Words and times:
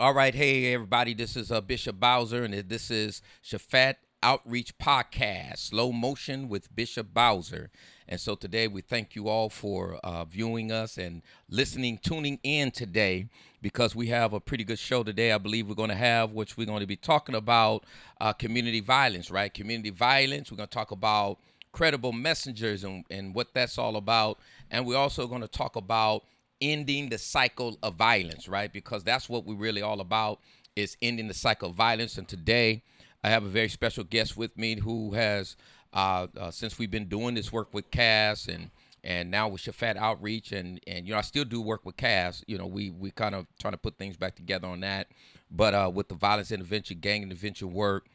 All 0.00 0.14
right, 0.14 0.32
hey 0.32 0.72
everybody, 0.72 1.12
this 1.12 1.34
is 1.34 1.50
uh, 1.50 1.60
Bishop 1.60 1.98
Bowser, 1.98 2.44
and 2.44 2.54
this 2.54 2.88
is 2.88 3.20
Shaphat 3.44 3.96
Outreach 4.22 4.78
Podcast, 4.78 5.58
Slow 5.58 5.90
Motion 5.90 6.48
with 6.48 6.72
Bishop 6.72 7.12
Bowser. 7.12 7.68
And 8.06 8.20
so 8.20 8.36
today 8.36 8.68
we 8.68 8.80
thank 8.80 9.16
you 9.16 9.26
all 9.26 9.50
for 9.50 9.98
uh, 10.04 10.24
viewing 10.24 10.70
us 10.70 10.98
and 10.98 11.22
listening, 11.50 11.98
tuning 12.00 12.38
in 12.44 12.70
today, 12.70 13.26
because 13.60 13.96
we 13.96 14.06
have 14.06 14.34
a 14.34 14.38
pretty 14.38 14.62
good 14.62 14.78
show 14.78 15.02
today. 15.02 15.32
I 15.32 15.38
believe 15.38 15.68
we're 15.68 15.74
going 15.74 15.88
to 15.88 15.96
have, 15.96 16.30
which 16.30 16.56
we're 16.56 16.68
going 16.68 16.78
to 16.78 16.86
be 16.86 16.94
talking 16.94 17.34
about 17.34 17.82
uh, 18.20 18.32
community 18.32 18.78
violence, 18.78 19.32
right? 19.32 19.52
Community 19.52 19.90
violence. 19.90 20.52
We're 20.52 20.58
going 20.58 20.68
to 20.68 20.74
talk 20.74 20.92
about 20.92 21.38
credible 21.72 22.12
messengers 22.12 22.84
and, 22.84 23.04
and 23.10 23.34
what 23.34 23.52
that's 23.52 23.78
all 23.78 23.96
about. 23.96 24.38
And 24.70 24.86
we're 24.86 24.96
also 24.96 25.26
going 25.26 25.42
to 25.42 25.48
talk 25.48 25.74
about 25.74 26.22
ending 26.60 27.08
the 27.08 27.18
cycle 27.18 27.78
of 27.82 27.94
violence, 27.94 28.48
right? 28.48 28.72
Because 28.72 29.04
that's 29.04 29.28
what 29.28 29.44
we're 29.44 29.56
really 29.56 29.82
all 29.82 30.00
about 30.00 30.40
is 30.76 30.96
ending 31.02 31.28
the 31.28 31.34
cycle 31.34 31.70
of 31.70 31.76
violence. 31.76 32.18
And 32.18 32.28
today 32.28 32.82
I 33.22 33.30
have 33.30 33.44
a 33.44 33.48
very 33.48 33.68
special 33.68 34.04
guest 34.04 34.36
with 34.36 34.56
me 34.56 34.76
who 34.76 35.12
has, 35.14 35.56
uh, 35.92 36.28
uh, 36.36 36.50
since 36.50 36.78
we've 36.78 36.90
been 36.90 37.08
doing 37.08 37.34
this 37.34 37.52
work 37.52 37.72
with 37.72 37.90
Cass 37.90 38.46
and 38.46 38.70
and 39.04 39.30
now 39.30 39.46
with 39.48 39.62
Shaphat 39.62 39.96
Outreach 39.96 40.50
and 40.50 40.80
and 40.86 41.06
you 41.06 41.12
know 41.12 41.18
I 41.18 41.22
still 41.22 41.44
do 41.44 41.60
work 41.60 41.86
with 41.86 41.96
Cass. 41.96 42.44
You 42.46 42.58
know 42.58 42.66
we 42.66 42.90
we 42.90 43.10
kind 43.10 43.34
of 43.34 43.46
trying 43.60 43.72
to 43.72 43.78
put 43.78 43.96
things 43.96 44.16
back 44.16 44.34
together 44.34 44.68
on 44.68 44.80
that. 44.80 45.08
But 45.50 45.74
uh, 45.74 45.90
with 45.92 46.08
the 46.08 46.14
violence 46.14 46.50
intervention, 46.50 46.98
gang 47.00 47.22
intervention 47.22 47.72
work, 47.72 48.06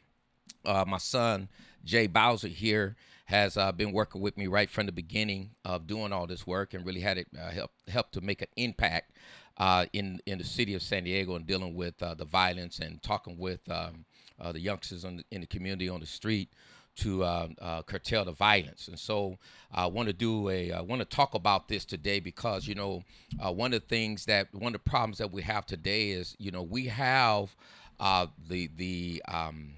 uh, 0.65 0.85
my 0.87 0.97
son 0.97 1.49
Jay 1.83 2.07
Bowser 2.07 2.47
here 2.47 2.95
has 3.25 3.55
uh, 3.57 3.71
been 3.71 3.91
working 3.91 4.21
with 4.21 4.37
me 4.37 4.47
right 4.47 4.69
from 4.69 4.85
the 4.85 4.91
beginning 4.91 5.51
of 5.63 5.87
doing 5.87 6.11
all 6.11 6.27
this 6.27 6.45
work 6.45 6.73
and 6.73 6.85
really 6.85 7.01
had 7.01 7.17
it 7.17 7.27
uh, 7.39 7.51
help 7.51 7.71
help 7.87 8.11
to 8.11 8.21
make 8.21 8.41
an 8.41 8.47
impact 8.57 9.11
uh, 9.57 9.85
in 9.93 10.19
in 10.25 10.37
the 10.37 10.43
city 10.43 10.73
of 10.73 10.81
San 10.81 11.03
Diego 11.03 11.35
and 11.35 11.45
dealing 11.45 11.75
with 11.75 12.01
uh, 12.01 12.13
the 12.13 12.25
violence 12.25 12.79
and 12.79 13.01
talking 13.01 13.37
with 13.37 13.59
um, 13.69 14.05
uh, 14.39 14.51
the 14.51 14.59
youngsters 14.59 15.03
the, 15.03 15.23
in 15.31 15.41
the 15.41 15.47
community 15.47 15.87
on 15.87 15.99
the 15.99 16.05
street 16.05 16.49
to 16.95 17.23
uh, 17.23 17.81
curtail 17.87 18.23
the 18.23 18.31
violence. 18.31 18.87
And 18.87 18.99
so 18.99 19.39
I 19.71 19.87
want 19.87 20.07
to 20.09 20.13
do 20.13 20.49
a 20.49 20.71
I 20.71 20.81
want 20.81 20.99
to 20.99 21.05
talk 21.05 21.33
about 21.33 21.67
this 21.67 21.85
today 21.85 22.19
because 22.19 22.67
you 22.67 22.75
know 22.75 23.03
one 23.39 23.73
of 23.73 23.81
the 23.81 23.87
things 23.87 24.25
that 24.25 24.53
one 24.53 24.75
of 24.75 24.83
the 24.83 24.89
problems 24.89 25.17
that 25.19 25.31
we 25.31 25.41
have 25.43 25.65
today 25.65 26.11
is 26.11 26.35
you 26.39 26.51
know 26.51 26.61
we 26.61 26.87
have 26.87 27.55
the 27.99 28.69
the 28.75 29.23
um, 29.27 29.73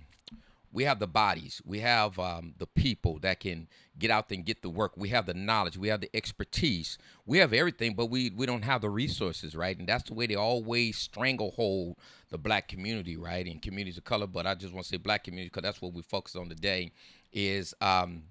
we 0.76 0.84
have 0.84 1.00
the 1.00 1.08
bodies, 1.08 1.62
we 1.64 1.80
have 1.80 2.20
um, 2.20 2.54
the 2.58 2.68
people 2.68 3.18
that 3.20 3.40
can 3.40 3.70
get 3.98 4.12
out 4.12 4.28
there 4.28 4.36
and 4.36 4.46
get 4.46 4.62
the 4.62 4.70
work. 4.70 4.92
We 4.98 5.08
have 5.08 5.26
the 5.26 5.34
knowledge, 5.34 5.78
we 5.78 5.88
have 5.88 6.02
the 6.02 6.14
expertise, 6.14 6.98
we 7.26 7.38
have 7.38 7.54
everything, 7.54 7.94
but 7.94 8.08
we 8.08 8.30
we 8.32 8.46
don't 8.46 8.64
have 8.64 8.82
the 8.82 8.90
resources, 8.90 9.56
right? 9.56 9.80
And 9.80 9.88
that's 9.88 10.10
the 10.10 10.14
way 10.14 10.28
they 10.28 10.36
always 10.36 10.98
stranglehold 10.98 11.96
the 12.30 12.38
black 12.38 12.68
community, 12.68 13.16
right? 13.16 13.46
And 13.46 13.62
communities 13.62 13.98
of 13.98 14.04
color, 14.04 14.28
but 14.28 14.46
I 14.46 14.54
just 14.54 14.74
want 14.74 14.84
to 14.84 14.90
say 14.90 14.98
black 14.98 15.24
community 15.24 15.48
because 15.48 15.64
that's 15.64 15.82
what 15.82 15.94
we 15.94 16.02
focus 16.02 16.36
on 16.36 16.50
today 16.50 16.92
is. 17.32 17.74
Um, 17.80 18.24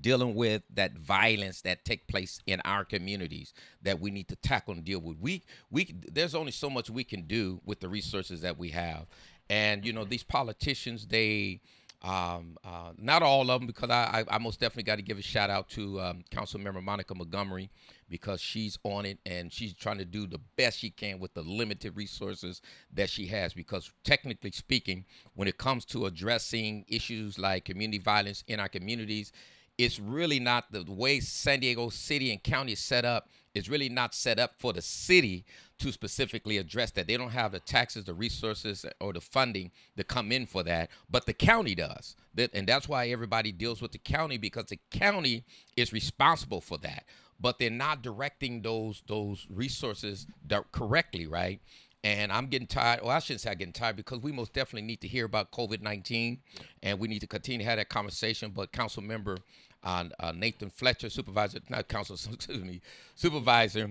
dealing 0.00 0.34
with 0.34 0.60
that 0.74 0.98
violence 0.98 1.60
that 1.60 1.84
take 1.84 2.08
place 2.08 2.40
in 2.48 2.60
our 2.64 2.84
communities 2.84 3.54
that 3.82 4.00
we 4.00 4.10
need 4.10 4.26
to 4.26 4.34
tackle 4.34 4.74
and 4.74 4.84
deal 4.84 4.98
with 4.98 5.16
we 5.20 5.40
we 5.70 5.94
there's 6.10 6.34
only 6.34 6.50
so 6.50 6.68
much 6.68 6.90
we 6.90 7.04
can 7.04 7.22
do 7.22 7.60
with 7.64 7.78
the 7.78 7.88
resources 7.88 8.40
that 8.40 8.58
we 8.58 8.70
have 8.70 9.06
and 9.50 9.84
you 9.84 9.92
know, 9.92 10.04
these 10.04 10.24
politicians, 10.24 11.06
they 11.06 11.60
um, 12.04 12.58
uh, 12.62 12.92
not 12.98 13.22
all 13.22 13.50
of 13.50 13.60
them, 13.60 13.66
because 13.66 13.88
I, 13.88 14.24
I, 14.28 14.36
I 14.36 14.38
most 14.38 14.60
definitely 14.60 14.82
got 14.82 14.96
to 14.96 15.02
give 15.02 15.18
a 15.18 15.22
shout 15.22 15.48
out 15.48 15.70
to 15.70 16.00
um, 16.02 16.22
Council 16.30 16.60
Member 16.60 16.82
Monica 16.82 17.14
Montgomery 17.14 17.70
because 18.10 18.42
she's 18.42 18.78
on 18.84 19.06
it 19.06 19.18
and 19.24 19.50
she's 19.50 19.72
trying 19.72 19.96
to 19.96 20.04
do 20.04 20.26
the 20.26 20.38
best 20.56 20.78
she 20.78 20.90
can 20.90 21.18
with 21.18 21.32
the 21.32 21.40
limited 21.40 21.96
resources 21.96 22.60
that 22.92 23.08
she 23.08 23.26
has. 23.28 23.54
Because 23.54 23.90
technically 24.04 24.50
speaking, 24.50 25.06
when 25.34 25.48
it 25.48 25.56
comes 25.56 25.86
to 25.86 26.04
addressing 26.04 26.84
issues 26.88 27.38
like 27.38 27.64
community 27.64 27.98
violence 27.98 28.44
in 28.48 28.60
our 28.60 28.68
communities, 28.68 29.32
it's 29.78 29.98
really 29.98 30.38
not 30.38 30.70
the 30.70 30.84
way 30.86 31.20
San 31.20 31.60
Diego 31.60 31.88
City 31.88 32.30
and 32.30 32.42
County 32.42 32.72
is 32.72 32.80
set 32.80 33.06
up. 33.06 33.30
It's 33.54 33.68
really 33.68 33.88
not 33.88 34.14
set 34.14 34.38
up 34.38 34.52
for 34.58 34.74
the 34.74 34.82
city 34.82 35.46
to 35.78 35.92
specifically 35.92 36.58
address 36.58 36.90
that. 36.92 37.06
They 37.06 37.16
don't 37.16 37.30
have 37.30 37.52
the 37.52 37.60
taxes, 37.60 38.04
the 38.04 38.14
resources, 38.14 38.84
or 39.00 39.12
the 39.12 39.20
funding 39.20 39.70
to 39.96 40.04
come 40.04 40.32
in 40.32 40.46
for 40.46 40.62
that, 40.62 40.90
but 41.10 41.26
the 41.26 41.32
county 41.32 41.74
does. 41.74 42.16
And 42.52 42.66
that's 42.66 42.88
why 42.88 43.08
everybody 43.08 43.52
deals 43.52 43.80
with 43.80 43.92
the 43.92 43.98
county 43.98 44.38
because 44.38 44.66
the 44.66 44.78
county 44.90 45.44
is 45.76 45.92
responsible 45.92 46.60
for 46.60 46.78
that. 46.78 47.04
But 47.40 47.58
they're 47.58 47.70
not 47.70 48.02
directing 48.02 48.62
those 48.62 49.02
those 49.06 49.46
resources 49.50 50.26
correctly, 50.72 51.26
right? 51.26 51.60
And 52.04 52.30
I'm 52.30 52.46
getting 52.46 52.66
tired. 52.66 53.00
Well, 53.02 53.10
I 53.10 53.18
shouldn't 53.18 53.40
say 53.40 53.50
I'm 53.50 53.56
getting 53.56 53.72
tired 53.72 53.96
because 53.96 54.20
we 54.20 54.30
most 54.30 54.52
definitely 54.52 54.86
need 54.86 55.00
to 55.00 55.08
hear 55.08 55.24
about 55.24 55.50
COVID 55.50 55.80
19 55.82 56.38
and 56.82 56.98
we 56.98 57.08
need 57.08 57.20
to 57.20 57.26
continue 57.26 57.58
to 57.60 57.64
have 57.64 57.78
that 57.78 57.88
conversation. 57.88 58.52
But 58.54 58.72
Council 58.72 59.02
Member 59.02 59.38
uh, 59.84 60.04
uh, 60.18 60.32
Nathan 60.32 60.70
Fletcher, 60.70 61.10
Supervisor, 61.10 61.60
not 61.68 61.88
Council, 61.88 62.16
excuse 62.32 62.62
me, 62.62 62.80
Supervisor 63.14 63.90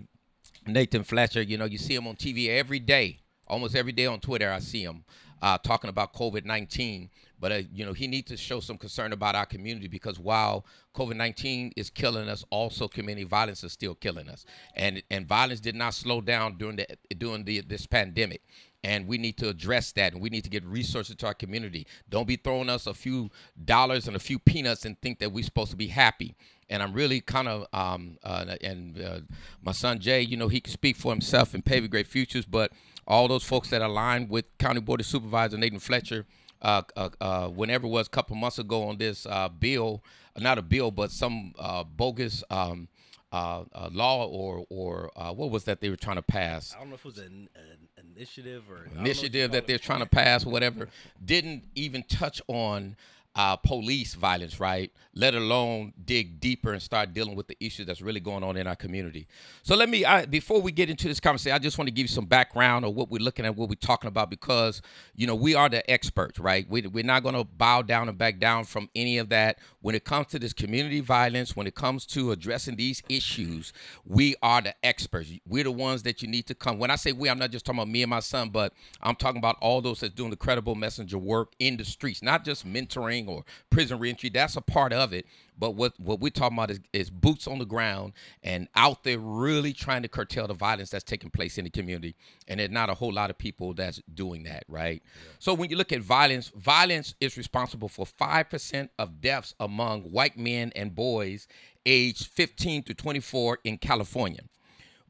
Nathan 0.66 1.04
Fletcher, 1.04 1.42
you 1.42 1.58
know, 1.58 1.66
you 1.66 1.78
see 1.78 1.96
him 1.96 2.08
on 2.08 2.16
TV 2.16 2.48
every 2.48 2.80
day, 2.80 3.20
almost 3.48 3.76
every 3.76 3.92
day 3.92 4.06
on 4.06 4.20
Twitter. 4.20 4.52
I 4.52 4.60
see 4.60 4.84
him 4.84 5.04
uh, 5.42 5.58
talking 5.58 5.90
about 5.90 6.14
COVID 6.14 6.46
19. 6.46 7.10
But, 7.40 7.52
uh, 7.52 7.62
you 7.74 7.86
know, 7.86 7.92
he 7.92 8.08
needs 8.08 8.30
to 8.30 8.38
show 8.38 8.62
some 8.62 8.78
concern 8.78 9.12
about 9.12 9.36
our 9.36 9.46
community 9.46 9.90
because 9.90 10.18
while 10.18 10.66
COVID 10.96 11.18
19 11.18 11.74
is 11.76 11.90
killing 11.90 12.30
us, 12.30 12.46
also 12.50 12.88
community 12.88 13.26
violence 13.26 13.64
is 13.66 13.74
still 13.74 13.96
killing 13.96 14.30
us. 14.30 14.46
And, 14.76 15.04
and 15.12 15.28
violence 15.28 15.60
did 15.60 15.76
not 15.76 15.94
slow 15.94 16.22
down 16.22 16.58
during, 16.58 16.78
the, 16.78 16.88
during 17.18 17.44
the, 17.44 17.60
this 17.62 17.86
pandemic 17.86 18.42
and 18.84 19.08
we 19.08 19.18
need 19.18 19.38
to 19.38 19.50
address 19.50 19.92
that 19.94 20.14
and 20.14 20.22
we 20.22 20.30
need 20.30 20.44
to 20.44 20.50
get 20.50 20.64
resources 20.66 21.16
to 21.16 21.26
our 21.26 21.34
community 21.34 21.88
don't 22.10 22.28
be 22.28 22.36
throwing 22.36 22.70
us 22.70 22.88
a 22.88 22.94
few 22.94 23.30
dollars 23.66 24.08
and 24.08 24.16
a 24.16 24.20
few 24.20 24.40
peanuts 24.40 24.86
and 24.86 25.00
think 25.02 25.20
that 25.20 25.32
we're 25.32 25.44
supposed 25.44 25.72
to 25.72 25.78
be 25.78 25.88
happy 25.88 26.36
and 26.70 26.82
I'm 26.82 26.94
really 26.94 27.22
kind 27.22 27.48
of 27.48 27.68
um, 27.72 28.18
uh, 28.24 28.56
and 28.62 29.00
uh, 29.00 29.20
my 29.62 29.72
son 29.72 30.00
Jay, 30.00 30.22
you 30.22 30.38
know, 30.38 30.48
he 30.48 30.60
can 30.60 30.74
speak 30.74 30.96
for 30.96 31.12
himself 31.12 31.54
and 31.54 31.64
paving 31.64 31.92
great 31.92 32.08
futures. 32.08 32.46
But 32.46 32.72
all 33.08 33.28
those 33.28 33.44
folks 33.44 33.70
that 33.70 33.82
aligned 33.82 34.30
with 34.30 34.46
County 34.58 34.82
Board 34.82 35.00
of 35.00 35.06
Supervisor 35.06 35.58
Nathan 35.58 35.80
Fletcher, 35.80 36.26
uh, 36.62 36.82
uh, 36.96 37.10
uh 37.22 37.48
whenever 37.48 37.86
it 37.86 37.90
was 37.90 38.08
a 38.08 38.10
couple 38.10 38.36
months 38.36 38.58
ago 38.58 38.88
on 38.88 38.98
this 38.98 39.28
uh, 39.28 39.50
bill, 39.50 40.04
not 40.38 40.58
a 40.58 40.64
bill, 40.64 40.90
but 40.90 41.12
some 41.12 41.54
bogus. 41.96 42.44
Um, 42.50 42.88
Uh, 43.34 43.64
uh, 43.74 43.90
law 43.92 44.28
or 44.28 44.64
or 44.70 45.10
uh, 45.16 45.34
what 45.34 45.50
was 45.50 45.64
that 45.64 45.82
they 45.82 45.90
were 45.90 45.96
trying 45.96 46.18
to 46.18 46.22
pass? 46.22 46.72
I 46.76 46.80
don't 46.80 46.90
know 46.90 46.94
if 46.96 47.02
it 47.02 47.06
was 47.06 47.18
an, 47.18 47.50
an 47.56 48.12
initiative 48.16 48.64
or 48.70 48.88
initiative 48.96 49.52
that 49.54 49.66
they're 49.66 49.80
trying 49.80 50.02
to 50.02 50.06
pass, 50.06 50.46
whatever. 50.46 50.88
Didn't 51.26 51.64
even 51.74 52.04
touch 52.04 52.44
on 52.48 52.96
uh, 53.36 53.56
police 53.56 54.14
violence, 54.14 54.60
right? 54.60 54.92
Let 55.16 55.34
alone 55.34 55.94
dig 56.06 56.40
deeper 56.40 56.72
and 56.72 56.82
start 56.82 57.14
dealing 57.14 57.36
with 57.36 57.48
the 57.48 57.58
issues 57.60 57.88
that's 57.88 58.02
really 58.02 58.20
going 58.20 58.44
on 58.44 58.58
in 58.58 58.68
our 58.68 58.76
community. 58.76 59.28
So 59.64 59.76
let 59.76 59.90
me, 59.90 60.06
I, 60.06 60.26
before 60.26 60.62
we 60.62 60.72
get 60.72 60.90
into 60.90 61.08
this 61.08 61.20
conversation, 61.20 61.56
I 61.56 61.60
just 61.60 61.78
want 61.78 61.88
to 61.88 61.92
give 61.92 62.04
you 62.04 62.10
some 62.10 62.26
background 62.26 62.86
of 62.86 62.94
what 62.94 63.10
we're 63.10 63.22
looking 63.22 63.46
at, 63.46 63.56
what 63.56 63.70
we're 63.70 63.76
talking 63.76 64.08
about, 64.08 64.30
because 64.30 64.82
you 65.16 65.26
know 65.26 65.36
we 65.36 65.56
are 65.56 65.68
the 65.68 65.90
experts, 65.90 66.40
right? 66.40 66.70
We, 66.70 66.82
we're 66.82 67.04
not 67.04 67.24
going 67.24 67.36
to 67.36 67.44
bow 67.44 67.82
down 67.82 68.08
and 68.08 68.18
back 68.18 68.40
down 68.40 68.66
from 68.66 68.90
any 68.96 69.18
of 69.18 69.30
that. 69.30 69.58
When 69.82 69.96
it 69.96 70.06
comes 70.06 70.28
to 70.28 70.40
this 70.40 70.54
community 70.54 71.00
violence, 71.00 71.56
when 71.56 71.68
it 71.68 71.76
comes 71.76 72.06
to 72.08 72.32
addressing 72.32 72.76
these 72.76 73.02
issues, 73.10 73.74
we 74.06 74.36
are 74.42 74.62
the 74.62 74.76
experts. 74.86 75.32
We're 75.48 75.66
the 75.66 75.72
ones 75.72 76.04
that 76.04 76.22
you 76.22 76.28
need 76.28 76.48
to 76.48 76.56
come. 76.56 76.78
When 76.78 76.92
I 76.92 76.96
say 76.96 77.12
we, 77.12 77.30
I'm 77.30 77.40
not 77.40 77.52
just 77.52 77.66
talking 77.66 77.80
about 77.80 77.90
me 77.90 78.04
and 78.04 78.10
my 78.10 78.20
son, 78.20 78.50
but 78.50 78.74
I'm 79.02 79.16
talking 79.16 79.40
about 79.40 79.58
all 79.60 79.82
those 79.82 80.00
that's 80.02 80.14
doing 80.14 80.30
the 80.30 80.38
credible 80.38 80.76
messenger 80.76 81.18
work 81.18 81.54
in 81.60 81.78
the 81.78 81.86
streets, 81.86 82.22
not 82.22 82.46
just 82.46 82.66
mentoring 82.66 83.23
or 83.28 83.44
prison 83.70 84.00
reentry. 84.00 84.30
That's 84.30 84.56
a 84.56 84.62
part 84.62 84.94
of 84.94 85.14
it. 85.14 85.26
But 85.58 85.76
what, 85.76 86.00
what 86.00 86.20
we're 86.20 86.30
talking 86.30 86.58
about 86.58 86.72
is, 86.72 86.80
is 86.94 87.10
boots 87.10 87.48
on 87.48 87.60
the 87.60 87.66
ground 87.66 88.14
and 88.42 88.68
out 88.76 89.04
there 89.04 89.20
really 89.20 89.74
trying 89.74 90.02
to 90.02 90.08
curtail 90.08 90.48
the 90.48 90.54
violence 90.54 90.90
that's 90.90 91.04
taking 91.04 91.30
place 91.30 91.58
in 91.58 91.64
the 91.64 91.70
community. 91.70 92.16
And 92.48 92.60
there's 92.60 92.72
not 92.72 92.90
a 92.90 92.94
whole 92.96 93.14
lot 93.14 93.30
of 93.30 93.38
people 93.38 93.74
that's 93.74 94.02
doing 94.14 94.44
that, 94.44 94.64
right? 94.68 95.02
Yeah. 95.04 95.32
So 95.40 95.54
when 95.54 95.70
you 95.70 95.76
look 95.76 95.92
at 95.92 96.02
violence, 96.02 96.52
violence 96.56 97.14
is 97.22 97.38
responsible 97.38 97.88
for 97.88 98.06
5% 98.06 98.90
of 98.98 99.22
deaths 99.22 99.54
among 99.60 100.04
white 100.04 100.38
men 100.38 100.72
and 100.76 100.96
boys 100.96 101.48
aged 101.86 102.28
15 102.28 102.84
to 102.84 102.94
24 102.94 103.60
in 103.64 103.78
California 103.78 104.42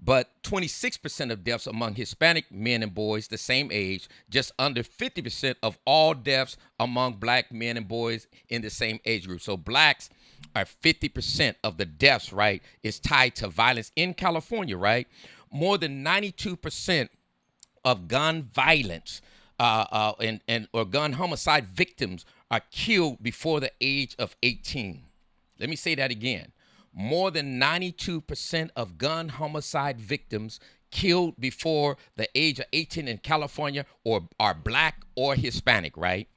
but 0.04 0.30
26% 0.44 1.32
of 1.32 1.44
deaths 1.44 1.68
among 1.68 1.96
Hispanic 1.96 2.52
men 2.52 2.84
and 2.84 2.94
boys 2.94 3.28
the 3.28 3.38
same 3.38 3.70
age, 3.72 4.10
just 4.30 4.52
under 4.60 4.84
50% 4.84 5.56
of 5.64 5.78
all 5.86 6.14
deaths 6.14 6.58
among 6.80 7.14
black 7.16 7.52
men 7.52 7.78
and 7.78 7.88
boys 7.88 8.28
in 8.50 8.62
the 8.62 8.70
same 8.70 9.00
age 9.06 9.28
group. 9.28 9.42
So 9.42 9.56
blacks 9.56 10.10
are 10.56 10.66
50% 10.66 11.56
of 11.64 11.78
the 11.78 11.86
deaths, 11.86 12.34
right, 12.34 12.62
is 12.82 13.00
tied 13.00 13.36
to 13.36 13.48
violence 13.48 13.92
in 13.96 14.14
California, 14.14 14.78
right? 14.78 15.08
More 15.52 15.78
than 15.78 16.04
92% 16.04 17.08
of 17.86 18.08
gun 18.08 18.50
violence 18.54 19.22
uh, 19.60 19.86
uh, 19.92 20.14
and, 20.20 20.42
and 20.48 20.68
or 20.74 20.84
gun 20.84 21.14
homicide 21.14 21.68
victims 21.68 22.26
are 22.52 22.62
killed 22.72 23.22
before 23.24 23.60
the 23.62 23.72
age 23.80 24.16
of 24.20 24.36
18. 24.44 25.04
Let 25.60 25.70
me 25.70 25.76
say 25.76 25.96
that 25.96 26.12
again 26.12 26.53
more 26.94 27.32
than 27.32 27.60
92% 27.60 28.70
of 28.76 28.98
gun 28.98 29.30
homicide 29.30 30.00
victims 30.00 30.60
killed 30.92 31.40
before 31.40 31.98
the 32.16 32.30
age 32.36 32.60
of 32.60 32.66
18 32.72 33.08
in 33.08 33.18
California 33.18 33.86
or 34.04 34.28
are 34.40 34.54
black 34.54 35.04
or 35.16 35.36
Hispanic, 35.36 35.98
right? 35.98 36.28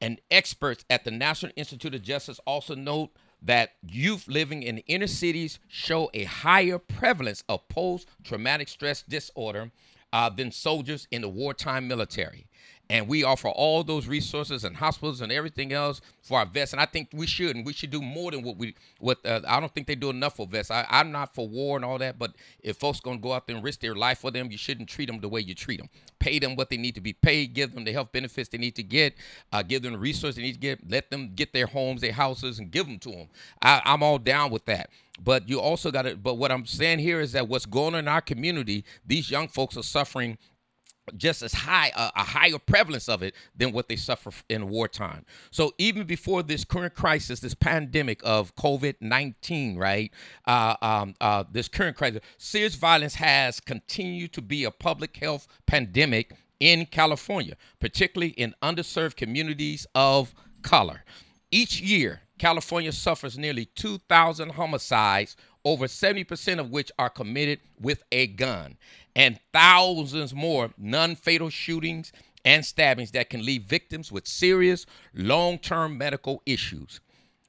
And 0.00 0.20
experts 0.30 0.84
at 0.90 1.04
the 1.04 1.10
National 1.10 1.52
Institute 1.56 1.94
of 1.94 2.02
Justice 2.02 2.40
also 2.46 2.74
note 2.74 3.10
that 3.42 3.72
youth 3.86 4.26
living 4.28 4.62
in 4.62 4.78
inner 4.78 5.06
cities 5.06 5.58
show 5.68 6.10
a 6.14 6.24
higher 6.24 6.78
prevalence 6.78 7.44
of 7.48 7.68
post 7.68 8.08
traumatic 8.24 8.68
stress 8.68 9.02
disorder 9.02 9.70
uh, 10.12 10.28
than 10.30 10.50
soldiers 10.52 11.06
in 11.10 11.22
the 11.22 11.28
wartime 11.28 11.86
military. 11.86 12.46
And 12.90 13.08
we 13.08 13.24
offer 13.24 13.48
all 13.48 13.84
those 13.84 14.06
resources 14.06 14.64
and 14.64 14.76
hospitals 14.76 15.22
and 15.22 15.32
everything 15.32 15.72
else 15.72 16.00
for 16.20 16.38
our 16.38 16.44
vets. 16.46 16.72
And 16.72 16.80
I 16.80 16.84
think 16.84 17.08
we 17.14 17.26
should, 17.26 17.56
and 17.56 17.64
we 17.64 17.72
should 17.72 17.90
do 17.90 18.02
more 18.02 18.30
than 18.30 18.42
what 18.42 18.56
we. 18.58 18.74
What 18.98 19.24
uh, 19.24 19.40
I 19.46 19.60
don't 19.60 19.72
think 19.74 19.86
they 19.86 19.94
do 19.94 20.10
enough 20.10 20.36
for 20.36 20.46
vets. 20.46 20.70
I, 20.70 20.86
I'm 20.90 21.10
not 21.10 21.34
for 21.34 21.48
war 21.48 21.76
and 21.76 21.84
all 21.84 21.98
that, 21.98 22.18
but 22.18 22.32
if 22.60 22.76
folks 22.76 23.00
gonna 23.00 23.18
go 23.18 23.32
out 23.32 23.46
there 23.46 23.56
and 23.56 23.64
risk 23.64 23.80
their 23.80 23.94
life 23.94 24.18
for 24.18 24.30
them, 24.30 24.50
you 24.50 24.58
shouldn't 24.58 24.88
treat 24.88 25.06
them 25.06 25.20
the 25.20 25.28
way 25.28 25.40
you 25.40 25.54
treat 25.54 25.78
them. 25.78 25.88
Pay 26.18 26.38
them 26.38 26.54
what 26.54 26.70
they 26.70 26.76
need 26.76 26.94
to 26.94 27.00
be 27.00 27.12
paid. 27.14 27.54
Give 27.54 27.74
them 27.74 27.84
the 27.84 27.92
health 27.92 28.12
benefits 28.12 28.48
they 28.48 28.58
need 28.58 28.76
to 28.76 28.82
get. 28.82 29.14
Uh, 29.52 29.62
give 29.62 29.82
them 29.82 29.94
the 29.94 29.98
resources 29.98 30.36
they 30.36 30.42
need 30.42 30.54
to 30.54 30.60
get. 30.60 30.88
Let 30.88 31.10
them 31.10 31.32
get 31.34 31.52
their 31.52 31.66
homes, 31.66 32.00
their 32.00 32.12
houses, 32.12 32.58
and 32.58 32.70
give 32.70 32.86
them 32.86 32.98
to 33.00 33.10
them. 33.10 33.28
I, 33.62 33.80
I'm 33.84 34.02
all 34.02 34.18
down 34.18 34.50
with 34.50 34.66
that. 34.66 34.90
But 35.22 35.48
you 35.48 35.60
also 35.60 35.90
got 35.90 36.02
to. 36.02 36.16
But 36.16 36.34
what 36.34 36.50
I'm 36.50 36.66
saying 36.66 36.98
here 37.00 37.20
is 37.20 37.32
that 37.32 37.48
what's 37.48 37.66
going 37.66 37.94
on 37.94 38.00
in 38.00 38.08
our 38.08 38.20
community, 38.20 38.84
these 39.06 39.30
young 39.30 39.48
folks 39.48 39.76
are 39.76 39.82
suffering 39.82 40.38
just 41.16 41.42
as 41.42 41.52
high 41.52 41.90
a, 41.96 42.22
higher 42.22 42.58
prevalence 42.58 43.08
of 43.08 43.22
it 43.22 43.34
than 43.56 43.72
what 43.72 43.88
they 43.88 43.96
suffer 43.96 44.30
in 44.48 44.68
wartime. 44.68 45.24
So 45.50 45.72
even 45.78 46.06
before 46.06 46.42
this 46.42 46.64
current 46.64 46.94
crisis, 46.94 47.40
this 47.40 47.54
pandemic 47.54 48.20
of 48.24 48.54
COVID 48.56 48.94
nineteen, 49.00 49.76
right? 49.76 50.12
Uh, 50.46 50.76
um, 50.82 51.14
uh, 51.20 51.44
this 51.50 51.68
current 51.68 51.96
crisis, 51.96 52.20
serious 52.38 52.74
violence 52.74 53.14
has 53.16 53.60
continued 53.60 54.32
to 54.34 54.42
be 54.42 54.64
a 54.64 54.70
public 54.70 55.16
health 55.16 55.46
pandemic 55.66 56.32
in 56.60 56.86
California, 56.86 57.56
particularly 57.80 58.32
in 58.34 58.54
underserved 58.62 59.16
communities 59.16 59.86
of 59.94 60.32
color. 60.62 61.02
Each 61.50 61.80
year, 61.80 62.22
California 62.38 62.92
suffers 62.92 63.36
nearly 63.36 63.66
2,000 63.66 64.50
homicides, 64.50 65.36
over 65.64 65.86
70% 65.86 66.58
of 66.58 66.70
which 66.70 66.90
are 66.98 67.10
committed 67.10 67.60
with 67.80 68.02
a 68.10 68.26
gun 68.26 68.76
and 69.14 69.38
thousands 69.52 70.34
more 70.34 70.70
non 70.76 71.14
fatal 71.14 71.50
shootings 71.50 72.12
and 72.44 72.64
stabbings 72.64 73.12
that 73.12 73.30
can 73.30 73.44
leave 73.44 73.62
victims 73.62 74.10
with 74.10 74.26
serious 74.26 74.86
long 75.14 75.58
term 75.58 75.96
medical 75.96 76.42
issues. 76.46 77.00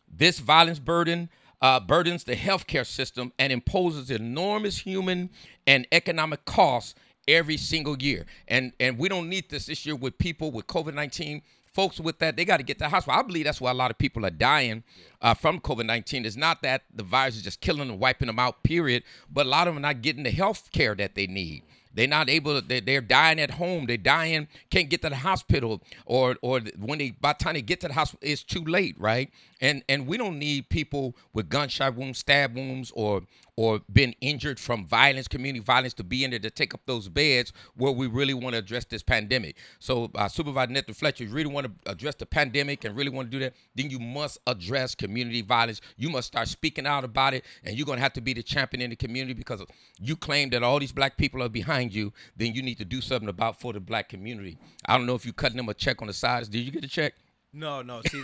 This 0.07 0.39
violence 0.39 0.79
burden 0.79 1.29
uh, 1.61 1.79
burdens 1.79 2.25
the 2.25 2.35
healthcare 2.35 2.85
system 2.85 3.31
and 3.39 3.51
imposes 3.51 4.11
enormous 4.11 4.77
human 4.77 5.29
and 5.65 5.87
economic 5.91 6.45
costs 6.45 6.93
every 7.27 7.57
single 7.57 7.97
year. 7.97 8.25
And 8.47 8.73
and 8.79 8.97
we 8.97 9.09
don't 9.09 9.29
need 9.29 9.49
this 9.49 9.67
this 9.67 9.85
year 9.85 9.95
with 9.95 10.17
people 10.17 10.51
with 10.51 10.67
COVID 10.67 10.93
19 10.93 11.41
folks 11.73 11.99
with 11.99 12.19
that, 12.19 12.35
they 12.35 12.45
got 12.45 12.57
to 12.57 12.63
get 12.63 12.77
to 12.79 12.85
the 12.85 12.89
hospital. 12.89 13.19
I 13.19 13.23
believe 13.23 13.45
that's 13.45 13.61
why 13.61 13.71
a 13.71 13.75
lot 13.75 13.91
of 13.91 13.97
people 13.97 14.25
are 14.25 14.31
dying 14.31 14.83
uh, 15.21 15.33
from 15.33 15.59
COVID 15.59 15.85
19. 15.85 16.25
It's 16.25 16.35
not 16.35 16.61
that 16.61 16.83
the 16.93 17.03
virus 17.03 17.37
is 17.37 17.41
just 17.41 17.61
killing 17.61 17.89
and 17.89 17.99
wiping 17.99 18.27
them 18.27 18.39
out, 18.39 18.63
period, 18.63 19.03
but 19.31 19.45
a 19.45 19.49
lot 19.49 19.67
of 19.67 19.73
them 19.73 19.83
are 19.83 19.87
not 19.87 20.01
getting 20.01 20.23
the 20.23 20.31
health 20.31 20.69
care 20.71 20.95
that 20.95 21.15
they 21.15 21.27
need. 21.27 21.63
They're 21.93 22.07
not 22.07 22.29
able 22.29 22.59
to, 22.61 22.81
they're 22.81 23.01
dying 23.01 23.39
at 23.39 23.51
home. 23.51 23.85
They're 23.85 23.97
dying, 23.97 24.47
can't 24.71 24.89
get 24.89 25.03
to 25.03 25.09
the 25.09 25.15
hospital, 25.15 25.81
or 26.05 26.37
or 26.41 26.61
when 26.79 26.97
they 26.99 27.11
by 27.11 27.33
the 27.33 27.43
time 27.43 27.53
they 27.53 27.61
get 27.61 27.81
to 27.81 27.87
the 27.87 27.93
hospital, 27.93 28.27
it's 28.27 28.43
too 28.43 28.63
late, 28.63 28.95
right? 28.99 29.29
And 29.63 29.81
and 29.87 30.05
we 30.05 30.17
don't 30.17 30.37
need 30.37 30.67
people 30.67 31.15
with 31.31 31.47
gunshot 31.47 31.95
wounds, 31.95 32.19
stab 32.19 32.53
wounds, 32.53 32.91
or 32.95 33.23
or 33.55 33.79
been 33.91 34.13
injured 34.19 34.59
from 34.59 34.85
violence, 34.85 35.27
community 35.27 35.63
violence, 35.63 35.93
to 35.93 36.03
be 36.03 36.25
in 36.25 36.31
there 36.31 36.39
to 36.39 36.49
take 36.49 36.73
up 36.73 36.81
those 36.85 37.07
beds 37.07 37.53
where 37.75 37.91
we 37.91 38.07
really 38.07 38.33
want 38.33 38.53
to 38.53 38.59
address 38.59 38.83
this 38.85 39.03
pandemic. 39.03 39.55
So, 39.79 40.11
uh, 40.15 40.27
Supervisor 40.27 40.71
Nathan 40.71 40.93
Fletcher, 40.93 41.23
you 41.23 41.29
really 41.29 41.51
want 41.51 41.67
to 41.67 41.91
address 41.91 42.15
the 42.15 42.25
pandemic 42.25 42.83
and 42.83 42.95
really 42.95 43.11
want 43.11 43.31
to 43.31 43.37
do 43.37 43.39
that, 43.43 43.53
then 43.75 43.89
you 43.89 43.99
must 43.99 44.39
address 44.47 44.95
community 44.95 45.41
violence. 45.41 45.79
You 45.95 46.09
must 46.09 46.27
start 46.27 46.49
speaking 46.49 46.85
out 46.85 47.05
about 47.05 47.33
it, 47.33 47.45
and 47.63 47.77
you're 47.77 47.85
going 47.85 47.97
to 47.97 48.03
have 48.03 48.13
to 48.13 48.21
be 48.21 48.33
the 48.33 48.43
champion 48.43 48.81
in 48.81 48.89
the 48.89 48.97
community 48.97 49.33
because 49.33 49.63
you 49.97 50.17
claim 50.17 50.49
that 50.49 50.63
all 50.63 50.79
these 50.79 50.91
black 50.91 51.15
people 51.15 51.41
are 51.41 51.49
behind 51.49 51.93
you. 51.93 52.11
Then 52.35 52.53
you 52.53 52.63
need 52.63 52.79
to 52.79 52.85
do 52.85 52.99
something 52.99 53.29
about 53.29 53.61
for 53.61 53.71
the 53.71 53.79
black 53.79 54.09
community. 54.09 54.57
I 54.85 54.97
don't 54.97 55.05
know 55.05 55.15
if 55.15 55.25
you're 55.25 55.33
cutting 55.33 55.57
them 55.57 55.69
a 55.69 55.73
check 55.73 56.01
on 56.01 56.07
the 56.07 56.13
sides. 56.13 56.49
Did 56.49 56.65
you 56.65 56.71
get 56.71 56.83
a 56.83 56.89
check? 56.89 57.13
No, 57.53 57.83
no. 57.83 58.01
See, 58.09 58.21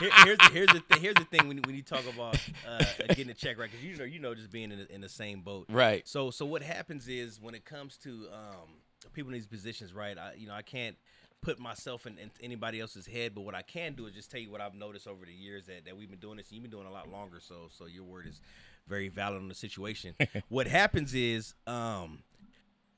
here, 0.00 0.10
here's 0.24 0.38
here's 0.50 0.68
the 0.68 0.82
thing. 0.88 1.00
Here's 1.00 1.14
the 1.14 1.24
thing 1.24 1.46
when, 1.46 1.58
when 1.58 1.76
you 1.76 1.82
talk 1.82 2.04
about 2.12 2.38
uh, 2.66 2.84
getting 3.08 3.28
a 3.28 3.34
check 3.34 3.58
right, 3.58 3.70
because 3.70 3.84
you 3.84 3.96
know 3.96 4.04
you 4.04 4.18
know 4.18 4.34
just 4.34 4.50
being 4.50 4.72
in, 4.72 4.78
the, 4.78 4.94
in 4.94 5.00
the 5.02 5.08
same 5.08 5.42
boat. 5.42 5.66
Right. 5.68 6.08
So 6.08 6.30
so 6.30 6.46
what 6.46 6.62
happens 6.62 7.06
is 7.06 7.40
when 7.40 7.54
it 7.54 7.66
comes 7.66 7.98
to 7.98 8.28
um, 8.32 8.68
people 9.12 9.28
in 9.28 9.34
these 9.34 9.46
positions, 9.46 9.92
right? 9.92 10.16
I 10.16 10.34
you 10.38 10.46
know 10.46 10.54
I 10.54 10.62
can't 10.62 10.96
put 11.42 11.58
myself 11.58 12.06
in, 12.06 12.18
in, 12.18 12.30
anybody 12.42 12.80
else's 12.80 13.06
head, 13.06 13.34
but 13.34 13.42
what 13.42 13.54
I 13.54 13.62
can 13.62 13.92
do 13.92 14.06
is 14.06 14.14
just 14.14 14.30
tell 14.30 14.40
you 14.40 14.50
what 14.50 14.60
I've 14.60 14.74
noticed 14.74 15.06
over 15.06 15.24
the 15.24 15.32
years 15.32 15.66
that, 15.66 15.84
that 15.84 15.96
we've 15.96 16.10
been 16.10 16.18
doing 16.18 16.38
this. 16.38 16.48
And 16.48 16.54
you've 16.54 16.62
been 16.62 16.72
doing 16.72 16.86
a 16.86 16.92
lot 16.92 17.10
longer, 17.10 17.38
so 17.40 17.68
so 17.70 17.86
your 17.86 18.04
word 18.04 18.26
is 18.26 18.40
very 18.88 19.08
valid 19.08 19.42
on 19.42 19.48
the 19.48 19.54
situation. 19.54 20.14
what 20.48 20.66
happens 20.66 21.14
is 21.14 21.54
um, 21.66 22.22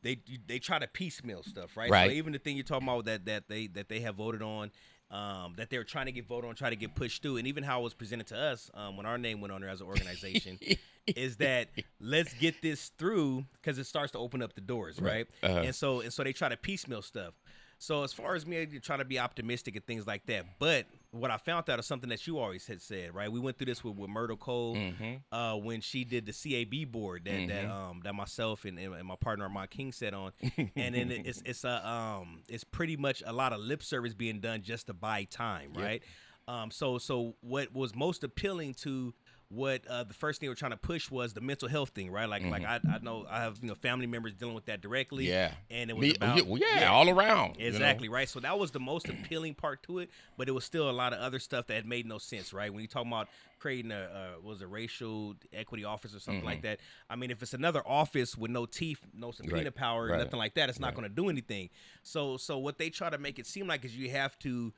they 0.03 0.21
they 0.47 0.59
try 0.59 0.79
to 0.79 0.87
piecemeal 0.87 1.43
stuff, 1.43 1.77
right? 1.77 1.91
Right. 1.91 2.11
So 2.11 2.15
even 2.15 2.33
the 2.33 2.39
thing 2.39 2.57
you're 2.57 2.65
talking 2.65 2.87
about 2.87 3.07
that 3.07 3.27
that 3.27 3.49
they 3.49 3.67
that 3.69 3.89
they 3.89 4.01
have 4.01 4.17
voted 4.17 4.43
on 4.43 4.71
um, 5.11 5.55
that 5.57 5.71
they 5.71 5.79
were 5.79 5.85
trying 5.85 6.07
to 6.07 6.13
get 6.13 6.27
voted 6.27 6.49
on, 6.49 6.55
try 6.55 6.71
to 6.71 6.77
get 6.77 6.95
pushed 6.95 7.23
through, 7.23 7.39
and 7.39 7.47
even 7.47 7.65
how 7.65 7.81
it 7.81 7.85
was 7.85 7.95
presented 7.95 8.27
to 8.29 8.39
us 8.39 8.71
um, 8.75 8.97
when 8.97 9.07
our 9.07 9.19
name 9.19 9.41
went 9.41 9.53
on 9.53 9.61
there 9.61 9.71
as 9.71 9.81
an 9.81 9.87
organization, 9.87 10.59
is 11.07 11.37
that 11.37 11.69
let's 12.01 12.35
get 12.35 12.61
this 12.63 12.91
through 12.99 13.45
because 13.55 13.79
it 13.79 13.85
starts 13.85 14.13
to 14.13 14.19
open 14.19 14.43
up 14.43 14.55
the 14.55 14.61
doors, 14.61 15.01
right? 15.01 15.27
right? 15.43 15.51
Uh-huh. 15.51 15.63
And 15.65 15.75
so 15.75 16.01
and 16.01 16.13
so 16.13 16.25
they 16.25 16.33
try 16.33 16.49
to 16.49 16.57
piecemeal 16.57 17.03
stuff. 17.03 17.35
So 17.79 18.03
as 18.03 18.13
far 18.13 18.35
as 18.35 18.45
me 18.45 18.67
trying 18.83 18.99
to 18.99 19.05
be 19.05 19.19
optimistic 19.19 19.77
and 19.77 19.87
things 19.87 20.07
like 20.07 20.27
that, 20.27 20.45
but 20.59 20.87
what 21.11 21.31
I 21.31 21.39
found 21.39 21.71
out 21.71 21.79
is 21.79 21.87
something 21.87 22.11
that 22.11 22.27
you 22.27 22.39
always 22.39 22.67
had 22.67 22.83
said, 22.83 23.15
right? 23.15 23.33
We 23.33 23.41
went 23.41 23.57
through 23.57 23.67
this 23.67 23.83
with, 23.83 23.97
with 23.97 24.11
Myrtle 24.11 24.37
Cole 24.37 24.77
mm-hmm. 24.77 25.35
uh, 25.35 25.57
when 25.57 25.81
she 25.81 26.05
did 26.05 26.27
the 26.27 26.33
CAB 26.33 26.91
board 26.93 27.25
that 27.25 27.31
mm-hmm. 27.33 27.49
that 27.49 27.65
um 27.71 28.01
that 28.05 28.15
myself 28.15 28.65
and, 28.65 28.79
and 28.79 29.05
my 29.05 29.17
partner 29.17 29.45
Armand 29.45 29.71
King 29.71 29.93
said 29.93 30.13
on, 30.13 30.33
and 30.77 30.95
then 30.95 31.11
it's 31.11 31.43
it's 31.47 31.65
a 31.65 31.89
um 31.89 32.43
it's 32.49 32.65
pretty 32.65 32.97
much 32.97 33.23
a 33.27 33.33
lot 33.33 33.53
of 33.53 33.61
lip 33.61 33.83
service 33.83 34.15
being 34.15 34.41
done 34.41 34.63
just 34.63 34.89
to 34.89 34.95
buy 34.95 35.25
time, 35.25 35.73
right? 35.75 36.03
Yep. 36.49 36.55
Um, 36.55 36.71
so 36.71 36.99
so 36.99 37.37
what 37.41 37.75
was 37.75 37.95
most 37.95 38.23
appealing 38.25 38.75
to 38.75 39.15
what 39.51 39.87
uh, 39.87 40.05
the 40.05 40.15
first 40.15 40.41
thing 40.41 40.49
we're 40.49 40.55
trying 40.55 40.73
to 40.73 40.77
push 40.77 41.11
was 41.11 41.33
the 41.33 41.41
mental 41.41 41.69
health 41.69 41.91
thing, 41.91 42.11
right? 42.11 42.29
Like, 42.29 42.43
mm-hmm. 42.43 42.51
like 42.51 42.65
I, 42.65 42.81
I 42.95 42.99
know 43.01 43.27
I 43.29 43.41
have 43.41 43.59
you 43.63 43.69
know 43.69 43.75
family 43.75 44.07
members 44.07 44.35
dealing 44.35 44.55
with 44.55 44.67
that 44.67 44.83
directly. 44.83 45.27
Yeah, 45.27 45.53
and 45.71 45.89
it 45.89 45.97
was 45.97 46.09
Me, 46.09 46.15
about 46.15 46.37
yeah, 46.37 46.81
yeah, 46.81 46.93
all 46.93 47.09
around. 47.09 47.57
Exactly 47.59 48.05
you 48.05 48.11
know? 48.11 48.17
right. 48.17 48.29
So 48.29 48.41
that 48.41 48.59
was 48.59 48.73
the 48.73 48.81
most 48.81 49.09
appealing 49.09 49.55
part 49.55 49.83
to 49.85 50.01
it, 50.01 50.11
but 50.37 50.49
it 50.49 50.53
was 50.53 50.65
still 50.65 50.91
a 50.91 50.93
lot 50.93 51.13
of 51.13 51.21
other 51.21 51.39
stuff 51.39 51.69
that 51.69 51.87
made 51.87 52.07
no 52.07 52.19
sense, 52.19 52.53
right? 52.53 52.73
When 52.73 52.83
you 52.83 52.89
talk 52.89 53.07
about 53.07 53.29
creating 53.59 53.91
a 53.91 53.97
uh, 53.97 54.41
was 54.43 54.61
a 54.63 54.67
racial 54.67 55.35
equity 55.53 55.85
office 55.85 56.15
or 56.15 56.21
something 56.21 56.41
mm-hmm. 56.41 56.47
like 56.47 56.63
that. 56.63 56.79
I 57.09 57.17
mean, 57.17 57.31
if 57.31 57.43
it's 57.43 57.55
another 57.55 57.83
office 57.87 58.37
with 58.37 58.51
no 58.51 58.67
teeth, 58.67 59.01
no 59.15 59.31
subpoena 59.31 59.65
right. 59.65 59.75
power, 59.75 60.09
right. 60.09 60.19
nothing 60.19 60.39
like 60.39 60.55
that, 60.55 60.69
it's 60.69 60.79
not 60.79 60.89
right. 60.89 60.97
going 60.97 61.09
to 61.09 61.15
do 61.15 61.29
anything. 61.29 61.71
So, 62.03 62.37
so 62.37 62.59
what 62.59 62.79
they 62.79 62.91
try 62.91 63.11
to 63.11 63.19
make 63.19 63.39
it 63.39 63.47
seem 63.47 63.67
like 63.67 63.85
is 63.85 63.97
you 63.97 64.11
have 64.11 64.39
to 64.41 64.73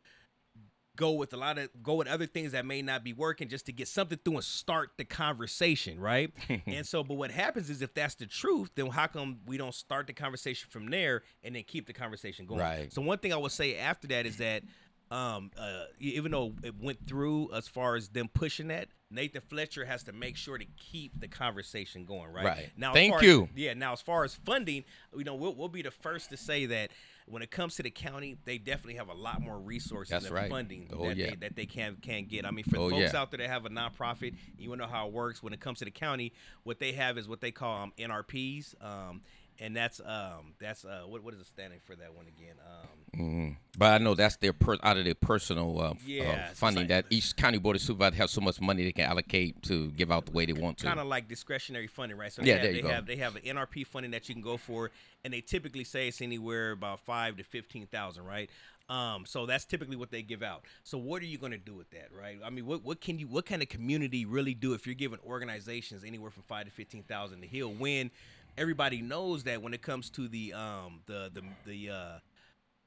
go 1.01 1.13
with 1.13 1.33
a 1.33 1.37
lot 1.39 1.57
of 1.57 1.71
go 1.83 1.95
with 1.95 2.07
other 2.07 2.27
things 2.27 2.53
that 2.53 2.67
may 2.67 2.83
not 2.83 3.03
be 3.03 3.15
working 3.15 3.49
just 3.49 3.65
to 3.65 3.73
get 3.73 3.89
something 3.89 4.19
through 4.23 4.35
and 4.35 4.45
start 4.45 4.91
the 4.99 5.05
conversation, 5.05 5.99
right? 5.99 6.31
and 6.67 6.87
so, 6.87 7.03
but 7.03 7.15
what 7.15 7.31
happens 7.31 7.71
is 7.71 7.81
if 7.81 7.95
that's 7.95 8.17
the 8.17 8.27
truth, 8.27 8.71
then 8.75 8.87
how 8.89 9.07
come 9.07 9.39
we 9.47 9.57
don't 9.57 9.75
start 9.75 10.07
the 10.07 10.13
conversation 10.13 10.69
from 10.71 10.91
there 10.91 11.23
and 11.43 11.57
then 11.57 11.63
keep 11.67 11.87
the 11.87 11.95
conversation 11.95 12.45
going? 12.45 12.61
Right. 12.61 12.93
So 12.93 13.01
one 13.01 13.17
thing 13.17 13.33
I 13.33 13.37
would 13.37 13.51
say 13.51 13.79
after 13.79 14.07
that 14.09 14.27
is 14.27 14.37
that 14.37 14.63
um, 15.11 15.51
uh, 15.59 15.85
even 15.99 16.31
though 16.33 16.53
it 16.63 16.81
went 16.81 17.07
through 17.07 17.51
as 17.53 17.67
far 17.67 17.97
as 17.97 18.09
them 18.09 18.29
pushing 18.33 18.69
that, 18.69 18.89
Nathan 19.11 19.43
Fletcher 19.49 19.85
has 19.85 20.05
to 20.05 20.13
make 20.13 20.37
sure 20.37 20.57
to 20.57 20.65
keep 20.77 21.19
the 21.19 21.27
conversation 21.27 22.05
going, 22.05 22.33
right? 22.33 22.45
Right. 22.45 22.71
Now, 22.77 22.93
thank 22.93 23.21
you. 23.23 23.45
As, 23.45 23.49
yeah. 23.57 23.75
Now, 23.75 23.93
as 23.93 24.01
far 24.01 24.23
as 24.23 24.37
funding, 24.37 24.85
you 25.17 25.25
know, 25.25 25.35
we'll, 25.35 25.55
we'll 25.55 25.69
be 25.69 25.83
the 25.83 25.91
first 25.91 26.31
to 26.31 26.37
say 26.37 26.67
that 26.67 26.91
when 27.27 27.43
it 27.43 27.51
comes 27.51 27.77
to 27.77 27.83
the 27.83 27.91
county, 27.91 28.37
they 28.45 28.59
definitely 28.59 28.95
have 28.95 29.09
a 29.09 29.15
lot 29.15 29.41
more 29.41 29.59
resources 29.59 30.11
That's 30.11 30.27
and 30.27 30.35
right. 30.35 30.51
funding 30.51 30.89
oh, 30.93 31.09
that, 31.09 31.17
yeah. 31.17 31.31
they, 31.31 31.37
that 31.37 31.57
they 31.57 31.67
can 31.67 31.97
can 31.97 32.27
get. 32.27 32.47
I 32.47 32.53
mean, 32.53 32.65
for 32.65 32.77
oh, 32.77 32.91
folks 32.91 33.13
yeah. 33.13 33.21
out 33.21 33.31
there 33.33 33.39
that 33.39 33.49
have 33.49 33.67
a 33.67 33.71
nonprofit, 33.71 34.35
you 34.59 34.69
want 34.69 34.81
to 34.81 34.87
know 34.87 34.93
how 34.93 35.09
it 35.09 35.13
works. 35.13 35.43
When 35.43 35.53
it 35.53 35.61
comes 35.61 35.81
to 35.81 35.85
the 35.85 35.91
county, 35.91 36.33
what 36.63 36.79
they 36.79 36.93
have 36.93 37.19
is 37.19 37.29
what 37.29 37.41
they 37.41 37.51
call 37.51 37.83
um, 37.83 37.93
NRPs. 37.99 38.75
Um, 38.83 39.23
and 39.61 39.77
that's 39.77 40.01
um 40.01 40.55
that's 40.59 40.85
uh 40.85 41.03
what 41.07 41.23
what 41.23 41.35
is 41.35 41.41
it 41.41 41.47
standing 41.47 41.79
for 41.85 41.95
that 41.95 42.15
one 42.15 42.27
again 42.27 42.55
um 42.67 43.21
mm-hmm. 43.21 43.51
but 43.79 43.93
i 43.93 43.99
know 43.99 44.15
that's 44.15 44.37
their 44.37 44.53
per 44.53 44.77
out 44.83 44.97
of 44.97 45.05
their 45.05 45.15
personal 45.15 45.81
uh, 45.81 45.95
yeah, 46.05 46.49
uh, 46.51 46.55
funding 46.55 46.83
like, 46.83 46.89
that 46.89 47.05
each 47.11 47.37
county 47.37 47.59
board 47.59 47.77
of 47.77 47.83
supervisors 47.83 48.19
have 48.19 48.31
so 48.31 48.41
much 48.41 48.61
money 48.61 48.83
they 48.83 48.93
can 48.93 49.05
allocate 49.05 49.63
to 49.63 49.91
give 49.93 50.11
out 50.11 50.27
the 50.27 50.33
way 50.33 50.47
they 50.47 50.53
want 50.53 50.79
to 50.79 50.87
kind 50.87 50.99
of 50.99 51.07
like 51.07 51.29
discretionary 51.29 51.87
funding 51.87 52.17
right 52.17 52.33
so 52.33 52.43
yeah, 52.43 52.55
have, 52.55 52.63
there 52.63 52.73
you 52.73 52.83
they 52.83 52.89
go. 52.89 52.95
have 52.95 53.07
they 53.07 53.17
have 53.17 53.37
an 53.37 53.43
nrp 53.43 53.87
funding 53.87 54.11
that 54.11 54.29
you 54.29 54.35
can 54.35 54.43
go 54.43 54.57
for 54.57 54.91
and 55.25 55.33
they 55.33 55.41
typically 55.41 55.85
say 55.85 56.09
it's 56.09 56.23
anywhere 56.23 56.73
about 56.73 56.99
five 57.01 57.37
to 57.37 57.45
fifteen 57.45 57.87
thousand 57.87 58.25
right 58.25 58.51
um, 58.91 59.25
so 59.25 59.47
that's 59.47 59.65
typically 59.65 59.95
what 59.95 60.11
they 60.11 60.21
give 60.21 60.43
out. 60.43 60.65
So 60.83 60.99
what 60.99 61.23
are 61.23 61.27
you 61.27 61.39
going 61.39 61.53
to 61.53 61.59
do 61.59 61.77
with 61.77 61.89
that, 61.91 62.09
right? 62.13 62.39
I 62.45 62.51
mean, 62.51 62.67
what, 62.67 62.85
what 62.85 63.01
can 63.01 63.21
you, 63.21 63.29
what 63.29 63.47
kind 63.47 63.63
of 63.63 63.69
community 63.69 64.25
really 64.25 64.53
do 64.53 64.75
if 64.75 64.85
you're 64.85 64.97
giving 64.97 65.21
organizations 65.25 66.03
anywhere 66.03 66.33
from 66.33 66.43
five 66.43 66.65
to 66.65 66.73
fifteen 66.73 67.05
thousand 67.05 67.43
to 67.43 67.47
heal 67.47 67.73
when 67.73 68.11
everybody 68.61 69.01
knows 69.01 69.45
that 69.45 69.63
when 69.63 69.75
it 69.75 69.83
comes 69.83 70.11
to 70.11 70.29
the 70.29 70.53
um 70.53 71.01
the 71.07 71.31
the 71.33 71.43
the 71.67 71.91
uh 71.91 72.19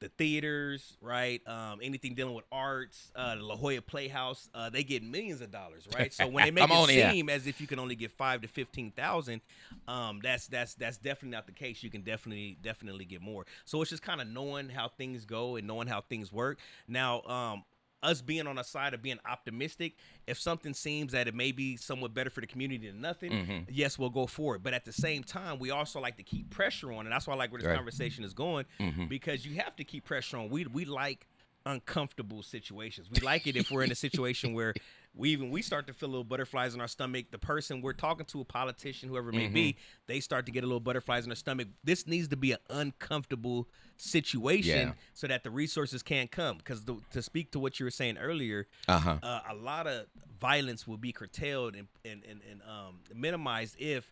the 0.03 0.09
theaters, 0.17 0.97
right? 0.99 1.41
Um, 1.47 1.79
anything 1.81 2.13
dealing 2.13 2.33
with 2.35 2.43
arts, 2.51 3.09
uh, 3.15 3.35
the 3.35 3.41
La 3.41 3.55
Jolla 3.55 3.81
Playhouse, 3.81 4.49
uh, 4.53 4.69
they 4.69 4.83
get 4.83 5.01
millions 5.01 5.39
of 5.39 5.49
dollars, 5.49 5.87
right? 5.97 6.13
So 6.13 6.27
when 6.27 6.43
they 6.43 6.51
make 6.67 6.69
it 6.69 6.89
here. 6.89 7.09
seem 7.09 7.29
as 7.29 7.47
if 7.47 7.61
you 7.61 7.67
can 7.67 7.79
only 7.79 7.95
get 7.95 8.11
five 8.11 8.41
to 8.41 8.49
fifteen 8.49 8.91
thousand, 8.91 9.39
um, 9.87 10.19
that's 10.21 10.47
that's 10.47 10.75
that's 10.75 10.97
definitely 10.97 11.29
not 11.29 11.45
the 11.45 11.53
case. 11.53 11.81
You 11.83 11.89
can 11.89 12.01
definitely 12.01 12.57
definitely 12.61 13.05
get 13.05 13.21
more. 13.21 13.45
So 13.63 13.81
it's 13.81 13.91
just 13.91 14.03
kind 14.03 14.19
of 14.19 14.27
knowing 14.27 14.67
how 14.67 14.89
things 14.89 15.23
go 15.23 15.55
and 15.55 15.65
knowing 15.65 15.87
how 15.87 16.01
things 16.01 16.33
work. 16.33 16.59
Now, 16.85 17.21
um, 17.21 17.63
us 18.03 18.21
being 18.21 18.45
on 18.47 18.57
the 18.57 18.63
side 18.63 18.93
of 18.93 19.01
being 19.01 19.17
optimistic, 19.29 19.95
if 20.27 20.39
something 20.39 20.73
seems 20.73 21.13
that 21.13 21.27
it 21.27 21.33
may 21.33 21.51
be 21.51 21.77
somewhat 21.77 22.13
better 22.13 22.29
for 22.29 22.41
the 22.41 22.47
community 22.47 22.87
than 22.87 23.01
nothing, 23.01 23.31
Mm-hmm. 23.31 23.57
yes, 23.71 23.97
we'll 23.97 24.09
go 24.11 24.27
for 24.27 24.55
it. 24.55 24.63
But 24.63 24.73
at 24.73 24.85
the 24.85 24.93
same 24.93 25.23
time, 25.23 25.57
we 25.57 25.71
also 25.71 25.99
like 25.99 26.17
to 26.17 26.23
keep 26.23 26.49
pressure 26.49 26.91
on, 26.93 27.05
and 27.05 27.11
that's 27.13 27.25
why 27.25 27.33
I 27.33 27.37
like 27.37 27.51
where 27.51 27.59
this 27.61 27.67
Right. 27.67 27.75
conversation 27.75 28.23
is 28.23 28.33
going 28.33 28.65
Mm-hmm. 28.79 29.05
because 29.07 29.45
you 29.45 29.55
have 29.61 29.75
to 29.77 29.83
keep 29.83 30.05
pressure 30.05 30.37
on. 30.37 30.49
We 30.49 30.65
we 30.65 30.85
like 30.85 31.25
uncomfortable 31.65 32.43
situations. 32.43 33.09
We 33.09 33.19
like 33.21 33.47
it 33.47 33.55
if 33.55 33.71
we're 33.71 33.83
in 33.83 33.91
a 33.91 33.95
situation 33.95 34.53
where 34.53 34.73
we 35.15 35.29
even 35.29 35.51
we 35.51 35.61
start 35.61 35.85
to 35.87 35.93
feel 35.93 36.09
little 36.09 36.23
butterflies 36.23 36.73
in 36.73 36.81
our 36.81 36.87
stomach. 36.87 37.27
The 37.31 37.37
person 37.37 37.81
we're 37.81 37.93
talking 37.93 38.25
to, 38.27 38.41
a 38.41 38.45
politician, 38.45 39.09
whoever 39.09 39.29
it 39.29 39.35
may 39.35 39.47
be, 39.47 39.73
Mm-hmm. 39.73 39.79
they 40.07 40.19
start 40.19 40.45
to 40.47 40.51
get 40.51 40.63
a 40.63 40.67
little 40.67 40.79
butterflies 40.79 41.23
in 41.25 41.29
their 41.29 41.35
stomach. 41.35 41.67
This 41.83 42.07
needs 42.07 42.27
to 42.29 42.35
be 42.37 42.51
an 42.53 42.57
uncomfortable 42.69 43.67
situation 43.97 44.87
Yeah. 44.89 44.93
so 45.13 45.27
that 45.27 45.43
the 45.43 45.51
resources 45.51 46.01
can't 46.01 46.31
come. 46.31 46.57
Because 46.57 46.83
to 47.11 47.21
speak 47.21 47.51
to 47.51 47.59
what 47.59 47.79
you 47.79 47.85
were 47.85 47.91
saying 47.91 48.17
earlier, 48.17 48.67
Uh-huh. 48.87 49.17
uh, 49.21 49.41
a 49.49 49.53
lot 49.55 49.85
of 49.87 50.07
violence 50.39 50.87
will 50.87 50.97
be 50.97 51.11
curtailed 51.11 51.75
and 51.75 51.87
and, 52.03 52.23
and, 52.29 52.41
and 52.49 52.61
um, 52.63 52.99
minimized 53.13 53.75
if 53.79 54.11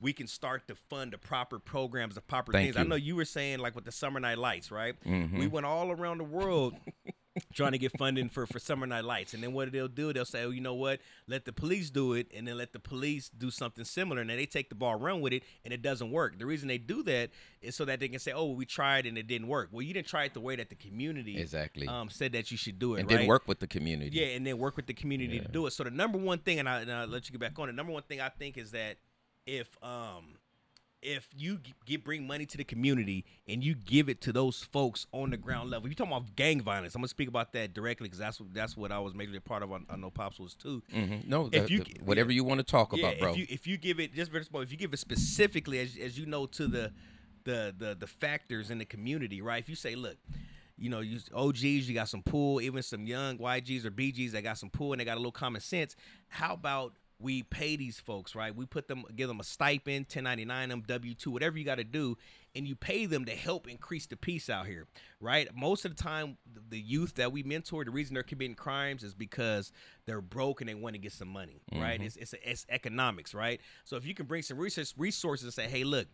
we 0.00 0.12
can 0.12 0.26
start 0.26 0.68
to 0.68 0.74
fund 0.74 1.12
the 1.12 1.18
proper 1.18 1.58
programs, 1.58 2.14
the 2.14 2.20
proper 2.20 2.52
Thank 2.52 2.66
things. 2.74 2.76
I 2.76 2.82
know 2.88 2.96
you 2.96 3.16
were 3.16 3.24
saying 3.24 3.58
like 3.58 3.74
with 3.74 3.84
the 3.86 3.92
summer 3.92 4.20
night 4.20 4.38
lights, 4.38 4.70
right? 4.70 4.94
Mhm. 5.04 5.38
We 5.38 5.46
went 5.46 5.66
all 5.66 5.90
around 5.90 6.18
the 6.18 6.24
world 6.24 6.74
trying 7.52 7.72
to 7.72 7.78
get 7.78 7.96
funding 7.98 8.28
for 8.28 8.46
for 8.46 8.58
summer 8.58 8.86
night 8.86 9.04
lights, 9.04 9.34
and 9.34 9.42
then 9.42 9.52
what 9.52 9.70
they'll 9.72 9.88
do, 9.88 10.12
they'll 10.12 10.24
say, 10.24 10.44
oh, 10.44 10.50
you 10.50 10.60
know 10.60 10.74
what? 10.74 11.00
Let 11.26 11.44
the 11.44 11.52
police 11.52 11.90
do 11.90 12.12
it, 12.12 12.30
and 12.34 12.46
then 12.46 12.56
let 12.56 12.72
the 12.72 12.78
police 12.78 13.28
do 13.28 13.50
something 13.50 13.84
similar, 13.84 14.20
and 14.20 14.30
then 14.30 14.36
they 14.36 14.46
take 14.46 14.68
the 14.68 14.74
ball, 14.74 14.96
run 14.96 15.20
with 15.20 15.32
it, 15.32 15.42
and 15.64 15.72
it 15.72 15.82
doesn't 15.82 16.10
work. 16.10 16.38
The 16.38 16.46
reason 16.46 16.68
they 16.68 16.78
do 16.78 17.02
that 17.04 17.30
is 17.60 17.74
so 17.74 17.84
that 17.84 18.00
they 18.00 18.08
can 18.08 18.18
say, 18.18 18.32
oh, 18.32 18.52
we 18.52 18.64
tried 18.64 19.06
and 19.06 19.18
it 19.18 19.26
didn't 19.26 19.48
work. 19.48 19.68
Well, 19.72 19.82
you 19.82 19.94
didn't 19.94 20.08
try 20.08 20.24
it 20.24 20.34
the 20.34 20.40
way 20.40 20.56
that 20.56 20.68
the 20.68 20.76
community 20.76 21.38
Exactly. 21.38 21.88
um, 21.88 22.08
said 22.10 22.32
that 22.32 22.50
you 22.50 22.56
should 22.56 22.78
do 22.78 22.94
it, 22.94 23.00
and 23.00 23.10
right? 23.10 23.18
then 23.18 23.26
work 23.26 23.48
with 23.48 23.60
the 23.60 23.66
community. 23.66 24.18
Yeah, 24.18 24.28
and 24.28 24.46
then 24.46 24.58
work 24.58 24.76
with 24.76 24.86
the 24.86 24.94
community 24.94 25.40
to 25.40 25.48
do 25.48 25.66
it. 25.66 25.72
So 25.72 25.84
the 25.84 25.90
number 25.90 26.18
one 26.18 26.38
thing, 26.38 26.58
and, 26.58 26.68
I, 26.68 26.80
and 26.80 26.92
I'll 26.92 27.06
let 27.06 27.28
you 27.28 27.32
get 27.32 27.40
back 27.40 27.58
on 27.58 27.68
it. 27.68 27.74
Number 27.74 27.92
one 27.92 28.02
thing 28.02 28.20
I 28.20 28.28
think 28.28 28.56
is 28.58 28.72
that 28.72 28.96
if 29.46 29.68
um 29.82 30.36
if 31.02 31.28
you 31.36 31.60
get 31.84 32.04
bring 32.04 32.26
money 32.26 32.46
to 32.46 32.56
the 32.56 32.64
community 32.64 33.24
and 33.48 33.62
you 33.62 33.74
give 33.74 34.08
it 34.08 34.20
to 34.22 34.32
those 34.32 34.62
folks 34.64 35.06
on 35.12 35.30
the 35.30 35.36
ground 35.36 35.70
level, 35.70 35.88
you 35.88 35.94
talking 35.94 36.12
about 36.12 36.34
gang 36.36 36.60
violence. 36.60 36.94
I'm 36.94 37.00
gonna 37.00 37.08
speak 37.08 37.28
about 37.28 37.52
that 37.52 37.74
directly 37.74 38.06
because 38.08 38.18
that's 38.18 38.40
what 38.40 38.52
that's 38.54 38.76
what 38.76 38.90
I 38.90 38.98
was 38.98 39.12
majorly 39.12 39.36
a 39.36 39.40
part 39.40 39.62
of. 39.62 39.72
I, 39.72 39.78
I 39.90 39.96
know 39.96 40.10
Pops 40.10 40.38
was 40.40 40.54
too. 40.54 40.82
Mhm. 40.92 41.26
No, 41.26 41.48
If 41.52 41.66
the- 41.66 41.72
you 41.72 41.78
the- 41.84 42.00
whatever 42.04 42.32
you 42.32 42.44
want 42.44 42.58
to 42.58 42.64
talk 42.64 42.92
Yeah, 42.96 43.06
about, 43.08 43.18
bro. 43.20 43.30
if 43.32 43.36
you 43.38 43.46
if 43.48 43.66
you 43.66 43.76
give 43.76 44.00
it 44.00 44.14
just 44.14 44.30
very 44.32 44.44
small, 44.44 44.62
if 44.62 44.70
you 44.72 44.78
give 44.78 44.92
it 44.92 44.98
specifically 44.98 45.78
as 45.80 45.96
as 45.96 46.18
you 46.18 46.26
know 46.26 46.46
to 46.46 46.66
the 46.66 46.92
the 47.44 47.74
the 47.76 47.94
the 47.94 48.06
factors 48.06 48.70
in 48.70 48.78
the 48.78 48.84
community, 48.86 49.40
right? 49.42 49.62
If 49.62 49.68
you 49.68 49.76
say, 49.76 49.94
look, 49.94 50.16
you 50.78 50.90
know, 50.90 51.00
you 51.00 51.20
OGs, 51.32 51.88
you 51.88 51.94
got 51.94 52.08
some 52.08 52.22
pool, 52.22 52.60
even 52.60 52.82
some 52.82 53.06
young 53.06 53.38
YGs 53.38 53.84
or 53.84 53.90
BGs 53.90 54.32
that 54.32 54.42
got 54.42 54.58
some 54.58 54.70
pool 54.70 54.92
and 54.92 55.00
they 55.00 55.04
got 55.04 55.14
a 55.14 55.20
little 55.20 55.30
common 55.32 55.60
sense. 55.60 55.94
How 56.28 56.54
about 56.54 56.94
we 57.18 57.42
pay 57.42 57.76
these 57.76 57.98
folks, 57.98 58.34
right? 58.34 58.54
We 58.54 58.66
put 58.66 58.88
them, 58.88 59.04
give 59.14 59.28
them 59.28 59.40
a 59.40 59.44
stipend, 59.44 60.06
1099 60.06 60.68
them, 60.68 60.82
W 60.86 61.14
two, 61.14 61.30
whatever 61.30 61.56
you 61.58 61.64
got 61.64 61.76
to 61.76 61.84
do, 61.84 62.18
and 62.54 62.68
you 62.68 62.76
pay 62.76 63.06
them 63.06 63.24
to 63.24 63.32
help 63.34 63.66
increase 63.68 64.06
the 64.06 64.16
peace 64.16 64.50
out 64.50 64.66
here, 64.66 64.86
right? 65.20 65.48
Most 65.54 65.84
of 65.84 65.96
the 65.96 66.02
time, 66.02 66.36
the- 66.68 66.78
youth 66.78 67.14
that 67.14 67.32
we 67.32 67.42
mentor, 67.42 67.84
the 67.84 67.90
reason 67.90 68.14
they're 68.14 68.22
committing 68.22 68.54
crimes 68.54 69.02
is 69.02 69.14
because 69.14 69.72
they're 70.04 70.20
broke 70.20 70.60
and 70.60 70.68
they 70.68 70.74
want 70.74 70.94
to 70.94 70.98
get 70.98 71.12
some 71.12 71.28
money, 71.28 71.62
right? 71.72 71.98
Mm-hmm. 71.98 72.06
It's, 72.06 72.16
it's 72.16 72.34
it's 72.44 72.66
economics, 72.68 73.34
right? 73.34 73.60
So 73.84 73.96
if 73.96 74.06
you 74.06 74.14
can 74.14 74.26
bring 74.26 74.42
some 74.42 74.58
research 74.58 74.92
resources 74.96 75.44
and 75.44 75.54
say, 75.54 75.68
hey, 75.68 75.84
look, 75.84 76.06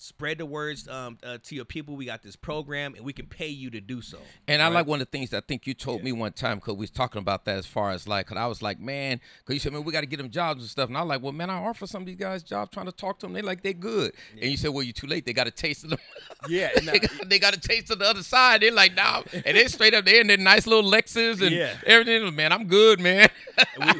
spread 0.00 0.38
the 0.38 0.46
words 0.46 0.86
um, 0.88 1.18
uh, 1.22 1.38
to 1.42 1.54
your 1.54 1.64
people. 1.64 1.96
We 1.96 2.06
got 2.06 2.22
this 2.22 2.36
program, 2.36 2.94
and 2.94 3.04
we 3.04 3.12
can 3.12 3.26
pay 3.26 3.48
you 3.48 3.68
to 3.70 3.80
do 3.80 4.00
so. 4.00 4.18
And 4.46 4.62
I 4.62 4.68
like 4.68 4.86
one 4.86 5.00
of 5.00 5.10
the 5.10 5.18
things 5.18 5.30
that 5.30 5.36
I 5.38 5.46
think 5.46 5.66
you 5.66 5.74
told 5.74 6.02
me 6.04 6.12
one 6.12 6.32
time 6.32 6.58
because 6.58 6.74
we 6.74 6.80
was 6.82 6.90
talking 6.90 7.18
about 7.18 7.44
that 7.46 7.56
as 7.58 7.66
far 7.66 7.90
as 7.90 8.06
like, 8.08 8.26
cause 8.28 8.38
I 8.38 8.46
was 8.46 8.62
like, 8.62 8.78
man, 8.80 9.20
because 9.40 9.54
you 9.54 9.60
said, 9.60 9.72
man, 9.72 9.84
we 9.84 9.92
got 9.92 10.00
to 10.00 10.06
get 10.06 10.16
them 10.18 10.30
jobs 10.30 10.62
and 10.62 10.70
stuff. 10.70 10.88
And 10.88 10.96
I 10.96 11.02
was 11.02 11.08
like, 11.08 11.22
well, 11.22 11.32
man, 11.32 11.50
I 11.50 11.54
offer 11.58 11.86
some 11.86 12.02
of 12.02 12.06
these 12.06 12.16
guys 12.16 12.42
jobs 12.42 12.70
trying 12.72 12.86
to 12.86 12.92
talk 12.92 13.18
to 13.20 13.26
them. 13.26 13.32
They 13.34 13.42
like, 13.42 13.62
they're 13.62 13.72
good. 13.72 14.12
And 14.40 14.50
you 14.50 14.56
said, 14.56 14.70
well, 14.70 14.82
you're 14.84 14.92
too 14.92 15.06
late. 15.08 15.26
They 15.26 15.32
got 15.32 15.46
a 15.48 15.50
taste 15.50 15.84
of 15.84 15.90
them. 15.90 15.98
Yeah, 16.48 16.70
nah. 16.84 16.92
they, 16.92 16.98
got, 17.00 17.28
they 17.28 17.38
got 17.40 17.56
a 17.56 17.60
taste 17.60 17.90
of 17.90 17.98
the 17.98 18.04
other 18.04 18.22
side. 18.22 18.62
They're 18.62 18.70
like, 18.70 18.94
nah. 18.94 19.22
And 19.44 19.56
they 19.56 19.66
straight 19.66 19.92
up 19.92 20.04
there 20.04 20.20
in 20.20 20.28
their 20.28 20.36
nice 20.36 20.68
little 20.68 20.88
Lexus 20.88 21.42
and 21.42 21.50
Yeah. 21.50 21.74
everything. 21.84 22.32
Man, 22.36 22.52
I'm 22.52 22.68
good, 22.68 23.00
man. 23.00 23.28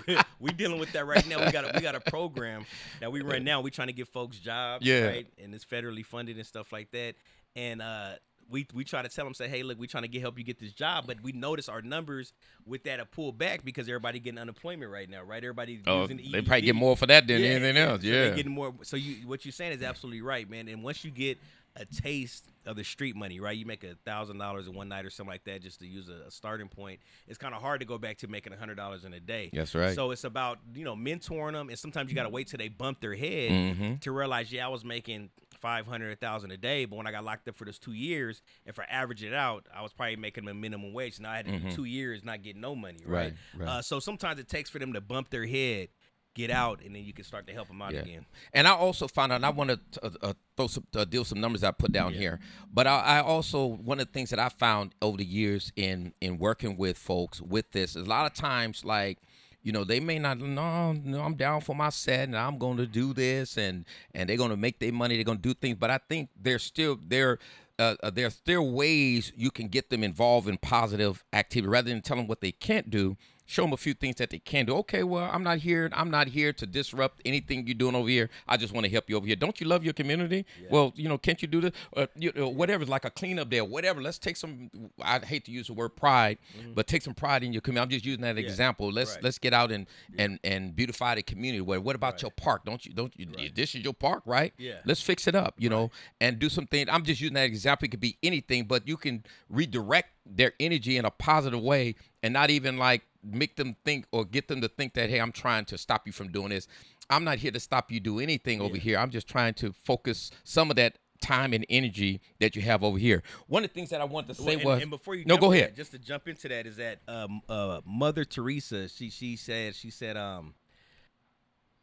we, 0.06 0.16
we 0.38 0.52
dealing 0.52 0.78
with 0.78 0.92
that 0.92 1.04
right 1.04 1.26
now. 1.28 1.44
We 1.44 1.50
got 1.50 1.64
a, 1.64 1.72
we 1.74 1.80
got 1.80 1.96
a 1.96 2.00
program 2.00 2.64
that 3.00 3.10
we 3.10 3.22
run 3.22 3.42
now. 3.42 3.60
We 3.60 3.72
trying 3.72 3.88
to 3.88 3.92
give 3.92 4.08
folks 4.08 4.38
jobs, 4.38 4.86
Yeah. 4.86 5.06
right? 5.06 5.26
And 5.42 5.52
it's 5.52 5.64
federally 5.88 6.04
funded 6.04 6.36
and 6.36 6.46
stuff 6.46 6.72
like 6.72 6.90
that. 6.92 7.14
And 7.56 7.82
uh, 7.82 8.12
we 8.50 8.66
we 8.74 8.84
try 8.84 9.02
to 9.02 9.08
tell 9.08 9.24
them, 9.24 9.34
say, 9.34 9.48
hey, 9.48 9.62
look, 9.62 9.78
we're 9.78 9.86
trying 9.86 10.04
to 10.04 10.08
get 10.08 10.20
help 10.22 10.38
you 10.38 10.44
get 10.44 10.58
this 10.58 10.72
job, 10.72 11.04
but 11.06 11.20
we 11.22 11.32
notice 11.32 11.68
our 11.68 11.82
numbers 11.82 12.32
with 12.66 12.84
that 12.84 13.00
a 13.00 13.04
pull 13.04 13.32
back 13.32 13.64
because 13.64 13.88
everybody 13.88 14.20
getting 14.20 14.38
unemployment 14.38 14.90
right 14.90 15.08
now, 15.08 15.22
right? 15.22 15.42
Everybody 15.42 15.80
Oh, 15.86 16.02
using 16.02 16.18
they 16.32 16.42
probably 16.42 16.62
get 16.62 16.74
more 16.74 16.96
for 16.96 17.06
that 17.06 17.26
than 17.26 17.40
Yeah, 17.42 17.48
anything 17.48 17.76
else. 17.76 18.02
so 18.02 18.08
Yeah. 18.08 18.12
they're 18.26 18.34
getting 18.36 18.52
more. 18.52 18.74
So 18.82 18.96
you, 18.96 19.26
what 19.26 19.44
you're 19.44 19.52
saying 19.52 19.72
is 19.72 19.82
absolutely 19.82 20.22
right, 20.22 20.48
man. 20.48 20.68
And 20.68 20.82
once 20.82 21.04
you 21.04 21.10
get 21.10 21.38
a 21.76 21.84
taste 21.84 22.46
of 22.66 22.74
the 22.76 22.82
street 22.82 23.14
money, 23.14 23.38
right? 23.38 23.56
You 23.56 23.64
make 23.66 23.84
a 23.84 23.94
thousand 24.04 24.38
dollars 24.38 24.66
in 24.66 24.74
one 24.74 24.88
night 24.88 25.04
or 25.04 25.10
something 25.10 25.30
like 25.30 25.44
that, 25.44 25.62
just 25.62 25.78
to 25.80 25.86
use 25.86 26.08
a, 26.08 26.26
a 26.26 26.30
starting 26.30 26.66
point. 26.68 26.98
It's 27.28 27.38
kind 27.38 27.54
of 27.54 27.60
hard 27.60 27.80
to 27.80 27.86
go 27.86 27.98
back 27.98 28.16
to 28.18 28.28
making 28.28 28.52
a 28.52 28.56
hundred 28.56 28.76
dollars 28.76 29.04
in 29.04 29.12
a 29.12 29.20
day. 29.20 29.50
That's 29.52 29.74
right. 29.74 29.94
So 29.94 30.10
it's 30.10 30.24
about 30.24 30.58
you 30.74 30.84
know 30.84 30.96
mentoring 30.96 31.52
them, 31.52 31.68
and 31.68 31.78
sometimes 31.78 32.08
you 32.10 32.16
got 32.16 32.24
to 32.24 32.30
wait 32.30 32.48
till 32.48 32.58
they 32.58 32.68
bump 32.68 33.00
their 33.00 33.14
head 33.14 33.50
Mhm. 33.52 34.00
to 34.00 34.10
realize, 34.10 34.50
yeah, 34.50 34.64
I 34.64 34.68
was 34.70 34.84
making 34.84 35.30
five 35.60 35.86
hundred, 35.86 36.12
a 36.12 36.16
thousand 36.16 36.50
a 36.50 36.56
day, 36.56 36.84
but 36.84 36.96
when 36.96 37.06
I 37.06 37.12
got 37.12 37.24
locked 37.24 37.48
up 37.48 37.56
for 37.56 37.64
those 37.64 37.78
two 37.78 37.92
years, 37.92 38.42
if 38.64 38.78
I 38.78 38.84
average 38.84 39.22
it 39.22 39.34
out, 39.34 39.66
I 39.74 39.82
was 39.82 39.92
probably 39.92 40.16
making 40.16 40.48
a 40.48 40.54
minimum 40.54 40.92
wage. 40.92 41.18
Now 41.20 41.30
I 41.32 41.36
had 41.36 41.46
do 41.46 41.70
two 41.72 41.84
years 41.84 42.24
not 42.24 42.42
getting 42.42 42.60
no 42.60 42.74
money, 42.74 42.98
right? 43.04 43.32
Mm-hmm. 43.32 43.60
Right, 43.60 43.66
right. 43.66 43.78
Uh, 43.78 43.82
so 43.82 44.00
sometimes 44.00 44.38
it 44.40 44.48
takes 44.48 44.70
for 44.70 44.78
them 44.78 44.92
to 44.92 45.00
bump 45.00 45.30
their 45.30 45.46
head, 45.46 45.88
get 46.34 46.50
out, 46.50 46.80
and 46.84 46.94
then 46.94 47.02
you 47.02 47.12
can 47.12 47.24
start 47.24 47.46
to 47.48 47.52
help 47.52 47.68
them 47.68 47.82
out 47.82 47.92
Yeah. 47.92 48.00
again. 48.00 48.26
And 48.52 48.68
I 48.68 48.70
also 48.72 49.08
found 49.08 49.32
out, 49.32 49.36
and 49.36 49.46
I 49.46 49.50
want 49.50 49.70
to 49.70 50.04
uh, 50.04 50.10
uh, 50.22 50.32
throw 50.56 50.68
some, 50.68 50.86
uh, 50.94 51.04
deal 51.04 51.24
some 51.24 51.40
numbers 51.40 51.64
I 51.64 51.72
put 51.72 51.90
down 51.92 52.12
here. 52.14 52.38
But 52.72 52.86
I, 52.86 53.00
I 53.00 53.20
also, 53.20 53.66
one 53.66 53.98
of 53.98 54.06
the 54.06 54.12
things 54.12 54.30
that 54.30 54.38
I 54.38 54.48
found 54.48 54.94
over 55.02 55.16
the 55.16 55.24
years 55.24 55.72
in 55.74 56.12
in 56.20 56.38
working 56.38 56.76
with 56.76 56.96
folks 56.96 57.40
with 57.40 57.72
this 57.72 57.96
is 57.96 58.06
a 58.06 58.08
lot 58.08 58.26
of 58.26 58.34
times, 58.34 58.84
like, 58.84 59.18
you 59.62 59.72
know, 59.72 59.84
they 59.84 60.00
may 60.00 60.18
not, 60.18 60.38
no, 60.38 60.92
no, 60.92 61.20
I'm 61.20 61.34
down 61.34 61.60
for 61.60 61.74
my 61.74 61.90
set 61.90 62.28
and 62.28 62.36
I'm 62.36 62.58
going 62.58 62.76
to 62.78 62.86
do 62.86 63.12
this 63.12 63.56
and 63.56 63.84
and 64.14 64.28
they're 64.28 64.36
going 64.36 64.50
to 64.50 64.56
make 64.56 64.78
their 64.78 64.92
money, 64.92 65.16
they're 65.16 65.24
going 65.24 65.38
to 65.38 65.42
do 65.42 65.54
things. 65.54 65.76
But 65.78 65.90
I 65.90 65.98
think 66.08 66.30
there's 66.40 66.62
still, 66.62 66.98
there, 67.06 67.38
uh, 67.78 67.96
uh, 68.02 68.10
there's 68.10 68.34
still 68.34 68.70
ways 68.70 69.32
you 69.36 69.50
can 69.50 69.68
get 69.68 69.90
them 69.90 70.02
involved 70.02 70.48
in 70.48 70.58
positive 70.58 71.24
activity 71.32 71.68
rather 71.68 71.90
than 71.90 72.02
tell 72.02 72.16
them 72.16 72.26
what 72.26 72.40
they 72.40 72.52
can't 72.52 72.90
do 72.90 73.16
show 73.48 73.62
them 73.62 73.72
a 73.72 73.76
few 73.78 73.94
things 73.94 74.16
that 74.16 74.28
they 74.28 74.38
can 74.38 74.66
do. 74.66 74.76
Okay, 74.76 75.02
well, 75.02 75.28
I'm 75.32 75.42
not 75.42 75.58
here. 75.58 75.88
I'm 75.94 76.10
not 76.10 76.28
here 76.28 76.52
to 76.52 76.66
disrupt 76.66 77.22
anything 77.24 77.66
you're 77.66 77.74
doing 77.74 77.94
over 77.94 78.08
here. 78.08 78.28
I 78.46 78.58
just 78.58 78.74
want 78.74 78.84
to 78.84 78.92
help 78.92 79.08
you 79.08 79.16
over 79.16 79.26
here. 79.26 79.36
Don't 79.36 79.58
you 79.58 79.66
love 79.66 79.82
your 79.82 79.94
community? 79.94 80.44
Well, 80.70 80.92
you 80.94 81.08
know, 81.08 81.16
can't 81.16 81.40
you 81.40 81.48
do 81.48 81.62
this? 81.62 81.72
Uh, 81.96 82.06
you 82.14 82.30
know, 82.36 82.50
whatever, 82.50 82.84
like 82.84 83.06
a 83.06 83.10
cleanup 83.10 83.48
day, 83.48 83.60
or 83.60 83.64
whatever. 83.64 84.02
Let's 84.02 84.18
take 84.18 84.36
some. 84.36 84.70
I 85.00 85.18
hate 85.20 85.46
to 85.46 85.50
use 85.50 85.68
the 85.68 85.72
word 85.72 85.96
pride, 85.96 86.38
but 86.74 86.86
take 86.86 87.02
some 87.02 87.14
pride 87.14 87.42
in 87.42 87.52
your 87.52 87.62
community. 87.62 87.82
I'm 87.82 87.90
just 87.90 88.04
using 88.04 88.22
that 88.22 88.36
example. 88.36 88.92
Let's 88.92 89.14
right. 89.14 89.24
let's 89.24 89.38
get 89.38 89.54
out 89.54 89.72
and 89.72 89.86
and 90.18 90.38
and 90.44 90.76
beautify 90.76 91.14
the 91.14 91.22
community. 91.22 91.62
Well, 91.62 91.80
what 91.80 91.96
about 91.96 92.20
your 92.20 92.30
park? 92.30 92.66
Don't 92.66 92.84
you 92.84 92.92
don't 92.92 93.18
you? 93.18 93.50
This 93.54 93.74
is 93.74 93.82
your 93.82 93.94
park, 93.94 94.24
right? 94.26 94.52
Yeah. 94.58 94.74
Let's 94.84 95.00
fix 95.00 95.26
it 95.26 95.34
up. 95.34 95.54
You 95.56 95.70
know, 95.70 95.90
and 96.20 96.38
do 96.38 96.50
some 96.50 96.66
things. 96.66 96.90
I'm 96.92 97.02
just 97.02 97.20
using 97.20 97.34
that 97.34 97.46
example. 97.46 97.86
It 97.86 97.92
could 97.92 98.00
be 98.00 98.18
anything, 98.22 98.64
but 98.64 98.86
you 98.86 98.98
can 98.98 99.24
redirect 99.48 100.10
their 100.26 100.52
energy 100.60 100.98
in 100.98 101.04
a 101.04 101.10
positive 101.10 101.60
way 101.60 101.94
and 102.22 102.32
not 102.32 102.50
even 102.50 102.76
like 102.78 103.02
make 103.22 103.56
them 103.56 103.76
think 103.84 104.06
or 104.12 104.24
get 104.24 104.48
them 104.48 104.60
to 104.60 104.68
think 104.68 104.94
that 104.94 105.10
hey 105.10 105.18
i'm 105.20 105.32
trying 105.32 105.64
to 105.64 105.76
stop 105.76 106.06
you 106.06 106.12
from 106.12 106.28
doing 106.30 106.50
this. 106.50 106.66
I'm 107.10 107.24
not 107.24 107.38
here 107.38 107.50
to 107.50 107.60
stop 107.60 107.90
you 107.90 108.00
do 108.00 108.20
anything 108.20 108.60
over 108.60 108.76
here. 108.76 108.98
I'm 108.98 109.10
just 109.10 109.26
trying 109.26 109.54
to 109.54 109.72
focus 109.84 110.30
some 110.44 110.68
of 110.68 110.76
that 110.76 110.98
time 111.22 111.52
and 111.54 111.64
energy 111.70 112.20
that 112.38 112.54
you 112.54 112.62
have 112.62 112.84
over 112.84 112.98
here. 112.98 113.22
One 113.46 113.64
of 113.64 113.70
the 113.70 113.74
things 113.74 113.90
that 113.90 114.00
i 114.00 114.04
wanted 114.04 114.28
to 114.28 114.34
say 114.34 114.42
Well, 114.42 114.54
and, 114.56 114.64
was 114.64 114.82
and 114.82 114.90
before 114.90 115.14
you 115.14 115.24
no 115.24 115.36
go 115.38 115.52
ahead. 115.52 115.70
that, 115.70 115.76
just 115.76 115.92
to 115.92 115.98
jump 115.98 116.28
into 116.28 116.48
that 116.48 116.66
is 116.66 116.76
that 116.76 116.98
um, 117.08 117.40
uh, 117.48 117.80
Mother 117.86 118.24
Teresa 118.24 118.88
she 118.88 119.10
she 119.10 119.36
said 119.36 119.74
she 119.74 119.90
said 119.90 120.16
um 120.16 120.54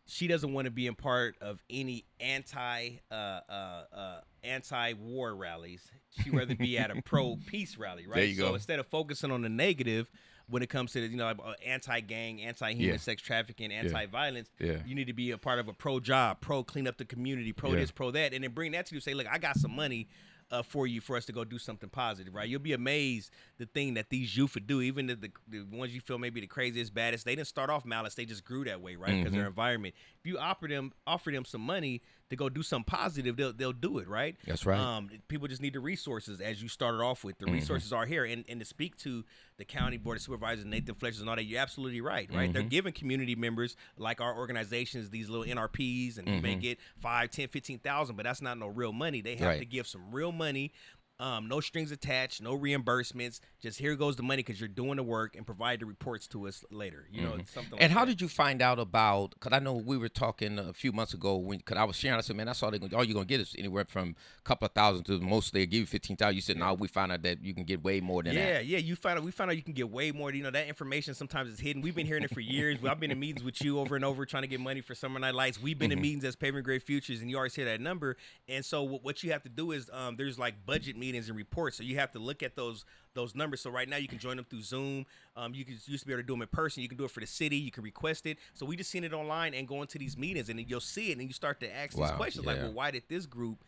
she 0.07 0.27
doesn't 0.27 0.53
want 0.53 0.65
to 0.65 0.71
be 0.71 0.87
in 0.87 0.95
part 0.95 1.35
of 1.41 1.61
any 1.69 2.05
anti 2.19 2.91
uh, 3.11 3.13
uh, 3.13 3.83
uh, 3.93 4.19
anti 4.43 4.93
war 4.93 5.35
rallies. 5.35 5.81
She'd 6.21 6.33
rather 6.33 6.55
be 6.55 6.77
at 6.77 6.91
a 6.91 7.01
pro 7.05 7.37
peace 7.47 7.77
rally, 7.77 8.05
right? 8.07 8.15
There 8.15 8.25
you 8.25 8.35
so 8.35 8.49
go. 8.49 8.53
instead 8.55 8.79
of 8.79 8.87
focusing 8.87 9.31
on 9.31 9.41
the 9.41 9.49
negative, 9.49 10.09
when 10.47 10.61
it 10.61 10.69
comes 10.69 10.91
to 10.93 11.01
you 11.01 11.17
know 11.17 11.27
uh, 11.27 11.53
anti-gang, 11.65 12.41
anti-human 12.41 12.93
Yeah. 12.93 12.97
sex 12.97 13.21
trafficking, 13.21 13.71
anti-violence. 13.71 14.49
Yeah. 14.59 14.77
You 14.85 14.93
need 14.95 15.07
to 15.07 15.13
be 15.13 15.31
a 15.31 15.37
part 15.37 15.59
of 15.59 15.67
a 15.67 15.73
pro 15.73 15.99
job, 15.99 16.39
pro 16.39 16.63
clean 16.63 16.87
up 16.87 16.97
the 16.97 17.05
community, 17.05 17.51
pro 17.51 17.71
Yeah. 17.71 17.77
this, 17.77 17.91
pro 17.91 18.11
that, 18.11 18.33
and 18.33 18.43
then 18.43 18.51
bring 18.51 18.71
that 18.73 18.85
to 18.87 18.95
you. 18.95 19.01
Say, 19.01 19.13
look, 19.15 19.27
I 19.27 19.37
got 19.39 19.57
some 19.57 19.75
money. 19.75 20.07
Uh, 20.51 20.61
for 20.61 20.85
you, 20.85 21.01
for 21.01 21.17
us 21.17 21.25
to 21.25 21.31
go 21.33 21.43
do 21.43 21.57
something 21.57 21.89
positive, 21.89 22.33
right? 22.35 22.47
You'll 22.47 22.59
be 22.59 22.73
amazed 22.73 23.31
the 23.57 23.65
thing 23.65 23.95
that 23.95 24.09
these 24.11 24.37
youth 24.37 24.53
would 24.53 24.67
do. 24.67 24.79
Even 24.79 25.07
the, 25.07 25.15
the, 25.15 25.31
the 25.47 25.63
ones 25.75 25.93
you 25.95 26.01
feel 26.01 26.19
maybe 26.19 26.39
the 26.39 26.45
craziest, 26.47 26.93
baddest, 26.93 27.25
they 27.25 27.35
didn't 27.35 27.47
start 27.47 27.71
off 27.71 27.83
malice. 27.83 28.13
They 28.13 28.25
just 28.25 28.45
grew 28.45 28.63
that 28.65 28.79
way, 28.79 28.95
right? 28.95 29.07
Because 29.17 29.31
Mm-hmm. 29.31 29.39
their 29.39 29.47
environment. 29.47 29.95
If 30.19 30.27
you 30.29 30.37
offer 30.37 30.67
them 30.67 30.93
offer 31.07 31.31
them 31.31 31.45
some 31.45 31.61
money 31.61 32.03
to 32.29 32.35
go 32.35 32.49
do 32.49 32.63
something 32.63 32.85
positive, 32.85 33.37
they'll 33.37 33.53
they'll 33.53 33.71
do 33.71 33.99
it, 33.99 34.07
right? 34.07 34.35
That's 34.47 34.65
right. 34.65 34.79
Um, 34.79 35.09
people 35.27 35.47
just 35.47 35.61
need 35.61 35.73
the 35.73 35.79
resources 35.79 36.41
as 36.41 36.61
you 36.61 36.67
started 36.67 36.97
off 37.01 37.23
with. 37.23 37.37
Mm-hmm. 37.37 37.45
The 37.45 37.51
resources 37.51 37.93
are 37.93 38.05
here, 38.05 38.25
and 38.25 38.43
and 38.49 38.59
to 38.59 38.65
speak 38.65 38.97
to 38.97 39.23
the 39.57 39.65
county 39.65 39.97
board 39.97 40.17
of 40.17 40.23
supervisors, 40.23 40.65
Nathan 40.65 40.95
Fletcher, 40.95 41.21
and 41.21 41.29
all 41.29 41.35
that, 41.35 41.43
you're 41.43 41.61
absolutely 41.61 42.01
right, 42.01 42.27
right? 42.33 42.45
Mm-hmm. 42.45 42.51
They're 42.53 42.63
giving 42.63 42.93
community 42.93 43.35
members 43.35 43.75
like 43.97 44.21
our 44.21 44.35
organizations 44.35 45.09
these 45.11 45.29
little 45.29 45.45
NRPs, 45.45 46.17
and 46.17 46.27
you 46.27 46.41
may 46.41 46.55
get 46.55 46.79
five, 46.99 47.29
ten, 47.29 47.47
fifteen 47.47 47.79
thousand, 47.79 48.15
but 48.15 48.23
that's 48.25 48.41
not 48.41 48.57
no 48.57 48.67
real 48.67 48.91
money. 48.93 49.21
They 49.21 49.31
have 49.31 49.39
Mm-hmm. 49.39 49.45
Right. 49.47 49.59
to 49.59 49.65
give 49.65 49.85
some 49.87 50.11
real 50.11 50.31
money. 50.31 50.71
Um, 51.19 51.47
no 51.47 51.61
strings 51.61 51.91
attached, 51.91 52.41
no 52.41 52.57
reimbursements. 52.57 53.39
Just 53.61 53.79
here 53.79 53.95
goes 53.95 54.15
the 54.17 54.23
money 54.23 54.43
because 54.43 54.59
you're 54.59 54.67
doing 54.67 54.97
the 54.97 55.03
work 55.03 55.35
and 55.35 55.45
provide 55.45 55.79
the 55.79 55.85
reports 55.85 56.27
to 56.27 56.47
us 56.47 56.65
later. 56.71 57.07
You 57.11 57.21
know, 57.21 57.37
something. 57.45 57.55
Like 57.55 57.65
Mm-hmm. 57.65 57.83
And 57.83 57.91
how 57.93 58.01
that. 58.05 58.11
did 58.11 58.21
you 58.21 58.27
find 58.27 58.61
out 58.61 58.79
about? 58.79 59.31
Because 59.31 59.53
I 59.53 59.59
know 59.59 59.73
we 59.73 59.97
were 59.97 60.09
talking 60.09 60.59
a 60.59 60.73
few 60.73 60.91
months 60.91 61.13
ago 61.13 61.37
when, 61.37 61.59
because 61.59 61.77
I 61.77 61.83
was 61.85 61.95
sharing. 61.95 62.17
I 62.17 62.21
said, 62.21 62.35
"Man, 62.35 62.49
I 62.49 62.53
saw 62.53 62.69
they 62.69 62.79
all 62.95 63.03
you're 63.03 63.13
gonna 63.13 63.25
get 63.25 63.39
is 63.39 63.55
anywhere 63.57 63.85
from 63.87 64.15
a 64.39 64.41
couple 64.43 64.65
of 64.65 64.73
thousand 64.73 65.05
to 65.05 65.19
most 65.19 65.53
they 65.53 65.65
give 65.65 65.79
you 65.79 65.85
fifteen 65.85 66.17
thousand. 66.17 66.35
You 66.35 66.41
said, 66.41 66.57
"No, 66.57 66.73
we 66.73 66.87
found 66.89 67.11
out 67.13 67.23
that 67.23 67.41
you 67.43 67.53
can 67.53 67.63
get 67.63 67.81
way 67.83 68.01
more 68.01 68.21
than 68.23 68.33
Yeah, 68.33 68.45
that." 68.55 68.65
yeah. 68.65 68.77
Yeah, 68.77 68.79
you 68.79 68.95
found 68.97 69.19
out 69.19 69.23
we 69.25 69.31
found 69.31 69.51
out 69.51 69.55
you 69.57 69.63
can 69.63 69.73
get 69.73 69.89
way 69.89 70.11
more. 70.11 70.33
You 70.33 70.43
know 70.43 70.51
that 70.51 70.67
information 70.67 71.13
sometimes 71.13 71.49
is 71.49 71.59
hidden. 71.61 71.81
We've 71.81 71.95
been 71.95 72.07
hearing 72.07 72.23
it 72.23 72.33
for 72.33 72.41
years. 72.41 72.77
I've 72.85 72.99
been 72.99 73.11
in 73.11 73.19
meetings 73.19 73.43
with 73.43 73.61
you 73.63 73.79
over 73.79 73.95
and 73.95 74.03
over 74.03 74.25
trying 74.25 74.43
to 74.43 74.47
get 74.49 74.59
money 74.59 74.81
for 74.81 74.93
Summer 74.95 75.17
Night 75.19 75.33
Lights. 75.33 75.61
We've 75.61 75.79
been 75.79 75.93
in 75.93 76.01
meetings 76.01 76.25
as 76.25 76.35
Paving 76.35 76.63
Great 76.63 76.83
Futures, 76.83 77.21
and 77.21 77.29
you 77.29 77.37
always 77.37 77.55
hear 77.55 77.65
that 77.65 77.79
number. 77.79 78.17
And 78.49 78.65
so 78.65 78.83
what, 78.83 79.03
what 79.03 79.23
you 79.23 79.31
have 79.31 79.43
to 79.43 79.49
do 79.49 79.71
is 79.71 79.89
um, 79.93 80.17
there's 80.17 80.37
like 80.37 80.65
budget 80.65 80.97
meetings 80.97 81.04
and 81.13 81.37
reports. 81.37 81.77
So 81.77 81.83
you 81.83 81.97
have 81.99 82.11
to 82.13 82.19
look 82.19 82.41
at 82.41 82.55
those 82.55 82.85
those 83.13 83.35
numbers. 83.35 83.61
So 83.61 83.69
right 83.69 83.87
now 83.87 83.97
you 83.97 84.07
can 84.07 84.17
join 84.17 84.37
them 84.37 84.45
through 84.49 84.61
Zoom. 84.61 85.05
Um, 85.35 85.53
you 85.53 85.63
can 85.65 85.77
used 85.85 86.01
to 86.03 86.07
be 86.07 86.13
able 86.13 86.23
to 86.23 86.27
do 86.27 86.33
them 86.33 86.41
in 86.41 86.47
person. 86.47 86.81
You 86.81 86.89
can 86.89 86.97
do 86.97 87.05
it 87.05 87.11
for 87.11 87.19
the 87.19 87.27
city. 87.27 87.57
You 87.57 87.71
can 87.71 87.83
request 87.83 88.25
it. 88.25 88.37
So 88.53 88.65
we 88.65 88.75
just 88.75 88.89
seen 88.89 89.03
it 89.03 89.13
online 89.13 89.53
and 89.53 89.67
go 89.67 89.81
into 89.81 89.97
these 89.99 90.17
meetings, 90.17 90.49
and 90.49 90.57
then 90.57 90.65
you'll 90.67 90.79
see 90.79 91.11
it, 91.11 91.17
and 91.17 91.27
you 91.27 91.33
start 91.33 91.59
to 91.59 91.75
ask 91.75 91.91
these 91.91 91.99
Wow, 91.99 92.15
questions 92.15 92.45
like, 92.45 92.57
well, 92.57 92.73
why 92.73 92.91
did 92.91 93.03
this 93.09 93.25
group? 93.25 93.59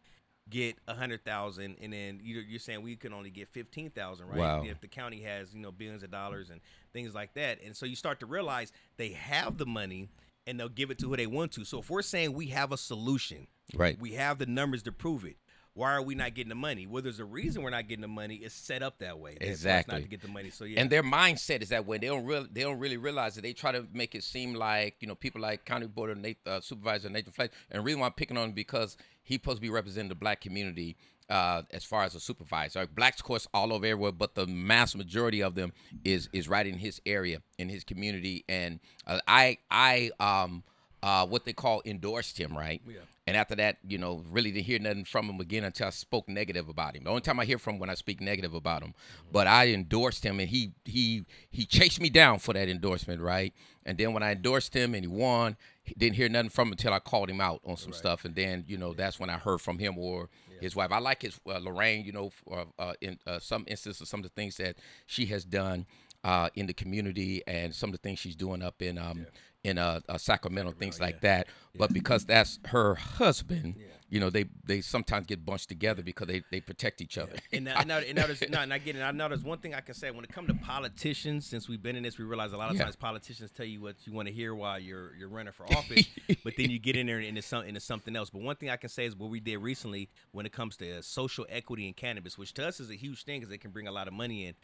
Get 0.50 0.78
a 0.88 0.94
hundred 0.94 1.26
thousand, 1.26 1.76
and 1.82 1.92
then 1.92 2.22
you're, 2.24 2.42
you're 2.42 2.60
saying 2.60 2.82
we 2.82 2.96
can 2.96 3.12
only 3.12 3.30
get 3.30 3.50
fifteen 3.50 3.90
thousand, 3.90 4.30
right? 4.30 4.38
Wow. 4.38 4.64
If 4.64 4.80
the 4.80 4.88
county 4.88 5.22
has 5.24 5.54
you 5.54 5.60
know 5.60 5.74
billions 5.74 6.04
of 6.04 6.10
dollars 6.10 6.50
and 6.50 6.62
things 6.94 7.14
like 7.14 7.34
that, 7.34 7.62
and 7.62 7.76
so 7.76 7.86
you 7.86 7.98
start 7.98 8.22
to 8.22 8.26
realize 8.26 8.72
they 8.96 9.10
have 9.10 9.58
the 9.58 9.66
money 9.66 10.08
and 10.46 10.58
they'll 10.58 10.70
give 10.70 10.90
it 10.90 11.00
to 11.00 11.10
who 11.10 11.18
they 11.18 11.28
want 11.28 11.52
to. 11.52 11.66
So 11.66 11.80
if 11.80 11.90
we're 11.90 12.02
saying 12.02 12.32
we 12.32 12.46
have 12.48 12.72
a 12.72 12.78
solution, 12.78 13.48
Right. 13.76 14.00
we 14.00 14.14
have 14.14 14.38
the 14.38 14.46
numbers 14.46 14.84
to 14.84 14.94
prove 14.94 15.26
it. 15.26 15.36
Why 15.78 15.94
are 15.94 16.02
we 16.02 16.16
not 16.16 16.34
getting 16.34 16.50
the 16.50 16.56
money? 16.56 16.88
Well, 16.88 17.04
there's 17.04 17.20
a 17.20 17.26
reason 17.26 17.62
we're 17.62 17.70
not 17.70 17.88
getting 17.88 18.02
the 18.02 18.08
money. 18.08 18.36
It's 18.36 18.56
set 18.56 18.82
up 18.82 18.98
that 18.98 19.20
way. 19.20 19.38
Exactly. 19.40 19.94
Not 19.94 20.02
to 20.02 20.10
get 20.10 20.22
the 20.22 20.28
money. 20.28 20.50
So 20.50 20.66
yeah. 20.66 20.82
And 20.82 20.90
their 20.90 21.04
mindset 21.04 21.62
is 21.62 21.70
that 21.70 21.86
way. 21.86 22.00
They 22.00 22.08
don't 22.08 22.26
really, 22.26 22.48
they 22.52 22.64
don't 22.64 22.80
really 22.80 22.98
realize 22.98 23.38
it. 23.38 23.44
They 23.44 23.54
try 23.54 23.72
to 23.74 23.86
make 23.94 24.16
it 24.16 24.24
seem 24.24 24.56
like 24.56 24.96
you 25.02 25.08
know 25.08 25.14
people 25.14 25.40
like 25.40 25.66
County 25.66 25.86
Board 25.86 26.10
of 26.10 26.18
Nathan, 26.18 26.42
uh, 26.52 26.62
Supervisor 26.62 27.10
Nathan 27.10 27.32
Fletcher. 27.32 27.54
And 27.70 27.80
the 27.80 27.84
reason 27.84 28.00
why 28.00 28.08
I'm 28.08 28.14
picking 28.14 28.38
on 28.38 28.46
him 28.46 28.52
because 28.54 28.98
he's 29.22 29.36
supposed 29.36 29.58
to 29.58 29.62
be 29.62 29.70
representing 29.70 30.10
the 30.10 30.16
black 30.16 30.42
community 30.42 30.98
uh, 31.30 31.62
as 31.72 31.84
far 31.84 32.04
as 32.04 32.16
a 32.16 32.20
supervisor. 32.20 32.88
Blacks, 32.88 33.20
of 33.20 33.26
course, 33.26 33.48
all 33.54 33.72
over 33.72 33.86
everywhere, 33.86 34.12
but 34.12 34.36
the 34.36 34.48
mass 34.48 34.96
majority 34.96 35.44
of 35.44 35.56
them 35.56 35.74
is 36.04 36.28
is 36.34 36.48
right 36.48 36.66
in 36.66 36.80
his 36.80 37.02
area, 37.06 37.42
in 37.58 37.70
his 37.70 37.84
community. 37.84 38.46
And 38.50 38.80
uh, 39.06 39.20
I 39.28 39.58
I 39.70 40.12
um 40.20 40.64
uh 41.04 41.26
what 41.26 41.46
they 41.46 41.54
call 41.54 41.82
endorsed 41.86 42.40
him, 42.40 42.58
right? 42.58 42.82
Yeah. 42.88 43.00
And 43.28 43.36
after 43.36 43.56
that, 43.56 43.78
you 43.86 43.98
know, 43.98 44.24
really 44.30 44.52
didn't 44.54 44.68
hear 44.68 44.80
nothing 44.80 45.04
from 45.04 45.30
him 45.30 45.42
again 45.42 45.66
until 45.66 45.88
I 45.88 45.90
spoke 45.90 46.30
negative 46.30 46.70
about 46.70 46.96
him. 46.96 47.04
The 47.04 47.10
only 47.10 47.22
time 47.22 47.42
I 47.42 47.46
hear 47.46 47.58
from 47.58 47.76
him 47.76 47.80
when 47.82 47.90
I 47.90 47.96
speak 47.96 48.22
negative 48.22 48.54
about 48.54 48.82
him. 48.82 48.94
But 49.34 49.48
I 49.48 49.68
endorsed 49.68 50.24
him, 50.24 50.40
and 50.40 50.48
he 50.48 50.72
he 50.86 51.26
he 51.52 51.66
chased 51.66 52.00
me 52.00 52.10
down 52.10 52.40
for 52.40 52.54
that 52.54 52.70
endorsement, 52.70 53.22
right? 53.22 53.54
And 53.86 53.98
then 53.98 54.14
when 54.14 54.24
I 54.24 54.32
endorsed 54.32 54.74
him 54.74 54.96
and 54.96 55.04
he 55.04 55.08
won, 55.10 55.58
he 55.84 55.94
didn't 55.98 56.16
hear 56.16 56.30
nothing 56.30 56.50
from 56.50 56.70
him 56.70 56.74
until 56.74 56.94
I 56.94 57.00
called 57.00 57.30
him 57.30 57.42
out 57.42 57.60
on 57.66 57.76
some 57.76 57.92
stuff, 57.92 58.24
and 58.24 58.34
then 58.34 58.64
you 58.66 58.78
know 58.78 58.94
that's 58.94 59.20
when 59.20 59.30
I 59.30 59.38
heard 59.38 59.60
from 59.60 59.78
him 59.78 59.98
or 59.98 60.30
his 60.62 60.76
wife. 60.76 60.94
I 60.94 61.00
like 61.00 61.22
his 61.22 61.40
uh, 61.46 61.60
Lorena, 61.60 62.02
you 62.04 62.14
know, 62.14 62.30
for, 62.30 62.66
uh, 62.80 62.94
in 63.02 63.20
uh, 63.28 63.40
some 63.40 63.66
instances, 63.68 64.08
some 64.08 64.22
of 64.22 64.24
the 64.24 64.30
things 64.30 64.56
that 64.58 64.78
she 65.06 65.26
has 65.28 65.44
done 65.44 65.86
uh, 66.24 66.50
in 66.56 66.66
the 66.66 66.74
community, 66.74 67.44
and 67.46 67.76
some 67.76 67.90
of 67.90 67.94
the 67.94 68.00
things 68.02 68.20
she's 68.20 68.36
doing 68.36 68.62
up 68.62 68.82
in 68.82 68.98
um 68.98 69.28
in 69.64 69.78
uh, 69.78 70.00
uh 70.08 70.18
Sacramento, 70.18 70.72
things 70.72 71.00
like 71.00 71.22
that. 71.22 71.48
But 71.76 71.94
because 71.94 72.26
that's 72.26 72.60
her 72.66 72.96
husband, 72.96 73.76
you 74.10 74.20
know, 74.20 74.30
they 74.30 74.46
they 74.64 74.82
sometimes 74.82 75.28
get 75.28 75.46
bunched 75.46 75.68
together 75.68 76.02
because 76.02 76.28
they 76.28 76.42
they 76.50 76.62
protect 76.62 77.02
each 77.02 77.18
other. 77.18 77.34
And 77.52 77.66
now, 77.66 77.80
and 77.80 77.88
now, 77.88 77.98
and 77.98 78.16
now 78.16 78.26
there's, 78.26 78.42
no, 78.50 78.62
and 78.62 78.74
I 78.74 78.78
get 78.78 78.96
it. 78.96 79.02
I 79.02 79.12
know 79.12 79.28
there's 79.28 79.44
one 79.44 79.58
thing 79.58 79.76
I 79.76 79.82
can 79.82 79.96
say 79.96 80.12
when 80.12 80.24
it 80.24 80.32
comes 80.32 80.48
to 80.48 80.54
politicians. 80.54 81.46
Since 81.46 81.68
we've 81.68 81.82
been 81.82 81.96
in 81.96 82.04
this, 82.04 82.18
we 82.18 82.24
realize 82.24 82.54
a 82.54 82.58
lot 82.58 82.72
of 82.72 82.78
times 82.78 82.96
politicians 82.96 83.52
tell 83.52 83.66
you 83.66 83.82
what 83.82 83.96
you 84.06 84.14
want 84.14 84.30
to 84.30 84.34
hear 84.34 84.56
while 84.56 84.80
you're 84.80 85.14
you're 85.16 85.30
running 85.30 85.52
for 85.52 85.66
office, 85.74 86.08
but 86.44 86.54
then 86.58 86.70
you 86.70 86.80
get 86.80 86.96
in 86.96 87.08
there 87.08 87.20
and 87.20 87.38
it's, 87.38 87.48
some, 87.48 87.66
into 87.66 87.82
something 87.82 88.16
else. 88.16 88.30
But 88.30 88.42
one 88.42 88.56
thing 88.56 88.70
I 88.70 88.78
can 88.78 88.90
say 88.90 89.06
is 89.06 89.16
what 89.16 89.30
we 89.30 89.42
did 89.42 89.58
recently 89.58 90.10
when 90.32 90.46
it 90.46 90.54
comes 90.54 90.78
to 90.78 91.04
social 91.04 91.46
equity 91.50 91.88
in 91.88 91.94
cannabis, 91.94 92.38
which 92.38 92.54
to 92.56 92.68
us 92.68 92.80
is 92.80 92.90
a 92.90 92.96
huge 92.96 93.26
thing 93.26 93.42
because 93.42 93.54
it 93.54 93.60
can 93.60 93.72
bring 93.72 93.88
a 93.88 93.92
lot 93.92 94.08
of 94.08 94.14
money 94.14 94.46
in. 94.46 94.56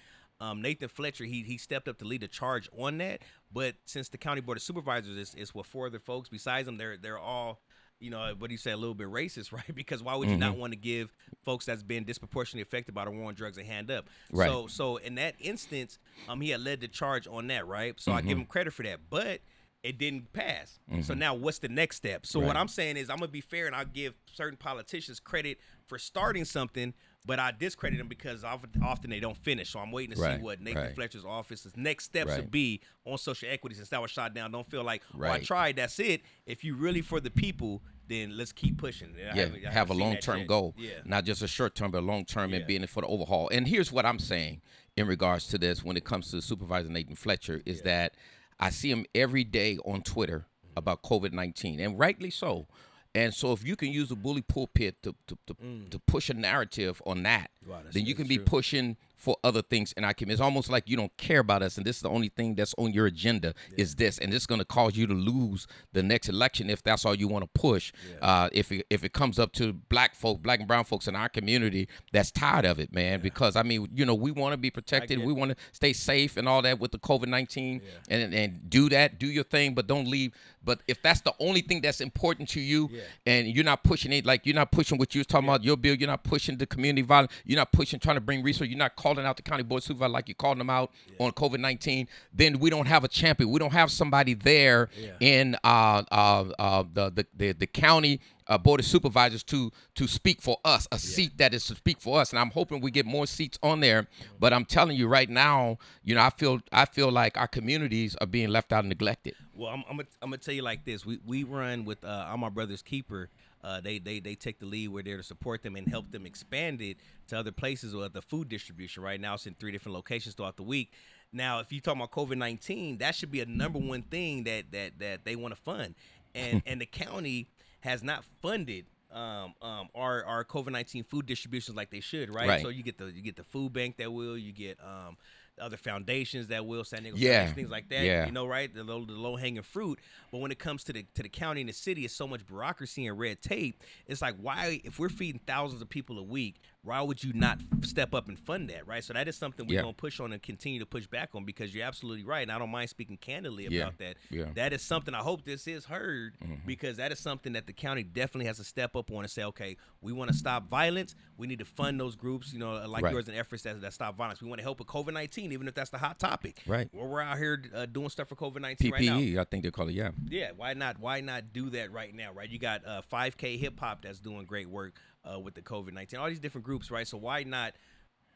Um, 0.43 0.61
Nathan 0.61 0.89
Fletcher, 0.89 1.23
he 1.25 1.43
he 1.43 1.57
stepped 1.57 1.87
up 1.87 1.97
to 1.99 2.05
lead 2.05 2.21
the 2.21 2.27
charge 2.27 2.67
on 2.77 2.97
that. 2.99 3.21
But 3.51 3.75
since 3.85 4.09
the 4.09 4.17
county 4.17 4.41
board 4.41 4.57
of 4.57 4.63
supervisors 4.63 5.17
is, 5.17 5.35
is 5.35 5.55
with 5.55 5.65
four 5.67 5.87
other 5.87 5.99
folks 5.99 6.29
besides 6.29 6.67
him, 6.67 6.77
they're 6.77 6.97
they're 6.97 7.19
all 7.19 7.61
you 7.99 8.09
know, 8.09 8.33
what 8.37 8.47
do 8.49 8.53
you 8.53 8.57
say, 8.57 8.71
a 8.71 8.75
little 8.77 8.95
bit 8.95 9.07
racist, 9.07 9.51
right? 9.57 9.73
Because 9.73 10.03
why 10.03 10.13
would 10.15 10.27
you 10.27 10.33
Mm-hmm. 10.33 10.39
not 10.41 10.57
want 10.57 10.73
to 10.73 10.77
give 10.77 11.13
folks 11.45 11.65
that's 11.65 11.83
been 11.83 12.03
disproportionately 12.03 12.61
affected 12.63 12.93
by 12.93 13.05
the 13.05 13.11
war 13.11 13.29
on 13.29 13.33
drugs 13.33 13.57
a 13.57 13.63
hand 13.63 13.89
up? 13.89 14.09
Right. 14.29 14.47
So, 14.47 14.67
so 14.67 14.97
in 14.97 15.15
that 15.15 15.35
instance, 15.39 15.99
um, 16.27 16.41
he 16.41 16.49
had 16.49 16.59
led 16.59 16.81
the 16.81 16.89
charge 16.89 17.27
on 17.27 17.47
that, 17.47 17.65
right? 17.65 17.97
So 18.01 18.11
I 18.11 18.19
Mm-hmm. 18.19 18.27
give 18.27 18.37
him 18.39 18.45
credit 18.45 18.73
for 18.73 18.83
that, 18.83 18.99
but 19.09 19.39
it 19.83 19.97
didn't 19.97 20.31
pass. 20.33 20.79
So 20.89 20.95
mm-hmm. 20.95 21.19
now, 21.19 21.35
what's 21.35 21.59
the 21.59 21.69
next 21.69 21.97
step? 21.97 22.25
So 22.25 22.39
what 22.39 22.55
I'm 22.55 22.69
saying 22.69 22.97
is, 22.97 23.09
I'm 23.09 23.17
gonna 23.17 23.27
be 23.27 23.41
fair 23.41 23.67
and 23.67 23.75
I'll 23.75 23.85
give 23.85 24.13
certain 24.31 24.57
politicians 24.57 25.19
credit 25.19 25.59
for 25.87 25.97
starting 25.97 26.45
something. 26.45 26.93
But 27.25 27.39
I 27.39 27.53
discredit 27.57 27.99
them 27.99 28.09
because 28.09 28.43
often 28.43 29.09
they 29.09 29.21
don't 29.21 29.37
finish. 29.37 29.69
So 29.69 29.79
I'm 29.79 29.93
waiting 29.93 30.13
to 30.15 30.21
Right, 30.21 30.37
see 30.37 30.43
what 30.43 30.59
Nathan 30.59 30.81
right. 30.81 30.95
Fletcher's 30.95 31.23
office's 31.23 31.77
next 31.77 32.03
steps 32.03 32.31
Right. 32.31 32.41
would 32.41 32.51
be 32.51 32.81
on 33.05 33.17
social 33.17 33.47
equity 33.49 33.77
since 33.77 33.87
that 33.89 34.01
was 34.01 34.11
shot 34.11 34.33
down. 34.33 34.51
Don't 34.51 34.67
feel 34.67 34.83
like, 34.83 35.03
oh, 35.17 35.23
I 35.23 35.39
tried, 35.39 35.77
that's 35.77 35.99
it. 35.99 36.21
If 36.45 36.65
you 36.65 36.75
really 36.75 36.99
for 36.99 37.21
the 37.21 37.31
people, 37.31 37.81
then 38.09 38.35
let's 38.35 38.51
keep 38.51 38.77
pushing. 38.77 39.15
I 39.17 39.37
yeah, 39.37 39.49
I 39.69 39.71
have 39.71 39.89
a 39.89 39.93
long 39.93 40.17
term 40.17 40.45
goal, 40.45 40.75
Yeah. 40.77 40.95
not 41.05 41.23
just 41.23 41.41
a 41.41 41.47
short 41.47 41.75
term, 41.75 41.91
but 41.91 41.99
a 41.99 42.05
long 42.05 42.25
term, 42.25 42.51
Yeah. 42.51 42.57
and 42.57 42.67
being 42.67 42.83
it 42.83 42.89
for 42.89 42.99
the 42.99 43.07
overhaul. 43.07 43.47
And 43.53 43.69
here's 43.69 43.89
what 43.89 44.05
I'm 44.05 44.19
saying 44.19 44.61
in 44.97 45.07
regards 45.07 45.47
to 45.47 45.57
this 45.57 45.81
when 45.81 45.95
it 45.95 46.03
comes 46.03 46.29
to 46.31 46.41
Supervisor 46.41 46.89
Nathan 46.89 47.15
Fletcher 47.15 47.61
is 47.65 47.83
that 47.83 48.15
I 48.63 48.69
see 48.69 48.89
them 48.89 49.05
every 49.13 49.43
day 49.43 49.77
on 49.83 50.01
Twitter 50.03 50.45
about 50.77 51.03
COVID 51.03 51.33
19, 51.33 51.79
and 51.81 51.99
rightly 51.99 52.29
so. 52.29 52.67
And 53.13 53.33
so, 53.33 53.51
if 53.51 53.63
you 53.63 53.75
can 53.75 53.89
use 53.91 54.09
the 54.09 54.15
bully 54.15 54.41
pulpit 54.41 55.03
to 55.03 55.13
to, 55.27 55.37
to, 55.47 55.55
to 55.91 55.99
push 55.99 56.29
a 56.29 56.33
narrative 56.33 57.01
on 57.05 57.23
that, 57.23 57.51
Mm. 57.65 57.69
Wow, 57.69 57.81
then 57.91 58.05
you 58.05 58.15
can 58.15 58.27
be 58.27 58.37
true. 58.37 58.45
pushing 58.45 58.97
for 59.23 59.37
other 59.41 59.61
things 59.61 59.93
in 59.93 60.03
our 60.03 60.13
community. 60.13 60.33
It's 60.33 60.41
almost 60.41 60.69
like 60.69 60.89
you 60.89 60.97
don't 60.97 61.15
care 61.15 61.39
about 61.39 61.63
us, 61.63 61.77
and 61.77 61.85
this 61.85 61.95
is 61.95 62.01
the 62.01 62.09
only 62.09 62.27
thing 62.27 62.55
that's 62.55 62.75
on 62.77 62.91
your 62.91 63.05
agenda 63.05 63.53
is 63.77 63.95
this, 63.95 64.17
and 64.17 64.33
it's 64.33 64.45
going 64.45 64.59
to 64.59 64.65
cause 64.65 64.97
you 64.97 65.07
to 65.07 65.13
lose 65.13 65.65
the 65.93 66.03
next 66.03 66.27
election 66.27 66.69
if 66.69 66.83
that's 66.83 67.05
all 67.05 67.15
you 67.15 67.29
want 67.29 67.43
to 67.45 67.59
push. 67.59 67.93
Uh, 68.21 68.49
if 68.51 68.69
it, 68.73 68.85
if 68.89 69.05
it 69.05 69.13
comes 69.13 69.39
up 69.39 69.53
to 69.53 69.71
black 69.71 70.13
folk, 70.13 70.41
black 70.41 70.59
and 70.59 70.67
brown 70.67 70.83
folks 70.83 71.07
in 71.07 71.15
our 71.15 71.29
community, 71.29 71.87
that's 72.11 72.31
tired 72.31 72.65
of 72.65 72.79
it, 72.79 72.93
man. 72.93 73.21
Because 73.21 73.55
I 73.55 73.63
mean, 73.63 73.87
you 73.95 74.05
know, 74.05 74.13
we 74.13 74.31
want 74.31 74.51
to 74.51 74.57
be 74.57 74.69
protected, 74.69 75.19
we 75.25 75.31
want 75.31 75.51
to 75.51 75.57
stay 75.71 75.93
safe 75.93 76.35
and 76.35 76.49
all 76.49 76.61
that 76.63 76.79
with 76.79 76.91
the 76.91 76.99
COVID 76.99 77.27
nineteen, 77.27 77.81
and 78.09 78.33
and 78.33 78.69
do 78.69 78.89
that, 78.89 79.19
do 79.19 79.27
your 79.27 79.45
thing, 79.45 79.73
but 79.73 79.87
don't 79.87 80.07
leave. 80.09 80.33
But 80.65 80.81
if 80.87 81.01
that's 81.01 81.21
the 81.21 81.33
only 81.39 81.61
thing 81.61 81.81
that's 81.81 82.01
important 82.01 82.49
to 82.49 82.59
you, 82.59 82.89
and 83.25 83.47
you're 83.47 83.65
not 83.65 83.83
pushing 83.83 84.11
it, 84.13 84.25
like 84.25 84.45
you're 84.45 84.55
not 84.55 84.71
pushing 84.71 84.97
what 84.97 85.13
you 85.13 85.19
was 85.19 85.27
talking 85.27 85.47
about 85.47 85.63
your 85.63 85.77
bill, 85.77 85.95
you're 85.95 86.07
not 86.07 86.23
pushing 86.23 86.57
the 86.57 86.65
community 86.65 87.01
violence, 87.01 87.31
you're 87.45 87.57
not 87.57 87.71
pushing 87.71 87.99
trying 87.99 88.15
to 88.15 88.21
bring 88.21 88.41
resources, 88.43 88.69
you're 88.69 88.77
not 88.77 88.95
calling 88.95 89.12
out 89.19 89.37
the 89.37 89.43
county 89.43 89.63
board 89.63 89.83
supervisor 89.83 90.09
like 90.09 90.27
you're 90.27 90.35
calling 90.35 90.57
them 90.57 90.69
out 90.69 90.91
on 91.19 91.31
COVID 91.31 91.59
nineteen, 91.59 92.07
then 92.33 92.59
we 92.59 92.69
don't 92.69 92.87
have 92.87 93.03
a 93.03 93.07
champion. 93.07 93.49
We 93.51 93.59
don't 93.59 93.73
have 93.73 93.91
somebody 93.91 94.33
there 94.33 94.89
in 95.19 95.55
uh, 95.63 96.03
uh, 96.11 96.45
uh, 96.59 96.83
the, 96.93 97.09
the 97.11 97.25
the 97.35 97.51
the 97.53 97.67
county 97.67 98.19
uh, 98.47 98.57
board 98.57 98.79
of 98.79 98.85
supervisors 98.85 99.43
to 99.43 99.71
to 99.95 100.07
speak 100.07 100.41
for 100.41 100.57
us, 100.65 100.87
a 100.91 100.99
seat 100.99 101.37
that 101.37 101.53
is 101.53 101.65
to 101.67 101.75
speak 101.75 101.99
for 101.99 102.19
us. 102.19 102.31
And 102.31 102.39
I'm 102.39 102.51
hoping 102.51 102.81
we 102.81 102.91
get 102.91 103.05
more 103.05 103.25
seats 103.27 103.57
on 103.63 103.79
there. 103.79 104.07
But 104.39 104.53
I'm 104.53 104.65
telling 104.65 104.97
you 104.97 105.07
right 105.07 105.29
now, 105.29 105.77
you 106.03 106.15
know, 106.15 106.21
I 106.21 106.29
feel 106.29 106.59
I 106.71 106.85
feel 106.85 107.11
like 107.11 107.37
our 107.37 107.47
communities 107.47 108.15
are 108.19 108.27
being 108.27 108.49
left 108.49 108.73
out 108.73 108.79
and 108.79 108.89
neglected. 108.89 109.35
Well, 109.55 109.69
I'm, 109.69 109.83
I'm, 109.89 109.97
gonna, 109.97 110.09
I'm 110.21 110.29
gonna 110.29 110.37
tell 110.37 110.53
you 110.53 110.63
like 110.63 110.83
this. 110.85 111.05
We 111.05 111.19
we 111.25 111.43
run 111.43 111.85
with 111.85 112.03
uh, 112.03 112.27
I'm 112.27 112.39
my 112.39 112.49
brother's 112.49 112.81
keeper. 112.81 113.29
Uh, 113.63 113.79
they 113.81 113.99
they 113.99 114.19
they 114.19 114.35
take 114.35 114.59
the 114.59 114.65
lead. 114.65 114.89
We're 114.89 115.03
there 115.03 115.17
to 115.17 115.23
support 115.23 115.63
them 115.63 115.75
and 115.75 115.87
help 115.87 116.11
them 116.11 116.25
expand 116.25 116.81
it 116.81 116.97
to 117.27 117.37
other 117.37 117.51
places 117.51 117.95
or 117.95 118.09
the 118.09 118.21
food 118.21 118.49
distribution. 118.49 119.03
Right 119.03 119.19
now, 119.19 119.35
it's 119.35 119.47
in 119.47 119.55
three 119.55 119.71
different 119.71 119.95
locations 119.95 120.35
throughout 120.35 120.57
the 120.57 120.63
week. 120.63 120.91
Now, 121.31 121.59
if 121.59 121.71
you 121.71 121.79
talk 121.79 121.95
about 121.95 122.11
COVID 122.11 122.37
nineteen, 122.37 122.97
that 122.97 123.15
should 123.15 123.31
be 123.31 123.39
a 123.41 123.45
number 123.45 123.79
one 123.79 124.03
thing 124.03 124.43
that 124.43 124.71
that 124.71 124.99
that 124.99 125.25
they 125.25 125.35
want 125.35 125.55
to 125.55 125.61
fund, 125.61 125.95
and 126.35 126.61
and 126.67 126.81
the 126.81 126.85
county 126.85 127.47
has 127.81 128.03
not 128.03 128.23
funded 128.41 128.85
um, 129.13 129.53
um, 129.61 129.89
our 129.95 130.23
our 130.25 130.43
COVID 130.43 130.71
nineteen 130.71 131.03
food 131.03 131.25
distributions 131.25 131.77
like 131.77 131.89
they 131.89 131.99
should, 131.99 132.33
right? 132.33 132.47
Right. 132.47 132.61
So 132.61 132.69
you 132.69 132.83
get 132.83 132.97
the 132.97 133.11
you 133.11 133.21
get 133.21 133.35
the 133.35 133.43
food 133.43 133.71
bank 133.73 133.97
that 133.97 134.11
will, 134.11 134.37
you 134.37 134.51
get 134.51 134.77
um, 134.83 135.17
other 135.61 135.77
foundations 135.77 136.47
that 136.47 136.65
will, 136.65 136.83
San 136.83 137.03
Diego 137.03 137.17
Yeah. 137.17 137.51
Things 137.51 137.69
like 137.69 137.89
that. 137.89 138.03
Yeah. 138.03 138.25
You 138.25 138.31
know, 138.31 138.45
right? 138.47 138.73
The 138.73 138.83
low 138.83 139.05
the 139.05 139.13
low 139.13 139.35
hanging 139.35 139.61
fruit. 139.63 139.99
But 140.31 140.39
when 140.39 140.51
it 140.51 140.59
comes 140.59 140.83
to 140.85 140.93
the 140.93 141.05
to 141.15 141.23
the 141.23 141.29
county 141.29 141.61
and 141.61 141.69
the 141.69 141.73
city, 141.73 142.05
it's 142.05 142.13
so 142.13 142.27
much 142.27 142.45
bureaucracy 142.45 143.07
and 143.07 143.17
red 143.17 143.41
tape. 143.41 143.81
It's 144.07 144.21
like 144.21 144.35
why 144.37 144.81
if 144.83 144.99
we're 144.99 145.09
feeding 145.09 145.41
thousands 145.45 145.81
of 145.81 145.89
people 145.89 146.17
a 146.17 146.23
week, 146.23 146.59
why 146.83 147.01
would 147.01 147.23
you 147.23 147.31
not 147.33 147.59
step 147.81 148.13
up 148.13 148.27
and 148.27 148.37
fund 148.37 148.69
that, 148.69 148.85
right? 148.85 149.03
So 149.03 149.13
that 149.13 149.27
is 149.29 149.35
something 149.37 149.65
we're 149.67 149.75
Yeah. 149.75 149.81
gonna 149.83 149.93
push 149.93 150.19
on 150.19 150.33
and 150.33 150.41
continue 150.41 150.79
to 150.79 150.85
push 150.85 151.07
back 151.07 151.29
on 151.33 151.45
because 151.45 151.73
you're 151.73 151.85
absolutely 151.85 152.25
right, 152.25 152.41
and 152.41 152.51
I 152.51 152.59
don't 152.59 152.69
mind 152.71 152.89
speaking 152.89 153.15
candidly 153.17 153.67
Yeah. 153.69 153.83
about 153.83 153.97
that. 153.99 154.17
Yeah. 154.29 154.45
That 154.55 154.73
is 154.73 154.81
something 154.81 155.13
I 155.13 155.19
hope 155.19 155.45
this 155.45 155.65
is 155.67 155.85
heard 155.85 156.35
because 156.65 156.97
that 156.97 157.11
is 157.11 157.19
something 157.19 157.53
that 157.53 157.67
the 157.67 157.73
county 157.73 158.03
definitely 158.03 158.47
has 158.47 158.57
to 158.57 158.63
step 158.65 158.95
up 158.95 159.09
on 159.11 159.19
and 159.23 159.31
say, 159.31 159.43
okay, 159.45 159.77
we 160.01 160.11
want 160.11 160.29
to 160.31 160.35
stop 160.37 160.69
violence. 160.69 161.15
We 161.37 161.47
need 161.47 161.59
to 161.59 161.65
fund 161.65 161.99
those 161.99 162.15
groups, 162.15 162.51
you 162.53 162.59
know, 162.59 162.73
like 162.87 163.03
Right. 163.03 163.13
yours 163.13 163.27
and 163.27 163.37
efforts 163.37 163.63
that, 163.63 163.79
that 163.81 163.93
stop 163.93 164.15
violence. 164.17 164.41
We 164.41 164.49
want 164.49 164.59
to 164.59 164.63
help 164.63 164.79
with 164.79 164.87
COVID 164.89 165.13
nineteen, 165.13 165.51
even 165.53 165.67
if 165.67 165.73
that's 165.73 165.89
the 165.89 165.97
hot 165.99 166.19
topic. 166.19 166.61
Right. 166.67 166.89
Well, 166.93 167.07
we're 167.07 167.21
out 167.21 167.37
here 167.37 167.63
uh, 167.73 167.85
doing 167.85 168.09
stuff 168.09 168.27
for 168.27 168.35
COVID 168.35 168.59
nineteen 168.61 168.91
right 168.91 169.01
now. 169.01 169.17
PPE, 169.19 169.37
I 169.39 169.43
think 169.45 169.63
they 169.63 169.71
call 169.71 169.87
it. 169.87 169.93
Yeah. 169.95 170.11
Yeah, 170.29 170.51
why 170.55 170.73
not? 170.73 170.99
Why 170.99 171.21
not 171.21 171.53
do 171.53 171.69
that 171.71 171.91
right 171.91 172.13
now? 172.13 172.33
Right, 172.33 172.49
you 172.49 172.59
got 172.59 172.85
uh, 172.85 173.01
5K 173.11 173.57
Hip 173.57 173.79
Hop 173.79 174.01
that's 174.01 174.19
doing 174.19 174.45
great 174.45 174.67
work 174.69 174.99
uh, 175.31 175.39
with 175.39 175.53
the 175.53 175.61
COVID 175.61 175.93
nineteen. 175.93 176.19
All 176.19 176.27
these 176.27 176.39
different 176.39 176.65
groups, 176.65 176.91
right? 176.91 177.07
So 177.07 177.17
why 177.17 177.43
not 177.43 177.73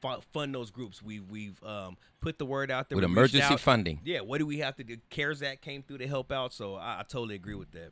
fu- 0.02 0.22
fund 0.34 0.54
those 0.54 0.72
groups? 0.72 1.02
We've 1.02 1.30
we've 1.30 1.62
um, 1.64 1.98
put 2.22 2.38
the 2.38 2.46
word 2.46 2.72
out 2.72 2.90
there 2.90 2.96
With 2.96 3.06
emergency 3.06 3.58
funding. 3.58 4.00
Yeah, 4.04 4.22
what 4.22 4.40
do 4.40 4.46
we 4.46 4.60
have 4.60 4.76
to 4.78 4.84
do? 4.84 4.98
CARES 5.10 5.42
Act 5.44 5.62
came 5.62 5.84
through 5.84 6.00
to 6.00 6.08
help 6.08 6.32
out, 6.32 6.54
so 6.54 6.76
I, 6.76 7.00
I 7.00 7.04
totally 7.08 7.36
agree 7.36 7.56
with 7.56 7.72
that. 7.72 7.92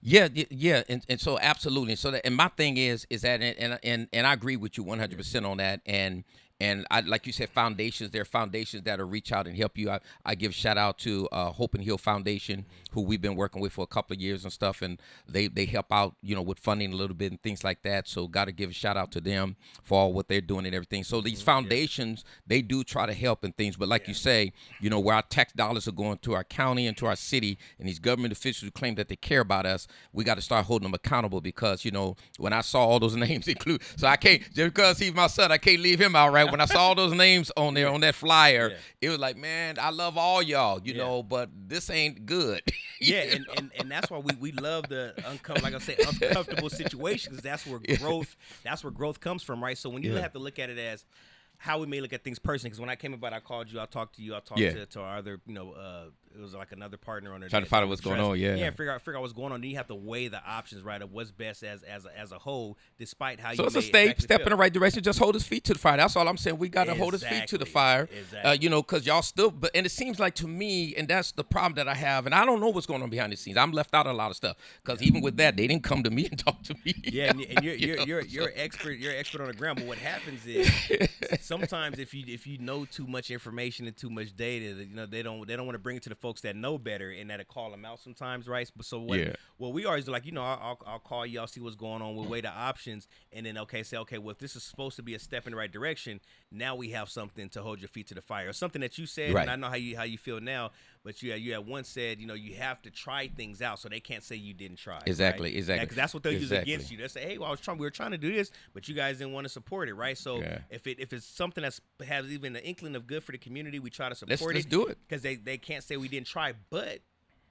Yeah, 0.00 0.28
yeah, 0.32 0.82
and, 0.88 1.04
and 1.10 1.20
so 1.20 1.38
absolutely. 1.38 1.94
So 1.96 2.10
that, 2.12 2.24
and 2.24 2.34
my 2.34 2.48
thing 2.48 2.78
is, 2.78 3.06
is 3.10 3.22
that, 3.22 3.42
and 3.42 3.58
and 3.58 3.78
and, 3.82 4.08
and 4.12 4.26
I 4.26 4.32
agree 4.32 4.56
with 4.56 4.78
you 4.78 4.84
one 4.84 4.98
hundred 4.98 5.18
percent 5.18 5.44
on 5.44 5.58
that. 5.58 5.80
And 5.84 6.24
and 6.60 6.86
I 6.90 7.00
like 7.00 7.24
you 7.26 7.32
said, 7.32 7.50
foundations. 7.50 8.10
There 8.10 8.22
are 8.22 8.26
foundations 8.26 8.82
that'll 8.82 9.06
reach 9.06 9.30
out 9.30 9.46
and 9.46 9.56
help 9.56 9.78
you. 9.78 9.90
I, 9.90 10.00
I 10.24 10.34
give 10.34 10.52
shout 10.54 10.76
out 10.76 10.98
to 11.00 11.28
uh, 11.30 11.50
Hope 11.50 11.74
and 11.74 11.84
Heal 11.84 11.98
Foundation, 11.98 12.64
who 12.90 13.02
we've 13.02 13.20
been 13.20 13.36
working 13.36 13.62
with 13.62 13.72
for 13.72 13.82
a 13.82 13.86
couple 13.86 14.14
of 14.14 14.20
years 14.20 14.42
and 14.42 14.52
stuff, 14.52 14.82
and 14.82 15.00
they 15.28 15.46
they 15.46 15.66
help 15.66 15.92
out, 15.92 16.16
you 16.20 16.34
know, 16.34 16.42
with 16.42 16.58
funding 16.58 16.92
a 16.92 16.96
little 16.96 17.14
bit 17.14 17.30
and 17.30 17.40
things 17.42 17.62
like 17.62 17.82
that. 17.82 18.08
So 18.08 18.26
got 18.26 18.46
to 18.46 18.52
give 18.52 18.70
a 18.70 18.72
shout 18.72 18.96
out 18.96 19.12
to 19.12 19.20
them 19.20 19.54
for 19.84 19.98
all 19.98 20.12
what 20.12 20.26
they're 20.26 20.40
doing 20.40 20.66
and 20.66 20.74
everything. 20.74 21.04
So 21.04 21.20
these 21.20 21.42
foundations, 21.42 22.24
they 22.44 22.60
do 22.60 22.82
try 22.82 23.06
to 23.06 23.14
help 23.14 23.44
and 23.44 23.56
things, 23.56 23.76
but 23.76 23.88
like 23.88 24.08
you 24.08 24.14
say, 24.14 24.52
you 24.80 24.90
know, 24.90 24.98
where 24.98 25.14
our 25.14 25.22
tax 25.22 25.52
dollars 25.52 25.86
are 25.86 25.92
going 25.92 26.18
to 26.18 26.34
our 26.34 26.44
county 26.44 26.88
and 26.88 26.96
to 26.96 27.06
our 27.06 27.16
city, 27.16 27.56
and 27.78 27.88
these 27.88 28.00
government 28.00 28.32
officials 28.32 28.66
who 28.66 28.72
claim 28.72 28.96
that 28.96 29.08
they 29.08 29.16
care 29.16 29.40
about 29.40 29.64
us, 29.64 29.86
we 30.12 30.24
got 30.24 30.34
to 30.34 30.42
start 30.42 30.66
holding 30.66 30.86
them 30.88 30.94
accountable 30.94 31.40
because 31.40 31.84
you 31.84 31.92
know 31.92 32.16
when 32.38 32.52
I 32.52 32.62
saw 32.62 32.84
all 32.84 32.98
those 32.98 33.14
names 33.28 33.46
include, 33.46 33.82
so 33.96 34.08
I 34.08 34.16
can't 34.16 34.42
just 34.52 34.74
because 34.74 34.98
he's 34.98 35.14
my 35.14 35.28
son, 35.28 35.52
I 35.52 35.58
can't 35.58 35.80
leave 35.80 36.00
him 36.00 36.16
out 36.16 36.32
right. 36.32 36.47
When 36.50 36.60
I 36.60 36.64
saw 36.66 36.94
those 36.94 37.12
names 37.12 37.50
on 37.56 37.74
there 37.74 37.88
on 37.88 38.00
that 38.00 38.14
flyer, 38.14 38.70
Yeah. 38.70 38.76
it 39.00 39.08
was 39.10 39.18
like, 39.18 39.36
man, 39.36 39.78
I 39.80 39.90
love 39.90 40.16
all 40.18 40.42
y'all, 40.42 40.80
you 40.82 40.92
Yeah. 40.94 41.04
know, 41.04 41.22
but 41.22 41.50
this 41.54 41.90
ain't 41.90 42.26
good. 42.26 42.62
Yeah, 43.00 43.20
and, 43.20 43.46
and, 43.56 43.70
and 43.78 43.88
that's 43.92 44.10
why 44.10 44.18
we, 44.18 44.34
we 44.40 44.50
love 44.50 44.88
the 44.88 45.14
uncomfortable, 45.24 45.60
like 45.62 45.72
I 45.74 45.78
say 45.78 45.96
uncomfortable 46.04 46.68
situations. 46.68 47.40
That's 47.42 47.64
where 47.64 47.78
growth 47.98 48.34
that's 48.64 48.82
where 48.82 48.90
growth 48.90 49.20
comes 49.20 49.44
from, 49.44 49.62
right? 49.62 49.78
So 49.78 49.88
when 49.88 50.02
you 50.02 50.16
have 50.16 50.32
to 50.32 50.40
look 50.40 50.58
at 50.58 50.68
it 50.68 50.78
as 50.78 51.04
how 51.58 51.78
we 51.80 51.86
may 51.86 52.00
look 52.00 52.12
at 52.12 52.22
things 52.24 52.38
personally, 52.38 52.70
because 52.70 52.80
when 52.80 52.88
I 52.90 52.96
came 52.96 53.12
about, 53.14 53.32
I 53.32 53.40
called 53.40 53.70
you, 53.70 53.80
I 53.80 53.86
talked 53.86 54.16
to 54.16 54.22
you, 54.22 54.34
I 54.34 54.40
talked 54.40 54.60
Yeah. 54.60 54.72
to, 54.74 54.86
to 54.86 55.00
our 55.00 55.18
other, 55.18 55.40
you 55.46 55.54
know, 55.54 55.72
uh, 55.72 56.04
it 56.34 56.40
was 56.40 56.54
like 56.54 56.70
another 56.72 56.96
partner 56.98 57.32
on 57.32 57.40
there. 57.40 57.48
Trying 57.48 57.64
to 57.64 57.68
find 57.68 57.82
out 57.82 57.88
what's 57.88 58.00
going 58.02 58.20
on, 58.20 58.38
yeah. 58.38 58.54
yeah, 58.54 58.70
figure 58.70 58.92
out 58.92 59.00
figure 59.00 59.16
out 59.16 59.22
what's 59.22 59.32
going 59.32 59.50
on. 59.50 59.60
Then 59.60 59.70
you 59.70 59.76
have 59.76 59.88
to 59.88 59.94
weigh 59.94 60.28
the 60.28 60.40
options, 60.46 60.82
right, 60.84 61.00
of 61.02 61.10
what's 61.10 61.32
best 61.32 61.64
as 61.64 61.82
as 61.82 62.04
a, 62.04 62.16
as 62.16 62.30
a 62.30 62.38
whole, 62.38 62.78
despite 62.98 63.40
how 63.40 63.54
So 63.54 63.62
you. 63.62 63.66
it's 63.66 63.76
a 63.76 63.82
step, 63.82 64.02
exactly 64.02 64.22
step 64.24 64.38
feel. 64.40 64.46
in 64.46 64.50
the 64.50 64.56
right 64.56 64.72
direction. 64.72 65.02
Just 65.02 65.18
hold 65.18 65.34
his 65.34 65.44
feet 65.44 65.64
to 65.64 65.72
the 65.72 65.78
fire. 65.80 65.96
That's 65.96 66.14
all 66.14 66.28
I'm 66.28 66.36
saying. 66.36 66.58
We 66.58 66.68
got 66.68 66.84
to 66.84 66.94
hold 66.94 67.14
his 67.14 67.24
feet 67.24 67.48
to 67.48 67.58
the 67.58 67.64
Exactly. 67.64 67.70
fire. 67.72 68.08
Uh, 68.44 68.56
you 68.60 68.68
know, 68.68 68.82
because 68.82 69.04
y'all 69.06 69.22
still. 69.22 69.50
But 69.50 69.72
and 69.74 69.84
it 69.84 69.88
seems 69.90 70.20
like 70.20 70.34
to 70.36 70.46
me, 70.46 70.94
and 70.96 71.08
that's 71.08 71.32
the 71.32 71.42
problem 71.44 71.74
that 71.74 71.88
I 71.88 71.94
have. 71.94 72.26
And 72.26 72.34
I 72.34 72.44
don't 72.44 72.60
know 72.60 72.68
what's 72.68 72.86
going 72.86 73.02
on 73.02 73.10
behind 73.10 73.32
the 73.32 73.36
scenes. 73.36 73.56
I'm 73.56 73.72
left 73.72 73.92
out 73.94 74.06
of 74.06 74.12
a 74.12 74.16
lot 74.16 74.30
of 74.30 74.36
stuff 74.36 74.56
because 74.84 75.02
even 75.02 75.22
with 75.22 75.38
that, 75.38 75.56
they 75.56 75.66
didn't 75.66 75.82
come 75.82 76.02
to 76.04 76.10
me 76.10 76.26
and 76.30 76.38
talk 76.46 76.62
to 76.64 76.74
me. 76.84 76.94
Yeah, 77.04 77.30
and, 77.30 77.40
and 77.40 77.64
you're 77.64 77.74
You 77.78 77.86
you're 77.88 77.96
know, 77.96 78.04
you're, 78.04 78.20
you're 78.22 78.52
expert. 78.54 78.92
You're 78.98 79.16
expert 79.16 79.40
on 79.40 79.48
the 79.48 79.54
ground. 79.54 79.78
But 79.78 79.86
what 79.88 79.98
happens 79.98 80.46
is 80.46 80.70
sometimes 81.48 81.98
if 81.98 82.12
you 82.12 82.24
if 82.28 82.46
you 82.46 82.58
know 82.58 82.84
too 82.84 83.06
much 83.06 83.30
information 83.30 83.86
and 83.86 83.96
too 83.96 84.10
much 84.10 84.36
data, 84.36 84.84
you 84.84 84.94
know 84.94 85.06
they 85.06 85.22
don't 85.22 85.48
they 85.48 85.56
don't 85.56 85.66
want 85.66 85.74
to 85.74 85.80
bring 85.80 85.96
it 85.96 86.02
to 86.04 86.08
the 86.10 86.14
folks 86.14 86.42
that 86.42 86.54
know 86.54 86.78
better 86.78 87.10
and 87.10 87.30
that'll 87.30 87.44
call 87.46 87.70
them 87.70 87.84
out 87.84 87.98
sometimes, 88.00 88.46
right? 88.46 88.70
But 88.76 88.86
so 88.86 89.00
what? 89.00 89.18
Yeah. 89.18 89.32
What 89.56 89.72
we 89.72 89.86
always 89.86 90.04
do, 90.04 90.12
like 90.12 90.26
you 90.26 90.32
know, 90.32 90.42
I'll, 90.42 90.78
I'll 90.86 90.98
call 91.00 91.26
you, 91.26 91.40
I'll 91.40 91.46
see 91.48 91.60
what's 91.60 91.74
going 91.74 92.02
on, 92.02 92.14
we'll 92.14 92.28
weigh 92.28 92.42
the 92.42 92.50
options, 92.50 93.08
and 93.32 93.44
then 93.46 93.58
okay, 93.58 93.82
say 93.82 93.96
okay, 93.96 94.18
well 94.18 94.30
if 94.30 94.38
this 94.38 94.54
is 94.54 94.62
supposed 94.62 94.96
to 94.96 95.02
be 95.02 95.14
a 95.14 95.18
step 95.18 95.46
in 95.46 95.52
the 95.52 95.56
right 95.56 95.72
direction, 95.72 96.20
now 96.52 96.76
we 96.76 96.90
have 96.90 97.08
something 97.08 97.48
to 97.50 97.62
hold 97.62 97.80
your 97.80 97.88
feet 97.88 98.06
to 98.08 98.14
the 98.14 98.22
fire, 98.22 98.50
or 98.50 98.52
something 98.52 98.80
that 98.82 98.98
you 98.98 99.06
said, 99.06 99.32
Right. 99.32 99.42
and 99.42 99.50
I 99.50 99.56
know 99.56 99.68
how 99.68 99.76
you 99.76 99.96
how 99.96 100.04
you 100.04 100.18
feel 100.18 100.40
now, 100.40 100.70
but 101.04 101.22
you 101.22 101.32
you 101.34 101.52
had 101.52 101.66
once 101.66 101.88
said, 101.88 102.20
you 102.20 102.26
know, 102.26 102.34
you 102.34 102.54
have 102.56 102.80
to 102.82 102.90
try 102.90 103.28
things 103.28 103.62
out, 103.62 103.78
so 103.78 103.88
they 103.88 104.00
can't 104.00 104.22
say 104.22 104.36
you 104.36 104.54
didn't 104.54 104.78
try. 104.78 104.94
right? 104.94 105.02
Exactly, 105.06 105.56
exactly. 105.56 105.84
because 105.84 105.96
that's 105.96 106.14
what 106.14 106.22
they'll 106.22 106.32
Exactly. 106.32 106.72
use 106.72 106.76
against 106.80 106.90
you. 106.92 106.98
They 106.98 107.08
say, 107.08 107.22
"Hey, 107.22 107.38
well, 107.38 107.48
I 107.48 107.50
was 107.50 107.60
trying. 107.60 107.78
We 107.78 107.86
were 107.86 107.90
trying 107.90 108.10
to 108.12 108.18
do 108.18 108.32
this, 108.32 108.50
but 108.74 108.88
you 108.88 108.94
guys 108.94 109.18
didn't 109.18 109.32
want 109.32 109.44
to 109.44 109.48
support 109.48 109.88
it, 109.88 109.94
right?" 109.94 110.16
So 110.18 110.40
Yeah. 110.40 110.60
if 110.70 110.86
it 110.86 110.98
if 111.00 111.12
it's 111.12 111.26
something 111.26 111.62
that's 111.62 111.80
has 112.06 112.26
even 112.32 112.54
an 112.56 112.62
inkling 112.62 112.96
of 112.96 113.06
good 113.06 113.22
for 113.24 113.32
the 113.32 113.38
community, 113.38 113.78
we 113.78 113.90
try 113.90 114.08
to 114.08 114.14
support 114.14 114.30
Let's- 114.40 114.50
it. 114.50 114.54
let's 114.54 114.66
do 114.66 114.86
it. 114.86 114.98
because 115.06 115.22
they 115.22 115.36
they 115.36 115.58
can't 115.58 115.84
say 115.84 115.96
we 115.96 116.08
didn't 116.08 116.26
try, 116.26 116.52
but 116.70 117.00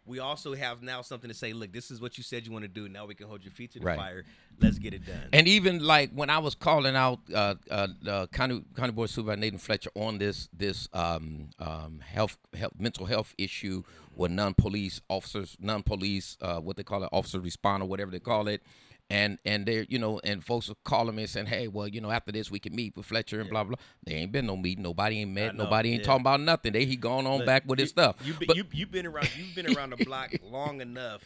we 0.07 0.19
also 0.19 0.55
have 0.55 0.81
now 0.81 1.01
something 1.01 1.27
to 1.27 1.33
say. 1.33 1.53
Look, 1.53 1.71
this 1.73 1.91
is 1.91 2.01
what 2.01 2.17
you 2.17 2.23
said 2.23 2.45
you 2.45 2.51
want 2.51 2.63
to 2.63 2.69
do. 2.69 2.87
Now 2.87 3.05
we 3.05 3.13
can 3.13 3.27
hold 3.27 3.43
your 3.43 3.51
feet 3.51 3.73
to 3.73 3.79
the 3.79 3.85
Right. 3.85 3.97
fire. 3.97 4.25
Let's 4.59 4.79
get 4.79 4.93
it 4.93 5.05
done. 5.05 5.29
And 5.33 5.47
even 5.47 5.79
like 5.83 6.11
when 6.13 6.29
I 6.29 6.39
was 6.39 6.55
calling 6.55 6.95
out 6.95 7.19
uh, 7.33 7.55
uh, 7.69 7.87
uh, 8.07 8.27
County 8.27 8.63
County 8.75 8.91
Board 8.93 9.09
Supervisor 9.09 9.39
Nathan 9.39 9.59
Fletcher 9.59 9.91
on 9.95 10.17
this 10.17 10.49
this 10.53 10.87
um, 10.93 11.49
um, 11.59 11.99
health, 11.99 12.37
health 12.57 12.73
mental 12.79 13.05
health 13.05 13.35
issue 13.37 13.83
with 14.15 14.31
non 14.31 14.53
police 14.53 15.01
officers, 15.09 15.57
non 15.59 15.83
police 15.83 16.37
uh, 16.41 16.59
what 16.59 16.77
they 16.77 16.83
call 16.83 17.03
it, 17.03 17.09
officer 17.11 17.39
responder, 17.39 17.85
whatever 17.87 18.09
they 18.09 18.19
call 18.19 18.47
it. 18.47 18.63
And 19.09 19.39
and 19.45 19.65
they're 19.65 19.85
you 19.87 19.99
know 19.99 20.19
and 20.23 20.43
folks 20.43 20.69
are 20.69 20.75
calling 20.83 21.15
me 21.15 21.23
and 21.23 21.29
saying 21.29 21.45
hey 21.45 21.69
well 21.69 21.87
you 21.87 22.01
know 22.01 22.11
after 22.11 22.33
this 22.33 22.51
we 22.51 22.59
can 22.59 22.75
meet 22.75 22.97
with 22.97 23.05
Fletcher 23.05 23.39
and 23.39 23.49
blah 23.49 23.63
blah. 23.63 23.77
There 24.05 24.17
ain't 24.17 24.33
been 24.33 24.45
no 24.45 24.57
meeting. 24.57 24.83
Nobody 24.83 25.21
ain't 25.21 25.31
met. 25.31 25.55
Nobody 25.55 25.91
ain't 25.91 26.01
yeah. 26.01 26.07
talking 26.07 26.21
about 26.21 26.41
nothing. 26.41 26.73
They 26.73 26.85
he 26.85 26.97
gone 26.97 27.25
on 27.25 27.37
Look, 27.37 27.45
back 27.45 27.63
with 27.65 27.79
his 27.79 27.89
stuff. 27.89 28.17
You've 28.23 28.39
been, 28.39 28.47
But- 28.47 28.57
you, 28.57 28.65
you've 28.73 28.91
been 28.91 29.05
around. 29.05 29.29
You've 29.37 29.55
been 29.55 29.75
around 29.75 29.91
the 29.91 30.03
block 30.03 30.33
long 30.43 30.81
enough 30.81 31.21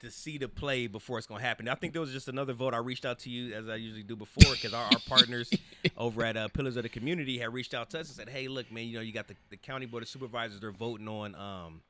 to 0.00 0.10
see 0.10 0.38
the 0.38 0.48
play 0.48 0.86
before 0.86 1.18
it's 1.18 1.26
gonna 1.26 1.42
happen. 1.42 1.68
I 1.68 1.74
think 1.74 1.92
there 1.92 2.00
was 2.00 2.12
just 2.12 2.28
another 2.28 2.52
vote. 2.52 2.74
I 2.74 2.78
reached 2.78 3.04
out 3.04 3.18
to 3.20 3.30
you 3.30 3.54
as 3.54 3.68
I 3.68 3.76
usually 3.76 4.02
do 4.02 4.16
before 4.16 4.52
because 4.52 4.74
our, 4.74 4.84
our 4.84 5.00
partners 5.06 5.50
over 5.96 6.24
at 6.24 6.36
uh, 6.36 6.48
Pillars 6.48 6.76
of 6.76 6.82
the 6.82 6.88
Community 6.88 7.38
had 7.38 7.52
reached 7.52 7.74
out 7.74 7.90
to 7.90 8.00
us 8.00 8.08
and 8.08 8.16
said, 8.16 8.28
"Hey, 8.28 8.48
look, 8.48 8.70
man, 8.70 8.86
you 8.86 8.94
know, 8.94 9.00
you 9.00 9.12
got 9.12 9.28
the, 9.28 9.34
the 9.50 9.56
county 9.56 9.86
board 9.86 10.02
of 10.02 10.08
supervisors. 10.08 10.60
They're 10.60 10.70
voting 10.70 11.08
on 11.08 11.34
um, 11.34 11.80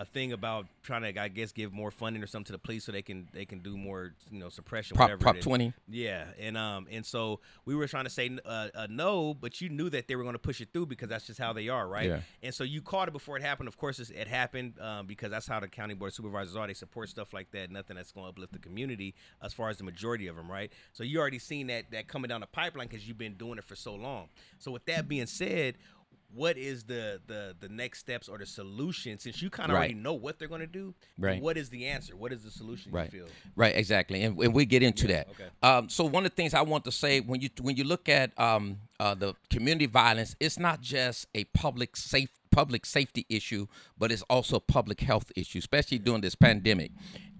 a 0.00 0.04
thing 0.04 0.32
about 0.32 0.66
trying 0.84 1.02
to, 1.02 1.20
I 1.20 1.26
guess, 1.26 1.50
give 1.50 1.72
more 1.72 1.90
funding 1.90 2.22
or 2.22 2.28
something 2.28 2.46
to 2.46 2.52
the 2.52 2.58
police 2.58 2.84
so 2.84 2.92
they 2.92 3.02
can 3.02 3.28
they 3.32 3.44
can 3.44 3.58
do 3.58 3.76
more, 3.76 4.12
you 4.30 4.38
know, 4.38 4.48
suppression. 4.48 4.96
Prop- 4.96 5.06
whatever 5.08 5.20
Prop. 5.20 5.40
20? 5.40 5.72
Yeah, 5.88 6.24
and 6.38 6.56
um, 6.56 6.86
and 6.90 7.04
so 7.04 7.40
we 7.64 7.74
were 7.74 7.88
trying 7.88 8.04
to 8.04 8.10
say 8.10 8.30
uh, 8.44 8.68
uh, 8.74 8.86
no, 8.88 9.34
but 9.34 9.60
you 9.60 9.68
knew 9.68 9.90
that 9.90 10.06
they 10.06 10.14
were 10.14 10.22
going 10.22 10.34
to 10.36 10.38
push 10.38 10.60
it 10.60 10.68
through 10.72 10.86
because 10.86 11.08
that's 11.08 11.26
just 11.26 11.40
how 11.40 11.52
they 11.52 11.68
are, 11.68 11.88
right? 11.88 12.06
Yeah. 12.08 12.20
And 12.44 12.54
so 12.54 12.62
you 12.62 12.80
caught 12.80 13.08
it 13.08 13.10
before 13.10 13.36
it 13.36 13.42
happened. 13.42 13.66
Of 13.68 13.76
course, 13.76 13.98
it's- 13.98 14.16
it 14.18 14.28
happened 14.28 14.78
um, 14.80 15.06
because 15.06 15.30
that's 15.30 15.46
how 15.48 15.58
the 15.60 15.68
county 15.68 15.94
board 15.94 16.10
of 16.10 16.14
supervisors 16.14 16.54
are. 16.54 16.66
They 16.66 16.74
support 16.74 17.08
stuff 17.08 17.32
like 17.32 17.50
that. 17.50 17.70
Nothing 17.70 17.96
that's 17.96 18.12
going 18.12 18.24
to 18.26 18.28
uplift 18.30 18.52
the 18.52 18.58
community, 18.60 19.14
as 19.42 19.52
far 19.52 19.68
as 19.68 19.78
the 19.78 19.84
majority 19.84 20.28
of 20.28 20.36
them, 20.36 20.48
right? 20.50 20.72
So 20.92 21.02
you 21.02 21.18
already 21.18 21.38
seen 21.40 21.66
that 21.68 21.90
that 21.90 22.06
coming 22.06 22.28
down 22.28 22.40
the 22.40 22.46
pipeline 22.46 22.86
because 22.86 23.08
you've 23.08 23.18
been 23.18 23.34
doing 23.34 23.58
it 23.58 23.64
for 23.64 23.74
so 23.74 23.94
long. 23.96 24.28
So 24.58 24.70
with 24.70 24.84
that 24.86 25.08
being 25.08 25.26
said. 25.26 25.74
What 26.34 26.58
is 26.58 26.84
the, 26.84 27.20
the 27.26 27.56
the 27.58 27.68
next 27.70 28.00
steps 28.00 28.28
or 28.28 28.36
the 28.36 28.44
solution? 28.46 29.18
Since 29.18 29.40
you 29.40 29.48
kind 29.48 29.70
of 29.70 29.74
Right. 29.74 29.78
already 29.80 29.94
know 29.94 30.12
what 30.12 30.38
they're 30.38 30.46
going 30.48 30.60
to 30.60 30.66
do, 30.66 30.94
Right. 31.18 31.40
what 31.40 31.56
is 31.56 31.70
the 31.70 31.86
answer? 31.86 32.14
What 32.16 32.32
is 32.32 32.42
the 32.44 32.50
solution? 32.50 32.92
Right. 32.92 33.10
You 33.12 33.20
feel? 33.20 33.28
Right, 33.56 33.74
exactly, 33.74 34.22
and, 34.22 34.38
and 34.38 34.54
we 34.54 34.66
get 34.66 34.82
into 34.82 35.06
that. 35.08 35.28
okay. 35.30 35.46
Um, 35.62 35.88
so 35.88 36.04
one 36.04 36.26
of 36.26 36.30
the 36.32 36.36
things 36.36 36.52
I 36.52 36.60
want 36.62 36.84
to 36.84 36.92
say 36.92 37.20
when 37.20 37.40
you 37.40 37.48
when 37.62 37.76
you 37.76 37.84
look 37.84 38.08
at 38.10 38.38
um, 38.38 38.78
uh, 39.00 39.14
the 39.14 39.34
community 39.48 39.86
violence, 39.86 40.36
it's 40.38 40.58
not 40.58 40.82
just 40.82 41.26
a 41.34 41.44
public 41.44 41.96
safe 41.96 42.30
public 42.50 42.84
safety 42.86 43.24
issue, 43.28 43.66
but 43.96 44.10
it's 44.12 44.22
also 44.22 44.56
a 44.56 44.60
public 44.60 45.00
health 45.00 45.30
issue, 45.36 45.58
especially 45.58 45.98
during 45.98 46.20
this 46.20 46.34
pandemic. 46.34 46.90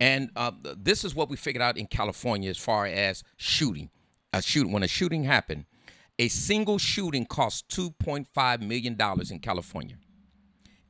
And 0.00 0.30
uh, 0.36 0.52
this 0.76 1.04
is 1.04 1.14
what 1.14 1.28
we 1.28 1.36
figured 1.36 1.62
out 1.62 1.76
in 1.76 1.86
California 1.86 2.48
as 2.50 2.56
far 2.58 2.86
as 2.86 3.22
shooting. 3.36 3.90
A 4.32 4.42
shoot 4.42 4.68
when 4.70 4.82
a 4.82 4.88
shooting 4.88 5.24
happened, 5.24 5.64
a 6.18 6.28
single 6.28 6.78
shooting 6.78 7.26
costs 7.26 7.62
two 7.62 7.90
point 7.92 8.26
five 8.34 8.62
million 8.62 8.94
dollars 8.96 9.30
in 9.30 9.38
California 9.38 9.96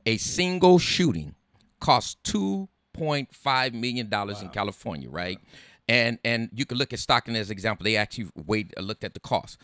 a 0.05 0.17
single 0.17 0.79
shooting 0.79 1.35
costs 1.79 2.15
two 2.23 2.67
point 2.93 3.33
five 3.33 3.73
million 3.73 4.09
dollars 4.09 4.41
in 4.41 4.49
California, 4.49 5.09
right? 5.09 5.39
and 5.89 6.19
and 6.23 6.49
you 6.53 6.65
can 6.65 6.77
look 6.77 6.93
at 6.93 6.99
Stockton 6.99 7.35
as 7.35 7.49
an 7.49 7.53
example. 7.53 7.83
They 7.83 7.97
actually 7.97 8.29
weighed, 8.45 8.73
uh, 8.77 8.81
looked 8.81 9.03
at 9.03 9.13
the 9.13 9.19
cost. 9.19 9.59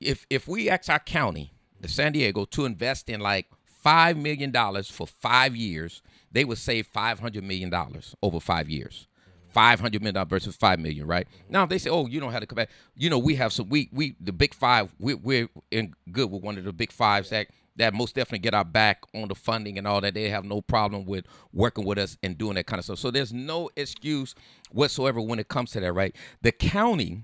If 0.00 0.26
if 0.28 0.48
we 0.48 0.68
ask 0.68 0.90
our 0.90 0.98
county, 0.98 1.54
the 1.80 1.88
San 1.88 2.12
Diego, 2.12 2.44
to 2.46 2.64
invest 2.64 3.08
in 3.08 3.20
like 3.20 3.46
five 3.64 4.16
million 4.16 4.50
dollars 4.50 4.90
for 4.90 5.06
five 5.06 5.54
years, 5.54 6.02
they 6.30 6.44
would 6.44 6.58
save 6.58 6.88
five 6.88 7.20
hundred 7.20 7.44
million 7.44 7.70
dollars 7.70 8.14
over 8.22 8.40
five 8.40 8.68
years. 8.68 9.06
Five 9.52 9.80
hundred 9.80 10.02
million 10.02 10.14
dollars 10.14 10.30
versus 10.30 10.56
five 10.56 10.78
million, 10.80 11.06
right? 11.06 11.26
Now 11.48 11.66
they 11.66 11.78
say, 11.78 11.90
"Oh, 11.90 12.06
you 12.06 12.20
don't 12.20 12.32
have 12.32 12.40
to 12.40 12.46
come 12.46 12.56
back." 12.56 12.70
You 12.96 13.10
know, 13.10 13.18
we 13.18 13.34
have 13.36 13.52
some. 13.52 13.68
We 13.68 13.88
we 13.92 14.16
the 14.20 14.32
big 14.32 14.54
five. 14.54 14.94
We, 14.98 15.14
we're 15.14 15.48
in 15.70 15.94
good 16.10 16.30
with 16.30 16.42
one 16.42 16.58
of 16.58 16.64
the 16.64 16.72
big 16.72 16.92
fives 16.92 17.30
that 17.30 17.48
that 17.76 17.94
most 17.94 18.14
definitely 18.14 18.40
get 18.40 18.54
our 18.54 18.64
back 18.64 19.02
on 19.14 19.28
the 19.28 19.34
funding 19.34 19.78
and 19.78 19.86
all 19.86 20.00
that. 20.00 20.14
They 20.14 20.28
have 20.28 20.44
no 20.44 20.60
problem 20.60 21.06
with 21.06 21.24
working 21.52 21.84
with 21.84 21.98
us 21.98 22.16
and 22.22 22.36
doing 22.36 22.54
that 22.54 22.66
kind 22.66 22.78
of 22.78 22.84
stuff. 22.84 22.98
So 22.98 23.10
there's 23.10 23.32
no 23.32 23.70
excuse 23.76 24.34
whatsoever 24.70 25.20
when 25.20 25.38
it 25.38 25.48
comes 25.48 25.70
to 25.72 25.80
that, 25.80 25.92
right? 25.92 26.14
The 26.42 26.52
county 26.52 27.22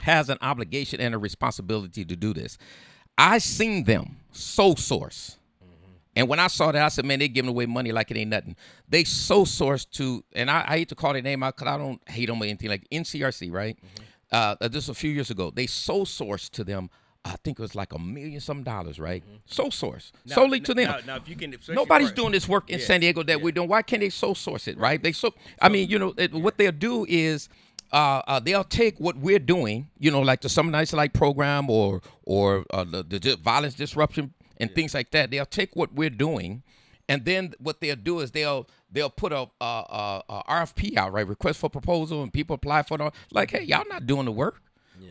has 0.00 0.28
an 0.28 0.38
obligation 0.42 1.00
and 1.00 1.14
a 1.14 1.18
responsibility 1.18 2.04
to 2.04 2.16
do 2.16 2.34
this. 2.34 2.58
I 3.16 3.38
seen 3.38 3.84
them 3.84 4.16
sole 4.32 4.76
source. 4.76 5.38
And 6.16 6.28
when 6.28 6.38
I 6.38 6.46
saw 6.46 6.70
that, 6.72 6.82
I 6.82 6.88
said, 6.88 7.04
man, 7.04 7.18
they're 7.18 7.28
giving 7.28 7.48
away 7.50 7.66
money 7.66 7.92
like 7.92 8.10
it 8.10 8.16
ain't 8.16 8.30
nothing. 8.30 8.56
They 8.88 9.04
so 9.04 9.44
source 9.44 9.84
to, 9.86 10.24
and 10.32 10.50
I, 10.50 10.64
I 10.66 10.78
hate 10.78 10.88
to 10.90 10.94
call 10.94 11.12
their 11.12 11.22
name 11.22 11.42
out 11.42 11.56
because 11.56 11.72
I 11.72 11.78
don't 11.78 12.00
hate 12.08 12.26
them 12.26 12.40
or 12.40 12.44
anything 12.44 12.70
like 12.70 12.86
NCRC, 12.90 13.52
right? 13.52 13.78
Uh, 14.30 14.56
this 14.68 14.88
a 14.88 14.94
few 14.94 15.10
years 15.10 15.30
ago. 15.30 15.50
They 15.54 15.66
so 15.66 16.04
sourced 16.04 16.50
to 16.50 16.64
them. 16.64 16.90
I 17.24 17.36
think 17.42 17.58
it 17.58 17.62
was 17.62 17.74
like 17.74 17.92
a 17.94 17.98
million 17.98 18.40
some 18.40 18.62
dollars, 18.62 19.00
right? 19.00 19.24
So 19.46 19.70
source 19.70 20.12
Now- 20.26 20.34
solely 20.34 20.60
to 20.60 20.74
them. 20.74 20.90
Now, 20.90 20.98
now 21.06 21.16
if 21.16 21.28
you 21.28 21.36
can, 21.36 21.56
Nobody's 21.68 22.12
doing 22.12 22.32
this 22.32 22.46
work 22.46 22.68
in 22.68 22.78
Yeah, 22.78 22.84
San 22.84 23.00
Diego 23.00 23.22
that 23.22 23.38
yeah. 23.38 23.42
we're 23.42 23.52
doing. 23.52 23.68
Why 23.68 23.82
can't 23.82 24.00
they 24.00 24.10
so 24.10 24.34
source 24.34 24.68
it, 24.68 24.76
right? 24.78 25.02
They 25.02 25.12
so. 25.12 25.32
I 25.60 25.68
mean, 25.70 25.88
you 25.88 25.98
know, 25.98 26.14
it, 26.18 26.32
what 26.32 26.58
they'll 26.58 26.72
do 26.72 27.06
is. 27.08 27.48
Uh, 27.92 28.20
uh, 28.26 28.40
they'll 28.40 28.64
take 28.64 28.98
what 28.98 29.16
we're 29.16 29.38
doing, 29.38 29.88
you 30.00 30.10
know, 30.10 30.20
like 30.20 30.40
the 30.40 30.48
Summer 30.48 30.72
Nights 30.72 30.92
Light 30.92 31.12
program 31.12 31.70
or 31.70 32.00
or 32.24 32.64
uh, 32.70 32.82
the, 32.82 33.04
the 33.04 33.36
violence 33.40 33.74
disruption 33.74 34.34
and 34.58 34.74
things 34.74 34.94
like 34.94 35.10
that. 35.12 35.30
They'll 35.30 35.46
take 35.46 35.74
what 35.76 35.92
we're 35.94 36.10
doing, 36.10 36.62
and 37.08 37.24
then 37.24 37.54
what 37.58 37.80
they'll 37.80 37.96
do 37.96 38.20
is 38.20 38.30
they'll 38.32 38.68
they'll 38.90 39.10
put 39.10 39.32
a, 39.32 39.48
a, 39.60 39.64
a, 39.64 40.22
a 40.28 40.42
RFP 40.48 40.96
out, 40.96 41.12
right? 41.12 41.26
Request 41.26 41.58
for 41.60 41.68
proposal, 41.70 42.22
and 42.22 42.32
people 42.32 42.54
apply 42.54 42.82
for 42.82 43.00
it. 43.00 43.12
Like, 43.32 43.50
hey, 43.50 43.62
y'all 43.64 43.84
not 43.88 44.06
doing 44.06 44.24
the 44.26 44.32
work. 44.32 44.60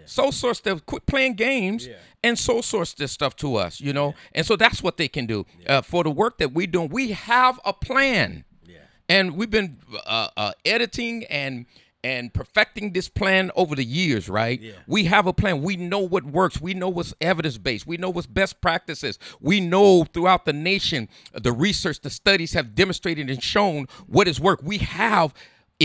So 0.06 0.32
source 0.32 0.60
them, 0.60 0.80
quit 0.80 1.06
playing 1.06 1.36
games, 1.36 1.86
Yeah. 1.88 1.96
and 2.24 2.38
so 2.40 2.62
source 2.62 2.94
this 2.94 3.12
stuff 3.12 3.36
to 3.38 3.56
us, 3.56 3.80
you 3.80 3.94
know. 3.94 4.16
And 4.34 4.46
so 4.46 4.56
that's 4.56 4.82
what 4.82 4.98
they 4.98 5.08
can 5.08 5.26
do 5.26 5.46
uh, 5.68 5.82
for 5.82 6.04
the 6.04 6.10
work 6.10 6.40
that 6.40 6.52
we're 6.54 6.68
doing. 6.68 6.90
We 6.90 7.12
have 7.12 7.60
a 7.64 7.72
plan, 7.74 8.44
Yeah. 8.66 8.78
and 9.08 9.38
we've 9.38 9.50
been 9.50 9.78
uh, 10.06 10.30
uh, 10.36 10.52
editing 10.66 11.26
and 11.26 11.66
and 12.04 12.34
perfecting 12.34 12.92
this 12.92 13.08
plan 13.08 13.52
over 13.56 13.76
the 13.76 13.84
years, 13.84 14.28
right? 14.28 14.60
Yeah. 14.60 14.74
We 14.88 15.06
have 15.06 15.26
a 15.26 15.34
plan. 15.34 15.62
We 15.62 15.76
know 15.78 16.00
what 16.00 16.26
works. 16.26 16.60
We 16.60 16.74
know 16.74 16.90
what's 16.90 17.14
evidence 17.22 17.58
based. 17.58 17.88
We 17.88 17.98
know 17.98 18.10
what's 18.10 18.28
best 18.28 18.62
practices. 18.62 19.18
We 19.40 19.60
know 19.60 20.04
throughout 20.04 20.46
the 20.46 20.54
nation 20.54 21.08
the 21.34 21.52
research, 21.52 22.02
the 22.02 22.10
studies 22.10 22.54
have 22.54 22.76
demonstrated 22.76 23.30
and 23.30 23.42
shown 23.42 23.88
what 24.08 24.28
is 24.28 24.40
work. 24.40 24.60
We 24.64 24.80
have 24.80 25.34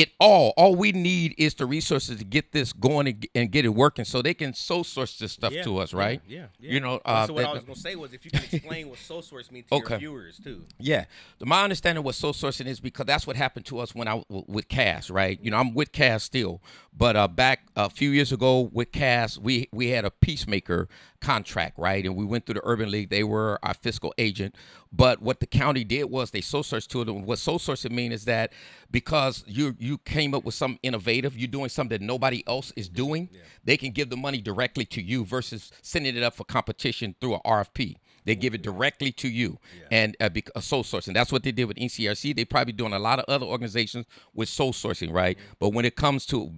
it 0.01 0.11
all. 0.21 0.53
All 0.57 0.75
we 0.77 0.93
need 0.93 1.35
is 1.39 1.55
the 1.55 1.67
resources 1.67 2.19
to 2.19 2.25
get 2.25 2.53
this 2.53 2.73
going 2.73 3.09
and, 3.09 3.27
and 3.35 3.51
get 3.51 3.65
it 3.65 3.71
working, 3.71 4.05
so 4.05 4.23
they 4.23 4.35
can 4.35 4.55
so 4.55 4.83
source 4.83 5.19
this 5.19 5.33
stuff 5.33 5.53
Yeah, 5.53 5.65
to 5.65 5.79
us, 5.79 5.93
right? 5.93 6.21
Yeah, 6.29 6.47
yeah. 6.61 6.73
You 6.73 6.81
know, 6.81 7.01
uh, 7.05 7.27
so 7.27 7.33
what 7.33 7.45
I 7.45 7.53
was 7.53 7.65
gonna 7.65 7.75
say 7.77 7.97
was 7.97 8.13
if 8.13 8.25
you 8.25 8.31
can 8.31 8.45
explain 8.45 8.89
what 8.89 8.99
sole 8.99 9.23
source 9.23 9.51
means 9.51 9.67
to 9.69 9.75
Okay. 9.77 9.95
your 9.95 9.99
viewers 9.99 10.39
too. 10.43 10.65
Yeah, 10.79 11.07
my 11.41 11.63
understanding 11.65 12.05
what 12.05 12.15
sole 12.15 12.33
sourcing 12.33 12.67
is 12.67 12.81
because 12.81 13.07
that's 13.07 13.27
what 13.27 13.37
happened 13.37 13.67
to 13.67 13.79
us 13.81 13.95
when 13.95 14.07
I 14.09 14.19
w- 14.19 14.45
with 14.47 14.69
Cass, 14.69 15.11
right? 15.11 15.39
You 15.43 15.51
know, 15.51 15.57
I'm 15.59 15.75
with 15.75 15.91
Cass 15.93 16.23
still, 16.23 16.63
but 16.97 17.17
uh, 17.17 17.27
back 17.29 17.61
a 17.77 17.91
few 17.91 18.11
years 18.11 18.31
ago 18.33 18.71
with 18.73 18.93
Cass, 18.93 19.37
we 19.39 19.69
we 19.73 19.89
had 19.89 20.05
a 20.05 20.11
peacemaker 20.11 20.89
contract, 21.21 21.77
right? 21.79 22.05
And 22.07 22.15
we 22.15 22.25
went 22.25 22.47
through 22.47 22.55
the 22.55 22.61
Urban 22.65 22.91
League. 22.91 23.11
They 23.11 23.25
were 23.25 23.59
our 23.65 23.75
fiscal 23.75 24.15
agent, 24.19 24.55
but 24.93 25.21
what 25.21 25.41
the 25.41 25.47
county 25.47 25.83
did 25.83 26.05
was 26.05 26.31
they 26.31 26.41
sole 26.41 26.63
sourced 26.63 26.87
to 26.89 27.01
it. 27.03 27.09
And 27.09 27.25
what 27.27 27.39
sole 27.41 27.59
sourcing 27.59 27.91
mean 27.91 28.13
is 28.13 28.25
that 28.27 28.53
because 28.91 29.45
you 29.47 29.75
you 29.79 29.99
came 29.99 30.35
up 30.35 30.45
with 30.45 30.55
some 30.55 30.79
innovative, 30.83 31.37
you're 31.37 31.49
doing 31.49 31.69
something 31.69 31.99
that 32.01 32.05
nobody 32.05 32.43
else 32.47 32.73
is 32.77 32.89
doing, 32.89 33.29
they 33.65 33.77
can 33.77 33.91
give 33.93 34.09
the 34.11 34.17
money 34.17 34.41
directly 34.41 34.85
to 34.87 35.03
you 35.03 35.25
versus 35.25 35.71
sending 35.83 36.17
it 36.17 36.23
up 36.23 36.35
for 36.35 36.45
competition 36.45 37.15
through 37.21 37.35
an 37.35 37.41
RFP. 37.45 37.97
They 38.25 38.35
give 38.35 38.53
it 38.53 38.61
directly 38.63 39.11
to 39.13 39.29
you 39.29 39.59
and 39.91 40.15
uh, 40.21 40.29
bec- 40.29 40.51
a 40.55 40.61
sole 40.61 40.83
sourcing. 40.85 41.15
That's 41.15 41.33
what 41.33 41.45
they 41.45 41.53
did 41.53 41.65
with 41.65 41.79
NCRC. 41.79 42.37
They 42.37 42.45
probably 42.45 42.75
doing 42.75 42.93
a 42.93 42.99
lot 42.99 43.19
of 43.19 43.25
other 43.27 43.47
organizations 43.47 44.05
with 44.35 44.51
sole 44.51 44.75
sourcing, 44.75 45.11
right? 45.15 45.39
But 45.59 45.71
when 45.71 45.87
it 45.87 45.97
comes 45.97 46.27
to 46.27 46.53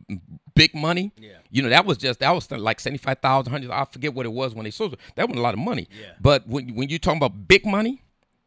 big 0.54 0.74
money, 0.74 1.12
Yeah. 1.16 1.34
you 1.50 1.62
know 1.62 1.68
that 1.68 1.86
was 1.86 1.98
just 1.98 2.20
that 2.20 2.30
was 2.34 2.50
like 2.50 2.80
seventy 2.80 2.98
five 2.98 3.18
thousand, 3.20 3.52
hundred. 3.52 3.70
I 3.70 3.84
forget 3.84 4.14
what 4.14 4.26
it 4.26 4.32
was 4.32 4.52
when 4.54 4.64
they 4.64 4.70
sold. 4.72 4.96
That 5.14 5.28
wasn't 5.28 5.38
a 5.38 5.42
lot 5.42 5.54
of 5.54 5.60
money. 5.60 5.88
Yeah. 5.92 6.12
But 6.20 6.48
when 6.48 6.74
when 6.74 6.88
you 6.88 6.98
talking 6.98 7.18
about 7.18 7.46
big 7.46 7.64
money, 7.64 8.02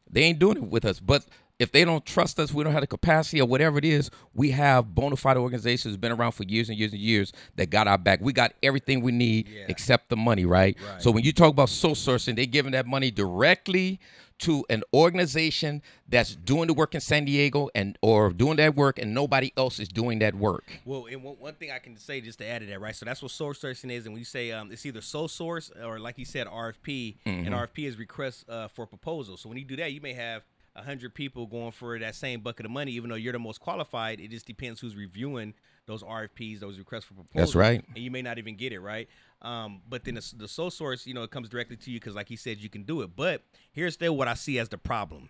they 0.10 0.24
ain't 0.24 0.40
doing 0.40 0.58
it 0.58 0.64
with 0.64 0.84
us. 0.84 1.00
But 1.00 1.26
if 1.60 1.72
they 1.72 1.86
don't 1.86 2.06
trust 2.06 2.40
us, 2.40 2.54
we 2.54 2.64
don't 2.64 2.74
have 2.74 2.82
the 2.82 2.88
capacity 2.88 3.40
or 3.40 3.48
whatever 3.48 3.78
it 3.78 3.86
is, 3.86 4.10
we 4.34 4.52
have 4.52 4.94
bona 4.96 5.16
fide 5.16 5.38
organizations 5.38 5.96
been 5.98 6.12
around 6.12 6.32
for 6.34 6.44
years 6.44 6.68
and 6.70 6.78
years 6.78 6.92
and 6.92 7.02
years 7.02 7.32
that 7.56 7.70
got 7.70 7.88
our 7.88 7.98
back. 7.98 8.20
We 8.22 8.34
got 8.34 8.54
everything 8.64 9.02
we 9.02 9.12
need 9.12 9.48
Yeah. 9.48 9.66
except 9.70 10.10
the 10.10 10.18
money, 10.18 10.46
right? 10.46 10.76
Right. 10.92 11.02
So 11.02 11.12
when 11.12 11.24
you 11.24 11.32
talk 11.32 11.52
about 11.52 11.70
sole 11.70 11.96
sourcing, 11.96 12.36
they're 12.36 12.46
giving 12.46 12.72
that 12.74 12.88
money 12.88 13.12
directly 13.12 14.00
to 14.40 14.66
an 14.70 14.84
organization 14.94 15.82
that's 16.10 16.36
doing 16.36 16.68
the 16.68 16.74
work 16.74 16.96
in 16.96 17.00
San 17.00 17.24
Diego 17.24 17.70
and 17.76 17.98
or 18.02 18.32
doing 18.34 18.58
that 18.58 18.76
work 18.76 18.98
and 19.00 19.14
nobody 19.14 19.54
else 19.56 19.80
is 19.80 19.88
doing 19.88 20.20
that 20.20 20.34
work. 20.36 20.66
Well, 20.86 21.06
and 21.06 21.24
one, 21.24 21.36
one 21.40 21.54
thing 21.54 21.72
I 21.72 21.80
can 21.80 21.96
say 21.98 22.20
just 22.20 22.40
to 22.40 22.46
add 22.48 22.60
to 22.62 22.66
that, 22.68 22.82
right? 22.82 22.96
So 22.96 23.06
that's 23.06 23.22
what 23.22 23.32
source 23.32 23.60
sourcing 23.62 23.92
is, 23.92 24.06
and 24.06 24.14
when 24.14 24.20
you 24.20 24.26
say 24.26 24.52
um, 24.52 24.72
it's 24.72 24.86
either 24.86 25.02
sole 25.02 25.28
source 25.28 25.72
or 25.82 26.00
like 26.00 26.18
you 26.18 26.26
said, 26.26 26.48
RFP, 26.48 27.16
Mm-hmm. 27.26 27.46
and 27.46 27.56
RFP 27.56 27.86
is 27.88 27.98
request 27.98 28.50
uh, 28.50 28.68
for 28.68 28.86
proposal. 28.88 29.38
So 29.38 29.48
when 29.50 29.58
you 29.58 29.66
do 29.66 29.76
that, 29.78 29.94
you 29.94 30.02
may 30.02 30.14
have 30.14 30.42
hundred 30.76 31.14
people 31.14 31.46
going 31.46 31.72
for 31.72 32.00
that 32.00 32.16
same 32.16 32.42
bucket 32.42 32.66
of 32.66 32.72
money, 32.72 32.92
even 32.94 33.10
though 33.10 33.16
you're 33.16 33.34
the 33.34 33.40
most 33.40 33.60
qualified. 33.60 34.20
It 34.20 34.32
just 34.32 34.46
depends 34.46 34.80
who's 34.80 34.96
reviewing 34.96 35.54
those 35.86 36.04
RFPs, 36.04 36.60
those 36.60 36.80
requests 36.80 37.06
for 37.06 37.14
proposals. 37.14 37.36
That's 37.36 37.56
right. 37.56 37.84
And 37.96 38.04
you 38.04 38.10
may 38.10 38.22
not 38.22 38.38
even 38.38 38.56
get 38.56 38.74
it 38.74 38.80
right. 38.80 39.08
Um, 39.42 39.82
but 39.88 40.06
then 40.06 40.16
the, 40.16 40.34
the 40.38 40.48
sole 40.48 40.72
source, 40.72 41.06
you 41.06 41.14
know, 41.14 41.24
it 41.24 41.32
comes 41.32 41.50
directly 41.50 41.76
to 41.78 41.92
you 41.92 42.00
because, 42.00 42.16
like 42.16 42.30
he 42.30 42.36
said, 42.36 42.58
you 42.58 42.70
can 42.70 42.84
do 42.84 43.02
it. 43.02 43.16
But 43.16 43.44
here's 43.72 43.94
still 43.94 44.16
what 44.16 44.28
I 44.28 44.34
see 44.34 44.58
as 44.60 44.70
the 44.70 44.78
problem 44.78 45.30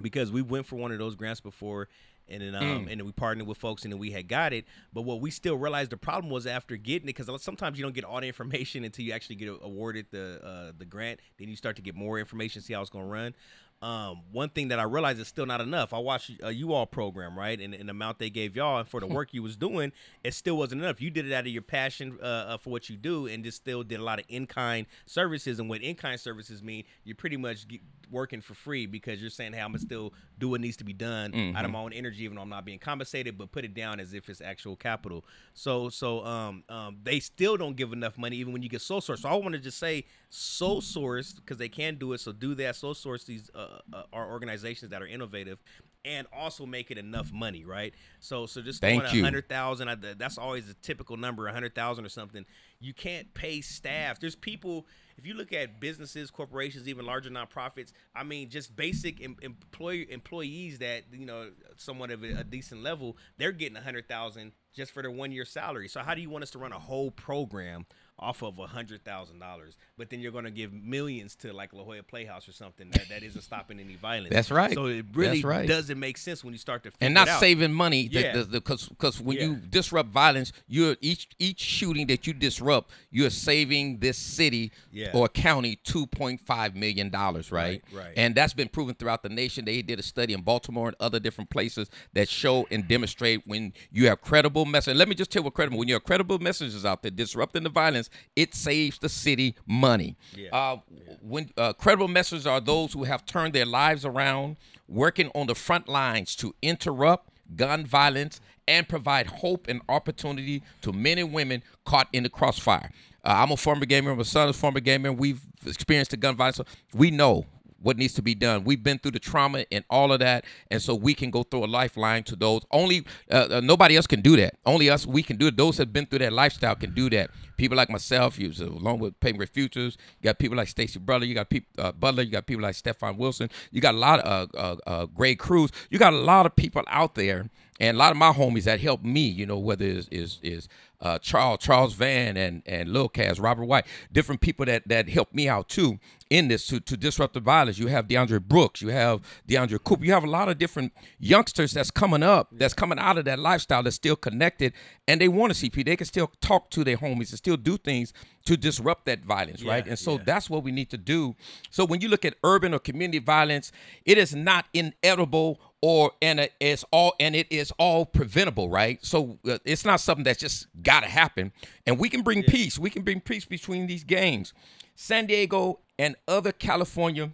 because 0.00 0.30
we 0.32 0.42
went 0.42 0.66
for 0.66 0.76
one 0.76 0.92
of 0.92 0.98
those 0.98 1.14
grants 1.14 1.40
before 1.40 1.88
and 2.28 2.42
then 2.42 2.54
um 2.54 2.88
and 2.88 3.00
then 3.00 3.04
we 3.06 3.12
partnered 3.12 3.46
with 3.46 3.58
folks 3.58 3.84
and 3.84 3.92
then 3.92 3.98
we 3.98 4.10
had 4.10 4.28
got 4.28 4.52
it 4.52 4.64
but 4.92 5.02
what 5.02 5.20
we 5.20 5.30
still 5.30 5.56
realized 5.56 5.90
the 5.90 5.96
problem 5.96 6.30
was 6.30 6.46
after 6.46 6.76
getting 6.76 7.08
it 7.08 7.16
because 7.16 7.42
sometimes 7.42 7.78
you 7.78 7.84
don't 7.84 7.94
get 7.94 8.04
all 8.04 8.20
the 8.20 8.26
information 8.26 8.84
until 8.84 9.04
you 9.04 9.12
actually 9.12 9.36
get 9.36 9.48
awarded 9.62 10.06
the 10.10 10.40
uh 10.44 10.72
the 10.76 10.84
grant 10.84 11.20
then 11.38 11.48
you 11.48 11.56
start 11.56 11.76
to 11.76 11.82
get 11.82 11.94
more 11.94 12.18
information 12.18 12.60
see 12.60 12.74
how 12.74 12.80
it's 12.80 12.90
going 12.90 13.04
to 13.04 13.10
run 13.10 13.34
um 13.82 14.22
one 14.32 14.48
thing 14.48 14.68
that 14.68 14.78
i 14.78 14.82
realized 14.82 15.20
is 15.20 15.28
still 15.28 15.44
not 15.46 15.60
enough. 15.60 15.92
I 15.92 15.98
watched 15.98 16.30
a 16.42 16.50
you 16.52 16.72
all 16.72 16.86
program 16.86 17.38
right? 17.38 17.60
And, 17.60 17.74
and 17.74 17.88
the 17.88 17.90
amount 17.90 18.18
they 18.18 18.30
gave 18.30 18.56
y'all 18.56 18.78
and 18.78 18.88
for 18.88 19.00
the 19.00 19.06
work 19.06 19.34
you 19.34 19.42
was 19.42 19.56
doing 19.56 19.92
it 20.24 20.34
still 20.34 20.56
wasn't 20.56 20.82
enough. 20.82 21.00
You 21.00 21.10
did 21.10 21.26
it 21.26 21.32
out 21.32 21.40
of 21.40 21.52
your 21.52 21.62
passion 21.62 22.18
uh, 22.22 22.24
uh, 22.24 22.58
for 22.58 22.70
what 22.70 22.88
you 22.88 22.96
do 22.96 23.26
and 23.26 23.44
just 23.44 23.58
still 23.58 23.82
did 23.82 24.00
a 24.00 24.02
lot 24.02 24.18
of 24.18 24.24
in-kind 24.28 24.86
services. 25.04 25.60
And 25.60 25.68
what 25.68 25.82
in-kind 25.82 26.18
services 26.18 26.62
mean 26.62 26.84
you're 27.04 27.16
pretty 27.16 27.36
much 27.36 27.66
working 28.10 28.40
for 28.40 28.54
free 28.54 28.86
because 28.86 29.20
you're 29.20 29.28
saying 29.30 29.52
hey 29.52 29.60
i'm 29.60 29.70
gonna 29.70 29.80
still 29.80 30.12
do 30.38 30.48
what 30.50 30.60
needs 30.60 30.76
to 30.76 30.84
be 30.84 30.92
done 30.92 31.34
out 31.56 31.64
of 31.64 31.70
my 31.72 31.80
own 31.80 31.92
energy 31.92 32.22
even 32.22 32.36
though 32.36 32.42
i'm 32.42 32.48
not 32.48 32.64
being 32.64 32.78
compensated 32.78 33.36
but 33.36 33.50
put 33.50 33.64
it 33.64 33.74
down 33.74 33.98
as 33.98 34.14
if 34.14 34.28
it's 34.28 34.40
actual 34.40 34.76
capital. 34.76 35.24
So 35.54 35.88
so 35.88 36.24
um, 36.24 36.62
um 36.68 36.98
they 37.02 37.20
still 37.20 37.56
don't 37.56 37.76
give 37.76 37.92
enough 37.92 38.16
money 38.16 38.36
even 38.36 38.52
when 38.52 38.62
you 38.62 38.68
get 38.68 38.80
sole 38.80 39.00
source. 39.00 39.20
So 39.20 39.28
i 39.28 39.34
want 39.34 39.54
to 39.54 39.58
just 39.60 39.78
say 39.78 40.04
sole 40.30 40.80
source 40.80 41.32
because 41.32 41.56
they 41.56 41.68
can 41.68 41.96
do 41.96 42.12
it. 42.12 42.20
So 42.20 42.32
do 42.32 42.54
that 42.56 42.76
sole 42.76 42.94
source 42.94 43.24
these 43.24 43.50
uh, 43.54 43.65
uh, 43.92 44.02
are 44.12 44.30
organizations 44.30 44.90
that 44.90 45.02
are 45.02 45.06
innovative 45.06 45.58
and 46.04 46.26
also 46.32 46.66
make 46.66 46.90
it 46.90 46.98
enough 46.98 47.32
money 47.32 47.64
right? 47.64 47.94
So 48.20 48.46
so 48.46 48.62
just 48.62 48.80
Thank 48.80 49.04
a 49.04 49.20
hundred 49.22 49.48
thousand, 49.48 50.16
that's 50.18 50.38
always 50.38 50.70
a 50.70 50.74
typical 50.74 51.16
number 51.16 51.46
a 51.46 51.52
hundred 51.52 51.74
thousand 51.74 52.04
or 52.04 52.10
something. 52.10 52.44
You 52.80 52.94
can't 52.94 53.32
pay 53.34 53.60
staff. 53.60 54.20
There's 54.20 54.36
people 54.36 54.86
if 55.18 55.26
you 55.26 55.34
look 55.34 55.52
at 55.52 55.80
businesses 55.80 56.30
corporations 56.30 56.86
even 56.86 57.06
larger 57.06 57.30
nonprofits 57.30 57.92
i 58.14 58.22
mean 58.22 58.50
just 58.50 58.76
basic 58.76 59.22
em- 59.24 59.36
employee 59.40 60.06
employees 60.10 60.78
that 60.78 61.04
you 61.10 61.24
know 61.24 61.50
somewhat 61.78 62.10
of 62.10 62.22
a, 62.22 62.40
a 62.40 62.44
decent 62.44 62.82
level 62.82 63.16
they're 63.38 63.50
getting 63.50 63.78
a 63.78 63.80
hundred 63.80 64.06
thousand 64.06 64.52
just 64.76 64.92
for 64.92 65.02
their 65.02 65.10
one 65.10 65.32
year 65.32 65.44
salary. 65.44 65.88
So 65.88 66.00
how 66.00 66.14
do 66.14 66.20
you 66.20 66.30
want 66.30 66.44
us 66.44 66.50
to 66.50 66.58
run 66.58 66.72
a 66.72 66.78
whole 66.78 67.10
program 67.10 67.86
off 68.18 68.42
of 68.42 68.58
a 68.58 68.66
hundred 68.66 69.04
thousand 69.04 69.38
dollars, 69.38 69.76
but 69.98 70.08
then 70.10 70.20
you're 70.20 70.32
going 70.32 70.44
to 70.44 70.50
give 70.50 70.72
millions 70.72 71.34
to 71.36 71.52
like 71.52 71.72
La 71.72 71.82
Jolla 71.84 72.02
Playhouse 72.02 72.48
or 72.48 72.52
something 72.52 72.88
that, 72.90 73.08
that 73.10 73.22
isn't 73.22 73.42
stopping 73.42 73.78
any 73.78 73.96
violence. 73.96 74.32
That's 74.32 74.50
right. 74.50 74.72
So 74.72 74.86
it 74.86 75.04
really 75.12 75.42
right. 75.42 75.68
doesn't 75.68 75.98
make 75.98 76.16
sense 76.16 76.42
when 76.42 76.54
you 76.54 76.58
start 76.58 76.82
to 76.84 76.92
and 77.00 77.12
not 77.14 77.28
saving 77.40 77.72
money 77.72 78.08
Yeah. 78.10 78.44
because 78.50 78.88
because 78.88 79.20
when 79.20 79.36
Yeah. 79.36 79.42
you 79.44 79.56
disrupt 79.56 80.10
violence 80.10 80.52
you're 80.66 80.96
each 81.00 81.28
each 81.38 81.60
shooting 81.60 82.06
that 82.06 82.26
you 82.26 82.32
disrupt 82.32 82.90
you're 83.10 83.30
saving 83.30 83.98
this 83.98 84.16
city 84.16 84.72
Yeah. 84.90 85.10
or 85.12 85.28
county 85.28 85.78
2.5 85.84 86.74
million 86.74 87.10
dollars 87.10 87.52
right? 87.52 87.82
Right, 87.92 88.04
right. 88.04 88.14
and 88.16 88.34
that's 88.34 88.54
been 88.54 88.68
proven 88.68 88.94
throughout 88.94 89.22
the 89.22 89.28
nation 89.28 89.64
they 89.64 89.82
did 89.82 89.98
a 89.98 90.02
study 90.02 90.32
in 90.32 90.42
baltimore 90.42 90.88
and 90.88 90.96
other 91.00 91.20
different 91.20 91.50
places 91.50 91.90
that 92.14 92.28
show 92.28 92.66
and 92.70 92.88
demonstrate 92.88 93.42
when 93.46 93.72
you 93.92 94.08
have 94.08 94.20
credible 94.22 94.64
message 94.64 94.96
let 94.96 95.08
me 95.08 95.14
just 95.14 95.30
tell 95.30 95.40
you 95.40 95.44
what 95.44 95.54
credible 95.54 95.78
when 95.78 95.88
you 95.88 95.94
have 95.94 96.04
credible 96.04 96.38
messages 96.38 96.84
out 96.84 97.02
there 97.02 97.10
disrupting 97.10 97.62
the 97.62 97.68
violence 97.68 98.05
it 98.34 98.54
saves 98.54 98.98
the 98.98 99.08
city 99.08 99.54
money 99.66 100.16
Yeah. 100.36 100.48
uh, 100.52 100.76
when 101.20 101.50
uh, 101.56 101.72
credible 101.74 102.08
messengers 102.08 102.46
are 102.46 102.60
those 102.60 102.92
who 102.92 103.04
have 103.04 103.24
turned 103.26 103.52
their 103.54 103.66
lives 103.66 104.04
around, 104.04 104.56
working 104.88 105.30
on 105.34 105.46
the 105.46 105.54
front 105.54 105.88
lines 105.88 106.36
to 106.36 106.54
interrupt 106.62 107.30
gun 107.56 107.84
violence 107.86 108.40
and 108.68 108.88
provide 108.88 109.26
hope 109.26 109.68
and 109.68 109.80
opportunity 109.88 110.62
to 110.82 110.92
men 110.92 111.18
and 111.18 111.32
women 111.32 111.62
caught 111.84 112.08
in 112.12 112.22
the 112.24 112.28
crossfire. 112.28 112.90
Uh, 113.24 113.34
I'm 113.36 113.50
a 113.52 113.56
former 113.56 113.86
gamer. 113.86 114.14
My 114.14 114.22
son 114.24 114.48
is 114.48 114.56
a 114.56 114.58
former 114.58 114.80
gamer. 114.80 115.12
We've 115.12 115.40
experienced 115.64 116.10
the 116.12 116.16
gun 116.16 116.36
violence. 116.36 116.56
So 116.56 116.64
we 116.94 117.10
know 117.10 117.46
what 117.80 117.96
needs 117.96 118.14
to 118.14 118.22
be 118.22 118.34
done. 118.34 118.64
We've 118.64 118.82
been 118.82 118.98
through 118.98 119.12
the 119.12 119.18
trauma 119.18 119.64
and 119.70 119.84
all 119.90 120.12
of 120.12 120.20
that, 120.20 120.44
and 120.70 120.80
so 120.80 120.94
we 120.94 121.14
can 121.14 121.30
go 121.30 121.42
through 121.42 121.64
a 121.64 121.66
lifeline 121.66 122.24
to 122.24 122.36
those. 122.36 122.62
Only 122.70 123.04
uh, 123.30 123.48
uh, 123.50 123.60
nobody 123.62 123.96
else 123.96 124.06
can 124.06 124.20
do 124.20 124.36
that. 124.36 124.54
Only 124.64 124.90
us. 124.90 125.06
We 125.06 125.22
can 125.22 125.36
do 125.36 125.48
it. 125.48 125.56
Those 125.56 125.76
that 125.76 125.88
have 125.88 125.92
been 125.92 126.06
through 126.06 126.20
that 126.20 126.32
lifestyle 126.32 126.74
can 126.74 126.94
do 126.94 127.10
that. 127.10 127.30
People 127.56 127.76
like 127.76 127.88
myself, 127.88 128.38
you 128.38 128.52
along 128.60 128.98
with 128.98 129.18
Payment 129.20 129.48
Futures. 129.50 129.96
You 130.20 130.24
got 130.24 130.38
people 130.38 130.56
like 130.56 130.68
Stacy 130.68 130.98
Butler. 130.98 131.26
You 131.26 131.34
got 131.34 131.48
people 131.48 131.68
uh, 131.78 131.92
Butler. 131.92 132.22
You 132.22 132.32
got 132.32 132.46
people 132.46 132.62
like 132.62 132.74
Stefan 132.74 133.16
Wilson. 133.16 133.50
You 133.70 133.80
got 133.80 133.94
a 133.94 133.98
lot 133.98 134.20
of 134.20 134.50
uh, 134.54 134.58
uh, 134.58 134.76
uh, 134.86 135.06
Gray 135.06 135.34
Cruz. 135.34 135.70
You 135.90 135.98
got 135.98 136.12
a 136.12 136.18
lot 136.18 136.46
of 136.46 136.54
people 136.54 136.82
out 136.88 137.14
there, 137.14 137.48
and 137.80 137.96
a 137.96 137.98
lot 137.98 138.10
of 138.10 138.18
my 138.18 138.32
homies 138.32 138.64
that 138.64 138.80
helped 138.80 139.04
me. 139.04 139.22
You 139.22 139.46
know, 139.46 139.58
whether 139.58 139.84
is 139.84 140.08
is 140.08 140.38
is 140.42 140.68
uh, 141.00 141.18
Charles 141.18 141.58
Charles 141.60 141.94
Van 141.94 142.36
and 142.36 142.62
and 142.66 142.88
Lil 142.88 143.08
Cas, 143.08 143.38
Robert 143.38 143.64
White, 143.64 143.86
different 144.12 144.40
people 144.40 144.66
that 144.66 144.86
that 144.88 145.08
helped 145.08 145.34
me 145.34 145.48
out 145.48 145.68
too 145.68 145.98
in 146.28 146.48
this 146.48 146.66
to, 146.66 146.80
to 146.80 146.96
disrupt 146.96 147.34
the 147.34 147.40
violence. 147.40 147.78
You 147.78 147.86
have 147.86 148.08
DeAndre 148.08 148.42
Brooks, 148.42 148.82
you 148.82 148.88
have 148.88 149.20
DeAndre 149.48 149.82
Cooper, 149.82 150.04
you 150.04 150.12
have 150.12 150.24
a 150.24 150.30
lot 150.30 150.48
of 150.48 150.58
different 150.58 150.92
youngsters 151.18 151.72
that's 151.72 151.90
coming 151.90 152.22
up, 152.22 152.48
that's 152.52 152.74
coming 152.74 152.98
out 152.98 153.16
of 153.18 153.24
that 153.26 153.38
lifestyle, 153.38 153.82
that's 153.82 153.96
still 153.96 154.16
connected, 154.16 154.72
and 155.06 155.20
they 155.20 155.28
want 155.28 155.54
to 155.54 155.70
CP. 155.70 155.84
They 155.84 155.96
can 155.96 156.06
still 156.06 156.32
talk 156.40 156.70
to 156.70 156.82
their 156.82 156.96
homies 156.96 157.30
and 157.30 157.38
still 157.38 157.56
do 157.56 157.76
things 157.76 158.12
to 158.46 158.56
disrupt 158.56 159.06
that 159.06 159.24
violence, 159.24 159.62
right? 159.62 159.86
And 159.86 159.98
so 159.98 160.12
yeah. 160.12 160.22
that's 160.24 160.50
what 160.50 160.62
we 160.62 160.72
need 160.72 160.90
to 160.90 160.96
do. 160.96 161.34
So 161.70 161.84
when 161.84 162.00
you 162.00 162.08
look 162.08 162.24
at 162.24 162.34
urban 162.42 162.74
or 162.74 162.78
community 162.78 163.18
violence, 163.18 163.70
it 164.04 164.18
is 164.18 164.34
not 164.34 164.66
inevitable 164.72 165.60
or 165.82 166.12
and 166.22 166.40
it 166.40 166.52
is 166.60 166.84
all 166.90 167.14
and 167.20 167.36
it 167.36 167.46
is 167.50 167.72
all 167.78 168.06
preventable, 168.06 168.68
right? 168.68 169.04
So 169.04 169.38
uh, 169.48 169.58
it's 169.64 169.84
not 169.84 170.00
something 170.00 170.24
that's 170.24 170.40
just 170.40 170.66
got 170.82 171.00
to 171.00 171.08
happen, 171.08 171.52
and 171.86 171.98
we 171.98 172.08
can 172.08 172.22
bring 172.22 172.42
peace. 172.42 172.78
We 172.78 172.90
can 172.90 173.02
bring 173.02 173.20
peace 173.20 173.44
between 173.44 173.86
these 173.86 174.04
gangs. 174.04 174.52
San 174.94 175.26
Diego 175.26 175.80
and 175.98 176.16
other 176.26 176.52
California 176.52 177.32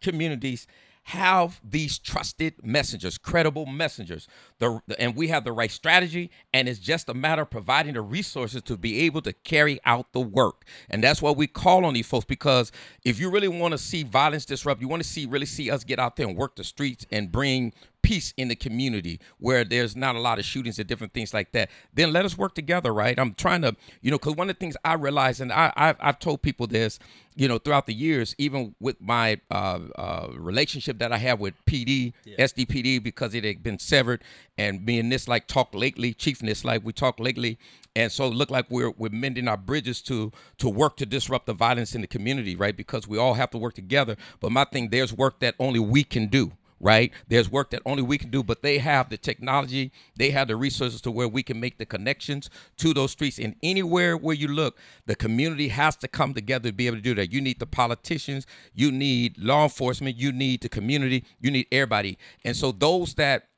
communities 0.00 0.66
have 1.06 1.60
these 1.62 2.00
trusted 2.00 2.54
messengers, 2.64 3.16
credible 3.16 3.64
messengers. 3.64 4.26
The, 4.58 4.80
and 4.98 5.14
we 5.14 5.28
have 5.28 5.44
the 5.44 5.52
right 5.52 5.70
strategy, 5.70 6.32
and 6.52 6.68
it's 6.68 6.80
just 6.80 7.08
a 7.08 7.14
matter 7.14 7.42
of 7.42 7.50
providing 7.50 7.94
the 7.94 8.00
resources 8.00 8.60
to 8.62 8.76
be 8.76 9.02
able 9.02 9.22
to 9.22 9.32
carry 9.32 9.78
out 9.84 10.12
the 10.12 10.20
work. 10.20 10.64
And 10.90 11.04
that's 11.04 11.22
what 11.22 11.36
we 11.36 11.46
call 11.46 11.84
on 11.84 11.94
these 11.94 12.08
folks 12.08 12.24
because 12.24 12.72
if 13.04 13.20
you 13.20 13.30
really 13.30 13.46
want 13.46 13.70
to 13.70 13.78
see 13.78 14.02
violence 14.02 14.44
disrupt, 14.44 14.80
you 14.80 14.88
want 14.88 15.00
to 15.00 15.08
see 15.08 15.26
really 15.26 15.46
see 15.46 15.70
us 15.70 15.84
get 15.84 16.00
out 16.00 16.16
there 16.16 16.26
and 16.26 16.36
work 16.36 16.56
the 16.56 16.64
streets 16.64 17.06
and 17.12 17.30
bring 17.30 17.72
peace 18.06 18.32
in 18.36 18.46
the 18.46 18.54
community 18.54 19.18
where 19.38 19.64
there's 19.64 19.96
not 19.96 20.14
a 20.14 20.20
lot 20.20 20.38
of 20.38 20.44
shootings 20.44 20.78
and 20.78 20.86
different 20.86 21.12
things 21.12 21.34
like 21.34 21.50
that, 21.50 21.68
then 21.92 22.12
let 22.12 22.24
us 22.24 22.38
work 22.38 22.54
together, 22.54 22.94
right? 22.94 23.18
I'm 23.18 23.34
trying 23.34 23.62
to, 23.62 23.74
you 24.00 24.12
know, 24.12 24.16
because 24.16 24.36
one 24.36 24.48
of 24.48 24.54
the 24.54 24.60
things 24.60 24.76
I 24.84 24.94
realize, 24.94 25.40
and 25.40 25.52
I, 25.52 25.72
I've, 25.76 25.96
I've 25.98 26.20
told 26.20 26.40
people 26.40 26.68
this, 26.68 27.00
you 27.34 27.48
know, 27.48 27.58
throughout 27.58 27.86
the 27.86 27.94
years, 27.94 28.36
even 28.38 28.76
with 28.78 29.00
my 29.00 29.40
uh, 29.50 29.80
uh, 29.96 30.28
relationship 30.36 31.00
that 31.00 31.12
I 31.12 31.16
have 31.16 31.40
with 31.40 31.54
PD, 31.66 32.12
SDPD, 32.38 33.02
because 33.02 33.34
it 33.34 33.42
had 33.42 33.64
been 33.64 33.80
severed, 33.80 34.22
and 34.56 34.86
me 34.86 35.00
and 35.00 35.12
Nisleit 35.12 35.48
talk 35.48 35.74
lately, 35.74 36.14
Chief 36.14 36.38
Nisleit 36.38 36.84
we 36.84 36.92
talk 36.92 37.18
lately, 37.18 37.58
and 37.96 38.12
so 38.12 38.26
it 38.26 38.34
looked 38.34 38.52
like 38.52 38.66
we're 38.70 38.90
we're 38.90 39.10
mending 39.10 39.48
our 39.48 39.56
bridges 39.56 40.00
to 40.02 40.30
to 40.58 40.68
work 40.68 40.96
to 40.98 41.06
disrupt 41.06 41.46
the 41.46 41.54
violence 41.54 41.94
in 41.94 42.02
the 42.02 42.06
community, 42.06 42.54
right? 42.54 42.76
Because 42.76 43.08
we 43.08 43.18
all 43.18 43.34
have 43.34 43.50
to 43.50 43.58
work 43.58 43.74
together. 43.74 44.16
But 44.38 44.52
my 44.52 44.64
thing, 44.64 44.90
there's 44.90 45.12
work 45.12 45.40
that 45.40 45.56
only 45.58 45.80
we 45.80 46.04
can 46.04 46.28
do 46.28 46.52
right? 46.80 47.12
There's 47.28 47.50
work 47.50 47.70
that 47.70 47.82
only 47.86 48.02
we 48.02 48.18
can 48.18 48.30
do, 48.30 48.42
but 48.42 48.62
they 48.62 48.78
have 48.78 49.08
the 49.08 49.16
technology, 49.16 49.92
they 50.16 50.30
have 50.30 50.48
the 50.48 50.56
resources 50.56 51.00
to 51.02 51.10
where 51.10 51.28
we 51.28 51.42
can 51.42 51.58
make 51.58 51.78
the 51.78 51.86
connections 51.86 52.50
to 52.78 52.92
those 52.92 53.12
streets. 53.12 53.38
And 53.38 53.56
anywhere 53.62 54.16
where 54.16 54.34
you 54.34 54.48
look, 54.48 54.78
the 55.06 55.16
community 55.16 55.68
has 55.68 55.96
to 55.96 56.08
come 56.08 56.34
together 56.34 56.70
to 56.70 56.74
be 56.74 56.86
able 56.86 56.96
to 56.96 57.02
do 57.02 57.14
that. 57.14 57.32
You 57.32 57.40
need 57.40 57.58
the 57.58 57.66
politicians, 57.66 58.46
you 58.74 58.92
need 58.92 59.38
law 59.38 59.64
enforcement, 59.64 60.16
you 60.16 60.32
need 60.32 60.60
the 60.60 60.68
community, 60.68 61.24
you 61.40 61.50
need 61.50 61.66
everybody. 61.72 62.18
And 62.44 62.56
so 62.56 62.72
those 62.72 63.14
that 63.14 63.48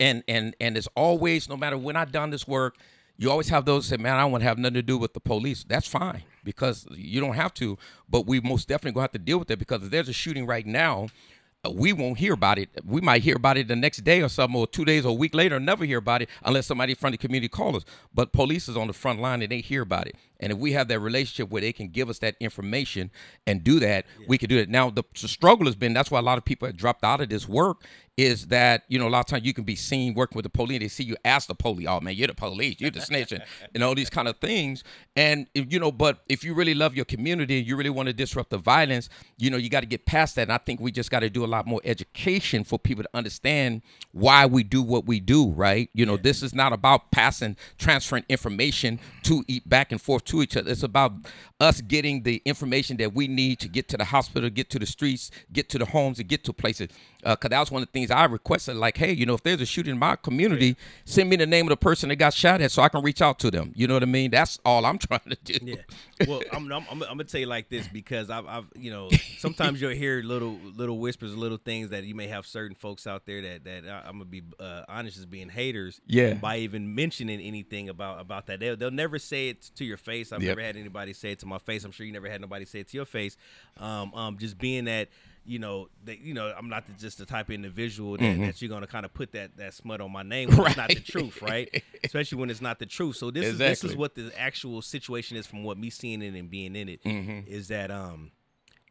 and 0.00 0.22
and 0.28 0.56
and 0.60 0.76
it's 0.76 0.88
always 0.96 1.48
no 1.48 1.56
matter 1.56 1.76
when 1.76 1.96
I've 1.96 2.12
done 2.12 2.30
this 2.30 2.48
work, 2.48 2.76
you 3.16 3.30
always 3.30 3.48
have 3.48 3.64
those 3.64 3.86
say, 3.86 3.96
"Man, 3.96 4.14
I 4.16 4.20
don't 4.22 4.32
want 4.32 4.42
to 4.42 4.48
have 4.48 4.58
nothing 4.58 4.74
to 4.74 4.82
do 4.82 4.98
with 4.98 5.12
the 5.12 5.20
police." 5.20 5.64
That's 5.64 5.86
fine 5.86 6.22
because 6.42 6.86
you 6.90 7.20
don't 7.20 7.34
have 7.34 7.54
to, 7.54 7.78
but 8.08 8.26
we 8.26 8.40
most 8.40 8.68
definitely 8.68 8.92
gonna 8.92 9.04
have 9.04 9.12
to 9.12 9.18
deal 9.18 9.38
with 9.38 9.50
it 9.50 9.58
because 9.58 9.82
if 9.82 9.90
there's 9.90 10.08
a 10.08 10.12
shooting 10.12 10.46
right 10.46 10.66
now. 10.66 11.08
Uh, 11.64 11.70
We 11.70 11.92
won't 11.92 12.18
hear 12.18 12.34
about 12.34 12.58
it. 12.58 12.68
We 12.84 13.00
might 13.00 13.22
hear 13.22 13.36
about 13.36 13.56
it 13.56 13.68
the 13.68 13.76
next 13.76 13.98
day 14.04 14.22
or 14.22 14.28
something, 14.28 14.58
or 14.58 14.66
two 14.66 14.84
days 14.84 15.04
or 15.04 15.10
a 15.10 15.14
week 15.14 15.34
later, 15.34 15.60
never 15.60 15.84
hear 15.84 15.98
about 15.98 16.22
it 16.22 16.28
unless 16.44 16.66
somebody 16.66 16.94
from 16.94 17.12
the 17.12 17.18
community 17.18 17.48
calls 17.48 17.76
us. 17.76 17.84
But 18.14 18.32
police 18.32 18.68
is 18.68 18.76
on 18.76 18.86
the 18.88 18.92
front 18.92 19.20
line 19.20 19.42
and 19.42 19.50
they 19.50 19.60
hear 19.60 19.82
about 19.82 20.06
it. 20.06 20.16
And 20.40 20.52
if 20.52 20.58
we 20.58 20.72
have 20.72 20.88
that 20.88 21.00
relationship 21.00 21.50
where 21.50 21.60
they 21.60 21.72
can 21.72 21.88
give 21.88 22.10
us 22.10 22.18
that 22.18 22.36
information 22.40 23.10
and 23.46 23.62
do 23.62 23.80
that, 23.80 24.06
we 24.26 24.38
can 24.38 24.48
do 24.48 24.58
it. 24.58 24.68
Now, 24.68 24.90
the, 24.90 25.04
the 25.20 25.28
struggle 25.28 25.66
has 25.66 25.76
been 25.76 25.94
that's 25.94 26.10
why 26.10 26.18
a 26.18 26.22
lot 26.22 26.38
of 26.38 26.44
people 26.44 26.66
have 26.66 26.76
dropped 26.76 27.04
out 27.04 27.20
of 27.20 27.28
this 27.28 27.48
work 27.48 27.82
is 28.16 28.46
that, 28.46 28.84
you 28.88 28.98
know, 28.98 29.08
a 29.08 29.10
lot 29.10 29.20
of 29.20 29.26
times 29.26 29.44
you 29.44 29.52
can 29.52 29.64
be 29.64 29.74
seen 29.74 30.14
working 30.14 30.36
with 30.36 30.44
the 30.44 30.50
police. 30.50 30.78
They 30.78 30.88
see 30.88 31.02
you 31.02 31.16
ask 31.24 31.48
the 31.48 31.54
police, 31.54 31.86
oh 31.88 32.00
man, 32.00 32.14
you're 32.14 32.28
the 32.28 32.34
police, 32.34 32.76
you're 32.78 32.90
the 32.90 33.00
snitching, 33.00 33.42
and, 33.74 33.82
all 33.82 33.94
these 33.94 34.10
kind 34.10 34.28
of 34.28 34.38
things. 34.38 34.84
And, 35.16 35.48
if, 35.54 35.72
you 35.72 35.80
know, 35.80 35.90
but 35.90 36.20
if 36.28 36.44
you 36.44 36.54
really 36.54 36.74
love 36.74 36.94
your 36.94 37.04
community, 37.04 37.58
and 37.58 37.66
you 37.66 37.76
really 37.76 37.90
want 37.90 38.06
to 38.06 38.12
disrupt 38.12 38.50
the 38.50 38.58
violence, 38.58 39.08
you 39.36 39.50
know, 39.50 39.56
you 39.56 39.68
got 39.68 39.80
to 39.80 39.86
get 39.86 40.06
past 40.06 40.36
that. 40.36 40.42
And 40.42 40.52
I 40.52 40.58
think 40.58 40.80
we 40.80 40.92
just 40.92 41.10
got 41.10 41.20
to 41.20 41.30
do 41.30 41.44
a 41.44 41.46
lot 41.46 41.66
more 41.66 41.80
education 41.84 42.62
for 42.62 42.78
people 42.78 43.02
to 43.02 43.10
understand 43.14 43.82
why 44.12 44.46
we 44.46 44.62
do 44.62 44.80
what 44.80 45.06
we 45.06 45.18
do, 45.18 45.50
right? 45.50 45.90
You 45.92 46.06
know, 46.06 46.16
this 46.16 46.42
is 46.42 46.54
not 46.54 46.72
about 46.72 47.10
passing, 47.10 47.56
transferring 47.78 48.24
information 48.28 49.00
to 49.24 49.44
eat 49.48 49.68
back 49.68 49.90
and 49.90 50.00
forth 50.00 50.23
to 50.26 50.42
each 50.42 50.56
other. 50.56 50.70
It's 50.70 50.82
about 50.82 51.12
us 51.60 51.80
getting 51.80 52.22
the 52.22 52.42
information 52.44 52.96
that 52.98 53.14
we 53.14 53.28
need 53.28 53.60
to 53.60 53.68
get 53.68 53.88
to 53.88 53.96
the 53.96 54.04
hospital, 54.04 54.50
get 54.50 54.70
to 54.70 54.78
the 54.78 54.86
streets, 54.86 55.30
get 55.52 55.68
to 55.70 55.78
the 55.78 55.86
homes, 55.86 56.18
and 56.18 56.28
get 56.28 56.44
to 56.44 56.52
places. 56.52 56.88
Because 57.24 57.50
that 57.50 57.60
was 57.60 57.70
one 57.70 57.82
of 57.82 57.88
the 57.88 57.92
things 57.92 58.10
I 58.10 58.24
requested. 58.26 58.76
Like, 58.76 58.96
hey, 58.96 59.12
you 59.12 59.26
know, 59.26 59.34
if 59.34 59.42
there's 59.42 59.60
a 59.60 59.66
shooting 59.66 59.92
in 59.92 59.98
my 59.98 60.16
community, 60.16 60.76
send 61.04 61.30
me 61.30 61.36
the 61.36 61.46
name 61.46 61.66
of 61.66 61.70
the 61.70 61.76
person 61.76 62.08
that 62.10 62.16
got 62.16 62.34
shot 62.34 62.60
at, 62.60 62.70
so 62.70 62.82
I 62.82 62.88
can 62.88 63.02
reach 63.02 63.22
out 63.22 63.38
to 63.40 63.50
them. 63.50 63.72
You 63.74 63.86
know 63.88 63.94
what 63.94 64.02
I 64.02 64.06
mean? 64.06 64.30
That's 64.30 64.58
all 64.64 64.84
I'm 64.86 64.98
trying 65.08 65.20
to 65.30 65.36
do. 65.42 65.58
Yeah. 65.62 65.76
Well, 66.28 66.42
I'm, 66.52 66.70
I'm, 66.72 66.86
I'm, 66.90 67.02
I'm 67.02 67.08
gonna 67.08 67.24
tell 67.24 67.40
you 67.40 67.46
like 67.46 67.68
this 67.68 67.88
because 67.88 68.30
I've, 68.30 68.46
I've, 68.46 68.64
you 68.76 68.90
know, 68.90 69.10
sometimes 69.38 69.80
you'll 69.80 69.90
hear 69.90 70.22
little, 70.22 70.58
little 70.76 70.98
whispers, 71.00 71.36
little 71.36 71.58
things 71.58 71.90
that 71.90 72.04
you 72.04 72.14
may 72.14 72.28
have 72.28 72.46
certain 72.46 72.74
folks 72.76 73.06
out 73.06 73.26
there 73.26 73.42
that, 73.42 73.64
that 73.64 73.84
I- 73.88 74.02
I'm 74.08 74.12
gonna 74.18 74.24
be 74.26 74.42
uh, 74.60 74.82
honest 74.88 75.18
as 75.18 75.26
being 75.26 75.48
haters. 75.48 76.00
Yeah. 76.06 76.34
By 76.34 76.58
even 76.58 76.94
mentioning 76.94 77.40
anything 77.40 77.88
about, 77.88 78.20
about 78.20 78.46
that, 78.46 78.60
they'll, 78.60 78.76
they'll 78.76 78.90
never 78.92 79.18
say 79.18 79.48
it 79.48 79.70
to 79.76 79.84
your 79.84 79.96
face. 79.96 80.32
I've 80.32 80.40
Yep. 80.42 80.50
never 80.56 80.62
had 80.62 80.76
anybody 80.76 81.12
say 81.12 81.32
it 81.32 81.40
to 81.40 81.46
my 81.46 81.58
face. 81.58 81.84
I'm 81.84 81.90
sure 81.90 82.06
you 82.06 82.12
never 82.12 82.28
had 82.30 82.40
nobody 82.40 82.64
say 82.64 82.80
it 82.80 82.88
to 82.88 82.96
your 82.96 83.06
face. 83.06 83.36
Um, 83.78 84.14
um, 84.14 84.38
just 84.38 84.56
being 84.56 84.84
that. 84.84 85.08
You 85.46 85.58
know, 85.58 85.88
that 86.04 86.20
you 86.20 86.32
know, 86.34 86.52
I'm 86.56 86.68
not 86.68 86.86
the, 86.86 86.92
just 86.94 87.18
the 87.18 87.26
type 87.26 87.48
of 87.48 87.54
individual 87.54 88.16
that, 88.16 88.38
that 88.40 88.62
you're 88.62 88.70
gonna 88.70 88.86
kind 88.86 89.04
of 89.04 89.12
put 89.12 89.32
that 89.32 89.56
that 89.58 89.74
smut 89.74 90.00
on 90.00 90.10
my 90.10 90.22
name. 90.22 90.48
When 90.56 90.66
It's 90.68 90.76
not 90.76 90.88
the 90.88 90.94
truth, 91.00 91.42
right? 91.42 91.82
Especially 92.02 92.38
when 92.38 92.50
it's 92.50 92.62
not 92.62 92.78
the 92.78 92.86
truth. 92.86 93.16
So 93.16 93.30
this 93.30 93.46
is 93.46 93.58
this 93.58 93.84
is 93.84 93.94
what 93.96 94.14
the 94.14 94.32
actual 94.38 94.80
situation 94.82 95.36
is 95.36 95.46
from 95.46 95.62
what 95.62 95.76
me 95.78 95.90
seeing 95.90 96.22
it 96.22 96.34
and 96.34 96.48
being 96.50 96.74
in 96.76 96.88
it 96.88 97.00
is 97.04 97.68
Mm-hmm. 97.68 97.72
that 97.72 97.90
um 97.90 98.30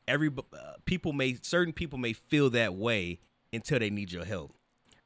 every 0.08 0.30
uh, 0.30 0.74
people 0.86 1.14
may 1.14 1.38
certain 1.42 1.74
people 1.74 1.98
may 1.98 2.14
feel 2.14 2.50
that 2.52 2.74
way 2.76 3.20
until 3.52 3.80
they 3.80 3.90
need 3.90 4.12
your 4.12 4.26
help 4.26 4.54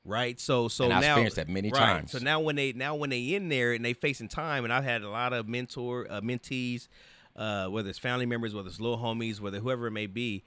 right 0.04 0.40
so 0.40 0.68
so 0.68 0.88
now 0.88 1.00
experienced 1.00 1.36
that 1.36 1.50
many 1.50 1.70
right. 1.70 1.80
times. 1.80 2.12
so 2.12 2.18
now 2.18 2.40
when 2.40 2.56
they 2.56 2.72
now 2.74 2.96
when 2.96 3.10
they 3.10 3.34
in 3.36 3.50
there 3.50 3.74
and 3.74 3.84
they 3.86 3.94
facing 3.94 4.28
time 4.28 4.64
and 4.64 4.72
i've 4.74 4.84
had 4.84 5.02
a 5.04 5.10
lot 5.10 5.34
of 5.34 5.48
mentor 5.48 6.08
uh, 6.10 6.22
mentees 6.22 6.88
uh 7.36 7.68
whether 7.68 7.90
it's 7.90 8.00
family 8.00 8.26
members 8.26 8.56
whether 8.56 8.68
it's 8.70 8.80
little 8.80 8.98
homies 8.98 9.40
whether 9.40 9.60
whoever 9.60 9.88
it 9.88 9.92
may 9.92 10.08
be 10.08 10.44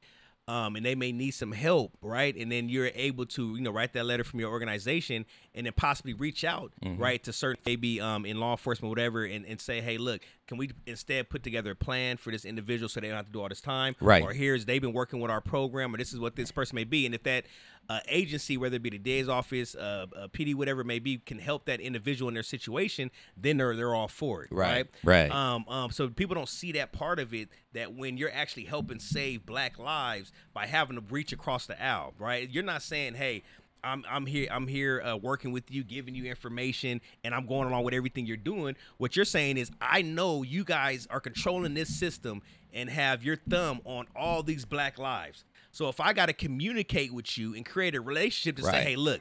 um, 0.51 0.75
and 0.75 0.85
they 0.85 0.97
may 0.97 1.13
need 1.13 1.31
some 1.31 1.53
help, 1.53 1.97
right? 2.03 2.35
And 2.35 2.51
then 2.51 2.69
you're 2.69 2.91
able 2.95 3.25
to, 3.27 3.55
you 3.55 3.61
know, 3.63 3.71
write 3.71 3.93
that 3.93 4.05
letter 4.05 4.25
from 4.25 4.41
your 4.41 4.51
organization 4.51 5.25
and 5.55 5.67
then 5.67 5.73
possibly 5.77 6.13
reach 6.13 6.43
out, 6.45 6.73
Mm-hmm. 6.85 7.01
right, 7.01 7.23
to 7.25 7.33
certain 7.33 7.63
maybe 7.65 8.01
um, 8.01 8.27
in 8.27 8.41
law 8.41 8.53
enforcement, 8.53 8.89
whatever, 8.91 9.25
and, 9.25 9.45
and 9.47 9.61
say, 9.61 9.81
hey, 9.81 9.97
look, 9.99 10.23
can 10.49 10.57
we 10.59 10.71
instead 10.87 11.29
put 11.31 11.43
together 11.45 11.71
a 11.71 11.77
plan 11.77 12.17
for 12.17 12.31
this 12.33 12.45
individual 12.45 12.89
so 12.89 13.01
they 13.01 13.07
don't 13.09 13.17
have 13.17 13.27
to 13.27 13.33
do 13.33 13.41
all 13.41 13.49
this 13.49 13.61
time, 13.61 13.95
Right. 14.01 14.25
Or 14.25 14.33
here's 14.33 14.65
they've 14.65 14.83
been 14.83 14.93
working 14.93 15.21
with 15.21 15.31
our 15.31 15.41
program, 15.41 15.95
or 15.95 15.99
this 15.99 16.13
is 16.13 16.19
what 16.19 16.35
this 16.35 16.51
person 16.51 16.75
may 16.75 16.85
be, 16.85 17.07
and 17.07 17.15
if 17.15 17.23
that 17.23 17.45
uh, 17.89 17.99
agency, 18.09 18.57
whether 18.57 18.77
it 18.77 18.83
be 18.83 18.91
the 18.91 18.99
DA's 18.99 19.29
office, 19.29 19.75
uh, 19.75 20.07
uh, 20.17 20.29
PD, 20.29 20.55
whatever 20.55 20.83
it 20.83 20.87
may 20.87 21.01
be, 21.01 21.19
can 21.19 21.39
help 21.41 21.65
that 21.65 21.81
individual 21.81 22.29
in 22.29 22.35
their 22.35 22.43
situation, 22.43 23.11
then 23.37 23.57
they're 23.57 23.75
they're 23.75 23.95
all 23.95 24.07
for 24.09 24.45
it, 24.45 24.49
Right, 24.53 24.87
right? 25.05 25.29
right. 25.29 25.31
Um, 25.31 25.65
um, 25.69 25.91
so 25.91 26.09
people 26.09 26.35
don't 26.37 26.49
see 26.49 26.73
that 26.73 26.93
part 26.93 27.19
of 27.19 27.35
it 27.35 27.49
that 27.73 27.93
when 27.95 28.17
you're 28.17 28.33
actually 28.33 28.65
helping 28.65 29.01
save 29.01 29.45
black 29.45 29.79
lives 29.79 30.31
by 30.55 30.67
having 30.67 30.97
to 30.97 31.03
reach 31.11 31.33
across 31.33 31.67
the 31.67 31.83
aisle, 31.83 32.15
right? 32.19 32.49
You're 32.49 32.63
not 32.65 32.83
saying, 32.83 33.15
hey. 33.15 33.43
I'm, 33.83 34.05
I'm 34.11 34.27
here. 34.27 34.47
I'm 34.51 34.67
here 34.67 35.01
uh, 35.01 35.17
working 35.17 35.53
with 35.53 35.71
you, 35.71 35.83
giving 35.83 36.15
you 36.15 36.27
information, 36.27 37.01
and 37.25 37.35
I'm 37.35 37.47
going 37.47 37.67
along 37.67 37.85
with 37.85 37.95
everything 37.95 38.27
you're 38.27 38.37
doing. 38.37 38.77
What 38.99 39.17
you're 39.17 39.25
saying 39.25 39.57
is, 39.57 39.71
I 39.81 40.03
know 40.03 40.43
you 40.43 40.65
guys 40.65 41.07
are 41.09 41.19
controlling 41.19 41.73
this 41.73 41.89
system 41.89 42.43
and 42.75 42.91
have 42.91 43.25
your 43.25 43.37
thumb 43.37 43.81
on 43.87 44.07
all 44.15 44.43
these 44.43 44.67
black 44.67 44.99
lives. 44.99 45.45
So 45.73 45.89
if 45.89 46.01
I 46.01 46.13
got 46.13 46.27
to 46.27 46.33
communicate 46.33 47.13
with 47.13 47.39
you 47.39 47.55
and 47.55 47.65
create 47.65 47.95
a 47.95 48.01
relationship 48.01 48.57
to 48.57 48.63
say, 48.63 48.83
hey, 48.83 48.97
look, 48.97 49.21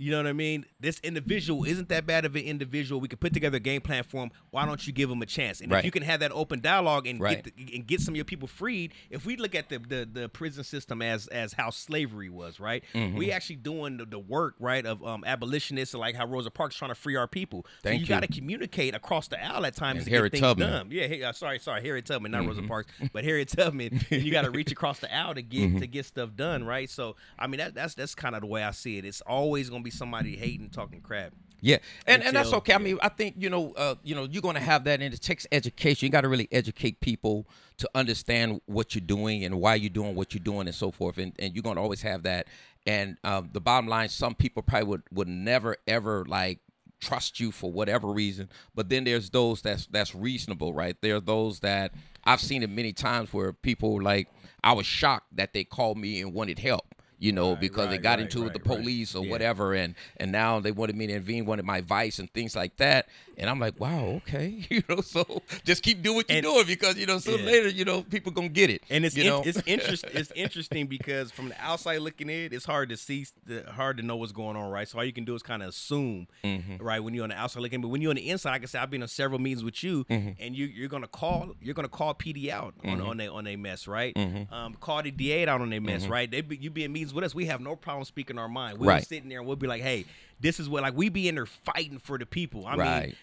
you 0.00 0.10
know 0.12 0.18
what 0.18 0.26
I 0.28 0.32
mean? 0.32 0.64
This 0.78 1.00
individual 1.00 1.64
isn't 1.64 1.88
that 1.88 2.06
bad 2.06 2.24
of 2.24 2.36
an 2.36 2.42
individual. 2.42 3.00
We 3.00 3.08
could 3.08 3.18
put 3.20 3.34
together 3.34 3.56
a 3.56 3.60
game 3.60 3.80
plan 3.80 4.04
for 4.04 4.22
him. 4.22 4.30
Why 4.50 4.64
don't 4.64 4.86
you 4.86 4.92
give 4.92 5.10
him 5.10 5.20
a 5.22 5.26
chance? 5.26 5.60
And 5.60 5.72
Right. 5.72 5.80
if 5.80 5.84
you 5.84 5.90
can 5.90 6.02
have 6.04 6.20
that 6.20 6.30
open 6.32 6.60
dialogue 6.60 7.06
and 7.08 7.20
Right. 7.20 7.42
get 7.44 7.56
the, 7.56 7.74
and 7.74 7.86
get 7.86 8.00
some 8.00 8.12
of 8.14 8.16
your 8.16 8.24
people 8.24 8.46
freed, 8.46 8.92
if 9.10 9.26
we 9.26 9.36
look 9.36 9.54
at 9.54 9.68
the 9.68 9.78
the, 9.78 10.08
the 10.10 10.28
prison 10.28 10.62
system 10.64 11.02
as 11.02 11.26
as 11.26 11.52
how 11.54 11.70
slavery 11.70 12.28
was, 12.30 12.60
right? 12.60 12.84
Mm-hmm. 12.94 13.16
We 13.18 13.32
actually 13.32 13.56
doing 13.56 13.96
the, 13.96 14.04
the 14.04 14.18
work, 14.18 14.54
right, 14.60 14.86
of 14.86 15.04
um, 15.04 15.24
abolitionists 15.26 15.94
and 15.94 16.00
like 16.00 16.14
how 16.14 16.26
Rosa 16.26 16.50
Parks 16.50 16.76
trying 16.76 16.90
to 16.90 16.94
free 16.94 17.16
our 17.16 17.26
people. 17.26 17.66
Thank 17.82 17.94
so 17.94 17.94
you, 17.94 18.00
you. 18.00 18.06
got 18.06 18.20
to 18.20 18.28
communicate 18.28 18.94
across 18.94 19.28
the 19.28 19.44
aisle 19.44 19.66
at 19.66 19.74
times 19.74 19.98
And 19.98 20.04
to 20.06 20.10
Harriet 20.10 20.32
get 20.32 20.40
things 20.40 20.48
Tubman. 20.48 20.70
done. 20.70 20.88
Yeah, 20.90 21.06
hey, 21.08 21.22
uh, 21.22 21.32
sorry, 21.32 21.58
sorry, 21.58 21.82
Harriet 21.82 22.06
Tubman, 22.06 22.30
not 22.32 22.42
Mm-hmm. 22.42 22.48
Rosa 22.48 22.62
Parks, 22.62 22.92
but 23.12 23.24
Harriet 23.24 23.48
Tubman. 23.48 24.00
you 24.10 24.30
got 24.30 24.42
to 24.42 24.50
reach 24.50 24.70
across 24.70 25.00
the 25.00 25.12
aisle 25.14 25.34
to 25.34 25.42
get 25.42 25.58
Mm-hmm. 25.58 25.78
to 25.78 25.86
get 25.88 26.04
stuff 26.06 26.36
done, 26.36 26.62
right? 26.64 26.88
So 26.88 27.16
I 27.38 27.48
mean 27.48 27.58
that 27.58 27.74
that's 27.74 27.94
that's 27.94 28.14
kind 28.14 28.34
of 28.36 28.42
the 28.42 28.46
way 28.46 28.62
I 28.62 28.70
see 28.70 28.96
it. 28.98 29.04
It's 29.04 29.20
always 29.22 29.68
gonna 29.70 29.82
be 29.82 29.87
somebody 29.90 30.36
hating, 30.36 30.70
talking 30.70 31.00
crap. 31.00 31.32
Yeah, 31.60 31.78
and 32.06 32.22
and 32.22 32.36
that's 32.36 32.48
Until- 32.48 32.58
okay. 32.58 32.74
I 32.74 32.78
mean, 32.78 32.98
I 33.02 33.08
think 33.08 33.34
you 33.38 33.50
know, 33.50 33.72
uh, 33.72 33.96
you 34.04 34.14
know, 34.14 34.24
you're 34.24 34.42
going 34.42 34.54
to 34.54 34.60
have 34.60 34.84
that, 34.84 35.02
and 35.02 35.12
it 35.12 35.20
takes 35.20 35.46
education. 35.50 36.06
You 36.06 36.12
got 36.12 36.20
to 36.20 36.28
really 36.28 36.48
educate 36.52 37.00
people 37.00 37.48
to 37.78 37.90
understand 37.94 38.60
what 38.66 38.94
you're 38.94 39.04
doing 39.04 39.44
and 39.44 39.60
why 39.60 39.74
you're 39.74 39.90
doing 39.90 40.14
what 40.14 40.34
you're 40.34 40.42
doing, 40.42 40.68
and 40.68 40.74
so 40.74 40.90
forth. 40.92 41.18
And 41.18 41.32
and 41.38 41.54
you're 41.54 41.64
going 41.64 41.76
to 41.76 41.82
always 41.82 42.02
have 42.02 42.22
that. 42.22 42.46
And 42.86 43.16
um, 43.24 43.50
the 43.52 43.60
bottom 43.60 43.88
line, 43.88 44.08
some 44.08 44.34
people 44.34 44.62
probably 44.62 44.88
would 44.88 45.02
would 45.10 45.28
never 45.28 45.76
ever 45.88 46.24
like 46.26 46.60
trust 47.00 47.40
you 47.40 47.50
for 47.52 47.70
whatever 47.70 48.08
reason. 48.08 48.48
But 48.74 48.88
then 48.88 49.04
there's 49.04 49.30
those 49.30 49.60
that's 49.62 49.86
that's 49.86 50.14
reasonable, 50.14 50.72
right? 50.72 50.96
There 51.00 51.16
are 51.16 51.20
those 51.20 51.60
that 51.60 51.92
I've 52.24 52.40
seen 52.40 52.62
it 52.62 52.70
many 52.70 52.92
times 52.92 53.32
where 53.32 53.52
people 53.52 54.00
like 54.00 54.28
I 54.62 54.72
was 54.72 54.86
shocked 54.86 55.36
that 55.36 55.54
they 55.54 55.64
called 55.64 55.98
me 55.98 56.20
and 56.20 56.32
wanted 56.32 56.58
help. 56.58 56.87
You 57.20 57.32
know, 57.32 57.56
because 57.56 57.88
they 57.90 57.98
got 57.98 58.10
right, 58.18 58.20
into 58.20 58.42
it 58.42 58.44
with 58.44 58.52
the 58.52 58.60
right, 58.60 58.68
right. 58.76 58.78
police 58.84 59.14
or 59.16 59.24
Yeah. 59.24 59.30
whatever, 59.32 59.74
and 59.74 59.94
and 60.18 60.30
now 60.30 60.60
they 60.60 60.70
wanted 60.70 60.94
me 60.96 61.06
to 61.08 61.12
intervene, 61.14 61.46
wanted 61.46 61.64
my 61.64 61.78
advice 61.78 62.18
and 62.20 62.32
things 62.32 62.54
like 62.54 62.76
that. 62.76 63.08
And 63.36 63.48
I'm 63.50 63.58
like, 63.60 63.78
wow, 63.80 64.20
okay, 64.26 64.64
you 64.70 64.82
know, 64.88 65.00
so 65.00 65.42
just 65.64 65.82
keep 65.82 66.02
doing 66.02 66.16
what 66.16 66.28
you're 66.28 66.38
And- 66.38 66.44
doing 66.44 66.66
because 66.66 66.96
you 66.96 67.06
know 67.06 67.18
sooner 67.18 67.38
Yeah. 67.38 67.46
later, 67.50 67.68
you 67.68 67.84
know, 67.84 68.02
people 68.02 68.30
gonna 68.32 68.48
get 68.48 68.70
it. 68.70 68.82
And 68.90 69.04
it's 69.04 69.16
you 69.16 69.22
in- 69.24 69.28
know, 69.28 69.42
it's 69.44 69.60
interesting. 69.66 70.10
It's 70.14 70.30
interesting 70.36 70.86
because 70.86 71.30
from 71.32 71.48
the 71.48 71.60
outside 71.60 71.98
looking 72.02 72.30
in, 72.30 72.52
it's 72.52 72.64
hard 72.64 72.88
to 72.90 72.96
see, 72.96 73.26
the, 73.46 73.64
hard 73.70 73.96
to 73.98 74.02
know 74.04 74.16
what's 74.16 74.32
going 74.32 74.56
on, 74.56 74.70
right? 74.70 74.86
So 74.88 74.98
all 74.98 75.04
you 75.04 75.12
can 75.12 75.24
do 75.24 75.34
is 75.34 75.42
kind 75.42 75.62
of 75.62 75.70
assume, 75.70 76.26
Mm-hmm. 76.44 76.76
right? 76.84 77.00
When 77.00 77.14
you're 77.14 77.24
on 77.24 77.30
the 77.30 77.36
outside 77.36 77.60
looking, 77.62 77.76
in. 77.76 77.80
but 77.82 77.88
when 77.88 78.00
you're 78.00 78.10
on 78.10 78.16
the 78.16 78.28
inside, 78.28 78.50
like 78.52 78.62
I 78.62 78.66
said, 78.66 78.82
I've 78.82 78.90
been 78.90 79.02
on 79.02 79.08
several 79.08 79.40
meetings 79.40 79.64
with 79.64 79.82
you, 79.82 80.04
Mm-hmm. 80.04 80.30
and 80.40 80.54
you 80.56 80.66
you're 80.66 80.88
gonna 80.88 81.08
call 81.08 81.54
you're 81.60 81.74
gonna 81.74 81.88
call 81.88 82.14
PD 82.14 82.48
out 82.50 82.74
on 82.84 83.00
on 83.00 83.20
a 83.20 83.28
on 83.28 83.46
a 83.48 83.56
mess, 83.56 83.86
right? 83.88 84.14
Mm-hmm. 84.14 84.52
Um, 84.54 84.74
call 84.74 85.02
the 85.02 85.10
DA 85.10 85.46
out 85.48 85.60
on 85.60 85.72
a 85.72 85.80
mess, 85.80 86.06
right? 86.06 86.30
They 86.30 86.40
be, 86.42 86.56
you 86.56 86.70
be 86.70 86.84
in 86.84 86.92
meetings 86.92 87.07
with 87.14 87.24
us, 87.24 87.34
we 87.34 87.46
have 87.46 87.60
no 87.60 87.76
problem 87.76 88.04
speaking 88.04 88.38
our 88.38 88.48
mind. 88.48 88.78
We're 88.78 88.88
Right. 88.88 89.06
sitting 89.06 89.28
there 89.28 89.38
and 89.38 89.46
we'll 89.46 89.56
be 89.56 89.66
like, 89.66 89.82
hey, 89.82 90.04
this 90.40 90.58
is 90.60 90.68
what 90.68 90.82
like 90.82 90.96
we 90.96 91.08
be 91.08 91.28
in 91.28 91.34
there 91.36 91.46
fighting 91.46 91.98
for 91.98 92.18
the 92.18 92.26
people. 92.26 92.66
I 92.66 92.76
mean 92.76 93.14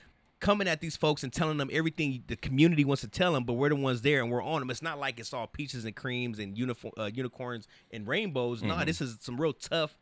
coming 0.42 0.68
at 0.68 0.80
these 0.82 0.96
folks 0.98 1.24
and 1.24 1.32
telling 1.34 1.58
them 1.58 1.70
everything 1.72 2.24
the 2.28 2.36
community 2.36 2.84
wants 2.86 3.02
to 3.02 3.08
tell 3.08 3.34
them, 3.34 3.46
but 3.46 3.54
we're 3.54 3.70
the 3.70 3.76
ones 3.76 4.02
there 4.02 4.22
and 4.22 4.30
we're 4.30 4.44
on 4.44 4.60
them. 4.60 4.70
It's 4.70 4.82
not 4.82 5.00
like 5.00 5.20
it's 5.20 5.34
all 5.34 5.48
peaches 5.48 5.86
and 5.86 5.96
creams 5.96 6.38
and 6.40 6.56
uniform, 6.58 6.94
uh, 7.00 7.10
unicorns 7.12 7.68
and 7.90 8.06
rainbows. 8.06 8.62
No, 8.62 8.76
Mm-hmm. 8.76 8.86
this 8.86 9.02
is 9.02 9.18
some 9.22 9.40
real 9.42 9.54
tough 9.54 9.96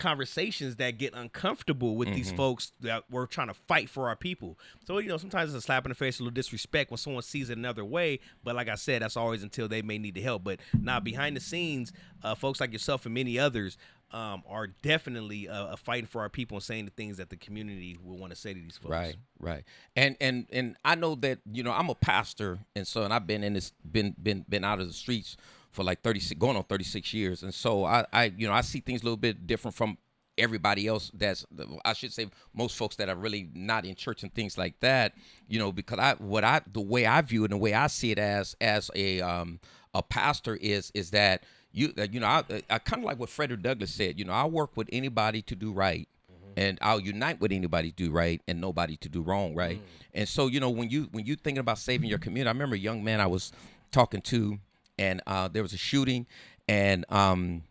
conversations 0.00 0.76
that 0.76 0.98
get 0.98 1.14
uncomfortable 1.14 1.94
with 1.96 2.08
Mm-hmm. 2.08 2.16
these 2.16 2.32
folks 2.32 2.72
that 2.80 3.04
we're 3.10 3.26
trying 3.26 3.48
to 3.48 3.54
fight 3.54 3.88
for 3.88 4.08
our 4.08 4.16
people. 4.16 4.58
So 4.86 4.98
you 4.98 5.08
know, 5.08 5.16
sometimes 5.18 5.54
it's 5.54 5.62
a 5.62 5.66
slap 5.66 5.84
in 5.84 5.90
the 5.90 5.94
face, 5.94 6.18
a 6.18 6.22
little 6.22 6.34
disrespect 6.34 6.90
when 6.90 6.98
someone 6.98 7.22
sees 7.22 7.50
it 7.50 7.58
another 7.58 7.84
way. 7.84 8.18
But 8.42 8.56
like 8.56 8.68
I 8.68 8.74
said, 8.74 9.02
that's 9.02 9.16
always 9.16 9.42
until 9.42 9.68
they 9.68 9.82
may 9.82 9.98
need 9.98 10.14
the 10.14 10.20
help. 10.22 10.42
But 10.42 10.58
now 10.80 10.98
behind 10.98 11.36
the 11.36 11.40
scenes, 11.40 11.92
uh, 12.22 12.34
folks 12.34 12.60
like 12.60 12.72
yourself 12.72 13.04
and 13.06 13.14
many 13.14 13.38
others. 13.38 13.76
Um, 14.12 14.42
are 14.48 14.66
definitely 14.66 15.48
uh, 15.48 15.66
uh, 15.66 15.76
fighting 15.76 16.06
for 16.08 16.20
our 16.22 16.28
people 16.28 16.56
and 16.56 16.64
saying 16.64 16.84
the 16.86 16.90
things 16.90 17.18
that 17.18 17.30
the 17.30 17.36
community 17.36 17.96
will 18.02 18.18
want 18.18 18.32
to 18.32 18.36
say 18.36 18.52
to 18.52 18.58
these 18.60 18.76
folks. 18.76 18.90
Right, 18.90 19.14
right. 19.38 19.62
And 19.94 20.16
and 20.20 20.48
and 20.50 20.74
I 20.84 20.96
know 20.96 21.14
that 21.14 21.38
you 21.48 21.62
know 21.62 21.70
I'm 21.70 21.88
a 21.90 21.94
pastor, 21.94 22.58
and 22.74 22.84
so 22.88 23.04
and 23.04 23.14
I've 23.14 23.28
been 23.28 23.44
in 23.44 23.52
this 23.52 23.70
been 23.88 24.16
been 24.20 24.44
been 24.48 24.64
out 24.64 24.80
of 24.80 24.88
the 24.88 24.92
streets 24.92 25.36
for 25.70 25.84
like 25.84 26.02
36 26.02 26.38
going 26.38 26.56
on 26.56 26.64
36 26.64 27.12
years, 27.14 27.42
and 27.42 27.54
so 27.54 27.84
I 27.84 28.06
I 28.12 28.24
you 28.36 28.46
know 28.46 28.54
I 28.54 28.60
see 28.60 28.80
things 28.80 29.02
a 29.02 29.04
little 29.04 29.16
bit 29.16 29.46
different 29.46 29.74
from 29.74 29.98
everybody 30.38 30.86
else 30.86 31.10
that's 31.12 31.44
I 31.84 31.92
should 31.92 32.12
say 32.12 32.28
most 32.54 32.76
folks 32.76 32.96
that 32.96 33.10
are 33.10 33.16
really 33.16 33.50
not 33.54 33.84
in 33.84 33.94
church 33.94 34.22
and 34.22 34.32
things 34.32 34.56
like 34.56 34.80
that 34.80 35.12
you 35.48 35.58
know 35.58 35.70
because 35.70 35.98
I 35.98 36.14
what 36.14 36.44
I 36.44 36.62
the 36.72 36.80
way 36.80 37.04
I 37.04 37.20
view 37.20 37.42
it 37.42 37.50
and 37.50 37.60
the 37.60 37.62
way 37.62 37.74
I 37.74 37.88
see 37.88 38.10
it 38.10 38.18
as 38.18 38.56
as 38.58 38.90
a 38.94 39.20
um 39.20 39.60
a 39.92 40.02
pastor 40.02 40.56
is 40.56 40.90
is 40.94 41.10
that 41.10 41.42
you 41.72 41.92
uh, 41.98 42.06
you 42.10 42.20
know 42.20 42.26
I, 42.26 42.44
I 42.70 42.78
kind 42.78 43.02
of 43.02 43.06
like 43.06 43.18
what 43.18 43.28
Frederick 43.28 43.60
Douglass 43.62 43.92
said 43.92 44.18
you 44.18 44.24
know 44.24 44.32
I 44.32 44.46
work 44.46 44.76
with 44.78 44.88
anybody 44.92 45.42
to 45.42 45.54
do 45.54 45.72
right 45.72 46.08
and 46.56 46.78
I'll 46.80 47.00
unite 47.00 47.40
with 47.40 47.52
anybody 47.52 47.90
to 47.90 47.96
do 47.96 48.10
right 48.10 48.40
and 48.48 48.60
nobody 48.60 48.96
to 48.98 49.08
do 49.08 49.22
wrong, 49.22 49.54
right? 49.54 49.80
And 50.14 50.28
so 50.28 50.46
you 50.46 50.58
know 50.60 50.70
when 50.70 50.90
you 50.90 51.08
when 51.12 51.26
you 51.26 51.36
thinking 51.36 51.60
about 51.60 51.78
saving 51.78 52.08
your 52.08 52.18
community, 52.18 52.48
I 52.48 52.52
remember 52.52 52.76
a 52.76 52.78
young 52.78 53.04
man 53.04 53.20
I 53.20 53.26
was 53.26 53.52
talking 53.92 54.20
to, 54.22 54.58
and 55.00 55.20
uh, 55.26 55.48
there 55.48 55.62
was 55.62 55.72
a 55.72 55.78
shooting, 55.78 56.26
and 56.68 57.04
um, 57.08 57.64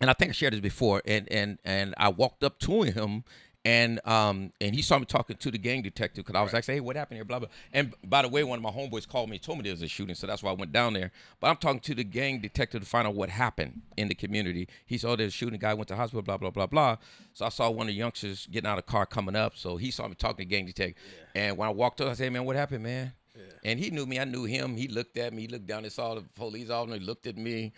and 0.00 0.10
I 0.10 0.14
think 0.14 0.30
I 0.30 0.32
shared 0.32 0.54
this 0.54 0.60
before, 0.60 1.02
and 1.06 1.30
and 1.30 1.58
and 1.64 1.94
I 1.98 2.08
walked 2.08 2.42
up 2.42 2.58
to 2.60 2.82
him. 2.82 3.24
And 3.64 4.04
um 4.08 4.50
and 4.60 4.74
he 4.74 4.82
saw 4.82 4.98
me 4.98 5.04
talking 5.04 5.36
to 5.36 5.50
the 5.52 5.56
gang 5.56 5.82
detective 5.82 6.24
because 6.24 6.36
I 6.36 6.42
was 6.42 6.52
like, 6.52 6.66
hey, 6.66 6.80
what 6.80 6.96
happened 6.96 7.18
here? 7.18 7.24
Blah 7.24 7.38
blah. 7.38 7.48
And 7.72 7.94
by 8.02 8.22
the 8.22 8.28
way, 8.28 8.42
one 8.42 8.58
of 8.58 8.62
my 8.64 8.72
homeboys 8.72 9.06
called 9.06 9.30
me 9.30 9.36
and 9.36 9.42
told 9.44 9.58
me 9.58 9.62
there 9.62 9.72
was 9.72 9.82
a 9.82 9.86
shooting, 9.86 10.16
so 10.16 10.26
that's 10.26 10.42
why 10.42 10.50
I 10.50 10.54
went 10.54 10.72
down 10.72 10.94
there. 10.94 11.12
But 11.38 11.46
I'm 11.46 11.56
talking 11.58 11.78
to 11.78 11.94
the 11.94 12.02
gang 12.02 12.40
detective 12.40 12.80
to 12.80 12.86
find 12.88 13.06
out 13.06 13.14
what 13.14 13.28
happened 13.28 13.82
in 13.96 14.08
the 14.08 14.16
community. 14.16 14.66
He 14.84 14.98
saw 14.98 15.14
there's 15.14 15.28
a 15.28 15.36
shooting, 15.36 15.60
guy 15.60 15.74
went 15.74 15.86
to 15.88 15.94
the 15.94 15.98
hospital, 15.98 16.22
blah 16.22 16.38
blah 16.38 16.50
blah 16.50 16.66
blah. 16.66 16.96
So 17.34 17.46
I 17.46 17.50
saw 17.50 17.70
one 17.70 17.86
of 17.86 17.92
the 17.94 17.98
youngsters 17.98 18.48
getting 18.50 18.68
out 18.68 18.78
of 18.78 18.84
the 18.84 18.90
car 18.90 19.06
coming 19.06 19.36
up. 19.36 19.56
So 19.56 19.76
he 19.76 19.92
saw 19.92 20.08
me 20.08 20.16
talking 20.16 20.38
to 20.38 20.42
the 20.42 20.44
gang 20.46 20.66
detective. 20.66 21.00
And 21.36 21.56
when 21.56 21.68
I 21.68 21.70
walked 21.70 22.00
up, 22.00 22.08
I 22.08 22.14
said, 22.14 22.32
man, 22.32 22.44
what 22.44 22.56
happened, 22.56 22.82
man? 22.82 23.12
And 23.64 23.78
he 23.78 23.90
knew 23.90 24.06
me. 24.06 24.18
I 24.18 24.24
knew 24.24 24.44
him. 24.44 24.76
He 24.76 24.88
looked 24.88 25.16
at 25.18 25.32
me. 25.32 25.42
He 25.42 25.48
looked 25.48 25.66
down 25.66 25.84
and 25.84 25.92
saw 25.92 26.14
the 26.14 26.22
police 26.34 26.70
officer. 26.70 26.98
He 26.98 27.04
looked 27.04 27.26
at 27.26 27.36
me. 27.36 27.72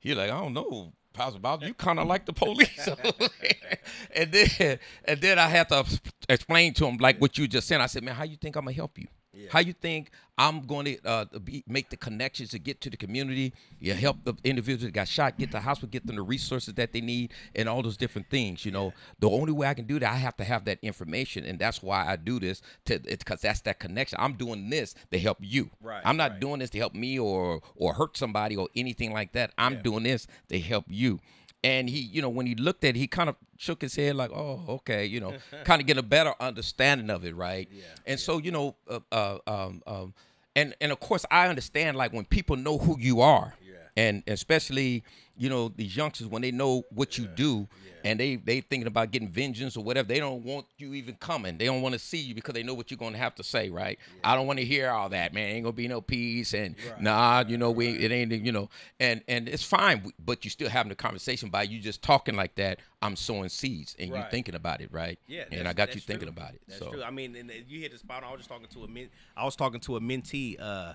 He 0.00 0.14
like, 0.14 0.30
I 0.30 0.38
don't 0.38 0.54
know, 0.54 0.92
Pastor 1.12 1.40
Bob, 1.40 1.62
you 1.62 1.74
kind 1.74 1.98
of 1.98 2.06
like 2.06 2.26
the 2.26 2.32
police. 2.32 2.88
and 4.14 4.32
then 4.32 4.78
and 5.04 5.20
then 5.20 5.38
I 5.38 5.48
had 5.48 5.68
to 5.70 5.84
explain 6.28 6.74
to 6.74 6.86
him 6.86 6.98
like 6.98 7.20
what 7.20 7.36
you 7.38 7.48
just 7.48 7.66
said. 7.66 7.80
I 7.80 7.86
said, 7.86 8.04
man, 8.04 8.14
how 8.14 8.24
you 8.24 8.36
think 8.36 8.56
I'm 8.56 8.64
gonna 8.64 8.74
help 8.74 8.98
you? 8.98 9.08
How 9.50 9.60
you 9.60 9.72
think 9.72 10.10
I'm 10.36 10.62
going 10.62 10.84
to 10.86 10.98
uh, 11.04 11.24
be, 11.44 11.64
make 11.66 11.90
the 11.90 11.96
connections 11.96 12.50
to 12.50 12.58
get 12.58 12.80
to 12.82 12.90
the 12.90 12.96
community? 12.96 13.52
You 13.80 13.94
help 13.94 14.24
the 14.24 14.34
individuals 14.44 14.84
that 14.84 14.92
got 14.92 15.08
shot, 15.08 15.38
get 15.38 15.46
to 15.46 15.52
the 15.52 15.60
hospital, 15.60 15.88
get 15.90 16.06
them 16.06 16.16
the 16.16 16.22
resources 16.22 16.74
that 16.74 16.92
they 16.92 17.00
need, 17.00 17.32
and 17.54 17.68
all 17.68 17.82
those 17.82 17.96
different 17.96 18.30
things. 18.30 18.64
You 18.64 18.72
know, 18.72 18.92
the 19.18 19.30
only 19.30 19.52
way 19.52 19.66
I 19.66 19.74
can 19.74 19.86
do 19.86 19.98
that, 19.98 20.10
I 20.10 20.16
have 20.16 20.36
to 20.38 20.44
have 20.44 20.64
that 20.66 20.78
information, 20.82 21.44
and 21.44 21.58
that's 21.58 21.82
why 21.82 22.06
I 22.06 22.16
do 22.16 22.40
this. 22.40 22.62
To 22.86 22.98
because 22.98 23.40
that's 23.40 23.60
that 23.62 23.78
connection. 23.78 24.18
I'm 24.20 24.34
doing 24.34 24.70
this 24.70 24.94
to 25.12 25.18
help 25.18 25.38
you. 25.40 25.70
Right, 25.82 26.02
I'm 26.04 26.16
not 26.16 26.32
right. 26.32 26.40
doing 26.40 26.60
this 26.60 26.70
to 26.70 26.78
help 26.78 26.94
me 26.94 27.18
or 27.18 27.60
or 27.76 27.94
hurt 27.94 28.16
somebody 28.16 28.56
or 28.56 28.68
anything 28.74 29.12
like 29.12 29.32
that. 29.32 29.52
I'm 29.58 29.82
doing 29.82 30.04
this 30.04 30.26
to 30.48 30.58
help 30.58 30.86
you. 30.88 31.20
And 31.64 31.88
he, 31.88 31.98
you 31.98 32.22
know, 32.22 32.28
when 32.28 32.46
he 32.46 32.54
looked 32.54 32.84
at 32.84 32.90
it, 32.90 32.96
he 32.96 33.08
kind 33.08 33.28
of 33.28 33.36
shook 33.56 33.82
his 33.82 33.96
head 33.96 34.14
like, 34.14 34.30
"Oh, 34.30 34.62
okay," 34.68 35.06
you 35.06 35.18
know, 35.18 35.34
kind 35.64 35.80
of 35.80 35.86
get 35.86 35.98
a 35.98 36.02
better 36.02 36.34
understanding 36.40 37.10
of 37.10 37.24
it, 37.24 37.34
right? 37.34 37.68
Yeah, 37.72 37.82
And 38.06 38.20
so, 38.20 38.38
you 38.38 38.52
know, 38.52 38.76
uh, 38.88 39.00
uh, 39.10 39.38
um, 39.46 39.82
um, 39.86 40.14
and 40.54 40.74
and 40.80 40.92
of 40.92 41.00
course, 41.00 41.26
I 41.30 41.48
understand 41.48 41.96
like 41.96 42.12
when 42.12 42.24
people 42.26 42.56
know 42.56 42.78
who 42.78 42.96
you 43.00 43.20
are, 43.20 43.54
Yeah. 43.60 43.67
And 43.98 44.22
especially 44.28 45.02
you 45.36 45.48
know 45.48 45.68
these 45.76 45.96
youngsters 45.96 46.28
when 46.28 46.40
they 46.42 46.50
know 46.52 46.84
what 46.90 47.18
you 47.18 47.26
do 47.26 47.66
and 48.04 48.18
they 48.20 48.36
they 48.36 48.60
thinking 48.60 48.86
about 48.86 49.10
getting 49.10 49.28
vengeance 49.28 49.76
or 49.76 49.82
whatever 49.82 50.06
they 50.06 50.20
don't 50.20 50.44
want 50.44 50.66
you 50.78 50.94
even 50.94 51.16
coming. 51.16 51.58
They 51.58 51.64
don't 51.66 51.82
want 51.82 51.94
to 51.94 51.98
see 51.98 52.18
you 52.18 52.32
because 52.34 52.54
they 52.54 52.62
know 52.62 52.74
what 52.74 52.90
you're 52.92 52.98
going 52.98 53.12
to 53.12 53.18
have 53.18 53.34
to 53.36 53.42
say 53.42 53.70
right? 53.70 53.98
I 54.22 54.36
don't 54.36 54.46
want 54.46 54.60
to 54.60 54.64
hear 54.64 54.88
all 54.90 55.08
that 55.08 55.34
man. 55.34 55.48
Ain't 55.50 55.64
gonna 55.64 55.72
be 55.72 55.88
no 55.88 56.00
peace 56.00 56.54
and 56.54 56.76
nah 57.00 57.42
you 57.46 57.58
know 57.58 57.72
we 57.72 57.88
it 58.04 58.12
ain't 58.12 58.30
you 58.32 58.52
know. 58.52 58.70
And 59.00 59.22
and 59.26 59.48
it's 59.48 59.64
fine 59.64 60.12
but 60.24 60.44
you're 60.44 60.50
still 60.50 60.70
having 60.70 60.92
a 60.92 60.96
conversation 60.96 61.50
by 61.50 61.64
you 61.64 61.80
just 61.80 62.00
talking 62.02 62.36
like 62.36 62.54
that 62.54 62.78
i'm 63.02 63.16
sowing 63.16 63.48
seeds 63.48 63.96
and 63.98 64.08
you 64.08 64.14
Right. 64.14 64.30
thinking 64.30 64.54
about 64.54 64.80
it 64.80 64.92
right? 64.92 65.18
Yeah, 65.26 65.44
and 65.50 65.66
i 65.66 65.72
got 65.72 65.94
you 65.94 66.00
thinking 66.00 66.28
true. 66.28 66.36
about 66.36 66.54
it 66.54 66.62
That's 66.68 66.78
so 66.78 66.90
true. 66.92 67.02
I 67.02 67.10
mean, 67.10 67.34
and 67.36 67.50
you 67.68 67.80
hit 67.80 67.92
the 67.92 67.98
spot. 67.98 68.22
I 68.24 68.30
was 68.30 68.38
just 68.40 68.48
talking 68.48 68.68
to 68.74 68.84
a 68.84 68.88
men, 68.88 69.08
I 69.36 69.44
was 69.44 69.56
talking 69.56 69.80
to 69.80 69.96
a 69.96 70.00
mentee 70.00 70.60
uh, 70.60 70.94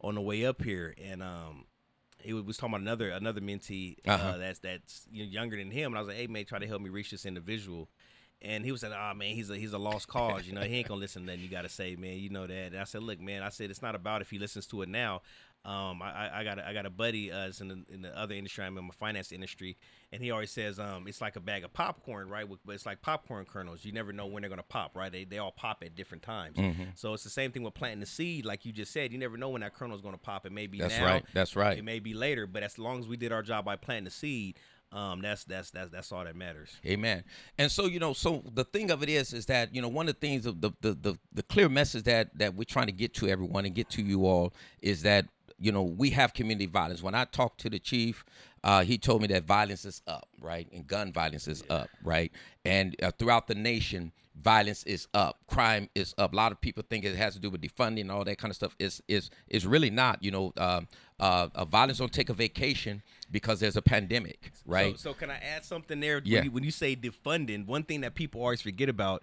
on 0.00 0.14
the 0.14 0.20
way 0.20 0.46
up 0.46 0.62
here, 0.62 0.94
and 1.02 1.22
um, 1.22 1.64
he 2.22 2.32
was, 2.32 2.56
talking 2.56 2.74
about 2.74 2.80
another 2.82 3.10
another 3.10 3.40
mentee 3.40 3.96
uh, 4.06 4.10
Uh-huh. 4.12 4.36
that's 4.38 4.58
that's 4.60 5.06
younger 5.12 5.56
than 5.56 5.70
him, 5.70 5.92
and 5.92 5.98
I 5.98 6.00
was 6.00 6.08
like, 6.08 6.16
hey 6.16 6.26
man, 6.26 6.44
try 6.44 6.58
to 6.58 6.66
help 6.66 6.82
me 6.82 6.90
reach 6.90 7.10
this 7.10 7.26
individual. 7.26 7.88
And 8.42 8.64
he 8.64 8.72
was 8.72 8.82
like, 8.82 8.92
"Ah, 8.94 9.12
man, 9.12 9.34
he's 9.34 9.50
a 9.50 9.56
he's 9.58 9.74
a 9.74 9.78
lost 9.78 10.08
cause. 10.08 10.46
You 10.46 10.54
know, 10.54 10.62
he 10.62 10.76
ain't 10.76 10.88
gonna 10.88 10.98
listen 10.98 11.22
to 11.22 11.26
nothing 11.26 11.42
you 11.42 11.48
gotta 11.50 11.68
say, 11.68 11.94
man. 11.96 12.16
You 12.16 12.30
know 12.30 12.46
that." 12.46 12.72
And 12.72 12.78
I 12.78 12.84
said, 12.84 13.02
"Look, 13.02 13.20
man, 13.20 13.42
I 13.42 13.50
said 13.50 13.68
it's 13.68 13.82
not 13.82 13.94
about 13.94 14.22
if 14.22 14.30
he 14.30 14.38
listens 14.38 14.66
to 14.68 14.80
it 14.80 14.88
now. 14.88 15.20
Um, 15.64 16.00
I, 16.00 16.40
I- 16.40 16.44
got 16.44 16.58
a, 16.58 16.68
I 16.68 16.72
got 16.72 16.86
a 16.86 16.90
buddy 16.90 17.30
uh, 17.30 17.50
in 17.60 17.68
the, 17.68 17.84
in 17.90 18.02
the 18.02 18.18
other 18.18 18.34
industry. 18.34 18.64
I'm 18.64 18.78
in 18.78 18.86
the 18.86 18.92
finance 18.94 19.30
industry, 19.30 19.76
and 20.10 20.22
he 20.22 20.30
always 20.30 20.50
says, 20.50 20.78
um, 20.78 21.06
it's 21.06 21.20
like 21.20 21.36
a 21.36 21.40
bag 21.40 21.64
of 21.64 21.72
popcorn, 21.72 22.30
right? 22.30 22.46
But 22.64 22.72
it's 22.72 22.86
like 22.86 23.02
popcorn 23.02 23.44
kernels. 23.44 23.84
You 23.84 23.92
never 23.92 24.12
know 24.12 24.26
when 24.26 24.40
they're 24.40 24.50
gonna 24.50 24.62
pop, 24.62 24.96
right? 24.96 25.12
They 25.12 25.24
they 25.24 25.38
all 25.38 25.52
pop 25.52 25.82
at 25.84 25.94
different 25.94 26.22
times. 26.22 26.56
Mm-hmm. 26.56 26.82
So 26.94 27.12
it's 27.12 27.24
the 27.24 27.30
same 27.30 27.52
thing 27.52 27.62
with 27.62 27.74
planting 27.74 28.00
the 28.00 28.06
seed, 28.06 28.46
like 28.46 28.64
you 28.64 28.72
just 28.72 28.92
said. 28.92 29.12
You 29.12 29.18
never 29.18 29.36
know 29.36 29.50
when 29.50 29.60
that 29.60 29.74
kernel 29.74 29.94
is 29.96 30.02
gonna 30.02 30.16
pop. 30.16 30.46
It 30.46 30.52
may 30.52 30.66
be 30.66 30.78
That's 30.78 30.98
now, 30.98 31.04
right. 31.04 31.24
That's 31.34 31.54
right. 31.56 31.76
It 31.76 31.84
may 31.84 31.98
be 31.98 32.14
later, 32.14 32.46
but 32.46 32.62
as 32.62 32.78
long 32.78 32.98
as 32.98 33.06
we 33.06 33.16
did 33.16 33.30
our 33.30 33.42
job 33.42 33.66
by 33.66 33.76
planting 33.76 34.04
the 34.04 34.10
seed, 34.10 34.56
um, 34.92 35.20
that's 35.22 35.44
that's 35.44 35.70
that's 35.70 35.90
that's 35.90 36.10
all 36.10 36.24
that 36.24 36.34
matters. 36.34 36.76
Amen. 36.84 37.22
And 37.58 37.70
so 37.70 37.86
you 37.86 38.00
know, 38.00 38.12
so 38.12 38.42
the 38.52 38.64
thing 38.64 38.90
of 38.90 39.02
it 39.02 39.08
is, 39.08 39.32
is 39.32 39.46
that 39.46 39.72
you 39.74 39.80
know, 39.80 39.88
one 39.88 40.08
of 40.08 40.14
the 40.14 40.20
things 40.20 40.46
of 40.46 40.60
the 40.60 40.72
the 40.80 40.94
the, 40.94 41.18
the 41.32 41.42
clear 41.44 41.68
message 41.68 42.04
that 42.04 42.36
that 42.38 42.54
we're 42.54 42.64
trying 42.64 42.86
to 42.86 42.92
get 42.92 43.14
to 43.14 43.28
everyone 43.28 43.66
and 43.66 43.74
get 43.74 43.88
to 43.90 44.02
you 44.02 44.26
all 44.26 44.52
is 44.82 45.02
that 45.02 45.26
you 45.60 45.70
know 45.70 45.82
we 45.82 46.10
have 46.10 46.34
community 46.34 46.66
violence. 46.66 47.02
When 47.02 47.14
I 47.14 47.24
talked 47.24 47.60
to 47.60 47.70
the 47.70 47.78
chief, 47.78 48.24
uh, 48.64 48.82
he 48.82 48.98
told 48.98 49.22
me 49.22 49.28
that 49.28 49.44
violence 49.44 49.84
is 49.84 50.02
up, 50.06 50.28
right, 50.40 50.68
and 50.72 50.86
gun 50.86 51.12
violence 51.12 51.46
is 51.46 51.62
up, 51.70 51.88
right, 52.02 52.32
and 52.64 52.96
uh, 53.02 53.10
throughout 53.18 53.46
the 53.46 53.54
nation. 53.54 54.12
Violence 54.40 54.84
is 54.84 55.06
up, 55.12 55.38
crime 55.48 55.90
is 55.94 56.14
up. 56.16 56.32
A 56.32 56.36
lot 56.36 56.50
of 56.50 56.58
people 56.62 56.82
think 56.88 57.04
it 57.04 57.14
has 57.14 57.34
to 57.34 57.40
do 57.40 57.50
with 57.50 57.60
defunding 57.60 58.02
and 58.02 58.10
all 58.10 58.24
that 58.24 58.38
kind 58.38 58.50
of 58.50 58.56
stuff. 58.56 58.74
Is 58.78 59.02
is 59.06 59.28
is 59.48 59.66
really 59.66 59.90
not. 59.90 60.22
You 60.22 60.30
know, 60.30 60.52
um, 60.56 60.88
uh, 61.18 61.48
uh, 61.54 61.64
violence 61.66 61.98
don't 61.98 62.12
take 62.12 62.30
a 62.30 62.32
vacation 62.32 63.02
because 63.30 63.60
there's 63.60 63.76
a 63.76 63.82
pandemic, 63.82 64.52
right? 64.64 64.98
So, 64.98 65.10
so 65.10 65.14
can 65.14 65.30
I 65.30 65.36
add 65.36 65.66
something 65.66 66.00
there? 66.00 66.22
Yeah. 66.24 66.38
When 66.38 66.44
you, 66.44 66.50
when 66.52 66.64
you 66.64 66.70
say 66.70 66.96
defunding, 66.96 67.66
one 67.66 67.82
thing 67.82 68.00
that 68.00 68.14
people 68.14 68.40
always 68.40 68.62
forget 68.62 68.88
about, 68.88 69.22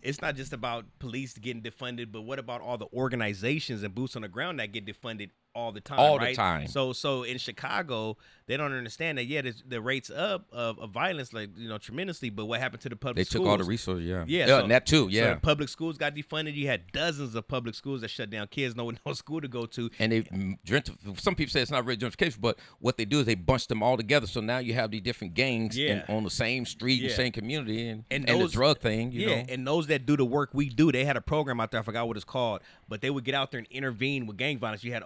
it's 0.00 0.22
not 0.22 0.36
just 0.36 0.52
about 0.52 0.86
police 0.98 1.34
getting 1.34 1.62
defunded, 1.62 2.10
but 2.10 2.22
what 2.22 2.38
about 2.38 2.62
all 2.62 2.78
the 2.78 2.86
organizations 2.94 3.82
and 3.82 3.94
boots 3.94 4.16
on 4.16 4.22
the 4.22 4.28
ground 4.28 4.60
that 4.60 4.72
get 4.72 4.86
defunded 4.86 5.30
all 5.56 5.72
the 5.72 5.80
time? 5.80 5.98
All 5.98 6.18
the 6.18 6.26
right? 6.26 6.36
time. 6.36 6.68
So, 6.68 6.92
so 6.92 7.22
in 7.22 7.38
Chicago, 7.38 8.16
they 8.46 8.56
don't 8.56 8.72
understand 8.72 9.18
that. 9.18 9.24
Yeah, 9.24 9.42
the 9.66 9.80
rates 9.80 10.10
up 10.10 10.46
of, 10.52 10.78
of 10.78 10.90
violence, 10.90 11.32
like 11.32 11.50
you 11.56 11.68
know, 11.68 11.78
tremendously. 11.78 12.30
But 12.30 12.44
what 12.46 12.60
happened 12.60 12.82
to 12.82 12.88
the 12.88 12.96
public? 12.96 13.16
They 13.16 13.22
took 13.24 13.30
schools? 13.42 13.48
all 13.48 13.56
the 13.58 13.64
resources. 13.64 14.04
Yeah, 14.04 14.24
Yeah, 14.26 14.40
yeah, 14.40 14.46
so- 14.46 14.62
and 14.62 14.70
that 14.70 14.86
too. 14.86 15.08
Yeah, 15.10 15.34
the 15.34 15.40
public 15.40 15.68
schools 15.68 15.96
got 15.98 16.14
defunded. 16.14 16.54
You 16.54 16.66
had 16.68 16.92
dozens 16.92 17.34
of 17.34 17.48
public 17.48 17.74
schools 17.74 18.02
that 18.02 18.08
shut 18.08 18.30
down. 18.30 18.46
Kids 18.48 18.76
no 18.76 18.92
no 19.06 19.12
school 19.14 19.40
to 19.40 19.48
go 19.48 19.66
to. 19.66 19.90
and 19.98 20.12
they 20.12 20.22
mm, 20.22 20.58
gentrif- 20.64 21.18
some 21.20 21.34
people 21.34 21.50
say 21.50 21.62
it's 21.62 21.70
not 21.70 21.84
really 21.84 21.96
gentrification, 21.98 22.40
but 22.40 22.58
what 22.78 22.96
they 22.98 23.04
do 23.04 23.20
is 23.20 23.26
they 23.26 23.34
bunch 23.34 23.66
them 23.66 23.82
all 23.82 23.96
together. 23.96 24.26
So 24.26 24.40
now 24.40 24.58
you 24.58 24.74
have 24.74 24.90
these 24.90 25.00
different 25.02 25.34
gangs 25.34 25.76
in, 25.76 26.04
Yeah. 26.08 26.14
on 26.14 26.22
the 26.22 26.30
same 26.30 26.66
street, 26.66 27.00
and 27.00 27.10
Yeah. 27.10 27.16
same 27.16 27.32
community, 27.32 27.88
and 27.88 28.04
And 28.10 28.28
and, 28.28 28.40
those- 28.40 28.52
the 28.52 28.56
drug 28.56 28.78
thing. 28.80 29.10
You 29.12 29.28
yeah, 29.28 29.36
know, 29.42 29.44
and 29.48 29.66
those 29.66 29.86
that 29.88 30.06
do 30.06 30.16
the 30.16 30.24
work 30.24 30.50
we 30.52 30.68
do, 30.68 30.92
they 30.92 31.04
had 31.04 31.16
a 31.16 31.20
program 31.20 31.60
out 31.60 31.70
there. 31.70 31.80
I 31.80 31.82
forgot 31.82 32.06
what 32.06 32.16
it's 32.16 32.24
called, 32.24 32.60
but 32.88 33.00
they 33.00 33.10
would 33.10 33.24
get 33.24 33.34
out 33.34 33.50
there 33.50 33.58
and 33.58 33.66
intervene 33.70 34.26
with 34.26 34.36
gang 34.36 34.58
violence. 34.58 34.84
You 34.84 34.92
had 34.92 35.02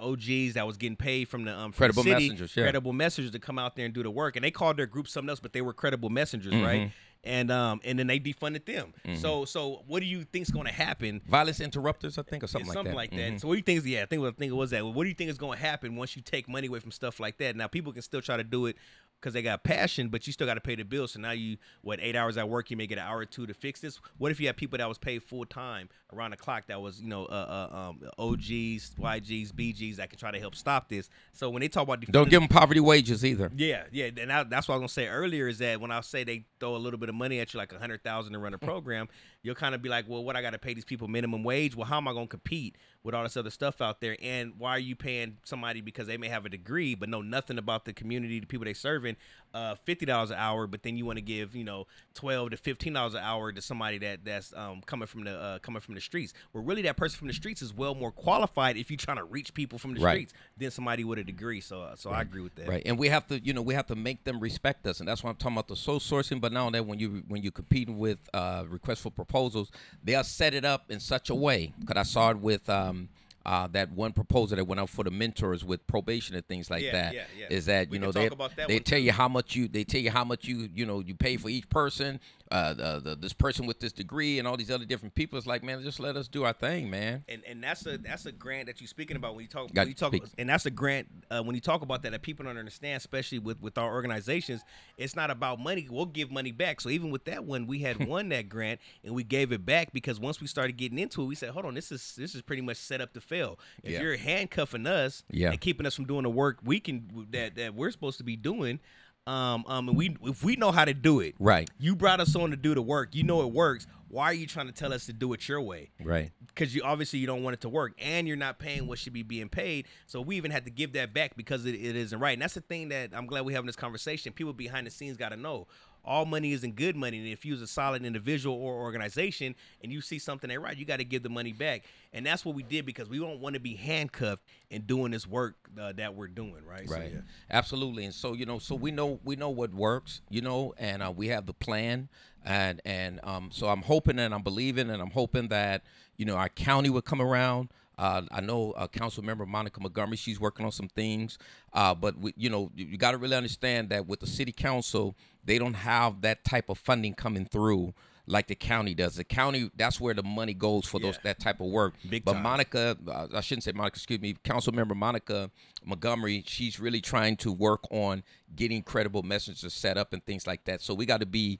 OGs 0.47 0.55
that 0.55 0.67
was 0.67 0.77
getting 0.77 0.97
paid 0.97 1.29
from 1.29 1.45
the 1.45 1.53
um, 1.57 1.73
from 1.73 1.79
Credible 1.79 2.03
the 2.03 2.11
city, 2.11 2.25
messengers, 2.29 2.57
yeah. 2.57 2.65
credible 2.65 2.93
messengers 2.93 3.33
to 3.33 3.39
come 3.39 3.59
out 3.59 3.77
there 3.77 3.85
and 3.85 3.95
do 3.95 4.03
the 4.03 4.11
work. 4.11 4.37
And 4.37 4.45
they 4.45 4.51
called 4.51 4.77
their 4.77 4.87
group 4.87 5.09
something 5.09 5.29
else, 5.31 5.41
but 5.41 5.53
they 5.53 5.63
were 5.63 5.73
credible 5.73 6.11
messengers, 6.11 6.53
Mm-hmm. 6.53 6.65
right? 6.65 6.93
And 7.23 7.51
um 7.51 7.81
and 7.85 7.99
then 7.99 8.07
they 8.07 8.19
defunded 8.19 8.65
them. 8.65 8.95
So 9.17 9.45
so 9.45 9.83
what 9.87 10.01
do 10.01 10.07
you 10.07 10.25
think's 10.25 10.51
going 10.51 10.67
to 10.67 10.73
happen? 10.73 11.21
violence 11.27 11.61
interrupters, 11.61 12.17
I 12.17 12.23
think, 12.23 12.43
or 12.43 12.47
something, 12.47 12.63
It's 12.63 12.69
like 12.69 12.75
something 12.75 12.93
that. 12.93 12.97
like 12.97 13.11
that. 13.35 13.41
So 13.43 13.49
what 13.49 13.55
do 13.55 13.59
you 13.59 13.63
think 13.63 13.79
is 13.81 13.87
yeah, 13.87 14.03
I 14.03 14.07
think 14.07 14.23
what 14.23 14.29
I 14.29 14.37
think 14.39 14.51
it 14.53 14.55
was 14.57 14.71
that. 14.71 14.85
What 14.87 15.03
do 15.03 15.09
you 15.11 15.15
think 15.15 15.29
is 15.29 15.37
going 15.37 15.59
to 15.59 15.63
happen 15.63 15.97
once 15.97 16.17
you 16.17 16.23
take 16.23 16.49
money 16.49 16.69
away 16.69 16.79
from 16.79 16.93
stuff 16.93 17.21
like 17.21 17.37
that? 17.39 17.57
Now 17.57 17.67
people 17.67 17.93
can 17.93 18.01
still 18.01 18.23
try 18.23 18.39
to 18.39 18.45
do 18.45 18.65
it 18.67 18.77
because 19.21 19.35
they 19.35 19.43
got 19.43 19.63
passion, 19.63 20.09
but 20.09 20.27
you 20.27 20.33
still 20.33 20.47
got 20.47 20.55
to 20.55 20.61
pay 20.61 20.75
the 20.75 20.83
bill. 20.83 21.07
So 21.07 21.21
now 21.21 21.33
you 21.33 21.59
what 21.83 21.99
eight 22.01 22.17
hours 22.17 22.37
at 22.37 22.49
work, 22.49 22.71
you 22.71 22.77
may 22.77 22.87
get 22.87 22.99
an 22.99 23.05
hour 23.05 23.19
or 23.19 23.27
two 23.27 23.47
to 23.47 23.55
fix 23.55 23.81
this. 23.81 24.01
What 24.19 24.31
if 24.31 24.41
you 24.41 24.47
had 24.47 24.57
people 24.57 24.79
that 24.79 24.89
was 24.89 24.99
paid 24.99 25.23
full 25.23 25.45
time 25.45 25.89
around 26.13 26.31
the 26.31 26.37
clock 26.37 26.65
that 26.69 26.81
was 26.81 27.01
you 27.01 27.09
know 27.09 27.27
uh, 27.27 27.69
uh, 27.73 27.77
um, 27.77 28.01
OGs, 28.19 28.95
YGs, 28.99 29.53
BGs 29.53 29.97
that 29.97 30.11
can 30.11 30.19
try 30.19 30.31
to 30.31 30.39
help 30.41 30.55
stop 30.55 30.89
this? 30.89 31.09
So 31.33 31.51
when 31.51 31.61
they 31.61 31.69
talk 31.69 31.85
about 31.85 32.01
Don't 32.07 32.31
give 32.31 32.41
them 32.41 32.49
poverty 32.49 32.81
wages 32.81 33.25
either. 33.25 33.51
yeah, 33.55 33.85
yeah, 33.93 34.11
and 34.21 34.33
I, 34.33 34.45
that's 34.45 34.69
what 34.69 34.75
I 34.75 34.79
was 34.79 34.81
gonna 34.83 35.07
say 35.07 35.09
earlier 35.09 35.49
is 35.49 35.59
that 35.59 35.81
when 35.81 35.91
I 35.91 36.01
say 36.01 36.25
they 36.25 36.47
throw 36.59 36.77
a 36.77 36.79
little 36.79 36.99
bit 36.99 37.09
of 37.09 37.15
money 37.15 37.41
at 37.41 37.53
you, 37.53 37.59
like 37.59 37.73
a 37.73 37.79
hundred 37.79 38.03
thousand 38.03 38.33
to 38.33 38.39
run 38.39 38.55
a 38.55 38.59
program, 38.59 39.09
you'll 39.43 39.55
kind 39.55 39.75
of 39.75 39.83
be 39.83 39.89
like, 39.89 40.07
well, 40.09 40.23
what 40.23 40.37
I 40.37 40.43
got 40.43 40.51
to 40.51 40.59
pay 40.59 40.75
these 40.75 40.85
people 40.85 41.09
minimum 41.09 41.43
wage? 41.45 41.75
Well, 41.75 41.87
how 41.87 41.97
am 41.99 42.09
I 42.09 42.13
gonna 42.13 42.27
compete 42.27 42.77
with 43.03 43.15
all 43.15 43.23
this 43.23 43.37
other 43.37 43.51
stuff 43.51 43.81
out 43.81 44.01
there? 44.01 44.17
And 44.23 44.55
why 44.59 44.73
are 44.73 44.79
you 44.79 44.95
paying 44.97 45.39
somebody 45.45 45.81
because 45.81 46.07
they 46.07 46.17
may 46.17 46.29
have 46.29 46.45
a 46.45 46.49
degree 46.49 46.95
but 46.95 47.09
know 47.09 47.23
nothing 47.23 47.59
about 47.59 47.85
the 47.85 47.93
community, 47.93 48.41
the 48.41 48.47
people 48.47 48.65
they 48.67 48.75
serving, 48.75 49.17
uh, 49.55 49.75
fifty 49.77 50.07
dollars 50.07 50.31
an 50.31 50.37
hour, 50.39 50.67
but 50.67 50.83
then 50.83 50.97
you 50.97 51.07
want 51.07 51.17
to 51.17 51.23
give 51.23 51.57
you 51.57 51.65
know 51.65 51.87
twelve 52.15 52.51
to 52.51 52.57
fifteen 52.57 52.93
dollars 52.93 53.15
an 53.15 53.21
hour 53.23 53.51
to 53.53 53.63
somebody 53.63 53.99
that 53.99 54.25
that's 54.25 54.53
um, 54.55 54.81
coming 54.87 55.07
from 55.07 55.25
the 55.25 55.39
uh, 55.39 55.59
coming 55.61 55.81
from 55.81 55.95
the 55.95 56.01
streets? 56.01 56.33
Well, 56.53 56.63
really, 56.63 56.83
that 56.83 56.97
person 56.97 57.19
from 57.19 57.29
the 57.29 57.35
streets 57.35 57.63
is 57.63 57.75
well 57.75 57.95
more 57.95 58.13
qualified 58.13 58.77
if 58.77 58.91
you're 58.91 58.99
trying 58.99 59.17
to 59.17 59.25
reach 59.25 59.55
people 59.55 59.79
from 59.79 59.95
the 59.95 60.01
Right. 60.01 60.13
streets 60.29 60.35
than 60.57 60.71
somebody 60.71 61.05
with 61.05 61.19
a 61.19 61.25
degree. 61.25 61.61
So, 61.61 61.83
uh, 61.83 61.97
so 61.97 62.11
I 62.11 62.23
agree 62.23 62.43
with 62.43 62.55
that. 62.57 62.69
Right, 62.69 62.83
and 62.87 62.99
we 62.99 63.09
have 63.09 63.27
to, 63.29 63.39
you 63.41 63.53
know, 63.53 63.63
we 63.63 63.75
have 63.75 63.87
to 63.87 63.97
make 63.97 64.25
them 64.25 64.41
respect 64.41 64.87
us, 64.87 65.01
and 65.01 65.09
that's 65.09 65.23
why 65.25 65.31
I'm 65.31 65.37
talking 65.37 65.57
about 65.57 65.69
the 65.69 65.77
sole 65.77 65.99
sourcing. 66.01 66.41
But 66.41 66.53
now 66.53 66.71
that 66.71 66.87
when 66.87 66.99
you 66.99 67.23
when 67.27 67.43
you're 67.43 67.53
competing 67.53 67.99
with 67.99 68.19
uh, 68.35 68.65
requests 68.69 69.01
for 69.01 69.11
proposals, 69.31 69.71
they'll 70.05 70.25
set 70.25 70.55
it 70.55 70.65
up 70.65 70.91
in 70.91 71.01
such 71.01 71.31
a 71.31 71.35
way. 71.35 71.73
Because 71.79 71.97
I 71.97 72.03
saw 72.03 72.31
it 72.31 72.39
with 72.39 72.69
um, 72.69 73.09
uh, 73.47 73.69
that 73.69 73.91
one 73.93 74.13
proposal 74.13 74.57
that 74.57 74.65
went 74.65 74.81
out 74.81 74.91
for 74.91 75.05
the 75.05 75.11
mentors 75.11 75.65
with 75.65 75.87
probation 75.87 76.35
and 76.37 76.47
things 76.47 76.71
like 76.71 76.83
Yeah, 76.83 76.93
that. 76.93 77.15
yeah, 77.15 77.23
yeah. 77.39 77.47
Is 77.51 77.67
that 77.67 77.89
We 77.89 77.97
you 77.99 78.03
know 78.05 78.13
they, 78.13 78.29
they 78.67 78.79
tell 78.81 78.99
you 78.99 79.13
how 79.13 79.29
much 79.29 79.55
you 79.57 79.69
they 79.69 79.85
tell 79.85 80.01
you 80.01 80.11
how 80.11 80.25
much 80.25 80.45
you 80.47 80.69
you 80.75 80.85
know 80.85 81.01
you 81.01 81.15
pay 81.15 81.37
for 81.37 81.49
each 81.49 81.69
person. 81.69 82.21
Uh, 82.51 82.75
the, 82.75 83.01
the, 83.01 83.15
this 83.15 83.33
person 83.33 83.65
with 83.65 83.79
this 83.79 83.93
degree 83.93 84.41
and 84.41 84.49
all 84.49 84.57
these 84.57 84.73
other 84.73 84.85
different 84.85 85.15
people. 85.15 85.39
It's 85.39 85.47
like 85.47 85.63
man, 85.63 85.81
just 85.85 86.01
let 86.01 86.17
us 86.17 86.27
do 86.27 86.43
our 86.43 86.53
thing, 86.53 86.91
man. 86.91 87.23
and 87.29 87.43
and 87.47 87.63
that's 87.63 87.87
a 87.87 87.97
that's 87.97 88.27
a 88.27 88.33
grant 88.33 88.67
that 88.67 88.81
you're 88.81 88.89
speaking 88.89 89.17
about 89.17 89.37
when 89.37 89.43
you 89.45 89.49
talk 89.49 89.71
when 89.73 89.87
you 89.87 89.95
talk 89.95 90.13
speak. 90.13 90.25
and 90.37 90.49
that's 90.49 90.67
a 90.67 90.71
grant 90.73 91.07
uh, 91.31 91.41
when 91.45 91.55
you 91.55 91.61
talk 91.61 91.83
about 91.83 92.03
that 92.03 92.11
that 92.11 92.23
people 92.23 92.45
don't 92.45 92.59
understand 92.59 92.97
especially 92.97 93.39
with 93.39 93.61
with 93.63 93.79
our 93.79 93.93
organizations 93.95 94.63
it's 94.99 95.15
not 95.15 95.31
about 95.31 95.61
money 95.61 95.87
we'll 95.89 96.07
give 96.07 96.33
money 96.33 96.51
back 96.51 96.81
so 96.81 96.89
even 96.89 97.13
with 97.13 97.25
that 97.27 97.45
one 97.45 97.69
we 97.69 97.79
had 97.79 98.05
won 98.09 98.29
that 98.31 98.49
grant 98.49 98.81
and 99.05 99.15
we 99.15 99.23
gave 99.23 99.53
it 99.53 99.65
back 99.65 99.93
because 99.93 100.19
once 100.19 100.41
we 100.41 100.49
started 100.49 100.77
getting 100.77 100.99
into 100.99 101.23
it 101.23 101.27
we 101.27 101.37
said 101.37 101.51
hold 101.51 101.65
on 101.65 101.75
this 101.75 101.93
is 101.93 102.17
this 102.17 102.35
is 102.35 102.43
pretty 102.43 102.63
much 102.63 102.79
set 102.79 103.01
up 103.01 103.13
to 103.15 103.21
fail 103.21 103.61
if 103.85 103.93
Yeah. 103.93 104.03
you're 104.03 104.17
handcuffing 104.17 104.89
us 104.89 105.23
Yeah. 105.31 105.51
and 105.53 105.61
keeping 105.61 105.87
us 105.87 105.95
from 105.95 106.07
doing 106.07 106.25
the 106.25 106.31
work 106.31 106.59
we 106.65 106.81
can 106.81 107.29
that 107.31 107.55
that 107.55 107.77
we're 107.77 107.93
supposed 107.93 108.19
to 108.19 108.25
be 108.25 108.35
doing 108.35 108.81
um 109.27 109.65
um 109.67 109.89
and 109.89 109.97
we 109.97 110.17
if 110.25 110.43
we 110.43 110.57
know 110.57 110.73
how 110.73 110.85
to 110.85 110.95
do 110.95 111.21
it 111.21 111.35
Right, 111.39 111.69
you 111.79 111.95
brought 111.95 112.21
us 112.21 112.35
on 112.35 112.51
to 112.51 112.57
do 112.57 112.75
the 112.75 112.83
work. 112.83 113.15
You 113.15 113.23
know 113.23 113.43
it 113.43 113.53
works. 113.53 113.87
Why 114.09 114.25
are 114.25 114.35
you 114.35 114.47
trying 114.47 114.67
to 114.67 114.73
tell 114.73 114.93
us 114.93 115.07
to 115.07 115.13
do 115.13 115.33
it 115.35 115.49
your 115.49 115.61
way? 115.61 115.91
Right. 116.03 116.33
because 116.49 116.75
you 116.75 116.83
obviously 116.83 117.21
you 117.21 117.29
don't 117.29 117.45
want 117.45 117.55
it 117.55 117.61
to 117.61 117.69
work 117.69 117.93
and 118.01 118.27
you're 118.27 118.37
not 118.37 118.59
paying 118.59 118.89
what 118.89 118.99
should 118.99 119.13
be 119.13 119.23
being 119.23 119.49
paid 119.49 119.87
so 120.07 120.21
we 120.21 120.37
even 120.37 120.51
had 120.51 120.65
to 120.65 120.71
give 120.71 120.95
that 120.95 121.15
back 121.15 121.37
because 121.37 121.65
it, 121.65 121.75
it 121.77 121.95
isn't 121.95 122.19
right. 122.19 122.33
And 122.33 122.43
that's 122.43 122.55
the 122.55 122.61
thing 122.61 122.89
that 122.89 123.11
i'm 123.15 123.27
glad 123.27 123.45
we're 123.45 123.55
having 123.55 123.67
this 123.67 123.77
conversation. 123.77 124.33
People 124.33 124.53
behind 124.53 124.87
the 124.87 124.91
scenes 124.91 125.17
got 125.17 125.29
to 125.29 125.37
know 125.37 125.69
all 126.05 126.25
money 126.25 126.53
isn't 126.53 126.77
good 126.77 126.97
money. 126.97 127.19
And 127.19 127.29
if 127.29 127.45
you're 127.45 127.63
a 127.63 127.67
solid 127.67 128.05
individual 128.05 128.57
or 128.57 128.75
organization 128.75 129.55
and 129.83 129.93
you 129.93 130.01
see 130.01 130.19
something 130.19 130.51
ain't 130.51 130.61
right 130.61 130.77
you 130.77 130.85
got 130.85 130.99
to 130.99 131.05
give 131.05 131.23
the 131.23 131.29
money 131.29 131.53
back. 131.53 131.85
And 132.13 132.25
that's 132.25 132.45
what 132.45 132.55
we 132.55 132.63
did 132.63 132.87
because 132.87 133.09
we 133.09 133.19
don't 133.19 133.41
want 133.41 133.55
to 133.55 133.61
be 133.61 133.75
handcuffed 133.75 134.43
in 134.71 134.83
doing 134.83 135.13
this 135.13 135.27
work 135.27 135.57
uh, 135.81 135.93
that 135.93 136.15
we're 136.15 136.29
doing 136.29 136.65
right? 136.67 136.89
So, 136.89 136.97
right. 136.97 137.13
yeah. 137.13 137.21
absolutely. 137.51 138.05
And 138.05 138.15
so 138.15 138.33
you 138.33 138.47
know 138.47 138.59
so 138.59 138.75
we 138.75 138.91
know 138.91 139.21
we 139.25 139.37
know 139.37 139.51
what 139.51 139.73
works 139.73 140.21
you 140.31 140.41
know 140.41 140.75
and 140.79 141.03
uh, 141.03 141.13
we 141.15 141.29
have 141.29 141.47
the 141.47 141.55
plan. 141.55 142.09
And 142.45 142.81
and 142.87 143.21
um 143.23 143.51
so 143.53 143.69
i'm 143.69 143.83
hoping 143.83 144.19
and 144.19 144.33
i'm 144.33 144.43
believing 144.43 144.89
and 144.89 145.03
i'm 145.03 145.11
hoping 145.11 145.49
that 145.49 145.83
you 146.17 146.25
know 146.25 146.37
our 146.37 146.49
county 146.49 146.89
would 146.89 147.05
come 147.05 147.21
around 147.21 147.69
uh, 148.01 148.23
I 148.33 148.41
know 148.41 148.73
uh, 148.73 148.89
Council 148.89 149.23
Member 149.23 149.45
Monica 149.47 149.81
Montgomery. 149.81 150.17
She's 150.17 150.41
working 150.41 150.65
on 150.65 150.73
some 150.73 150.89
things, 150.89 151.39
uh, 151.73 151.95
but 151.95 152.19
we, 152.19 152.33
you 152.37 152.49
know 152.49 152.71
you, 152.75 152.87
you 152.87 152.97
got 152.97 153.13
to 153.13 153.19
really 153.19 153.37
understand 153.37 153.91
that 153.91 154.07
with 154.07 154.21
the 154.21 154.27
City 154.27 154.53
Council, 154.53 155.15
they 155.45 155.59
don't 155.59 155.75
have 155.75 156.23
that 156.23 156.45
type 156.45 156.69
of 156.71 156.79
funding 156.79 157.15
coming 157.15 157.45
through 157.45 157.93
like 158.27 158.47
the 158.47 158.55
county 158.55 158.95
does. 158.95 159.17
The 159.17 159.25
county, 159.25 159.71
that's 159.77 160.01
where 160.01 160.15
the 160.15 160.23
money 160.23 160.55
goes 160.55 160.87
for 160.87 161.01
those 161.01 161.17
Yeah. 161.17 161.21
that 161.25 161.41
type 161.41 161.61
of 161.61 161.67
work. 161.67 161.95
Big 162.09 162.25
but 162.25 162.35
time. 162.35 162.43
Monica, 162.43 162.97
uh, 163.09 163.27
I 163.35 163.41
shouldn't 163.41 163.65
say 163.65 163.73
Monica, 163.73 163.97
excuse 163.97 164.21
me, 164.21 164.37
Council 164.45 164.73
Member 164.73 164.95
Monica 164.95 165.51
Montgomery, 165.85 166.45
she's 166.47 166.79
really 166.79 167.01
trying 167.01 167.37
to 167.39 167.53
work 167.53 167.81
on 167.91 168.23
getting 168.55 168.83
credible 168.83 169.23
messages 169.23 169.75
set 169.75 169.99
up 169.99 170.13
and 170.13 170.25
things 170.25 170.47
like 170.47 170.65
that. 170.65 170.81
So 170.81 170.95
we 170.95 171.07
got 171.07 171.21
to 171.21 171.27
be 171.27 171.59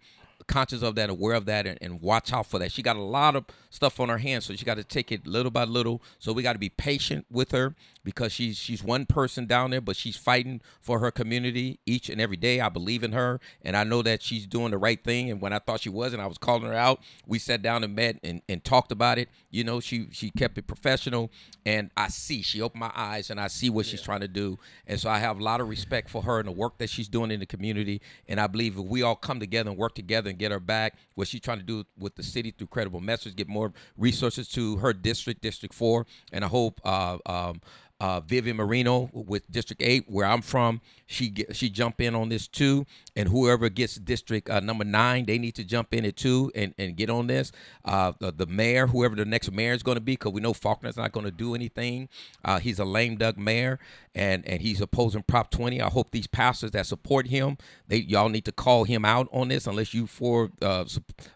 conscious 0.51 0.83
of 0.83 0.97
that, 0.97 1.09
aware 1.09 1.35
of 1.35 1.47
that, 1.47 1.65
and, 1.65 1.79
and 1.81 2.03
watch 2.03 2.33
out 2.33 2.47
for 2.47 2.59
that. 2.59 2.73
She 2.73 2.83
got 2.83 2.97
a 2.97 3.03
lot 3.03 3.37
of 3.37 3.45
stuff 3.71 4.01
on 4.01 4.09
her 4.09 4.19
hands, 4.19 4.47
so 4.47 4.55
she 4.55 4.65
got 4.65 4.77
to 4.79 4.85
take 4.85 5.13
it 5.13 5.27
little 5.27 5.53
by 5.53 5.65
little. 5.65 6.03
So 6.19 6.33
we 6.33 6.43
got 6.43 6.55
to 6.55 6.59
be 6.59 6.69
patient 6.69 7.25
with 7.31 7.53
her 7.53 7.77
because 8.03 8.33
she's 8.33 8.59
she's 8.59 8.83
one 8.83 9.07
person 9.07 9.47
down 9.47 9.71
there, 9.71 9.81
but 9.81 9.97
she's 9.97 10.17
fighting 10.17 10.61
for 10.81 10.99
her 10.99 11.13
community 11.13 11.79
each 11.87 12.11
and 12.11 12.21
every 12.21 12.37
day. 12.37 12.61
I 12.61 12.69
believe 12.69 13.05
in 13.05 13.13
her, 13.13 13.41
and 13.63 13.77
I 13.77 13.85
know 13.85 14.03
that 14.03 14.23
she's 14.23 14.47
doing 14.47 14.73
the 14.73 14.79
right 14.79 15.03
thing. 15.03 15.31
And 15.31 15.41
when 15.41 15.53
I 15.53 15.61
thought 15.61 15.81
she 15.81 15.89
wasn't, 15.89 16.23
I 16.23 16.27
was 16.27 16.39
calling 16.39 16.65
her 16.65 16.75
out. 16.75 17.01
We 17.27 17.39
sat 17.39 17.63
down 17.63 17.85
and 17.85 17.95
met 17.95 18.19
and, 18.25 18.43
and 18.49 18.65
talked 18.65 18.91
about 18.91 19.19
it. 19.19 19.29
You 19.51 19.63
know, 19.63 19.79
she 19.79 20.09
she 20.11 20.31
kept 20.31 20.59
it 20.59 20.67
professional, 20.67 21.31
and 21.65 21.91
I 21.97 22.09
see 22.09 22.43
she 22.43 22.61
opened 22.61 22.81
my 22.81 22.93
eyes 22.95 23.31
and 23.31 23.41
I 23.41 23.47
see 23.47 23.71
what 23.71 23.87
she's 23.87 24.03
trying 24.03 24.21
to 24.21 24.29
do. 24.29 24.59
And 24.87 24.99
so 24.99 25.09
I 25.09 25.19
have 25.19 25.39
a 25.39 25.43
lot 25.45 25.61
of 25.61 25.69
respect 25.69 26.11
for 26.11 26.23
her 26.23 26.41
and 26.41 26.49
the 26.49 26.53
work 26.53 26.79
that 26.79 26.91
she's 26.91 27.09
doing 27.09 27.31
in 27.31 27.39
the 27.39 27.47
community. 27.47 28.01
And 28.29 28.41
I 28.41 28.49
believe 28.49 28.79
if 28.79 28.85
we 28.85 29.03
all 29.03 29.17
come 29.17 29.39
together 29.39 29.71
and 29.71 29.79
work 29.79 29.95
together 29.95 30.31
and 30.31 30.40
get 30.41 30.51
her 30.51 30.59
back, 30.59 30.95
what 31.15 31.29
she's 31.29 31.41
trying 31.41 31.59
to 31.59 31.65
do 31.65 31.85
with 31.99 32.17
the 32.17 32.23
city 32.23 32.51
through 32.51 32.67
credible 32.69 33.01
message, 33.01 33.37
get 33.37 33.49
more 33.49 33.73
resources 33.97 34.49
to 34.49 34.77
her 34.79 34.93
district, 34.93 35.43
District 35.43 35.75
Four, 35.75 36.07
and 36.33 36.45
I 36.45 36.49
hope 36.49 36.81
uh, 36.85 37.19
um, 37.27 37.61
uh, 38.01 38.21
Vivian 38.21 38.57
Moreno 38.57 39.11
with 39.13 39.51
District 39.51 39.83
Eight, 39.83 40.05
where 40.09 40.27
I'm 40.27 40.41
from, 40.41 40.81
she 41.07 41.29
get, 41.29 41.55
she 41.55 41.69
jump 41.69 42.01
in 42.01 42.15
on 42.15 42.31
this 42.31 42.49
too, 42.49 42.87
and 43.15 43.29
whoever 43.29 43.69
gets 43.69 43.97
District 43.97 44.49
uh, 44.49 44.61
Number 44.61 44.85
Nine, 44.85 45.27
they 45.27 45.39
need 45.39 45.55
to 45.57 45.65
jump 45.65 45.93
in 45.93 46.05
it 46.05 46.17
too 46.17 46.51
and, 46.55 46.75
and 46.79 46.97
get 46.97 47.11
on 47.11 47.27
this. 47.27 47.53
Uh, 47.85 48.13
the, 48.19 48.33
the 48.33 48.47
mayor, 48.47 48.87
whoever 48.87 49.15
the 49.15 49.25
next 49.25 49.53
mayor 49.53 49.73
is 49.73 49.83
going 49.83 49.97
to 49.97 50.01
be, 50.01 50.13
because 50.13 50.33
we 50.33 50.41
know 50.41 50.53
Faulconer's 50.53 50.97
not 50.97 51.13
going 51.13 51.27
to 51.27 51.33
do 51.33 51.55
anything. 51.55 52.09
Uh, 52.45 52.59
he's 52.59 52.79
a 52.79 52.85
lame 52.85 53.17
duck 53.17 53.37
mayor, 53.37 53.79
and 54.15 54.47
and 54.47 54.63
he's 54.63 54.81
opposing 54.81 55.23
Prop 55.23 55.51
20. 55.51 55.81
I 55.81 55.89
hope 55.89 56.11
these 56.11 56.27
pastors 56.27 56.71
that 56.71 56.87
support 56.87 57.27
him, 57.27 57.59
they 57.87 57.99
y'all 57.99 58.31
need 58.31 58.47
to 58.47 58.53
call 58.53 58.85
him 58.85 59.05
out 59.05 59.29
on 59.31 59.49
this, 59.49 59.67
unless 59.67 59.93
you 59.93 60.07
for 60.07 60.51
uh, 60.63 60.85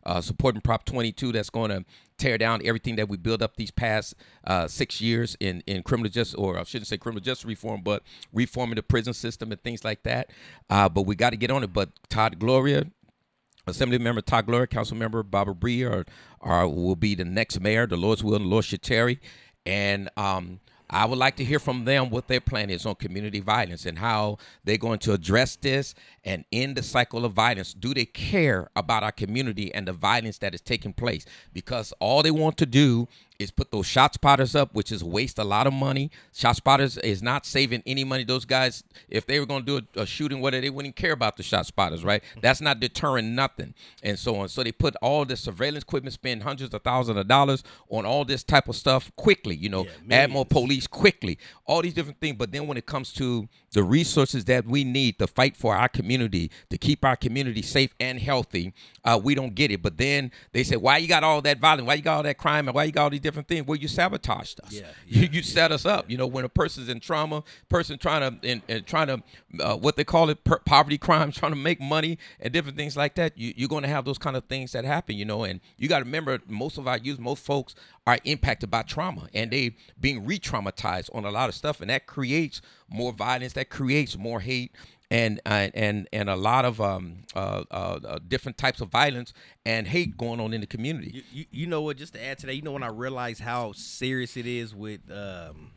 uh, 0.04 0.20
supporting 0.20 0.62
Prop 0.62 0.84
22, 0.84 1.32
that's 1.32 1.50
going 1.50 1.70
to 1.70 1.84
tear 2.18 2.38
down 2.38 2.60
everything 2.64 2.96
that 2.96 3.08
we 3.08 3.16
built 3.16 3.42
up 3.42 3.56
these 3.56 3.70
past 3.70 4.14
uh, 4.46 4.68
six 4.68 5.00
years 5.00 5.36
in, 5.40 5.62
in 5.66 5.82
criminal 5.82 6.10
justice, 6.10 6.34
or 6.34 6.58
I 6.58 6.64
shouldn't 6.64 6.86
say 6.86 6.96
criminal 6.96 7.22
justice 7.22 7.44
reform, 7.44 7.82
but 7.82 8.02
reforming 8.32 8.76
the 8.76 8.82
prison 8.82 9.14
system 9.14 9.52
and 9.52 9.62
things 9.62 9.84
like 9.84 10.02
that. 10.04 10.30
Uh, 10.70 10.88
but 10.88 11.02
we 11.02 11.16
got 11.16 11.30
to 11.30 11.36
get 11.36 11.50
on 11.50 11.64
it. 11.64 11.72
But 11.72 11.90
Todd 12.08 12.38
Gloria, 12.38 12.86
Assembly 13.66 13.98
Member 13.98 14.20
Todd 14.20 14.46
Gloria, 14.46 14.66
Council 14.66 14.96
Member 14.96 15.22
Barbara 15.22 15.54
Bry 15.54 15.82
are, 15.82 16.04
are 16.40 16.68
will 16.68 16.96
be 16.96 17.14
the 17.14 17.24
next 17.24 17.60
mayor. 17.60 17.86
The 17.86 17.96
Lord's 17.96 18.22
will 18.22 18.36
and 18.36 18.46
Lord 18.46 18.66
tarry. 18.82 19.20
And 19.66 20.10
um, 20.16 20.60
I 20.90 21.06
would 21.06 21.18
like 21.18 21.36
to 21.36 21.44
hear 21.44 21.58
from 21.58 21.86
them 21.86 22.10
what 22.10 22.28
their 22.28 22.40
plan 22.40 22.70
is 22.70 22.84
on 22.84 22.94
community 22.96 23.40
violence 23.40 23.86
and 23.86 23.98
how 23.98 24.38
they're 24.64 24.76
going 24.76 24.98
to 25.00 25.12
address 25.12 25.56
this 25.56 25.94
and 26.24 26.44
end 26.52 26.76
the 26.76 26.82
cycle 26.82 27.24
of 27.24 27.32
violence. 27.32 27.74
Do 27.74 27.94
they 27.94 28.06
care 28.06 28.70
about 28.74 29.02
our 29.02 29.12
community 29.12 29.74
and 29.74 29.86
the 29.86 29.92
violence 29.92 30.38
that 30.38 30.54
is 30.54 30.60
taking 30.60 30.92
place? 30.92 31.26
Because 31.52 31.92
all 32.00 32.22
they 32.22 32.30
want 32.30 32.56
to 32.58 32.66
do 32.66 33.08
is 33.38 33.50
put 33.50 33.70
those 33.72 33.86
shot 33.86 34.14
spotters 34.14 34.54
up, 34.54 34.72
which 34.74 34.92
is 34.92 35.02
waste 35.02 35.38
a 35.38 35.44
lot 35.44 35.66
of 35.66 35.72
money. 35.72 36.10
Shot 36.32 36.56
spotters 36.56 36.96
is 36.98 37.22
not 37.22 37.44
saving 37.44 37.82
any 37.84 38.04
money. 38.04 38.24
Those 38.24 38.44
guys, 38.44 38.84
if 39.08 39.26
they 39.26 39.40
were 39.40 39.46
going 39.46 39.64
to 39.64 39.80
do 39.80 39.86
a, 39.96 40.02
a 40.02 40.06
shooting, 40.06 40.40
whether 40.40 40.60
they 40.60 40.70
wouldn't 40.70 40.96
care 40.96 41.12
about 41.12 41.36
the 41.36 41.42
shot 41.42 41.66
spotters, 41.66 42.04
right? 42.04 42.22
Mm-hmm. 42.22 42.40
That's 42.40 42.60
not 42.60 42.80
deterring 42.80 43.34
nothing, 43.34 43.74
and 44.02 44.18
so 44.18 44.36
on. 44.36 44.48
So 44.48 44.62
they 44.62 44.72
put 44.72 44.94
all 45.02 45.24
this 45.24 45.40
surveillance 45.40 45.82
equipment, 45.82 46.12
spend 46.14 46.42
hundreds 46.44 46.74
of 46.74 46.82
thousands 46.82 47.18
of 47.18 47.26
dollars 47.26 47.64
on 47.88 48.06
all 48.06 48.24
this 48.24 48.44
type 48.44 48.68
of 48.68 48.76
stuff 48.76 49.10
quickly. 49.16 49.56
You 49.56 49.68
know, 49.68 49.86
Yeah, 50.06 50.22
add 50.22 50.30
more 50.30 50.46
police 50.46 50.86
quickly, 50.86 51.38
all 51.66 51.82
these 51.82 51.94
different 51.94 52.20
things. 52.20 52.36
But 52.38 52.52
then 52.52 52.66
when 52.68 52.76
it 52.76 52.86
comes 52.86 53.12
to 53.14 53.48
the 53.74 53.82
resources 53.82 54.44
that 54.44 54.64
we 54.64 54.84
need 54.84 55.18
to 55.18 55.26
fight 55.26 55.56
for 55.56 55.74
our 55.76 55.88
community, 55.88 56.50
to 56.70 56.78
keep 56.78 57.04
our 57.04 57.16
community 57.16 57.60
safe 57.60 57.92
and 57.98 58.20
healthy, 58.20 58.72
uh, 59.04 59.20
we 59.22 59.34
don't 59.34 59.54
get 59.54 59.72
it. 59.72 59.82
But 59.82 59.98
then 59.98 60.30
they 60.52 60.62
say, 60.62 60.76
why 60.76 60.98
you 60.98 61.08
got 61.08 61.24
all 61.24 61.42
that 61.42 61.58
violence? 61.58 61.86
Why 61.86 61.94
you 61.94 62.02
got 62.02 62.16
all 62.18 62.22
that 62.22 62.38
crime? 62.38 62.68
And 62.68 62.74
why 62.74 62.84
you 62.84 62.92
got 62.92 63.02
all 63.02 63.10
these 63.10 63.20
different 63.20 63.48
things? 63.48 63.66
Well, 63.66 63.76
you 63.76 63.88
sabotaged 63.88 64.60
us. 64.60 64.72
Yeah, 64.72 64.86
you, 65.06 65.28
yeah, 65.30 65.42
set 65.42 65.72
us 65.72 65.84
up. 65.84 66.08
You 66.08 66.16
know, 66.16 66.26
when 66.26 66.44
a 66.44 66.48
person's 66.48 66.88
in 66.88 67.00
trauma, 67.00 67.42
person 67.68 67.98
trying 67.98 68.40
to 68.40 68.48
and, 68.48 68.62
and 68.68 68.86
trying 68.86 69.08
to 69.08 69.22
uh, 69.60 69.76
what 69.76 69.96
they 69.96 70.04
call 70.04 70.30
it, 70.30 70.44
per- 70.44 70.60
poverty 70.60 70.96
crimes, 70.96 71.36
trying 71.38 71.52
to 71.52 71.58
make 71.58 71.80
money 71.80 72.16
and 72.38 72.52
different 72.52 72.78
things 72.78 72.96
like 72.96 73.16
that. 73.16 73.36
You, 73.36 73.52
you're 73.56 73.68
going 73.68 73.82
to 73.82 73.88
have 73.88 74.04
those 74.04 74.18
kind 74.18 74.36
of 74.36 74.44
things 74.44 74.70
that 74.72 74.84
happen. 74.84 75.16
You 75.16 75.24
know, 75.24 75.42
and 75.42 75.60
you 75.76 75.88
got 75.88 75.98
to 75.98 76.04
remember, 76.04 76.38
most 76.46 76.78
of 76.78 76.86
our 76.86 76.98
youth, 76.98 77.18
most 77.18 77.44
folks 77.44 77.74
are 78.06 78.18
impacted 78.24 78.70
by 78.70 78.82
trauma, 78.82 79.28
and 79.32 79.50
they 79.50 79.76
being 79.98 80.24
re-traumatized 80.24 81.14
on 81.14 81.24
a 81.24 81.30
lot 81.30 81.48
of 81.48 81.54
stuff, 81.54 81.80
and 81.80 81.88
that 81.90 82.06
creates 82.06 82.60
more 82.88 83.12
violence. 83.12 83.54
That 83.54 83.70
creates 83.70 84.16
more 84.16 84.40
hate. 84.40 84.72
And, 85.10 85.38
uh, 85.46 85.68
and 85.74 86.08
and 86.12 86.28
a 86.28 86.34
lot 86.34 86.64
of 86.64 86.80
um, 86.80 87.18
uh, 87.36 87.62
uh, 87.70 88.00
uh, 88.04 88.18
different 88.26 88.58
types 88.58 88.80
of 88.80 88.88
violence 88.88 89.32
and 89.64 89.86
hate 89.86 90.16
going 90.16 90.40
on 90.40 90.52
in 90.52 90.60
the 90.60 90.66
community. 90.66 91.10
You, 91.14 91.22
you, 91.30 91.44
you 91.52 91.66
know 91.66 91.82
what? 91.82 91.98
Just 91.98 92.14
to 92.14 92.24
add 92.24 92.38
to 92.38 92.46
that, 92.46 92.56
you 92.56 92.62
know 92.62 92.72
when 92.72 92.82
I 92.82 92.88
realized 92.88 93.40
how 93.40 93.72
serious 93.72 94.36
it 94.36 94.46
is 94.46 94.74
with 94.74 95.02
um, 95.12 95.70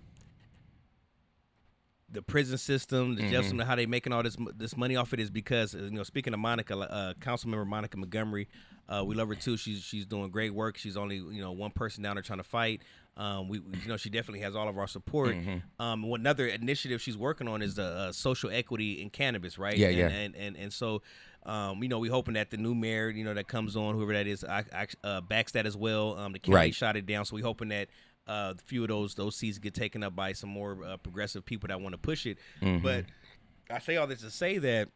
the 2.09 2.21
prison 2.21 2.57
system, 2.57 3.15
the 3.15 3.29
jail 3.29 3.41
system, 3.41 3.59
how 3.59 3.75
they 3.75 3.85
making 3.85 4.13
all 4.13 4.23
this 4.23 4.37
this 4.55 4.77
money 4.77 4.95
off 4.95 5.13
it 5.13 5.19
is 5.19 5.29
because 5.29 5.73
you 5.73 5.91
know 5.91 6.03
speaking 6.03 6.33
of 6.33 6.39
Monica, 6.39 6.75
uh, 6.75 7.13
Council 7.15 7.49
Member 7.49 7.65
Monica 7.65 7.97
Montgomery, 7.97 8.47
uh, 8.89 9.03
we 9.05 9.15
love 9.15 9.27
her 9.27 9.35
too. 9.35 9.57
She's 9.57 9.81
she's 9.81 10.05
doing 10.05 10.29
great 10.29 10.53
work. 10.53 10.77
She's 10.77 10.97
only 10.97 11.17
you 11.17 11.41
know 11.41 11.51
one 11.51 11.71
person 11.71 12.03
down 12.03 12.15
there 12.15 12.23
trying 12.23 12.39
to 12.39 12.43
fight. 12.43 12.81
Um, 13.15 13.49
we 13.49 13.57
you 13.57 13.87
know 13.87 13.97
she 13.97 14.09
definitely 14.09 14.41
has 14.41 14.55
all 14.55 14.69
of 14.69 14.77
our 14.77 14.87
support. 14.87 15.35
Um, 15.79 16.03
another 16.03 16.47
initiative 16.47 17.01
she's 17.01 17.17
working 17.17 17.47
on 17.47 17.61
is 17.61 17.75
the 17.75 17.83
uh, 17.85 18.11
social 18.11 18.49
equity 18.51 19.01
in 19.01 19.09
cannabis, 19.09 19.57
right? 19.57 19.77
Yeah, 19.77 19.87
and, 19.87 19.97
yeah. 19.97 20.07
and 20.07 20.35
and 20.35 20.57
and 20.57 20.73
so. 20.73 21.01
Um, 21.45 21.81
you 21.81 21.87
know, 21.87 21.99
we 21.99 22.09
hoping 22.09 22.33
that 22.33 22.49
the 22.49 22.57
new 22.57 22.75
mayor, 22.75 23.09
you 23.09 23.23
know, 23.23 23.33
that 23.33 23.47
comes 23.47 23.77
on, 23.77 23.95
whoever 23.95 24.11
that 24.11 24.27
is, 24.27 24.43
I, 24.43 24.65
I, 24.73 24.87
uh, 25.01 25.21
backs 25.21 25.53
that 25.53 25.65
as 25.65 25.77
well. 25.77 26.17
Um, 26.17 26.33
the 26.33 26.39
county 26.39 26.55
Right. 26.55 26.75
shot 26.75 26.97
it 26.97 27.05
down, 27.05 27.23
so 27.23 27.37
we 27.37 27.41
hoping 27.41 27.69
that 27.69 27.87
uh, 28.27 28.53
a 28.57 28.61
few 28.61 28.81
of 28.81 28.89
those 28.89 29.15
those 29.15 29.37
seats 29.37 29.57
get 29.57 29.73
taken 29.73 30.03
up 30.03 30.13
by 30.13 30.33
some 30.33 30.49
more 30.49 30.83
uh, 30.83 30.97
progressive 30.97 31.45
people 31.45 31.67
that 31.69 31.79
want 31.79 31.93
to 31.93 31.97
push 31.97 32.25
it. 32.25 32.37
Mm-hmm. 32.61 32.83
But 32.83 33.05
I 33.71 33.79
say 33.79 33.95
all 33.95 34.07
this 34.07 34.19
to 34.21 34.29
say 34.29 34.57
that 34.57 34.89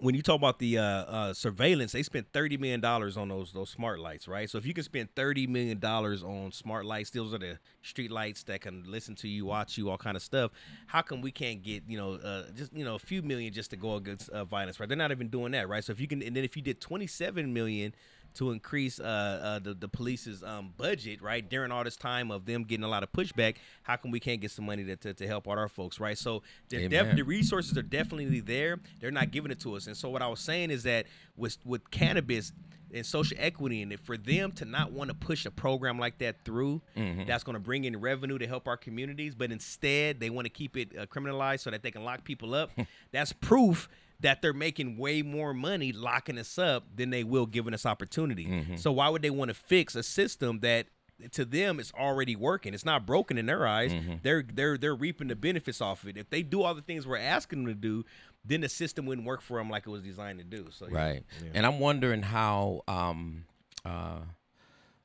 when 0.00 0.14
you 0.14 0.22
talk 0.22 0.36
about 0.36 0.58
the 0.58 0.78
uh, 0.78 0.82
uh, 0.82 1.34
surveillance, 1.34 1.92
they 1.92 2.02
spent 2.02 2.26
thirty 2.32 2.56
million 2.56 2.80
dollars 2.80 3.16
on 3.16 3.28
those 3.28 3.52
those 3.52 3.70
smart 3.70 4.00
lights, 4.00 4.26
right? 4.26 4.48
So 4.50 4.58
if 4.58 4.66
you 4.66 4.74
can 4.74 4.82
spend 4.84 5.14
thirty 5.14 5.46
million 5.46 5.78
dollars 5.78 6.22
on 6.22 6.52
smart 6.52 6.84
lights, 6.84 7.10
those 7.10 7.32
are 7.34 7.38
the 7.38 7.58
street 7.82 8.10
lights 8.10 8.42
that 8.44 8.60
can 8.62 8.84
listen 8.86 9.14
to 9.16 9.28
you, 9.28 9.46
watch 9.46 9.78
you, 9.78 9.90
all 9.90 9.98
kind 9.98 10.16
of 10.16 10.22
stuff. 10.22 10.50
How 10.86 11.02
come 11.02 11.20
we 11.20 11.30
can't 11.30 11.62
get 11.62 11.84
you 11.86 11.96
know 11.96 12.14
uh, 12.14 12.44
just 12.56 12.72
you 12.72 12.84
know 12.84 12.96
a 12.96 12.98
few 12.98 13.22
million 13.22 13.52
just 13.52 13.70
to 13.70 13.76
go 13.76 13.96
against 13.96 14.30
uh, 14.30 14.44
violence, 14.44 14.80
right? 14.80 14.88
They're 14.88 14.98
not 14.98 15.12
even 15.12 15.28
doing 15.28 15.52
that, 15.52 15.68
right? 15.68 15.84
So 15.84 15.92
if 15.92 16.00
you 16.00 16.08
can, 16.08 16.22
and 16.22 16.34
then 16.34 16.44
if 16.44 16.56
you 16.56 16.62
did 16.62 16.80
twenty 16.80 17.06
seven 17.06 17.52
million 17.52 17.94
to 18.34 18.50
increase 18.50 19.00
uh, 19.00 19.04
uh, 19.04 19.58
the 19.58 19.74
the 19.74 19.88
police's 19.88 20.42
um, 20.42 20.72
budget, 20.76 21.22
right? 21.22 21.48
During 21.48 21.70
all 21.70 21.84
this 21.84 21.96
time 21.96 22.30
of 22.30 22.46
them 22.46 22.64
getting 22.64 22.84
a 22.84 22.88
lot 22.88 23.02
of 23.02 23.12
pushback, 23.12 23.56
how 23.82 23.96
come 23.96 24.10
we 24.10 24.20
can't 24.20 24.40
get 24.40 24.50
some 24.50 24.66
money 24.66 24.84
to, 24.84 24.96
to, 24.96 25.14
to 25.14 25.26
help 25.26 25.48
out 25.48 25.58
our 25.58 25.68
folks, 25.68 26.00
right? 26.00 26.18
So 26.18 26.42
Amen. 26.72 27.16
the 27.16 27.22
resources 27.22 27.76
are 27.78 27.82
definitely 27.82 28.40
there. 28.40 28.80
They're 29.00 29.10
not 29.10 29.30
giving 29.30 29.50
it 29.50 29.60
to 29.60 29.76
us. 29.76 29.86
And 29.86 29.96
so 29.96 30.08
what 30.10 30.22
I 30.22 30.28
was 30.28 30.40
saying 30.40 30.70
is 30.70 30.82
that 30.84 31.06
with 31.36 31.58
with 31.64 31.90
cannabis 31.90 32.52
and 32.92 33.04
social 33.04 33.36
equity 33.40 33.82
and 33.82 34.00
for 34.00 34.16
them 34.16 34.52
to 34.52 34.64
not 34.64 34.92
want 34.92 35.08
to 35.08 35.14
push 35.14 35.46
a 35.46 35.50
program 35.50 35.98
like 35.98 36.18
that 36.18 36.44
through 36.44 36.80
that's 37.26 37.42
going 37.42 37.54
to 37.54 37.60
bring 37.60 37.84
in 37.84 38.00
revenue 38.00 38.38
to 38.38 38.46
help 38.46 38.68
our 38.68 38.76
communities 38.76 39.34
but 39.34 39.50
instead 39.50 40.20
they 40.20 40.30
want 40.30 40.44
to 40.44 40.50
keep 40.50 40.76
it 40.76 40.96
uh, 40.96 41.04
criminalized 41.06 41.60
so 41.60 41.70
that 41.70 41.82
they 41.82 41.90
can 41.90 42.04
lock 42.04 42.22
people 42.24 42.54
up 42.54 42.70
that's 43.12 43.32
proof 43.32 43.88
that 44.24 44.42
they're 44.42 44.52
making 44.52 44.96
way 44.98 45.22
more 45.22 45.54
money 45.54 45.92
locking 45.92 46.38
us 46.38 46.58
up 46.58 46.84
than 46.96 47.10
they 47.10 47.22
will 47.24 47.46
giving 47.46 47.72
us 47.74 47.86
opportunity 47.86 48.44
so 48.76 48.90
why 48.92 49.08
would 49.08 49.22
they 49.22 49.30
want 49.30 49.48
to 49.48 49.54
fix 49.54 49.94
a 49.94 50.02
system 50.02 50.60
that 50.60 50.86
to 51.32 51.44
them 51.44 51.78
it's 51.78 51.92
already 51.92 52.34
working. 52.34 52.74
It's 52.74 52.84
not 52.84 53.06
broken 53.06 53.38
in 53.38 53.46
their 53.46 53.66
eyes. 53.66 53.92
They're 54.24 54.42
they're 54.42 54.76
they're 54.76 54.94
reaping 54.96 55.28
the 55.28 55.36
benefits 55.36 55.80
off 55.80 56.02
of 56.02 56.08
it. 56.08 56.16
If 56.18 56.28
they 56.28 56.42
do 56.42 56.62
all 56.62 56.74
the 56.74 56.82
things 56.82 57.06
we're 57.06 57.18
asking 57.18 57.60
them 57.64 57.72
to 57.72 57.80
do, 57.80 58.04
then 58.44 58.62
the 58.62 58.68
system 58.68 59.06
wouldn't 59.06 59.26
work 59.26 59.40
for 59.40 59.58
them 59.58 59.70
like 59.70 59.86
it 59.86 59.90
was 59.90 60.02
designed 60.02 60.40
to 60.40 60.44
do. 60.44 60.66
So 60.70 60.88
yeah. 60.90 60.96
Right. 60.96 61.24
And 61.54 61.64
I'm 61.64 61.78
wondering 61.78 62.22
how 62.22 62.82
um, 62.88 63.44
uh, 63.84 64.22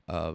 uh, 0.07 0.33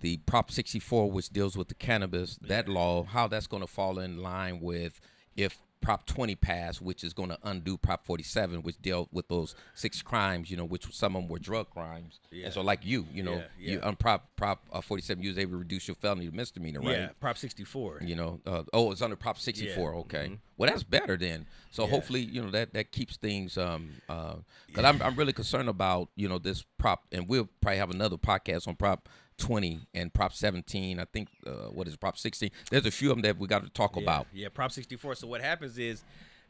the 0.00 0.16
Prop 0.18 0.50
64, 0.50 1.10
which 1.10 1.28
deals 1.28 1.56
with 1.56 1.68
the 1.68 1.74
cannabis, 1.74 2.38
that 2.40 2.66
law, 2.66 3.04
how 3.04 3.28
that's 3.28 3.46
going 3.46 3.62
to 3.62 3.68
fall 3.68 3.98
in 3.98 4.22
line 4.22 4.60
with 4.60 4.98
if 5.36 5.58
Prop 5.84 6.06
20 6.06 6.34
passed, 6.36 6.80
which 6.80 7.04
is 7.04 7.12
going 7.12 7.28
to 7.28 7.38
undo 7.44 7.76
Prop 7.76 8.04
47, 8.06 8.62
which 8.62 8.80
dealt 8.80 9.08
with 9.12 9.28
those 9.28 9.54
six 9.74 10.00
crimes, 10.02 10.50
you 10.50 10.56
know, 10.56 10.64
which 10.64 10.92
some 10.94 11.14
of 11.14 11.22
them 11.22 11.28
were 11.28 11.38
drug 11.38 11.68
crimes. 11.70 12.20
Yeah. 12.30 12.46
And 12.46 12.54
so, 12.54 12.62
like 12.62 12.80
you, 12.84 13.06
you 13.12 13.22
know, 13.22 13.42
Yeah, 13.58 13.72
you 13.72 13.80
on 13.82 13.96
Prop 13.96 14.28
Prop 14.36 14.64
uh, 14.72 14.80
47, 14.80 15.22
you 15.22 15.28
was 15.28 15.38
able 15.38 15.52
to 15.52 15.58
reduce 15.58 15.86
your 15.86 15.94
felony 15.96 16.26
to 16.26 16.34
misdemeanor, 16.34 16.80
right? 16.80 16.98
Yeah, 16.98 17.08
Prop 17.20 17.36
64. 17.36 18.00
You 18.02 18.16
know, 18.16 18.40
uh, 18.46 18.62
oh, 18.72 18.90
it's 18.92 19.02
under 19.02 19.14
Prop 19.16 19.38
64. 19.38 19.92
Yeah. 19.92 19.98
Okay, 20.00 20.38
well 20.56 20.70
that's 20.70 20.82
better 20.82 21.16
then. 21.16 21.46
So 21.70 21.84
Yeah. 21.84 21.90
hopefully, 21.90 22.20
you 22.22 22.42
know 22.42 22.50
that 22.50 22.72
that 22.72 22.90
keeps 22.90 23.16
things. 23.18 23.58
Um, 23.58 23.90
because 24.06 24.84
I'm 24.84 25.02
I'm 25.02 25.14
really 25.16 25.32
concerned 25.34 25.68
about 25.68 26.08
you 26.16 26.28
know 26.28 26.38
this 26.38 26.64
prop, 26.78 27.04
and 27.12 27.28
we'll 27.28 27.48
probably 27.60 27.78
have 27.78 27.90
another 27.90 28.16
podcast 28.16 28.66
on 28.66 28.74
Prop 28.76 29.08
20 29.38 29.80
and 29.94 30.12
Prop 30.12 30.32
17. 30.32 30.98
I 31.00 31.04
think 31.06 31.28
uh, 31.46 31.68
what 31.70 31.86
is 31.88 31.94
it, 31.94 32.00
Prop 32.00 32.16
16? 32.16 32.50
There's 32.70 32.86
a 32.86 32.90
few 32.90 33.10
of 33.10 33.16
them 33.16 33.22
that 33.22 33.38
we 33.38 33.46
got 33.48 33.64
to 33.64 33.70
talk 33.70 33.96
Yeah, 33.96 34.02
about. 34.02 34.26
Yeah, 34.32 34.48
Prop 34.52 34.72
64. 34.72 35.16
So 35.16 35.26
what 35.26 35.40
happens 35.40 35.78
is 35.78 36.02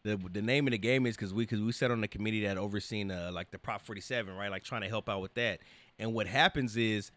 the 0.02 0.16
the 0.32 0.42
name 0.42 0.66
of 0.66 0.72
the 0.72 0.78
game 0.78 1.06
is 1.06 1.16
because 1.16 1.32
we 1.32 1.44
because 1.44 1.60
we 1.60 1.72
sat 1.72 1.90
on 1.90 2.00
the 2.00 2.08
committee 2.08 2.44
that 2.44 2.58
overseen 2.58 3.10
uh, 3.10 3.30
like 3.32 3.50
the 3.50 3.58
Prop 3.58 3.80
47, 3.82 4.34
right? 4.36 4.50
Like 4.50 4.62
trying 4.64 4.82
to 4.82 4.88
help 4.88 5.08
out 5.08 5.22
with 5.22 5.34
that. 5.34 5.60
And 5.98 6.12
what 6.12 6.26
happens 6.26 6.76
is 6.76 7.10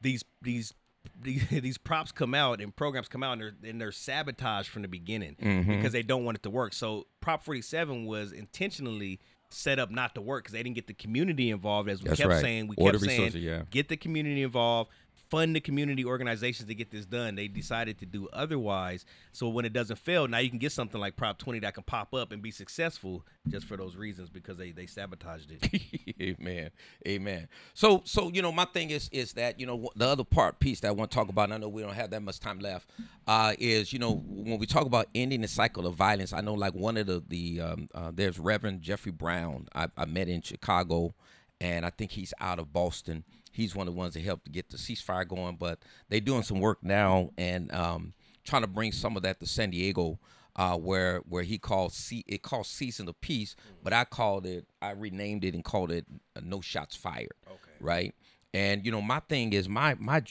these 0.00 0.24
these 0.40 0.72
these, 1.20 1.46
these 1.50 1.76
props 1.76 2.12
come 2.12 2.32
out 2.34 2.62
and 2.62 2.74
programs 2.74 3.08
come 3.08 3.22
out 3.22 3.32
and 3.32 3.42
they're, 3.42 3.70
and 3.70 3.78
they're 3.78 3.92
sabotaged 3.92 4.68
from 4.70 4.80
the 4.80 4.88
beginning 4.88 5.36
Mm-hmm. 5.38 5.70
because 5.76 5.92
they 5.92 6.02
don't 6.02 6.24
want 6.24 6.38
it 6.38 6.42
to 6.44 6.50
work. 6.50 6.72
So 6.72 7.06
Prop 7.20 7.44
47 7.44 8.06
was 8.06 8.32
intentionally 8.32 9.20
set 9.54 9.78
up 9.78 9.90
not 9.90 10.14
to 10.14 10.20
work 10.20 10.44
because 10.44 10.52
they 10.52 10.62
didn't 10.62 10.74
get 10.74 10.86
the 10.86 10.94
community 10.94 11.50
involved 11.50 11.88
as 11.88 12.02
we 12.02 12.08
That's 12.08 12.20
kept 12.20 12.30
right. 12.30 12.40
saying 12.42 12.68
we 12.68 12.76
Order 12.76 12.98
kept 12.98 13.10
saying 13.10 13.32
yeah. 13.36 13.62
get 13.70 13.88
the 13.88 13.96
community 13.96 14.42
involved 14.42 14.90
fund 15.30 15.56
the 15.56 15.60
community 15.60 16.04
organizations 16.04 16.68
to 16.68 16.74
get 16.74 16.90
this 16.90 17.06
done. 17.06 17.34
They 17.34 17.48
decided 17.48 17.98
to 17.98 18.06
do 18.06 18.28
otherwise. 18.32 19.04
So 19.32 19.48
when 19.48 19.64
it 19.64 19.72
doesn't 19.72 19.98
fail 19.98 20.28
now 20.28 20.38
you 20.38 20.50
can 20.50 20.58
get 20.58 20.72
something 20.72 21.00
like 21.00 21.16
prop 21.16 21.38
20 21.38 21.60
that 21.60 21.74
can 21.74 21.84
pop 21.84 22.14
up 22.14 22.32
and 22.32 22.42
be 22.42 22.50
successful 22.50 23.24
just 23.48 23.66
for 23.66 23.76
those 23.76 23.96
reasons 23.96 24.30
because 24.30 24.56
they 24.56 24.72
they 24.72 24.86
sabotaged 24.86 25.50
it. 25.50 25.80
Amen. 26.20 26.70
Amen. 27.06 27.48
So 27.74 28.02
so 28.04 28.30
you 28.30 28.42
know 28.42 28.52
my 28.52 28.64
thing 28.66 28.90
is 28.90 29.08
is 29.12 29.32
that 29.34 29.58
you 29.60 29.66
know 29.66 29.90
the 29.96 30.06
other 30.06 30.24
part 30.24 30.58
piece 30.60 30.80
that 30.80 30.88
i 30.88 30.90
want 30.90 31.10
to 31.10 31.14
talk 31.14 31.28
about 31.28 31.50
i 31.52 31.56
know 31.56 31.68
we 31.68 31.82
don't 31.82 31.94
have 31.94 32.10
that 32.10 32.22
much 32.22 32.40
time 32.40 32.58
left 32.58 32.90
uh 33.26 33.54
is 33.58 33.92
you 33.92 33.98
know 33.98 34.22
when 34.26 34.58
we 34.58 34.66
talk 34.66 34.86
about 34.86 35.06
ending 35.14 35.40
the 35.40 35.48
cycle 35.48 35.86
of 35.86 35.94
violence 35.94 36.32
i 36.32 36.40
know 36.40 36.54
like 36.54 36.74
one 36.74 36.96
of 36.96 37.06
the 37.06 37.22
the 37.28 37.60
um, 37.60 37.88
uh, 37.94 38.10
there's 38.14 38.38
reverend 38.38 38.82
jeffrey 38.82 39.12
brown. 39.12 39.68
I, 39.74 39.88
I 39.96 40.04
met 40.06 40.28
in 40.28 40.42
chicago 40.42 41.14
and 41.60 41.84
i 41.84 41.90
think 41.90 42.12
he's 42.12 42.34
out 42.40 42.58
of 42.58 42.72
boston 42.72 43.24
he's 43.52 43.74
one 43.74 43.86
of 43.86 43.94
the 43.94 43.98
ones 43.98 44.14
that 44.14 44.22
helped 44.22 44.50
get 44.50 44.68
the 44.70 44.76
ceasefire 44.76 45.26
going 45.26 45.56
but 45.56 45.78
they're 46.08 46.20
doing 46.20 46.42
some 46.42 46.60
work 46.60 46.78
now 46.82 47.30
and 47.38 47.72
um 47.72 48.12
trying 48.44 48.62
to 48.62 48.68
bring 48.68 48.92
some 48.92 49.16
of 49.16 49.22
that 49.22 49.40
to 49.40 49.46
san 49.46 49.70
diego 49.70 50.18
uh, 50.56 50.76
where 50.76 51.18
where 51.28 51.42
he 51.42 51.58
called 51.58 51.94
it 52.26 52.42
called 52.42 52.66
season 52.66 53.08
of 53.08 53.20
peace, 53.20 53.56
but 53.82 53.92
I 53.92 54.04
called 54.04 54.46
it 54.46 54.66
I 54.80 54.92
renamed 54.92 55.44
it 55.44 55.54
and 55.54 55.64
called 55.64 55.90
it 55.90 56.06
uh, 56.36 56.40
no 56.44 56.60
shots 56.60 56.94
fired. 56.94 57.32
Okay. 57.46 57.72
Right. 57.80 58.14
And 58.52 58.86
you 58.86 58.92
know 58.92 59.02
my 59.02 59.20
thing 59.20 59.52
is 59.52 59.68
my 59.68 59.96
my 59.98 60.22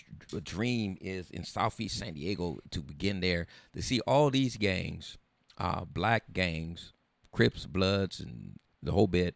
dream 0.43 0.97
is 1.01 1.29
in 1.29 1.43
Southeast 1.43 1.99
San 1.99 2.13
Diego 2.13 2.59
to 2.71 2.81
begin 2.81 3.19
there 3.19 3.47
to 3.75 3.81
see 3.81 3.99
all 4.01 4.29
these 4.29 4.55
gangs, 4.55 5.17
uh, 5.57 5.83
black 5.83 6.31
gangs, 6.31 6.93
Crips, 7.33 7.65
Bloods, 7.65 8.21
and 8.21 8.59
the 8.81 8.93
whole 8.93 9.07
bit. 9.07 9.35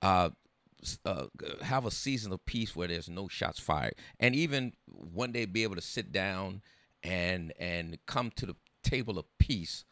Uh, 0.00 0.30
uh, 1.04 1.26
have 1.62 1.86
a 1.86 1.90
season 1.90 2.32
of 2.32 2.44
peace 2.46 2.74
where 2.74 2.88
there's 2.88 3.08
no 3.08 3.28
shots 3.28 3.58
fired, 3.60 3.94
and 4.18 4.34
even 4.34 4.72
one 4.86 5.32
day 5.32 5.44
be 5.44 5.62
able 5.62 5.76
to 5.76 5.82
sit 5.82 6.12
down 6.12 6.62
and 7.02 7.52
and 7.58 7.98
come 8.06 8.30
to 8.36 8.46
the 8.46 8.56
table 8.82 9.18
of 9.18 9.26
peace 9.38 9.84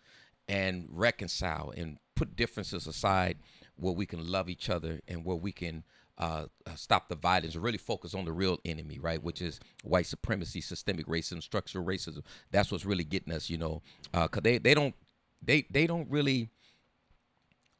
and 0.48 0.86
reconcile 0.90 1.72
and 1.76 1.98
put 2.16 2.36
differences 2.36 2.86
aside 2.86 3.38
where 3.76 3.92
we 3.92 4.06
can 4.06 4.30
love 4.30 4.48
each 4.48 4.68
other 4.70 5.00
and 5.06 5.24
where 5.24 5.36
we 5.36 5.52
can 5.52 5.84
uh, 6.18 6.46
uh, 6.66 6.74
stop 6.74 7.08
the 7.08 7.14
violence 7.14 7.54
really 7.54 7.78
focus 7.78 8.12
on 8.12 8.24
the 8.24 8.32
real 8.32 8.58
enemy, 8.64 8.98
right? 8.98 9.22
Which 9.22 9.40
is 9.40 9.60
white 9.84 10.06
supremacy, 10.06 10.60
systemic 10.60 11.06
racism, 11.06 11.42
structural 11.42 11.84
racism. 11.84 12.22
That's 12.50 12.72
what's 12.72 12.84
really 12.84 13.04
getting 13.04 13.32
us, 13.32 13.48
you 13.48 13.58
know, 13.58 13.82
because 14.12 14.42
they, 14.42 14.58
they 14.58 14.74
don't 14.74 14.94
they 15.40 15.66
they 15.70 15.86
don't 15.86 16.10
really 16.10 16.50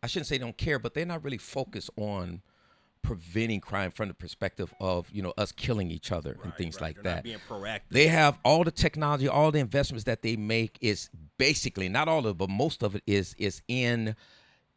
I 0.02 0.06
shouldn't 0.06 0.28
say 0.28 0.38
don't 0.38 0.56
care, 0.56 0.78
but 0.78 0.94
they're 0.94 1.04
not 1.04 1.24
really 1.24 1.38
focused 1.38 1.90
on 1.96 2.42
preventing 3.02 3.60
crime 3.60 3.90
from 3.90 4.08
the 4.08 4.14
perspective 4.14 4.72
of 4.80 5.08
you 5.10 5.22
know 5.22 5.32
us 5.38 5.52
killing 5.52 5.90
each 5.90 6.12
other 6.12 6.36
and 6.44 6.54
things 6.54 6.76
Right, 6.76 6.88
like 6.88 7.02
they're 7.02 7.14
that. 7.14 7.24
being 7.24 7.38
proactive 7.48 7.88
They 7.90 8.06
have 8.08 8.38
all 8.44 8.64
the 8.64 8.70
technology, 8.70 9.28
all 9.28 9.50
the 9.50 9.60
investments 9.60 10.04
that 10.04 10.22
they 10.22 10.36
make 10.36 10.78
is 10.80 11.10
basically 11.38 11.88
not 11.88 12.08
all 12.08 12.20
of 12.20 12.26
it, 12.26 12.38
but 12.38 12.50
most 12.50 12.82
of 12.82 12.94
it 12.94 13.02
is 13.06 13.34
is 13.38 13.62
in 13.68 14.16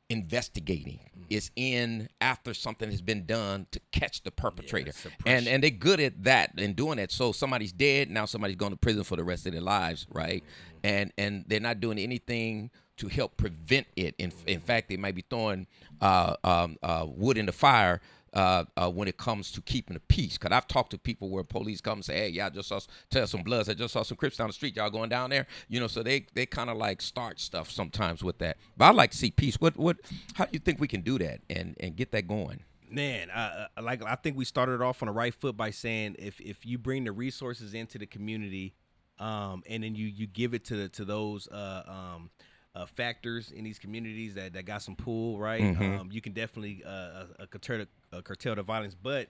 investigating. 0.10 1.00
Mm-hmm. 1.00 1.22
Is 1.30 1.50
in 1.56 2.10
after 2.20 2.54
something 2.54 2.92
has 2.92 3.02
been 3.02 3.26
done 3.26 3.66
to 3.72 3.80
catch 3.94 4.22
the 4.24 4.32
perpetrator, 4.32 4.92
and 5.26 5.48
and 5.48 5.64
they're 5.64 5.70
good 5.70 6.02
at 6.02 6.26
that 6.26 6.52
and 6.58 6.76
doing 6.76 6.98
that. 6.98 7.10
So 7.12 7.32
somebody's 7.32 7.72
dead 7.72 8.10
now, 8.10 8.26
somebody's 8.26 8.58
going 8.58 8.74
to 8.74 8.78
prison 8.78 9.06
for 9.06 9.16
the 9.16 9.24
rest 9.24 9.46
of 9.46 9.54
their 9.54 9.62
lives, 9.62 10.06
right? 10.12 10.44
Mm-hmm. 10.44 10.80
And 10.84 11.14
and 11.18 11.46
they're 11.48 11.62
not 11.62 11.80
doing 11.80 11.98
anything 12.00 12.70
to 12.98 13.08
help 13.08 13.38
prevent 13.38 13.88
it. 13.96 14.16
In 14.18 14.32
in 14.48 14.60
fact, 14.60 14.90
they 14.90 14.98
might 14.98 15.16
be 15.16 15.24
throwing 15.30 15.68
uh, 16.02 16.36
um, 16.44 16.78
uh, 16.84 17.06
wood 17.08 17.38
in 17.38 17.46
the 17.46 17.52
fire 17.52 18.02
uh, 18.34 18.66
uh, 18.78 18.90
when 18.90 19.08
it 19.08 19.18
comes 19.18 19.52
to 19.52 19.62
keeping 19.62 19.94
the 19.94 20.00
peace. 20.00 20.38
Cause 20.38 20.52
I've 20.52 20.68
talked 20.68 20.92
to 20.92 20.98
people 20.98 21.30
where 21.30 21.44
police 21.44 21.82
come 21.82 22.00
and 22.00 22.06
say, 22.06 22.18
"Hey, 22.18 22.30
y'all 22.30 22.50
just 22.50 22.70
saw 22.70 22.80
tell 23.10 23.28
some 23.28 23.44
bloods. 23.44 23.70
I 23.70 23.74
just 23.74 23.94
saw 23.94 24.04
some 24.04 24.18
Crips 24.18 24.38
down 24.38 24.48
the 24.48 24.54
street. 24.54 24.76
Y'all 24.76 24.90
going 24.90 25.10
down 25.10 25.30
there?" 25.30 25.48
You 25.68 25.80
know, 25.80 25.88
so 25.88 26.04
they 26.04 26.26
they 26.34 26.46
kind 26.46 26.70
of 26.70 26.78
like 26.78 27.02
start 27.02 27.40
stuff 27.40 27.70
sometimes 27.70 28.24
with 28.24 28.38
that. 28.40 28.58
But 28.78 28.86
I 28.86 28.92
like 28.92 29.12
to 29.12 29.18
see 29.18 29.32
peace. 29.32 29.60
What 29.60 29.78
what? 29.78 29.98
How 30.36 30.46
do 30.46 30.52
you 30.54 30.60
think 30.60 30.80
we 30.80 30.88
can 30.88 31.02
do 31.02 31.18
that 31.20 31.42
and 31.50 31.76
and 31.80 31.96
get 31.96 32.12
that 32.12 32.28
going? 32.28 32.64
Man, 32.90 33.30
I, 33.34 33.68
I 33.78 33.82
like 33.82 34.04
I 34.04 34.16
think 34.16 34.38
we 34.38 34.46
started 34.46 34.82
off 34.82 35.02
on 35.02 35.08
the 35.08 35.14
right 35.14 35.34
foot 35.34 35.56
by 35.58 35.72
saying 35.72 36.16
if 36.20 36.40
if 36.40 36.66
you 36.66 36.78
bring 36.78 37.06
the 37.06 37.12
resources 37.12 37.74
into 37.74 37.98
the 37.98 38.06
community, 38.06 38.76
um, 39.20 39.64
and 39.70 39.84
then 39.84 39.96
you 39.96 40.08
you 40.08 40.28
give 40.28 40.54
it 40.54 40.66
to 40.66 40.90
to 40.90 41.06
those 41.06 41.48
uh, 41.48 41.84
um, 41.88 42.30
uh, 42.76 42.86
factors 42.86 43.52
in 43.52 43.64
these 43.64 43.78
communities 43.80 44.36
that, 44.36 44.54
that 44.54 44.66
got 44.66 44.82
some 44.82 44.96
pull, 44.96 45.38
right? 45.40 45.62
Um, 46.00 46.10
you 46.12 46.22
can 46.22 46.34
definitely 46.34 46.84
uh, 46.86 46.90
uh, 46.90 47.46
curtail 47.50 47.86
the, 48.12 48.18
uh, 48.18 48.22
curtail 48.22 48.56
the 48.56 48.64
violence, 48.64 48.96
but 49.02 49.28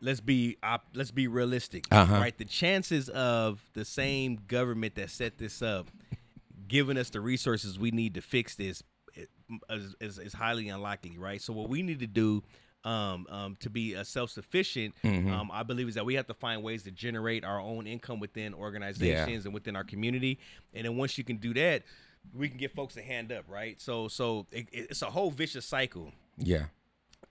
let's 0.00 0.20
be 0.20 0.56
op- 0.62 0.88
let's 0.94 1.10
be 1.10 1.26
realistic, 1.26 1.86
Uh-huh. 1.90 2.14
right? 2.14 2.36
The 2.36 2.44
chances 2.44 3.08
of 3.10 3.60
the 3.74 3.84
same 3.84 4.38
government 4.46 4.94
that 4.96 5.10
set 5.10 5.38
this 5.38 5.62
up 5.62 5.88
giving 6.68 6.96
us 6.96 7.10
the 7.10 7.20
resources 7.20 7.78
we 7.78 7.90
need 7.90 8.14
to 8.14 8.20
fix 8.20 8.54
this 8.54 8.82
is, 9.68 9.96
is, 10.00 10.18
is 10.18 10.32
highly 10.32 10.68
unlikely, 10.68 11.18
right? 11.18 11.42
So 11.42 11.52
what 11.52 11.68
we 11.68 11.82
need 11.82 11.98
to 12.00 12.06
do 12.06 12.42
um, 12.84 13.26
um, 13.28 13.56
to 13.60 13.68
be 13.68 13.96
uh, 13.96 14.04
self-sufficient, 14.04 14.94
Mm-hmm. 15.02 15.32
um, 15.32 15.50
I 15.52 15.64
believe, 15.64 15.88
is 15.88 15.96
that 15.96 16.06
we 16.06 16.14
have 16.14 16.26
to 16.28 16.34
find 16.34 16.62
ways 16.62 16.82
to 16.84 16.90
generate 16.90 17.44
our 17.44 17.60
own 17.60 17.86
income 17.86 18.20
within 18.20 18.54
organizations 18.54 19.44
and 19.46 19.52
within 19.52 19.74
our 19.76 19.84
community. 19.84 20.38
And 20.72 20.84
then 20.86 20.96
once 20.96 21.18
you 21.18 21.24
can 21.24 21.36
do 21.38 21.52
that, 21.54 21.82
we 22.34 22.48
can 22.48 22.58
get 22.58 22.74
folks 22.74 22.96
a 22.96 23.02
hand 23.02 23.32
up, 23.32 23.44
right? 23.48 23.80
So 23.80 24.08
so 24.08 24.46
it, 24.50 24.68
it's 24.72 25.02
a 25.02 25.10
whole 25.10 25.30
vicious 25.30 25.66
cycle 25.66 26.12
Yeah. 26.38 26.66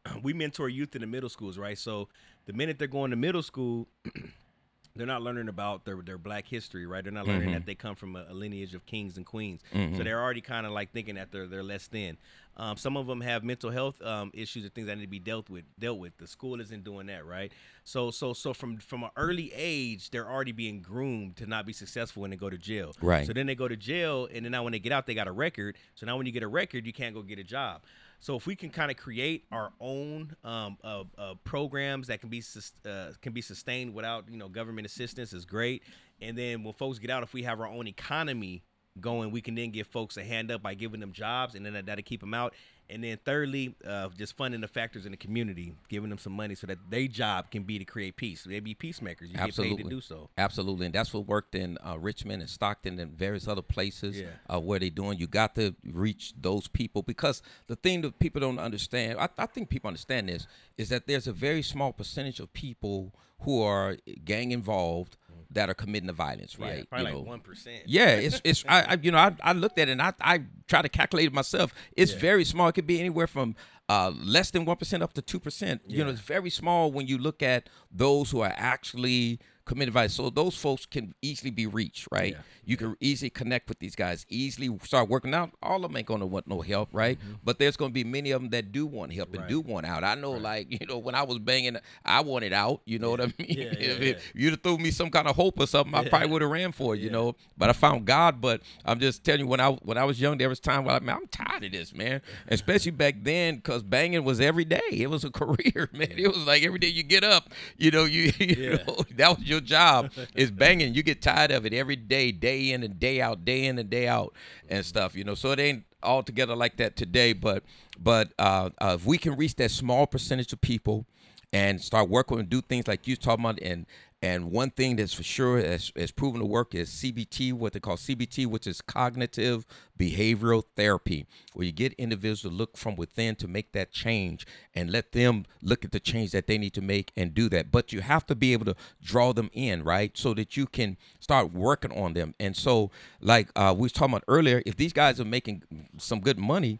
we 0.23 0.33
mentor 0.33 0.69
youth 0.69 0.95
in 0.95 1.01
the 1.01 1.07
middle 1.07 1.29
schools, 1.29 1.57
right? 1.57 1.77
So 1.77 2.09
the 2.45 2.53
minute 2.53 2.79
they're 2.79 2.87
going 2.87 3.11
to 3.11 3.17
middle 3.17 3.43
school, 3.43 3.87
they're 4.95 5.07
not 5.07 5.21
learning 5.21 5.47
about 5.47 5.85
their 5.85 5.97
their 6.01 6.17
black 6.17 6.47
history, 6.47 6.85
right? 6.85 7.03
They're 7.03 7.13
not 7.13 7.27
learning 7.27 7.49
mm-hmm. 7.49 7.53
that 7.53 7.65
they 7.65 7.75
come 7.75 7.95
from 7.95 8.15
a, 8.15 8.25
a 8.29 8.33
lineage 8.33 8.73
of 8.73 8.85
kings 8.85 9.17
and 9.17 9.25
queens. 9.25 9.61
Mm-hmm. 9.73 9.97
So 9.97 10.03
they're 10.03 10.21
already 10.21 10.41
kind 10.41 10.65
of 10.65 10.71
like 10.71 10.91
thinking 10.91 11.15
that 11.15 11.31
they're 11.31 11.47
they're 11.47 11.63
less 11.63 11.87
than. 11.87 12.17
Um, 12.59 12.75
some 12.75 12.97
of 12.97 13.07
them 13.07 13.21
have 13.21 13.43
mental 13.43 13.71
health 13.71 14.01
um, 14.01 14.31
issues 14.33 14.65
and 14.65 14.73
things 14.73 14.87
that 14.87 14.97
need 14.97 15.03
to 15.03 15.07
be 15.07 15.19
dealt 15.19 15.49
with. 15.49 15.63
Dealt 15.79 15.97
with. 15.97 16.17
The 16.17 16.27
school 16.27 16.59
isn't 16.59 16.83
doing 16.83 17.07
that, 17.07 17.25
right? 17.25 17.53
So 17.85 18.11
so 18.11 18.33
so 18.33 18.53
from 18.53 18.77
from 18.77 19.03
an 19.03 19.11
early 19.15 19.51
age, 19.55 20.11
they're 20.11 20.29
already 20.29 20.51
being 20.51 20.81
groomed 20.81 21.37
to 21.37 21.47
not 21.47 21.65
be 21.65 21.71
successful 21.71 22.21
when 22.21 22.31
they 22.31 22.37
go 22.37 22.49
to 22.49 22.57
jail. 22.57 22.93
Right. 23.01 23.25
So 23.25 23.31
then 23.31 23.47
they 23.47 23.55
go 23.55 23.69
to 23.69 23.77
jail, 23.77 24.27
and 24.31 24.43
then 24.43 24.51
now 24.51 24.63
when 24.63 24.73
they 24.73 24.79
get 24.79 24.91
out, 24.91 25.07
they 25.07 25.13
got 25.13 25.29
a 25.29 25.31
record. 25.31 25.77
So 25.95 26.05
now 26.05 26.17
when 26.17 26.25
you 26.25 26.33
get 26.33 26.43
a 26.43 26.49
record, 26.49 26.85
you 26.85 26.91
can't 26.91 27.15
go 27.15 27.21
get 27.21 27.39
a 27.39 27.43
job. 27.43 27.81
So 28.19 28.35
if 28.35 28.45
we 28.45 28.55
can 28.57 28.69
kind 28.69 28.91
of 28.91 28.97
create 28.97 29.45
our 29.51 29.71
own 29.79 30.35
um, 30.43 30.77
uh, 30.83 31.05
uh, 31.17 31.35
programs 31.45 32.07
that 32.07 32.19
can 32.19 32.29
be 32.29 32.41
sus- 32.41 32.73
uh, 32.85 33.13
can 33.21 33.31
be 33.31 33.41
sustained 33.41 33.93
without 33.93 34.25
you 34.29 34.37
know 34.37 34.49
government 34.49 34.85
assistance 34.85 35.31
is 35.31 35.45
great. 35.45 35.83
And 36.21 36.37
then 36.37 36.63
when 36.63 36.73
folks 36.73 36.99
get 36.99 37.09
out, 37.09 37.23
if 37.23 37.33
we 37.33 37.43
have 37.43 37.61
our 37.61 37.67
own 37.67 37.87
economy 37.87 38.63
going, 38.99 39.31
we 39.31 39.41
can 39.41 39.55
then 39.55 39.71
give 39.71 39.87
folks 39.87 40.17
a 40.17 40.23
hand 40.23 40.51
up 40.51 40.61
by 40.61 40.73
giving 40.73 40.99
them 40.99 41.11
jobs, 41.11 41.55
and 41.55 41.65
then 41.65 41.73
that, 41.73 41.85
that'll 41.85 42.03
keep 42.03 42.21
them 42.21 42.33
out. 42.33 42.53
And 42.91 43.03
then 43.03 43.19
thirdly, 43.23 43.75
uh, 43.85 44.09
just 44.17 44.35
funding 44.35 44.61
the 44.61 44.67
factors 44.67 45.05
in 45.05 45.11
the 45.11 45.17
community, 45.17 45.75
giving 45.89 46.09
them 46.09 46.17
some 46.17 46.33
money 46.33 46.55
so 46.55 46.65
that 46.65 46.79
their 46.89 47.05
job 47.05 47.51
can 47.51 47.61
be 47.61 47.77
to 47.77 47.85
create 47.85 48.15
peace. 48.15 48.43
They 48.43 48.59
be 48.59 48.73
peacemakers. 48.73 49.29
You 49.29 49.35
get 49.35 49.43
Absolutely. 49.43 49.77
paid 49.77 49.83
to 49.83 49.89
do 49.89 50.01
so. 50.01 50.29
Absolutely, 50.39 50.87
and 50.87 50.95
that's 50.95 51.13
what 51.13 51.27
worked 51.27 51.53
in 51.53 51.77
uh, 51.85 51.99
Richmond 51.99 52.41
and 52.41 52.49
Stockton 52.49 52.97
and 52.97 53.11
various 53.11 53.47
other 53.47 53.61
places 53.61 54.19
Yeah. 54.19 54.25
uh, 54.51 54.59
where 54.59 54.79
they're 54.79 54.89
doing. 54.89 55.19
You 55.19 55.27
got 55.27 55.53
to 55.55 55.75
reach 55.85 56.33
those 56.41 56.67
people 56.67 57.03
because 57.03 57.43
the 57.67 57.75
thing 57.75 58.01
that 58.01 58.17
people 58.17 58.41
don't 58.41 58.57
understand, 58.59 59.19
I, 59.19 59.29
I 59.37 59.45
think 59.45 59.69
people 59.69 59.87
understand 59.87 60.27
this, 60.29 60.47
is 60.75 60.89
that 60.89 61.05
there's 61.05 61.27
a 61.27 61.33
very 61.33 61.61
small 61.61 61.93
percentage 61.93 62.39
of 62.39 62.51
people 62.53 63.13
who 63.41 63.61
are 63.61 63.97
gang 64.25 64.51
involved 64.51 65.15
that 65.51 65.69
are 65.69 65.73
committing 65.73 66.07
the 66.07 66.13
violence, 66.13 66.59
right? 66.59 66.79
Yeah, 66.79 66.83
probably 66.89 67.11
you 67.11 67.17
like 67.17 67.27
one 67.27 67.39
percent. 67.39 67.83
Yeah, 67.87 68.09
it's 68.09 68.41
it's 68.43 68.63
I, 68.67 68.81
I 68.81 68.97
you 69.01 69.11
know 69.11 69.17
I, 69.17 69.35
I 69.41 69.53
looked 69.53 69.79
at 69.79 69.87
it 69.89 69.91
and 69.93 70.01
I 70.01 70.13
I 70.21 70.41
try 70.67 70.81
to 70.81 70.89
calculate 70.89 71.27
it 71.27 71.33
myself. 71.33 71.73
It's 71.97 72.13
Yeah. 72.13 72.19
very 72.19 72.45
small. 72.45 72.67
It 72.67 72.73
could 72.73 72.85
be 72.87 72.99
anywhere 72.99 73.27
from 73.27 73.55
uh, 73.89 74.11
less 74.15 74.51
than 74.51 74.65
one 74.65 74.77
percent 74.77 75.01
up 75.01 75.13
to 75.13 75.21
two 75.21 75.39
percent. 75.39 75.81
You 75.87 76.03
know, 76.03 76.11
it's 76.11 76.19
very 76.21 76.49
small 76.51 76.91
when 76.91 77.07
you 77.07 77.17
look 77.17 77.41
at 77.41 77.69
those 77.91 78.29
who 78.29 78.41
are 78.41 78.53
actually 78.55 79.39
committed 79.69 79.93
violence. 79.93 80.15
So 80.15 80.29
those 80.29 80.55
folks 80.57 80.85
can 80.85 81.13
easily 81.21 81.51
be 81.51 81.67
reached, 81.67 82.07
right? 82.11 82.33
Yeah. 82.33 82.41
You 82.65 82.77
can 82.77 82.95
easily 82.99 83.29
connect 83.29 83.69
with 83.69 83.79
these 83.79 83.95
guys, 83.95 84.25
easily 84.29 84.69
start 84.83 85.09
working 85.09 85.33
out. 85.33 85.51
All 85.63 85.77
of 85.77 85.83
them 85.91 85.97
ain't 85.97 86.05
gonna 86.07 86.25
want 86.25 86.47
no 86.47 86.61
help, 86.61 86.89
right? 86.91 87.17
But 87.43 87.57
there's 87.59 87.77
gonna 87.77 87.93
be 87.93 88.03
many 88.03 88.31
of 88.31 88.41
them 88.41 88.49
that 88.51 88.71
do 88.71 88.85
want 88.85 89.13
help 89.13 89.29
and 89.29 89.39
Mm-hmm. 89.39 89.41
Right. 89.43 89.49
do 89.49 89.61
want 89.61 89.85
out. 89.85 90.03
I 90.03 90.15
know, 90.15 90.31
like 90.33 90.67
you 90.81 90.85
know, 90.87 90.97
when 90.97 91.15
I 91.15 91.23
was 91.23 91.39
banging, 91.39 91.77
I 92.05 92.21
wanted 92.21 92.51
out. 92.53 92.81
You 92.85 92.99
know 92.99 93.11
what 93.11 93.21
I 93.21 93.25
mean? 93.25 93.33
Yeah, 93.39 93.55
yeah, 93.63 93.71
if 93.79 94.01
yeah. 94.01 94.13
you'd 94.35 94.51
have 94.51 94.61
threw 94.61 94.77
me 94.77 94.91
some 94.91 95.09
kind 95.09 95.27
of 95.27 95.35
hope 95.35 95.59
or 95.59 95.65
something, 95.67 95.93
I 95.95 96.07
probably 96.09 96.29
would 96.29 96.41
have 96.41 96.51
ran 96.51 96.71
for 96.73 96.95
it, 96.95 96.99
you 97.01 97.09
know. 97.09 97.35
But 97.57 97.69
I 97.69 97.73
found 97.73 98.05
God. 98.05 98.41
But 98.41 98.61
I'm 98.85 98.99
just 98.99 99.23
telling 99.23 99.41
you, 99.41 99.47
when 99.47 99.59
I 99.59 99.69
when 99.71 99.97
I 99.97 100.03
was 100.03 100.19
young, 100.19 100.37
there 100.37 100.49
was 100.49 100.59
time 100.59 100.85
where 100.85 100.95
I 100.95 100.99
man, 100.99 101.15
I'm 101.15 101.27
tired 101.27 101.63
of 101.63 101.71
this, 101.71 101.93
man. 101.93 102.21
Especially 102.47 102.91
back 102.91 103.15
then, 103.21 103.55
because 103.55 103.83
banging 103.83 104.23
was 104.23 104.39
every 104.41 104.65
day. 104.65 104.81
It 104.91 105.09
was 105.09 105.23
a 105.23 105.31
career, 105.41 105.89
man. 105.93 106.13
It 106.17 106.27
was 106.27 106.45
like 106.45 106.63
every 106.63 106.79
day 106.79 106.87
you 106.87 107.03
get 107.03 107.23
up, 107.23 107.49
you 107.77 107.91
know, 107.91 108.05
you, 108.05 108.31
you 108.39 108.55
Yeah. 108.57 108.83
know, 108.87 108.97
that 109.15 109.37
was 109.37 109.47
your 109.47 109.58
job 109.61 110.11
is 110.35 110.51
banging. 110.51 110.93
You 110.93 111.03
get 111.03 111.21
tired 111.21 111.51
of 111.51 111.65
it 111.65 111.73
every 111.73 111.95
day, 111.95 112.31
day 112.31 112.71
in 112.71 112.83
and 112.83 112.99
day 112.99 113.21
out, 113.21 113.45
day 113.45 113.65
in 113.65 113.77
and 113.79 113.89
day 113.89 114.07
out, 114.07 114.33
and 114.69 114.85
stuff, 114.85 115.15
you 115.15 115.23
know. 115.23 115.35
So 115.35 115.51
it 115.51 115.59
ain't 115.59 115.83
all 116.01 116.23
together 116.23 116.55
like 116.55 116.77
that 116.77 116.95
today, 116.95 117.33
but 117.33 117.63
but 117.99 118.31
uh, 118.39 118.69
uh, 118.79 118.97
if 118.99 119.05
we 119.05 119.17
can 119.17 119.35
reach 119.35 119.55
that 119.55 119.71
small 119.71 120.07
percentage 120.07 120.53
of 120.53 120.61
people 120.61 121.05
and 121.51 121.81
start 121.81 122.09
working 122.09 122.39
and 122.39 122.49
do 122.49 122.61
things 122.61 122.87
like 122.87 123.07
you 123.07 123.15
talking 123.15 123.43
about 123.43 123.59
and 123.61 123.85
and 124.21 124.51
one 124.51 124.69
thing 124.69 124.97
that's 124.97 125.13
for 125.13 125.23
sure 125.23 125.61
has, 125.61 125.93
has 125.95 126.11
proven 126.11 126.41
to 126.41 126.45
work 126.45 126.75
is 126.75 126.89
CBT, 126.89 127.53
what 127.53 127.71
they 127.71 127.79
call 127.79 127.95
CBT, 127.95 128.47
which 128.47 128.67
is 128.67 128.81
cognitive 128.81 129.65
behavioral 129.97 130.63
therapy, 130.75 131.25
where 131.53 131.65
you 131.65 131.71
get 131.71 131.93
individuals 131.93 132.41
to 132.41 132.49
look 132.49 132.75
from 132.75 132.97
within 132.97 133.37
to 133.37 133.47
make 133.47 133.71
that 133.71 133.91
change 133.91 134.45
and 134.75 134.91
let 134.91 135.13
them 135.13 135.45
look 135.61 135.85
at 135.85 135.93
the 135.93 136.01
change 136.01 136.31
that 136.31 136.47
they 136.47 136.57
need 136.57 136.73
to 136.73 136.81
make 136.81 137.13
and 137.15 137.33
do 137.33 137.47
that. 137.47 137.71
But 137.71 137.93
you 137.93 138.01
have 138.01 138.25
to 138.25 138.35
be 138.35 138.51
able 138.51 138.65
to 138.65 138.75
draw 139.01 139.31
them 139.31 139.49
in, 139.53 139.83
right? 139.83 140.17
So 140.17 140.33
that 140.33 140.57
you 140.57 140.65
can 140.65 140.97
start 141.21 141.53
working 141.53 141.97
on 141.97 142.13
them. 142.13 142.35
And 142.41 142.57
so, 142.57 142.91
like 143.21 143.47
uh, 143.55 143.73
we 143.75 143.83
was 143.83 143.93
talking 143.93 144.15
about 144.15 144.25
earlier, 144.27 144.61
if 144.65 144.75
these 144.75 144.91
guys 144.91 145.21
are 145.21 145.25
making 145.25 145.63
some 145.97 146.19
good 146.19 146.37
money, 146.37 146.79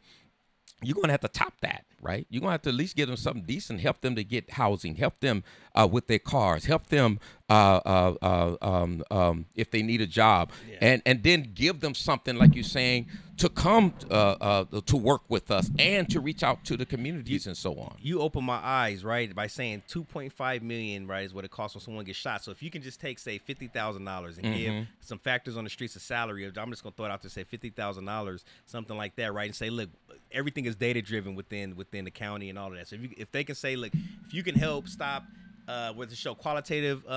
you're 0.82 0.96
gonna 0.96 1.12
have 1.12 1.22
to 1.22 1.28
top 1.28 1.54
that, 1.62 1.86
right? 2.02 2.26
You're 2.30 2.42
gonna 2.42 2.54
have 2.54 2.62
to 2.64 2.70
at 2.70 2.76
least 2.76 2.96
give 2.96 3.08
them 3.08 3.18
something 3.18 3.44
decent, 3.44 3.82
help 3.82 4.02
them 4.02 4.16
to 4.16 4.24
get 4.24 4.52
housing, 4.52 4.96
help 4.96 5.20
them 5.20 5.44
uh, 5.76 5.88
with 5.92 6.08
their 6.08 6.20
cars, 6.20 6.66
help 6.66 6.88
them 6.88 7.20
uh, 7.50 7.82
uh, 7.86 8.14
uh, 8.22 8.56
um, 8.62 9.04
um, 9.12 9.46
if 9.56 9.72
they 9.72 9.82
need 9.82 10.02
a 10.02 10.08
job, 10.08 10.52
and 10.80 11.02
and 11.06 11.24
then 11.24 11.52
give 11.54 11.82
them 11.82 11.94
something 11.94 12.38
like 12.38 12.56
you're 12.56 12.64
saying 12.64 13.08
to 13.40 13.50
come 13.50 13.94
uh, 14.12 14.14
uh, 14.42 14.66
to 14.86 14.96
work 14.98 15.22
with 15.30 15.50
us 15.50 15.70
and 15.80 16.10
to 16.10 16.20
reach 16.20 16.44
out 16.44 16.64
to 16.66 16.78
the 16.78 16.86
communities 16.86 17.48
and 17.48 17.56
so 17.58 17.74
on. 17.80 17.96
you 18.02 18.20
open 18.22 18.44
my 18.44 18.60
eyes 18.64 19.04
right 19.04 19.34
by 19.34 19.48
saying 19.48 19.82
2.5 19.90 20.62
million 20.62 21.08
right 21.08 21.26
is 21.26 21.34
what 21.34 21.46
it 21.46 21.52
costs 21.52 21.76
when 21.76 21.82
someone 21.82 22.06
gets 22.06 22.18
shot 22.18 22.44
so 22.44 22.52
if 22.52 22.62
you 22.62 22.70
can 22.70 22.82
just 22.82 23.00
take 23.00 23.18
say 23.18 23.40
$50000 23.40 24.38
and 24.38 24.44
give 24.44 24.60
Mm-hmm. 24.70 24.84
some 25.00 25.18
factors 25.18 25.58
on 25.58 25.64
the 25.64 25.70
streets 25.70 25.96
of 25.96 26.02
salary 26.02 26.46
i'm 26.46 26.70
just 26.70 26.84
going 26.84 26.92
to 26.94 26.98
throw 26.98 27.06
it 27.06 27.12
out 27.12 27.22
to 27.22 27.30
say 27.30 27.44
$50000 27.44 28.44
something 28.66 28.98
like 28.98 29.16
that 29.16 29.34
right 29.34 29.46
and 29.48 29.56
say 29.56 29.70
look 29.70 29.90
everything 30.32 30.66
is 30.66 30.76
data 30.76 31.02
driven 31.02 31.34
within 31.36 31.76
within 31.76 32.06
the 32.06 32.12
county 32.12 32.50
and 32.50 32.60
all 32.60 32.68
of 32.72 32.78
that 32.78 32.88
so 32.88 32.96
if, 32.96 33.02
you, 33.04 33.10
if 33.18 33.32
they 33.32 33.44
can 33.44 33.56
say 33.56 33.76
look 33.76 33.92
if 34.28 34.34
you 34.34 34.44
can 34.44 34.56
help 34.56 34.88
stop 34.88 35.24
uh, 35.68 35.94
whether 35.94 36.10
to 36.10 36.16
show 36.16 36.34
qualitative 36.34 37.06
uh, 37.08 37.12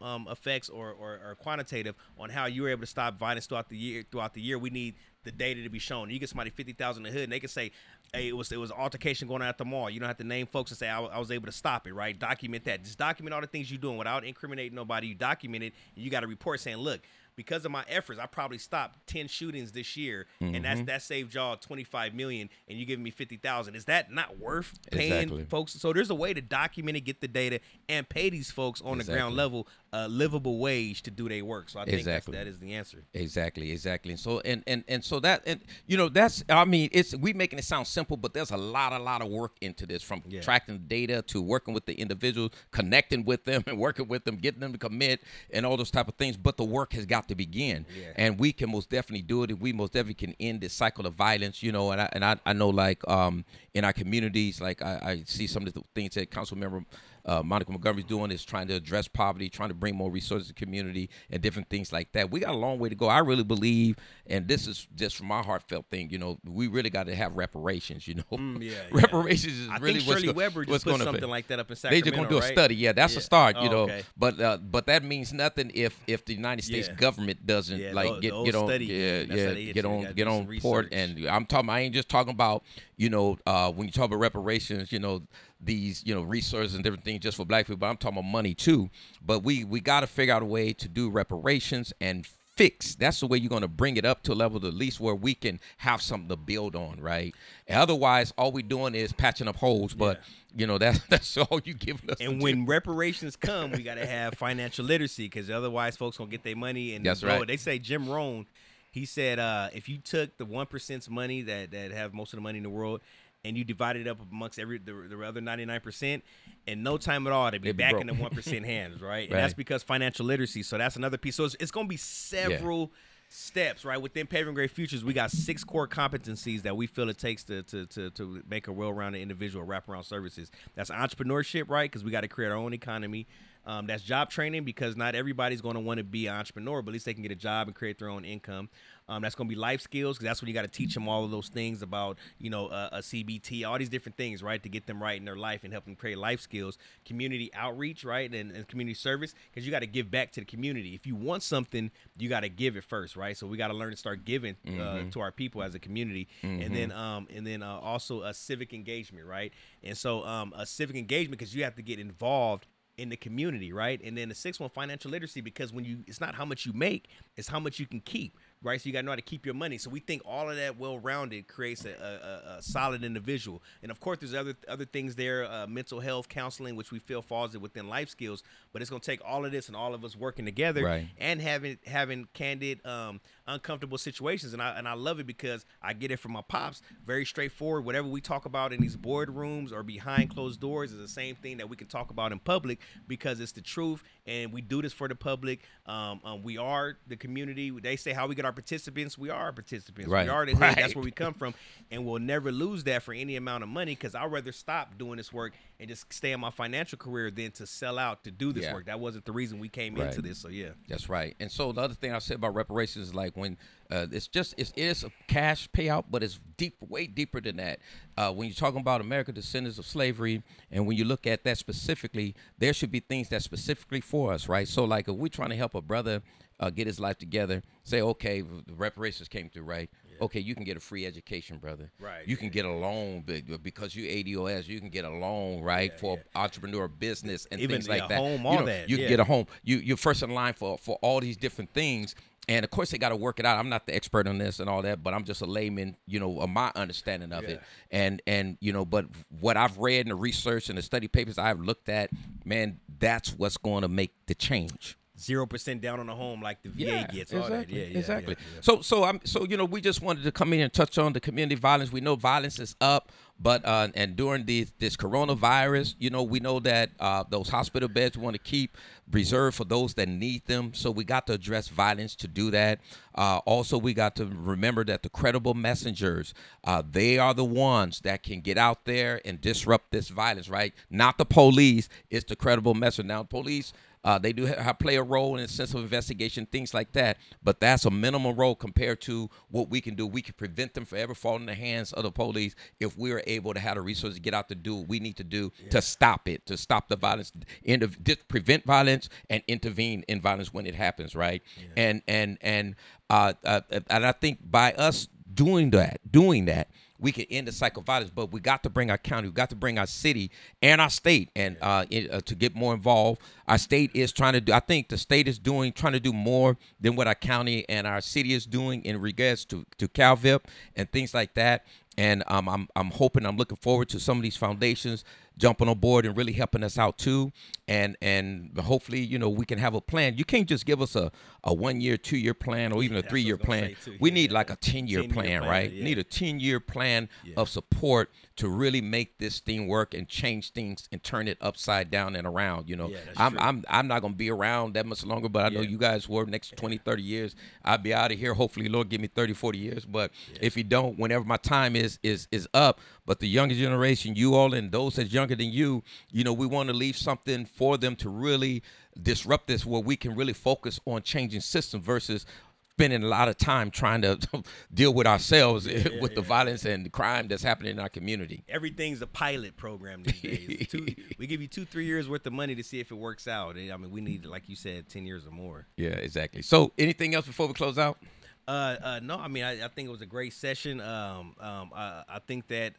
um, 0.00 0.02
um, 0.02 0.28
effects 0.30 0.70
or, 0.70 0.90
or, 0.92 1.20
or 1.22 1.36
quantitative 1.42 1.94
on 2.18 2.30
how 2.30 2.46
you 2.46 2.62
were 2.62 2.70
able 2.70 2.80
to 2.80 2.86
stop 2.86 3.18
violence 3.18 3.44
throughout 3.46 3.68
the 3.68 3.76
year. 3.76 4.02
Throughout 4.10 4.32
the 4.32 4.40
year, 4.40 4.58
we 4.58 4.70
need 4.70 4.94
the 5.24 5.32
data 5.32 5.62
to 5.62 5.68
be 5.68 5.78
shown. 5.78 6.10
You 6.10 6.18
get 6.18 6.28
somebody 6.28 6.50
fifty 6.50 6.72
thousand 6.72 7.06
in 7.06 7.12
the 7.12 7.18
hood, 7.18 7.24
and 7.24 7.32
they 7.32 7.40
can 7.40 7.48
say, 7.48 7.72
"Hey, 8.12 8.28
it 8.28 8.36
was 8.36 8.50
it 8.52 8.56
was 8.56 8.70
altercation 8.70 9.28
going 9.28 9.42
on 9.42 9.48
at 9.48 9.58
the 9.58 9.64
mall." 9.64 9.90
You 9.90 10.00
don't 10.00 10.08
have 10.08 10.18
to 10.18 10.24
name 10.24 10.46
folks 10.46 10.70
and 10.70 10.78
say, 10.78 10.88
I, 10.88 11.00
"I 11.00 11.18
was 11.18 11.30
able 11.30 11.46
to 11.46 11.52
stop 11.52 11.86
it." 11.86 11.92
Right? 11.92 12.18
Document 12.18 12.64
that. 12.64 12.84
Just 12.84 12.98
document 12.98 13.34
all 13.34 13.40
the 13.40 13.46
things 13.46 13.70
you're 13.70 13.80
doing 13.80 13.96
without 13.96 14.24
incriminating 14.24 14.74
nobody. 14.74 15.08
You 15.08 15.14
document 15.14 15.64
it, 15.64 15.74
and 15.94 16.04
you 16.04 16.10
got 16.10 16.24
a 16.24 16.26
report 16.26 16.60
saying, 16.60 16.78
"Look." 16.78 17.00
Because 17.36 17.64
of 17.64 17.70
my 17.70 17.84
efforts, 17.88 18.18
I 18.20 18.26
probably 18.26 18.58
stopped 18.58 19.06
ten 19.06 19.28
shootings 19.28 19.72
this 19.72 19.96
year, 19.96 20.26
and 20.40 20.54
Mm-hmm. 20.54 20.62
that's 20.62 20.82
that 20.82 21.02
saved 21.02 21.34
y'all 21.34 21.56
twenty 21.56 21.84
five 21.84 22.14
million, 22.14 22.48
and 22.68 22.78
you 22.78 22.84
giving 22.86 23.02
me 23.02 23.10
fifty 23.10 23.36
thousand. 23.36 23.74
Is 23.76 23.86
that 23.86 24.12
not 24.12 24.38
worth 24.38 24.78
paying 24.90 25.12
Exactly. 25.22 25.44
folks? 25.44 25.72
So 25.74 25.92
there's 25.92 26.10
a 26.10 26.14
way 26.14 26.34
to 26.34 26.40
document 26.40 26.96
it, 26.96 27.00
get 27.02 27.20
the 27.20 27.28
data, 27.28 27.60
and 27.88 28.08
pay 28.08 28.30
these 28.30 28.50
folks 28.50 28.80
on 28.82 28.98
the 28.98 29.04
ground 29.04 29.36
level 29.36 29.66
a 29.92 30.06
livable 30.08 30.58
wage 30.58 31.02
to 31.02 31.10
do 31.10 31.28
their 31.28 31.44
work. 31.44 31.68
So 31.68 31.80
I 31.80 31.84
think 31.84 31.98
Exactly. 31.98 32.32
that's, 32.32 32.44
that 32.44 32.50
is 32.50 32.58
the 32.60 32.74
answer. 32.74 33.02
Exactly, 33.12 33.72
exactly. 33.72 34.12
And 34.12 34.20
so 34.20 34.40
and 34.40 34.62
and 34.66 34.84
and 34.86 35.04
so 35.04 35.18
that 35.20 35.42
and 35.46 35.60
you 35.86 35.96
know 35.96 36.08
that's 36.08 36.44
I 36.48 36.64
mean 36.64 36.90
it's 36.92 37.14
we 37.16 37.32
making 37.32 37.58
it 37.58 37.64
sound 37.64 37.86
simple, 37.86 38.16
but 38.16 38.32
there's 38.34 38.50
a 38.52 38.56
lot 38.56 38.92
a 38.92 38.98
lot 38.98 39.20
of 39.22 39.28
work 39.28 39.56
into 39.60 39.86
this 39.86 40.02
from 40.02 40.22
Yeah. 40.28 40.42
tracking 40.42 40.74
the 40.74 40.80
data 40.80 41.22
to 41.28 41.42
working 41.42 41.74
with 41.74 41.86
the 41.86 41.94
individuals, 41.94 42.52
connecting 42.70 43.24
with 43.24 43.44
them 43.44 43.64
and 43.66 43.78
working 43.78 44.06
with 44.06 44.24
them, 44.24 44.36
getting 44.36 44.60
them 44.60 44.72
to 44.72 44.78
commit 44.78 45.22
and 45.52 45.66
all 45.66 45.76
those 45.76 45.90
type 45.90 46.06
of 46.08 46.14
things. 46.14 46.36
But 46.36 46.56
the 46.56 46.64
work 46.64 46.92
has 46.92 47.04
got 47.06 47.26
to 47.30 47.34
begin, 47.34 47.86
Yeah. 47.96 48.12
and 48.16 48.38
we 48.38 48.52
can 48.52 48.70
most 48.70 48.90
definitely 48.90 49.22
do 49.22 49.42
it. 49.44 49.58
We 49.58 49.72
most 49.72 49.92
definitely 49.92 50.14
can 50.26 50.34
end 50.38 50.60
this 50.60 50.72
cycle 50.74 51.06
of 51.06 51.14
violence. 51.14 51.62
You 51.62 51.72
know, 51.72 51.90
and 51.92 52.00
I 52.00 52.08
and 52.12 52.24
I, 52.24 52.36
I 52.44 52.52
know 52.52 52.68
like 52.68 53.00
um 53.08 53.44
in 53.74 53.84
our 53.84 53.92
communities, 53.92 54.60
like 54.60 54.82
I, 54.82 54.92
I 55.10 55.22
see 55.26 55.46
some 55.46 55.66
of 55.66 55.72
the 55.72 55.82
things 55.94 56.14
that 56.14 56.30
Council 56.30 56.56
Member 56.58 56.84
uh, 57.30 57.42
Monica 57.44 57.70
Montgomery's 57.70 58.06
doing 58.06 58.30
is 58.30 58.44
trying 58.44 58.66
to 58.68 58.74
address 58.74 59.06
poverty, 59.08 59.48
trying 59.48 59.68
to 59.68 59.74
bring 59.74 59.94
more 59.96 60.10
resources 60.10 60.48
to 60.48 60.54
the 60.54 60.58
community, 60.58 61.08
and 61.30 61.40
different 61.40 61.68
things 61.68 61.92
like 61.92 62.10
that. 62.12 62.30
We 62.30 62.40
got 62.40 62.50
a 62.54 62.58
long 62.58 62.78
way 62.78 62.88
to 62.88 62.94
go. 62.96 63.06
I 63.06 63.20
really 63.20 63.44
believe, 63.44 63.96
and 64.26 64.48
this 64.48 64.66
is 64.66 64.88
just 64.96 65.16
from 65.16 65.26
my 65.28 65.42
heartfelt 65.42 65.86
thing. 65.90 66.10
You 66.10 66.18
know, 66.18 66.38
we 66.44 66.66
really 66.66 66.90
got 66.90 67.06
to 67.06 67.14
have 67.14 67.36
reparations. 67.36 68.08
You 68.08 68.14
know, 68.16 68.24
Mm, 68.32 68.62
yeah, 68.62 68.70
yeah. 68.72 68.76
reparations 68.90 69.58
is 69.58 69.68
I 69.68 69.76
really 69.78 69.98
think 70.00 70.08
what's 70.08 70.20
Shirley 70.22 70.32
Weber 70.32 70.64
just 70.64 70.84
put 70.84 71.00
something 71.00 71.28
like 71.28 71.46
that 71.48 71.58
up 71.60 71.70
in 71.70 71.76
Sacramento. 71.76 72.04
they 72.04 72.10
Sacramento. 72.10 72.10
just 72.10 72.16
gonna 72.16 72.28
do 72.28 72.36
a 72.36 72.40
right? 72.40 72.52
study. 72.58 72.74
Yeah, 72.76 72.92
that's 72.92 73.12
Yeah. 73.14 73.18
a 73.20 73.22
start. 73.22 73.56
You 73.58 73.68
Oh, 73.68 73.72
know, 73.72 73.82
okay. 73.84 74.02
but 74.16 74.40
uh, 74.40 74.56
but 74.58 74.86
that 74.86 75.04
means 75.04 75.32
nothing 75.32 75.70
if 75.74 75.98
if 76.06 76.24
the 76.24 76.34
United 76.34 76.62
States 76.62 76.88
government 76.88 77.46
doesn't 77.46 77.94
like 77.94 78.14
the- 78.14 78.20
get 78.20 78.32
the 78.34 78.42
get 78.44 78.54
on 78.56 78.66
study, 78.68 78.86
yeah 78.86 79.20
yeah 79.20 79.26
get 79.26 79.54
get 79.74 79.76
you. 79.76 79.82
You 79.82 79.88
on 80.08 80.12
get 80.14 80.26
on 80.28 80.58
port. 80.60 80.88
And 80.92 81.26
I'm 81.28 81.46
talking. 81.46 81.70
I 81.70 81.80
ain't 81.80 81.94
just 81.94 82.08
talking 82.08 82.32
about 82.32 82.64
you 82.96 83.08
know 83.08 83.38
uh, 83.46 83.70
when 83.70 83.86
you 83.86 83.92
talk 83.92 84.06
about 84.06 84.18
reparations. 84.18 84.90
You 84.92 84.98
know 84.98 85.22
these 85.62 86.02
you 86.06 86.14
know 86.14 86.22
resources 86.22 86.74
and 86.74 86.82
different 86.82 87.04
things 87.04 87.20
just 87.20 87.36
for 87.36 87.44
black 87.44 87.66
people. 87.66 87.78
But 87.78 87.86
I'm 87.86 87.96
talking 87.96 88.18
about 88.18 88.28
money 88.28 88.54
too. 88.54 88.90
But 89.24 89.42
we 89.42 89.64
we 89.64 89.80
got 89.80 90.00
to 90.00 90.06
figure 90.06 90.34
out 90.34 90.42
a 90.42 90.46
way 90.46 90.72
to 90.72 90.88
do 90.88 91.10
reparations 91.10 91.92
and 92.00 92.26
fix. 92.60 92.94
That's 92.94 93.20
the 93.20 93.26
way 93.26 93.38
you're 93.38 93.48
going 93.48 93.62
to 93.62 93.68
bring 93.68 93.96
it 93.96 94.04
up 94.04 94.22
to 94.24 94.32
a 94.32 94.34
level 94.34 94.66
at 94.66 94.74
least 94.74 95.00
where 95.00 95.14
we 95.14 95.34
can 95.34 95.60
have 95.78 96.02
something 96.02 96.28
to 96.28 96.36
build 96.36 96.76
on, 96.76 97.00
right? 97.00 97.34
Otherwise, 97.70 98.34
all 98.36 98.52
we're 98.52 98.62
doing 98.62 98.94
is 98.94 99.12
patching 99.12 99.48
up 99.48 99.56
holes. 99.56 99.94
But 99.94 100.20
you 100.54 100.66
know 100.66 100.78
that's 100.78 100.98
that's 101.08 101.36
all 101.38 101.60
you 101.64 101.74
giving 101.74 102.10
us. 102.10 102.18
And 102.20 102.38
do. 102.38 102.44
when 102.44 102.66
reparations 102.66 103.36
come, 103.36 103.72
we 103.72 103.82
got 103.82 103.94
to 103.96 104.06
have 104.06 104.34
financial 104.34 104.84
literacy 104.84 105.24
because 105.24 105.50
otherwise, 105.50 105.96
folks 105.96 106.18
gonna 106.18 106.30
get 106.30 106.42
their 106.42 106.56
money 106.56 106.94
and 106.94 107.04
That's 107.04 107.22
right. 107.22 107.40
it. 107.40 107.48
They 107.48 107.56
say 107.56 107.78
Jim 107.78 108.08
Rohn, 108.08 108.46
he 108.90 109.04
said, 109.04 109.38
uh, 109.38 109.68
if 109.72 109.88
you 109.88 109.98
took 109.98 110.36
the 110.36 110.44
one 110.44 110.66
percent's 110.66 111.08
money 111.08 111.42
that 111.42 111.70
that 111.70 111.92
have 111.92 112.12
most 112.12 112.32
of 112.32 112.38
the 112.38 112.42
money 112.42 112.58
in 112.58 112.64
the 112.64 112.70
world. 112.70 113.00
And 113.44 113.56
you 113.56 113.64
divide 113.64 113.96
it 113.96 114.06
up 114.06 114.18
amongst 114.30 114.58
every 114.58 114.78
the, 114.78 114.92
the 115.08 115.20
other 115.22 115.40
ninety 115.40 115.64
nine 115.64 115.80
percent, 115.80 116.22
and 116.66 116.84
no 116.84 116.98
time 116.98 117.26
at 117.26 117.32
all, 117.32 117.50
they'd 117.50 117.62
be 117.62 117.72
back 117.72 117.92
broke. 117.92 118.02
in 118.02 118.06
the 118.06 118.14
one 118.22 118.30
percent 118.30 118.66
hands, 118.66 119.00
right? 119.00 119.24
And 119.24 119.32
Right. 119.32 119.40
that's 119.40 119.54
because 119.54 119.82
financial 119.82 120.26
literacy. 120.26 120.62
So 120.62 120.76
that's 120.76 120.96
another 120.96 121.16
piece. 121.16 121.36
So 121.36 121.44
it's, 121.44 121.56
it's 121.58 121.70
going 121.70 121.86
to 121.86 121.88
be 121.88 121.96
several 121.96 122.92
steps, 123.30 123.84
right? 123.84 124.00
Within 124.02 124.26
Paving 124.26 124.54
Great 124.54 124.70
Futures, 124.72 125.04
we 125.04 125.12
got 125.14 125.30
six 125.30 125.62
core 125.64 125.86
competencies 125.88 126.62
that 126.62 126.76
we 126.76 126.86
feel 126.86 127.08
it 127.08 127.16
takes 127.18 127.42
to 127.44 127.62
to 127.62 127.86
to, 127.86 128.10
to 128.10 128.42
make 128.48 128.68
a 128.68 128.72
well-rounded 128.72 129.22
individual 129.22 129.64
wraparound 129.66 130.04
services. 130.04 130.50
That's 130.74 130.90
entrepreneurship, 130.90 131.70
right? 131.70 131.90
Because 131.90 132.04
we 132.04 132.10
got 132.10 132.20
to 132.22 132.28
create 132.28 132.50
our 132.50 132.58
own 132.58 132.74
economy. 132.74 133.26
Um, 133.66 133.86
that's 133.86 134.02
job 134.02 134.30
training 134.30 134.64
because 134.64 134.96
not 134.96 135.14
everybody's 135.14 135.60
going 135.60 135.74
to 135.74 135.80
want 135.80 135.98
to 135.98 136.04
be 136.04 136.26
an 136.26 136.34
entrepreneur, 136.34 136.80
but 136.82 136.90
at 136.90 136.92
least 136.94 137.04
they 137.04 137.12
can 137.14 137.22
get 137.22 137.30
a 137.30 137.36
job 137.36 137.68
and 137.68 137.76
create 137.76 137.98
their 137.98 138.08
own 138.08 138.24
income. 138.24 138.70
Um, 139.10 139.22
that's 139.22 139.34
going 139.34 139.48
to 139.48 139.54
be 139.54 139.60
life 139.60 139.80
skills 139.80 140.16
because 140.16 140.30
that's 140.30 140.40
when 140.40 140.46
you 140.46 140.54
got 140.54 140.62
to 140.62 140.68
teach 140.68 140.94
them 140.94 141.08
all 141.08 141.24
of 141.24 141.32
those 141.32 141.48
things 141.48 141.82
about, 141.82 142.16
you 142.38 142.48
know, 142.48 142.68
uh, 142.68 142.88
a 142.92 142.98
CBT, 142.98 143.68
all 143.68 143.76
these 143.76 143.88
different 143.88 144.16
things, 144.16 144.40
right, 144.40 144.62
to 144.62 144.68
get 144.68 144.86
them 144.86 145.02
right 145.02 145.18
in 145.18 145.24
their 145.24 145.36
life 145.36 145.64
and 145.64 145.72
help 145.72 145.84
them 145.84 145.96
create 145.96 146.16
life 146.16 146.40
skills. 146.40 146.78
Community 147.04 147.50
outreach, 147.52 148.04
right, 148.04 148.32
and, 148.32 148.52
and 148.52 148.68
community 148.68 148.94
service 148.94 149.34
because 149.50 149.66
you 149.66 149.72
got 149.72 149.80
to 149.80 149.86
give 149.88 150.10
back 150.12 150.30
to 150.32 150.40
the 150.40 150.46
community. 150.46 150.94
If 150.94 151.06
you 151.06 151.16
want 151.16 151.42
something, 151.42 151.90
you 152.16 152.28
got 152.28 152.40
to 152.40 152.48
give 152.48 152.76
it 152.76 152.84
first, 152.84 153.16
right? 153.16 153.36
So 153.36 153.48
we 153.48 153.56
got 153.56 153.68
to 153.68 153.74
learn 153.74 153.90
to 153.90 153.96
start 153.96 154.24
giving 154.24 154.56
uh, 154.80 155.02
to 155.10 155.20
our 155.20 155.32
people 155.32 155.62
as 155.62 155.74
a 155.74 155.80
community, 155.80 156.28
and 156.42 156.74
then 156.74 156.92
um, 156.92 157.26
and 157.34 157.44
then 157.44 157.62
uh, 157.64 157.78
also 157.78 158.22
a 158.22 158.32
civic 158.32 158.72
engagement, 158.72 159.26
right? 159.26 159.52
And 159.82 159.96
so 159.96 160.24
um, 160.24 160.54
a 160.56 160.64
civic 160.64 160.94
engagement 160.94 161.38
because 161.38 161.54
you 161.54 161.64
have 161.64 161.74
to 161.74 161.82
get 161.82 161.98
involved 161.98 162.66
in 163.00 163.08
the 163.08 163.16
community, 163.16 163.72
right? 163.72 163.98
And 164.04 164.16
then 164.16 164.28
the 164.28 164.34
sixth 164.34 164.60
one, 164.60 164.68
financial 164.68 165.10
literacy, 165.10 165.40
because 165.40 165.72
when 165.72 165.86
you, 165.86 166.04
it's 166.06 166.20
not 166.20 166.34
how 166.34 166.44
much 166.44 166.66
you 166.66 166.74
make, 166.74 167.08
it's 167.34 167.48
how 167.48 167.58
much 167.58 167.78
you 167.78 167.86
can 167.86 168.00
keep, 168.00 168.36
right? 168.62 168.80
So 168.80 168.88
you 168.88 168.92
got 168.92 169.00
to 169.00 169.06
know 169.06 169.12
how 169.12 169.16
to 169.16 169.22
keep 169.22 169.46
your 169.46 169.54
money. 169.54 169.78
So 169.78 169.90
we 169.90 170.00
think 170.00 170.22
all 170.24 170.50
of 170.50 170.56
that 170.56 170.78
well-rounded 170.78 171.48
creates 171.48 171.84
a, 171.84 171.90
a, 171.90 172.58
a 172.58 172.62
solid 172.62 173.02
individual. 173.04 173.62
And 173.82 173.90
of 173.90 174.00
course, 174.00 174.18
there's 174.18 174.34
other 174.34 174.54
other 174.68 174.84
things 174.84 175.14
there, 175.16 175.50
uh, 175.50 175.66
mental 175.66 176.00
health 176.00 176.28
counseling, 176.28 176.76
which 176.76 176.90
we 176.90 176.98
feel 176.98 177.22
falls 177.22 177.56
within 177.56 177.88
life 177.88 178.08
skills. 178.08 178.42
But 178.72 178.82
it's 178.82 178.90
going 178.90 179.00
to 179.00 179.06
take 179.06 179.20
all 179.24 179.44
of 179.44 179.52
this 179.52 179.68
and 179.68 179.76
all 179.76 179.94
of 179.94 180.04
us 180.04 180.16
working 180.16 180.44
together 180.44 180.84
Right. 180.84 181.08
and 181.18 181.40
having 181.40 181.78
having 181.86 182.28
candid, 182.34 182.84
um, 182.86 183.20
uncomfortable 183.46 183.98
situations. 183.98 184.52
And 184.52 184.62
I 184.62 184.76
and 184.78 184.86
I 184.86 184.94
love 184.94 185.18
it 185.20 185.26
because 185.26 185.64
I 185.82 185.92
get 185.92 186.10
it 186.10 186.18
from 186.18 186.32
my 186.32 186.42
pops. 186.42 186.82
Very 187.04 187.24
straightforward. 187.24 187.84
Whatever 187.84 188.08
we 188.08 188.20
talk 188.20 188.44
about 188.44 188.72
in 188.72 188.80
these 188.80 188.96
boardrooms 188.96 189.72
or 189.72 189.82
behind 189.82 190.30
closed 190.30 190.60
doors 190.60 190.92
is 190.92 190.98
the 190.98 191.08
same 191.08 191.34
thing 191.34 191.56
that 191.58 191.68
we 191.68 191.76
can 191.76 191.86
talk 191.88 192.10
about 192.10 192.32
in 192.32 192.38
public 192.38 192.78
because 193.08 193.40
it's 193.40 193.52
the 193.52 193.60
truth, 193.60 194.02
and 194.26 194.52
we 194.52 194.60
do 194.60 194.82
this 194.82 194.92
for 194.92 195.08
the 195.08 195.14
public. 195.14 195.62
Um, 195.86 196.20
um, 196.24 196.42
we 196.42 196.58
are 196.58 196.98
the 197.06 197.16
community. 197.16 197.70
They 197.70 197.96
say 197.96 198.12
how 198.12 198.26
we 198.26 198.34
get 198.34 198.44
our 198.44 198.49
participants. 198.52 199.16
We 199.18 199.30
are 199.30 199.40
our 199.40 199.52
participants. 199.52 200.10
Right. 200.10 200.24
We 200.24 200.30
are 200.30 200.46
the 200.46 200.52
hood. 200.52 200.60
Right. 200.60 200.76
That's 200.76 200.94
where 200.94 201.04
we 201.04 201.10
come 201.10 201.34
from, 201.34 201.54
and 201.90 202.04
we'll 202.04 202.18
never 202.20 202.50
lose 202.52 202.84
that 202.84 203.02
for 203.02 203.12
any 203.14 203.36
amount 203.36 203.62
of 203.62 203.68
money. 203.68 203.92
Because 203.92 204.14
I'd 204.14 204.30
rather 204.30 204.52
stop 204.52 204.98
doing 204.98 205.16
this 205.16 205.32
work 205.32 205.52
and 205.78 205.88
just 205.88 206.12
stay 206.12 206.32
in 206.32 206.40
my 206.40 206.50
financial 206.50 206.98
career 206.98 207.30
than 207.30 207.50
to 207.52 207.66
sell 207.66 207.98
out 207.98 208.24
to 208.24 208.30
do 208.30 208.52
this 208.52 208.64
Yeah. 208.64 208.74
work. 208.74 208.86
That 208.86 209.00
wasn't 209.00 209.24
the 209.24 209.32
reason 209.32 209.58
we 209.58 209.68
came 209.68 209.94
Right. 209.94 210.08
into 210.08 210.20
this. 210.22 210.38
So 210.38 210.48
yeah. 210.48 210.70
That's 210.88 211.08
right. 211.08 211.34
And 211.40 211.50
so 211.50 211.72
the 211.72 211.80
other 211.80 211.94
thing 211.94 212.12
I 212.12 212.18
said 212.18 212.36
about 212.36 212.54
reparations 212.54 213.08
is 213.08 213.14
like 213.14 213.36
when 213.36 213.56
uh, 213.90 214.06
it's 214.12 214.28
just 214.28 214.54
it's, 214.56 214.70
it 214.76 214.82
is 214.82 215.02
a 215.04 215.10
cash 215.26 215.68
payout, 215.70 216.04
but 216.10 216.22
it's 216.22 216.38
deep, 216.56 216.76
way 216.88 217.06
deeper 217.06 217.40
than 217.40 217.56
that. 217.56 217.80
Uh, 218.16 218.30
when 218.32 218.46
you're 218.46 218.54
talking 218.54 218.80
about 218.80 219.00
American 219.00 219.34
descendants 219.34 219.78
of 219.78 219.86
slavery, 219.86 220.42
and 220.70 220.86
when 220.86 220.96
you 220.96 221.04
look 221.04 221.26
at 221.26 221.42
that 221.44 221.58
specifically, 221.58 222.34
there 222.58 222.72
should 222.72 222.92
be 222.92 223.00
things 223.00 223.28
that 223.30 223.42
specifically 223.42 224.00
for 224.00 224.32
us, 224.32 224.48
right? 224.48 224.68
So 224.68 224.84
like 224.84 225.08
if 225.08 225.16
we're 225.16 225.28
trying 225.28 225.50
to 225.50 225.56
help 225.56 225.74
a 225.74 225.80
brother 225.82 226.22
uh, 226.60 226.70
get 226.70 226.86
his 226.86 227.00
life 227.00 227.18
together, 227.18 227.62
say 227.82 228.00
okay, 228.02 228.42
the 228.42 228.74
reparations 228.74 229.28
came 229.28 229.48
through, 229.48 229.64
right? 229.64 229.90
Okay, 230.20 230.40
you 230.40 230.54
can 230.54 230.64
get 230.64 230.76
a 230.76 230.80
free 230.80 231.06
education, 231.06 231.56
brother. 231.56 231.90
Right, 231.98 232.28
You 232.28 232.36
can 232.36 232.50
get 232.50 232.66
a 232.66 232.70
loan 232.70 233.22
be- 233.22 233.40
because 233.40 233.96
you 233.96 234.06
ADOS. 234.06 234.68
You 234.68 234.78
can 234.78 234.90
get 234.90 235.06
a 235.06 235.10
loan, 235.10 235.62
right, 235.62 235.98
for 235.98 236.18
entrepreneur 236.34 236.88
business 236.88 237.46
and 237.50 237.58
Even, 237.58 237.76
things 237.76 237.88
like 237.88 238.02
yeah, 238.02 238.08
that. 238.08 238.18
home, 238.18 238.42
You 238.42 238.46
all 238.48 238.58
know, 238.60 238.66
that, 238.66 238.90
You 238.90 238.96
can 238.96 239.04
yeah. 239.04 239.08
get 239.08 239.20
a 239.20 239.24
home. 239.24 239.46
You 239.64 239.78
you're 239.78 239.96
first 239.96 240.22
in 240.22 240.30
line 240.30 240.52
for 240.52 240.76
for 240.76 240.98
all 241.00 241.20
these 241.20 241.38
different 241.38 241.72
things. 241.72 242.14
And 242.48 242.64
of 242.64 242.70
course, 242.70 242.90
they 242.90 242.98
got 242.98 243.10
to 243.10 243.16
work 243.16 243.38
it 243.38 243.46
out. 243.46 243.58
I'm 243.58 243.68
not 243.68 243.86
the 243.86 243.94
expert 243.94 244.26
on 244.26 244.36
this 244.38 244.60
and 244.60 244.68
all 244.68 244.82
that, 244.82 245.02
but 245.02 245.14
I'm 245.14 245.24
just 245.24 245.40
a 245.40 245.46
layman, 245.46 245.96
you 246.06 246.18
know, 246.20 246.40
of 246.40 246.50
my 246.50 246.72
understanding 246.74 247.32
of 247.32 247.44
it. 247.44 247.62
And 247.90 248.20
and 248.26 248.58
you 248.60 248.72
know, 248.74 248.84
but 248.84 249.06
what 249.40 249.56
I've 249.56 249.78
read 249.78 250.00
and 250.06 250.10
the 250.10 250.16
research 250.16 250.68
and 250.68 250.76
the 250.76 250.82
study 250.82 251.08
papers 251.08 251.38
I've 251.38 251.60
looked 251.60 251.88
at, 251.88 252.10
man, 252.44 252.80
that's 252.98 253.30
what's 253.38 253.56
going 253.56 253.82
to 253.82 253.88
make 253.88 254.12
the 254.26 254.34
change. 254.34 254.98
Zero 255.20 255.46
percent 255.46 255.82
down 255.82 256.00
on 256.00 256.06
the 256.06 256.14
home 256.14 256.40
like 256.40 256.62
the 256.62 256.70
VA 256.70 257.06
gets. 257.12 257.34
All 257.34 257.40
exactly. 257.40 257.78
Yeah, 257.78 257.86
yeah, 257.86 257.98
exactly. 257.98 258.36
yeah, 258.38 258.54
yeah. 258.54 258.60
So, 258.62 258.80
so 258.80 259.04
I'm, 259.04 259.20
so 259.24 259.44
you 259.44 259.56
know, 259.56 259.66
we 259.66 259.80
just 259.80 260.00
wanted 260.00 260.24
to 260.24 260.32
come 260.32 260.52
in 260.52 260.60
and 260.60 260.72
touch 260.72 260.96
on 260.96 261.12
the 261.12 261.20
community 261.20 261.56
violence. 261.56 261.92
We 261.92 262.00
know 262.00 262.16
violence 262.16 262.58
is 262.58 262.74
up, 262.80 263.12
but 263.38 263.64
uh, 263.64 263.88
and 263.94 264.16
during 264.16 264.44
this 264.44 264.72
this 264.78 264.96
coronavirus, 264.96 265.94
you 265.98 266.10
know, 266.10 266.22
we 266.22 266.40
know 266.40 266.60
that 266.60 266.90
uh, 267.00 267.24
those 267.28 267.48
hospital 267.48 267.88
beds 267.88 268.16
we 268.16 268.24
want 268.24 268.34
to 268.34 268.42
keep 268.42 268.76
reserved 269.10 269.56
for 269.56 269.64
those 269.64 269.94
that 269.94 270.08
need 270.08 270.46
them. 270.46 270.72
So 270.74 270.90
we 270.90 271.04
got 271.04 271.26
to 271.26 271.32
address 271.32 271.68
violence 271.68 272.14
to 272.16 272.28
do 272.28 272.50
that. 272.50 272.80
Uh, 273.14 273.38
also, 273.44 273.76
we 273.76 273.92
got 273.94 274.14
to 274.16 274.26
remember 274.26 274.84
that 274.84 275.02
the 275.02 275.08
credible 275.08 275.54
messengers, 275.54 276.32
uh, 276.64 276.82
they 276.88 277.18
are 277.18 277.34
the 277.34 277.44
ones 277.44 278.00
that 278.00 278.22
can 278.22 278.40
get 278.40 278.58
out 278.58 278.84
there 278.84 279.20
and 279.24 279.40
disrupt 279.40 279.90
this 279.90 280.08
violence. 280.08 280.48
Right? 280.48 280.74
Not 280.90 281.18
the 281.18 281.24
police. 281.26 281.88
It's 282.10 282.24
the 282.24 282.36
credible 282.36 282.74
messenger. 282.74 283.08
Now, 283.08 283.22
police. 283.22 283.72
Uh, 284.02 284.18
they 284.18 284.32
do 284.32 284.46
ha- 284.46 284.72
play 284.72 284.96
a 284.96 285.02
role 285.02 285.36
in 285.36 285.44
a 285.44 285.48
sense 285.48 285.74
of 285.74 285.82
investigation, 285.82 286.46
things 286.46 286.72
like 286.72 286.92
that. 286.92 287.18
But 287.42 287.60
that's 287.60 287.84
a 287.84 287.90
minimal 287.90 288.34
role 288.34 288.54
compared 288.54 289.00
to 289.02 289.28
what 289.50 289.68
we 289.68 289.80
can 289.80 289.94
do. 289.94 290.06
We 290.06 290.22
can 290.22 290.34
prevent 290.34 290.74
them 290.74 290.84
from 290.84 290.98
ever 290.98 291.14
falling 291.14 291.42
in 291.42 291.46
the 291.46 291.54
hands 291.54 291.92
of 291.92 292.04
the 292.04 292.10
police 292.10 292.54
if 292.78 292.96
we 292.96 293.12
are 293.12 293.22
able 293.26 293.52
to 293.54 293.60
have 293.60 293.74
the 293.74 293.82
resources 293.82 294.16
to 294.16 294.22
get 294.22 294.34
out 294.34 294.48
to 294.48 294.54
do 294.54 294.76
what 294.76 294.88
we 294.88 295.00
need 295.00 295.16
to 295.16 295.24
do 295.24 295.52
to 295.70 295.82
stop 295.82 296.28
it, 296.28 296.46
to 296.46 296.56
stop 296.56 296.88
the 296.88 296.96
violence, 296.96 297.32
end 297.64 297.82
of, 297.82 297.98
prevent 298.28 298.64
violence, 298.64 299.08
and 299.28 299.42
intervene 299.46 300.04
in 300.08 300.20
violence 300.20 300.52
when 300.52 300.66
it 300.66 300.74
happens. 300.74 301.14
Right? 301.14 301.42
And 301.76 302.02
and 302.08 302.38
and 302.40 302.76
uh, 303.10 303.34
uh, 303.44 303.60
and 303.88 304.06
I 304.06 304.12
think 304.12 304.38
by 304.50 304.72
us 304.72 305.08
doing 305.32 305.70
that, 305.70 306.00
doing 306.10 306.46
that 306.46 306.68
we 307.00 307.12
can 307.12 307.24
end 307.30 307.48
the 307.48 307.52
cycle 307.52 307.80
of 307.80 307.86
violence. 307.86 308.10
But 308.14 308.32
we 308.32 308.40
got 308.40 308.62
to 308.62 308.70
bring 308.70 308.90
our 308.90 308.98
county, 308.98 309.28
we 309.28 309.34
got 309.34 309.50
to 309.50 309.56
bring 309.56 309.78
our 309.78 309.86
city 309.86 310.30
and 310.62 310.80
our 310.80 310.90
state, 310.90 311.30
and 311.34 311.56
uh, 311.60 311.86
in, 311.90 312.10
uh, 312.10 312.20
to 312.22 312.34
get 312.34 312.54
more 312.54 312.74
involved. 312.74 313.20
Our 313.48 313.58
state 313.58 313.90
is 313.94 314.12
trying 314.12 314.34
to 314.34 314.40
do. 314.40 314.52
I 314.52 314.60
think 314.60 314.88
the 314.88 314.98
state 314.98 315.26
is 315.26 315.38
doing, 315.38 315.72
trying 315.72 315.94
to 315.94 316.00
do 316.00 316.12
more 316.12 316.56
than 316.80 316.96
what 316.96 317.06
our 317.06 317.14
county 317.14 317.68
and 317.68 317.86
our 317.86 318.00
city 318.00 318.34
is 318.34 318.46
doing 318.46 318.84
in 318.84 319.00
regards 319.00 319.44
to 319.46 319.66
to 319.78 319.88
CalVIP 319.88 320.42
and 320.76 320.90
things 320.90 321.14
like 321.14 321.34
that. 321.34 321.64
And 321.98 322.22
um, 322.28 322.48
I'm 322.48 322.68
I'm 322.76 322.90
hoping, 322.90 323.26
I'm 323.26 323.36
looking 323.36 323.58
forward 323.58 323.88
to 323.90 324.00
some 324.00 324.16
of 324.16 324.22
these 324.22 324.36
foundations 324.36 325.04
jumping 325.38 325.68
on 325.68 325.78
board 325.78 326.04
and 326.06 326.16
really 326.16 326.32
helping 326.32 326.62
us 326.62 326.78
out 326.78 326.98
too. 326.98 327.32
And 327.68 327.96
and 328.02 328.50
hopefully, 328.58 328.98
you 329.00 329.18
know, 329.18 329.28
we 329.28 329.44
can 329.46 329.58
have 329.58 329.74
a 329.74 329.80
plan. 329.80 330.16
You 330.16 330.24
can't 330.24 330.48
just 330.48 330.66
give 330.66 330.82
us 330.82 330.96
a, 330.96 331.12
a 331.44 331.54
one 331.54 331.80
year, 331.80 331.96
two 331.96 332.16
year 332.16 332.34
plan, 332.34 332.72
or 332.72 332.82
even 332.82 332.96
a 332.96 333.02
that's 333.02 333.06
what 333.06 333.08
I 333.08 333.10
three 333.12 333.20
year 333.22 333.36
plan. 333.36 333.76
We 334.00 334.10
Yeah, 334.10 334.14
need 334.14 334.30
yeah, 334.32 334.34
like 334.38 334.50
a 334.50 334.56
ten 334.56 334.86
year 334.88 335.02
plan, 335.04 335.12
plan, 335.12 335.42
right? 335.44 335.72
yeah. 335.72 335.84
Need 335.84 335.98
a 335.98 336.04
10 336.04 336.40
year 336.40 336.58
plan 336.58 337.08
of 337.36 337.48
support 337.48 338.10
to 338.36 338.48
really 338.48 338.80
make 338.80 339.18
this 339.18 339.38
thing 339.40 339.68
work 339.68 339.94
and 339.94 340.08
change 340.08 340.50
things 340.52 340.88
and 340.90 341.02
turn 341.02 341.28
it 341.28 341.38
upside 341.40 341.90
down 341.90 342.16
and 342.16 342.26
around 342.26 342.68
you 342.68 342.74
know 342.74 342.88
Yeah, 342.88 342.96
I'm, 343.16 343.32
true. 343.32 343.40
I'm 343.40 343.64
i'm 343.68 343.86
not 343.86 344.00
going 344.00 344.14
to 344.14 344.16
be 344.16 344.30
around 344.30 344.72
that 344.74 344.86
much 344.86 345.04
longer 345.04 345.28
but 345.28 345.44
i 345.44 345.48
know 345.50 345.60
you 345.60 345.76
guys 345.76 346.08
were 346.08 346.24
next 346.24 346.56
20 346.56 346.78
30 346.86 347.02
years 347.02 347.36
i'll 347.66 347.76
be 347.76 347.92
out 347.92 348.10
of 348.12 348.18
here 348.18 348.32
hopefully 348.32 348.68
lord 348.70 348.88
give 348.88 349.00
me 349.02 349.08
30 349.08 349.34
40 349.34 349.58
years 349.58 349.84
but 349.84 350.10
if 350.40 350.56
you 350.56 350.64
don't 350.64 350.98
whenever 350.98 351.22
my 351.24 351.36
time 351.36 351.76
is 351.76 351.98
is 352.02 352.28
is 352.32 352.48
up 352.54 352.80
but 353.10 353.18
the 353.18 353.26
younger 353.26 353.56
generation 353.56 354.14
you 354.14 354.36
all 354.36 354.54
and 354.54 354.70
those 354.70 354.94
that's 354.94 355.12
younger 355.12 355.34
than 355.34 355.50
you 355.50 355.82
you 356.12 356.22
know 356.22 356.32
we 356.32 356.46
want 356.46 356.68
to 356.68 356.72
leave 356.72 356.96
something 356.96 357.44
for 357.44 357.76
them 357.76 357.96
to 357.96 358.08
really 358.08 358.62
disrupt 359.02 359.48
this 359.48 359.66
where 359.66 359.80
we 359.80 359.96
can 359.96 360.14
really 360.14 360.32
focus 360.32 360.78
on 360.86 361.02
changing 361.02 361.40
systems 361.40 361.84
versus 361.84 362.24
spending 362.70 363.02
a 363.02 363.08
lot 363.08 363.28
of 363.28 363.36
time 363.36 363.68
trying 363.68 364.00
to 364.00 364.16
deal 364.72 364.94
with 364.94 365.08
ourselves 365.08 365.66
with 366.00 366.14
the 366.14 366.22
violence 366.22 366.64
and 366.64 366.86
the 366.86 366.88
crime 366.88 367.26
that's 367.26 367.42
happening 367.42 367.72
in 367.72 367.80
our 367.80 367.88
community. 367.88 368.44
Everything's 368.48 369.02
a 369.02 369.08
pilot 369.08 369.56
program 369.56 370.04
these 370.04 370.20
days. 370.22 370.68
two, 370.70 370.86
we 371.18 371.26
give 371.26 371.42
you 371.42 371.48
two, 371.48 371.64
three 371.64 371.86
years 371.86 372.08
worth 372.08 372.24
of 372.28 372.32
money 372.32 372.54
to 372.54 372.62
see 372.62 372.78
if 372.78 372.92
it 372.92 372.94
works 372.94 373.26
out. 373.26 373.56
I 373.56 373.76
mean, 373.76 373.90
we 373.90 374.00
need, 374.00 374.24
like 374.24 374.48
you 374.48 374.54
said, 374.54 374.88
ten 374.88 375.04
years 375.04 375.26
or 375.26 375.32
more. 375.32 375.66
Yeah, 375.76 375.88
exactly. 375.88 376.42
So, 376.42 376.70
anything 376.78 377.16
else 377.16 377.26
before 377.26 377.48
we 377.48 377.54
close 377.54 377.76
out? 377.76 377.98
Uh, 378.46 378.76
uh, 378.82 379.00
no, 379.02 379.16
I 379.16 379.26
mean, 379.26 379.42
I, 379.42 379.64
I 379.64 379.68
think 379.68 379.88
it 379.88 379.92
was 379.92 380.00
a 380.00 380.06
great 380.06 380.32
session. 380.32 380.80
Um, 380.80 381.34
um, 381.40 381.72
I, 381.74 382.04
I 382.08 382.18
think 382.20 382.46
that 382.48 382.74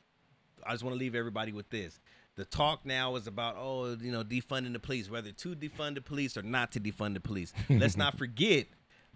I 0.66 0.72
just 0.72 0.84
want 0.84 0.96
to 0.96 1.00
leave 1.00 1.16
everybody 1.16 1.52
with 1.52 1.70
this. 1.70 2.00
The 2.36 2.46
talk 2.46 2.86
now 2.86 3.16
is 3.16 3.28
about, 3.28 3.56
oh, 3.58 3.98
you 4.00 4.12
know, 4.12 4.24
defunding 4.24 4.74
the 4.74 4.80
police, 4.80 5.10
whether 5.10 5.32
to 5.32 5.56
defund 5.56 5.96
the 5.96 6.02
police 6.02 6.38
or 6.38 6.42
not 6.42 6.72
to 6.74 6.80
defund 6.80 7.14
the 7.14 7.20
police. 7.20 7.54
Let's 7.70 7.98
not 7.98 8.18
forget 8.18 8.68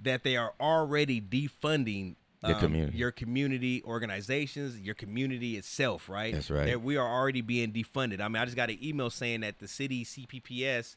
that 0.01 0.23
they 0.23 0.35
are 0.35 0.53
already 0.59 1.21
defunding 1.21 2.15
um, 2.43 2.59
community. 2.59 2.97
your 2.97 3.11
community 3.11 3.83
organizations, 3.83 4.79
your 4.79 4.95
community 4.95 5.57
itself, 5.57 6.09
right? 6.09 6.33
That's 6.33 6.51
right. 6.51 6.67
That 6.67 6.81
we 6.81 6.97
are 6.97 7.07
already 7.07 7.41
being 7.41 7.71
defunded. 7.71 8.21
I 8.21 8.27
mean, 8.27 8.41
I 8.41 8.45
just 8.45 8.57
got 8.57 8.69
an 8.69 8.77
email 8.83 9.09
saying 9.09 9.41
that 9.41 9.59
the 9.59 9.67
city 9.67 10.03
CPPS 10.05 10.95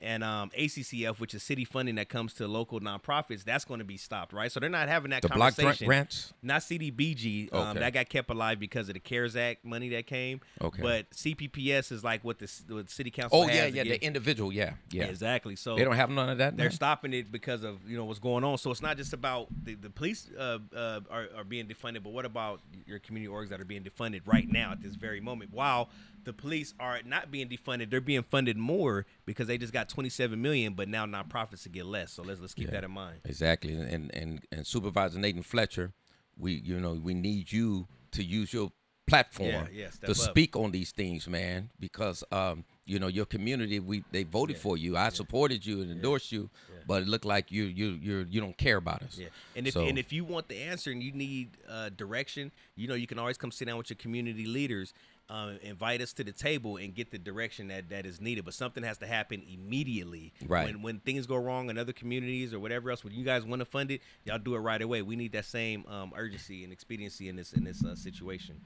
and 0.00 0.22
um, 0.22 0.50
ACCF, 0.56 1.18
which 1.18 1.34
is 1.34 1.42
city 1.42 1.64
funding 1.64 1.96
that 1.96 2.08
comes 2.08 2.32
to 2.34 2.46
local 2.46 2.78
nonprofits, 2.80 3.42
that's 3.44 3.64
going 3.64 3.78
to 3.80 3.84
be 3.84 3.96
stopped, 3.96 4.32
right? 4.32 4.50
So 4.52 4.60
they're 4.60 4.68
not 4.70 4.88
having 4.88 5.10
that 5.10 5.22
The 5.22 5.28
block 5.28 5.56
conversation. 5.56 5.86
grant- 5.86 6.08
grants? 6.08 6.32
Not 6.42 6.62
CDBG. 6.62 7.52
Um, 7.52 7.68
Okay. 7.68 7.80
That 7.80 7.92
got 7.92 8.08
kept 8.08 8.30
alive 8.30 8.58
because 8.60 8.88
of 8.88 8.94
the 8.94 9.00
CARES 9.00 9.36
Act 9.36 9.64
money 9.64 9.88
that 9.90 10.06
came. 10.06 10.40
Okay. 10.60 10.80
But 10.82 11.10
CPPS 11.10 11.92
is 11.92 12.02
like 12.04 12.24
what 12.24 12.38
the, 12.38 12.50
what 12.68 12.88
city 12.90 13.10
council 13.10 13.42
Oh 13.42 13.48
yeah, 13.48 13.66
yeah, 13.66 13.82
the 13.82 14.02
individual, 14.04 14.52
yeah, 14.52 14.74
yeah. 14.90 15.04
Exactly. 15.04 15.56
So 15.56 15.76
They 15.76 15.84
don't 15.84 15.96
have 15.96 16.10
none 16.10 16.28
of 16.30 16.38
that. 16.38 16.56
they're 16.56 16.66
now? 16.68 16.74
stopping 16.74 17.12
it 17.12 17.30
because 17.32 17.64
of 17.64 17.78
you 17.88 17.96
know 17.96 18.04
what's 18.04 18.18
going 18.20 18.44
on. 18.44 18.58
So 18.58 18.70
it's 18.70 18.82
not 18.82 18.96
just 18.96 19.12
about 19.12 19.48
the, 19.64 19.74
the 19.74 19.90
police 19.90 20.28
uh, 20.38 20.58
uh, 20.74 21.00
are, 21.10 21.26
are 21.36 21.44
being 21.44 21.66
defunded, 21.66 22.02
but 22.02 22.12
what 22.12 22.24
about 22.24 22.60
your 22.86 22.98
community 23.00 23.32
orgs 23.32 23.48
that 23.50 23.60
are 23.60 23.64
being 23.64 23.82
defunded 23.82 24.22
right 24.26 24.48
now 24.48 24.72
at 24.72 24.80
this 24.82 24.94
very 24.94 25.20
moment? 25.20 25.52
While 25.52 25.90
the 26.24 26.32
police 26.32 26.74
are 26.78 27.00
not 27.04 27.30
being 27.30 27.48
defunded, 27.48 27.90
they're 27.90 28.00
being 28.00 28.22
funded 28.22 28.56
more 28.56 29.06
because 29.24 29.46
they 29.46 29.58
just 29.58 29.72
got 29.72 29.88
27 29.88 30.40
million, 30.40 30.74
but 30.74 30.88
now 30.88 31.06
nonprofits 31.06 31.62
to 31.64 31.68
get 31.68 31.86
less. 31.86 32.12
So 32.12 32.22
let's 32.22 32.40
let's 32.40 32.54
keep 32.54 32.66
Yeah. 32.66 32.72
that 32.74 32.84
in 32.84 32.90
mind. 32.90 33.20
Exactly, 33.24 33.74
and 33.74 34.10
and 34.14 34.40
and 34.52 34.66
Supervisor 34.66 35.18
Nathan 35.18 35.42
Fletcher, 35.42 35.92
we 36.36 36.52
you 36.54 36.78
know 36.80 36.92
we 36.94 37.14
need 37.14 37.52
you 37.52 37.86
to 38.12 38.22
use 38.22 38.52
your 38.52 38.72
platform 39.06 39.48
Yeah, 39.48 39.66
yeah, 39.72 39.88
to 40.04 40.10
up. 40.10 40.16
speak 40.16 40.54
on 40.54 40.70
these 40.70 40.92
things, 40.92 41.26
man, 41.28 41.70
because 41.80 42.22
um 42.30 42.64
you 42.84 42.98
know 42.98 43.06
your 43.06 43.24
community 43.26 43.80
we 43.80 44.04
they 44.12 44.22
voted 44.24 44.56
Yeah. 44.56 44.62
for 44.62 44.76
you. 44.76 44.96
I 44.96 45.08
supported 45.08 45.64
you 45.64 45.80
and 45.82 45.90
endorsed 45.90 46.30
you, 46.30 46.50
but 46.86 47.02
it 47.02 47.08
looked 47.08 47.24
like 47.24 47.50
you 47.50 47.64
you 47.64 47.88
you 48.02 48.26
you 48.28 48.40
don't 48.40 48.56
care 48.58 48.76
about 48.76 49.02
us. 49.02 49.16
Yeah, 49.18 49.28
and 49.56 49.66
if 49.66 49.72
So- 49.74 49.86
and 49.86 49.98
if 49.98 50.12
you 50.12 50.24
want 50.24 50.48
the 50.48 50.56
answer 50.62 50.90
and 50.90 51.02
you 51.02 51.12
need 51.12 51.56
uh, 51.68 51.88
direction, 51.90 52.52
you 52.76 52.86
know 52.86 52.94
you 52.94 53.06
can 53.06 53.18
always 53.18 53.38
come 53.38 53.50
sit 53.50 53.66
down 53.66 53.78
with 53.78 53.88
your 53.88 53.96
community 53.96 54.44
leaders, 54.44 54.92
uh, 55.30 55.52
invite 55.62 56.00
us 56.00 56.12
to 56.14 56.24
the 56.24 56.32
table, 56.32 56.76
and 56.76 56.94
get 56.94 57.10
the 57.10 57.18
direction 57.18 57.68
that, 57.68 57.90
that 57.90 58.06
is 58.06 58.20
needed. 58.20 58.44
But 58.44 58.54
something 58.54 58.82
has 58.82 58.98
to 58.98 59.06
happen 59.06 59.42
immediately. 59.52 60.32
Right. 60.46 60.66
When 60.66 60.82
when 60.82 61.00
things 61.00 61.26
go 61.26 61.36
wrong 61.36 61.70
in 61.70 61.78
other 61.78 61.92
communities 61.92 62.54
or 62.54 62.60
whatever 62.60 62.90
else, 62.90 63.04
when 63.04 63.12
you 63.12 63.24
guys 63.24 63.44
want 63.44 63.60
to 63.60 63.66
fund 63.66 63.90
it, 63.90 64.00
y'all 64.24 64.38
do 64.38 64.54
it 64.54 64.60
right 64.60 64.80
away. 64.80 65.02
We 65.02 65.16
need 65.16 65.32
that 65.32 65.44
same 65.44 65.84
um, 65.86 66.12
urgency 66.16 66.64
and 66.64 66.72
expediency 66.72 67.28
in 67.28 67.36
this 67.36 67.52
in 67.52 67.64
this 67.64 67.84
uh, 67.84 67.94
situation. 67.94 68.60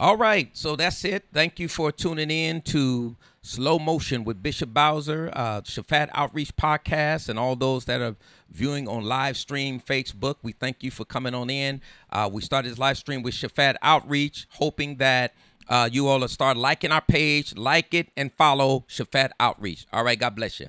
All 0.00 0.16
right, 0.16 0.48
so 0.56 0.76
that's 0.76 1.04
it. 1.04 1.24
Thank 1.32 1.58
you 1.58 1.66
for 1.66 1.90
tuning 1.90 2.30
in 2.30 2.62
to 2.62 3.16
Slow 3.42 3.80
Motion 3.80 4.22
with 4.22 4.40
Bishop 4.40 4.72
Bowser, 4.72 5.28
uh, 5.32 5.62
Shaphat 5.62 6.08
Outreach 6.14 6.54
Podcast, 6.54 7.28
and 7.28 7.36
all 7.36 7.56
those 7.56 7.84
that 7.86 8.00
are 8.00 8.14
viewing 8.48 8.86
on 8.86 9.02
live 9.02 9.36
stream 9.36 9.80
Facebook. 9.80 10.36
We 10.40 10.52
thank 10.52 10.84
you 10.84 10.92
for 10.92 11.04
coming 11.04 11.34
on 11.34 11.50
in. 11.50 11.80
Uh, 12.12 12.30
we 12.32 12.42
started 12.42 12.70
this 12.70 12.78
live 12.78 12.96
stream 12.96 13.24
with 13.24 13.34
Shaphat 13.34 13.74
Outreach, 13.82 14.46
hoping 14.50 14.98
that 14.98 15.34
uh, 15.68 15.88
you 15.90 16.06
all 16.06 16.20
will 16.20 16.28
start 16.28 16.56
liking 16.56 16.92
our 16.92 17.00
page, 17.00 17.56
like 17.56 17.94
it, 17.94 18.08
and 18.16 18.32
follow 18.32 18.84
Shaphat 18.88 19.30
Outreach. 19.38 19.86
All 19.92 20.04
right, 20.04 20.18
God 20.18 20.34
bless 20.34 20.60
you. 20.60 20.68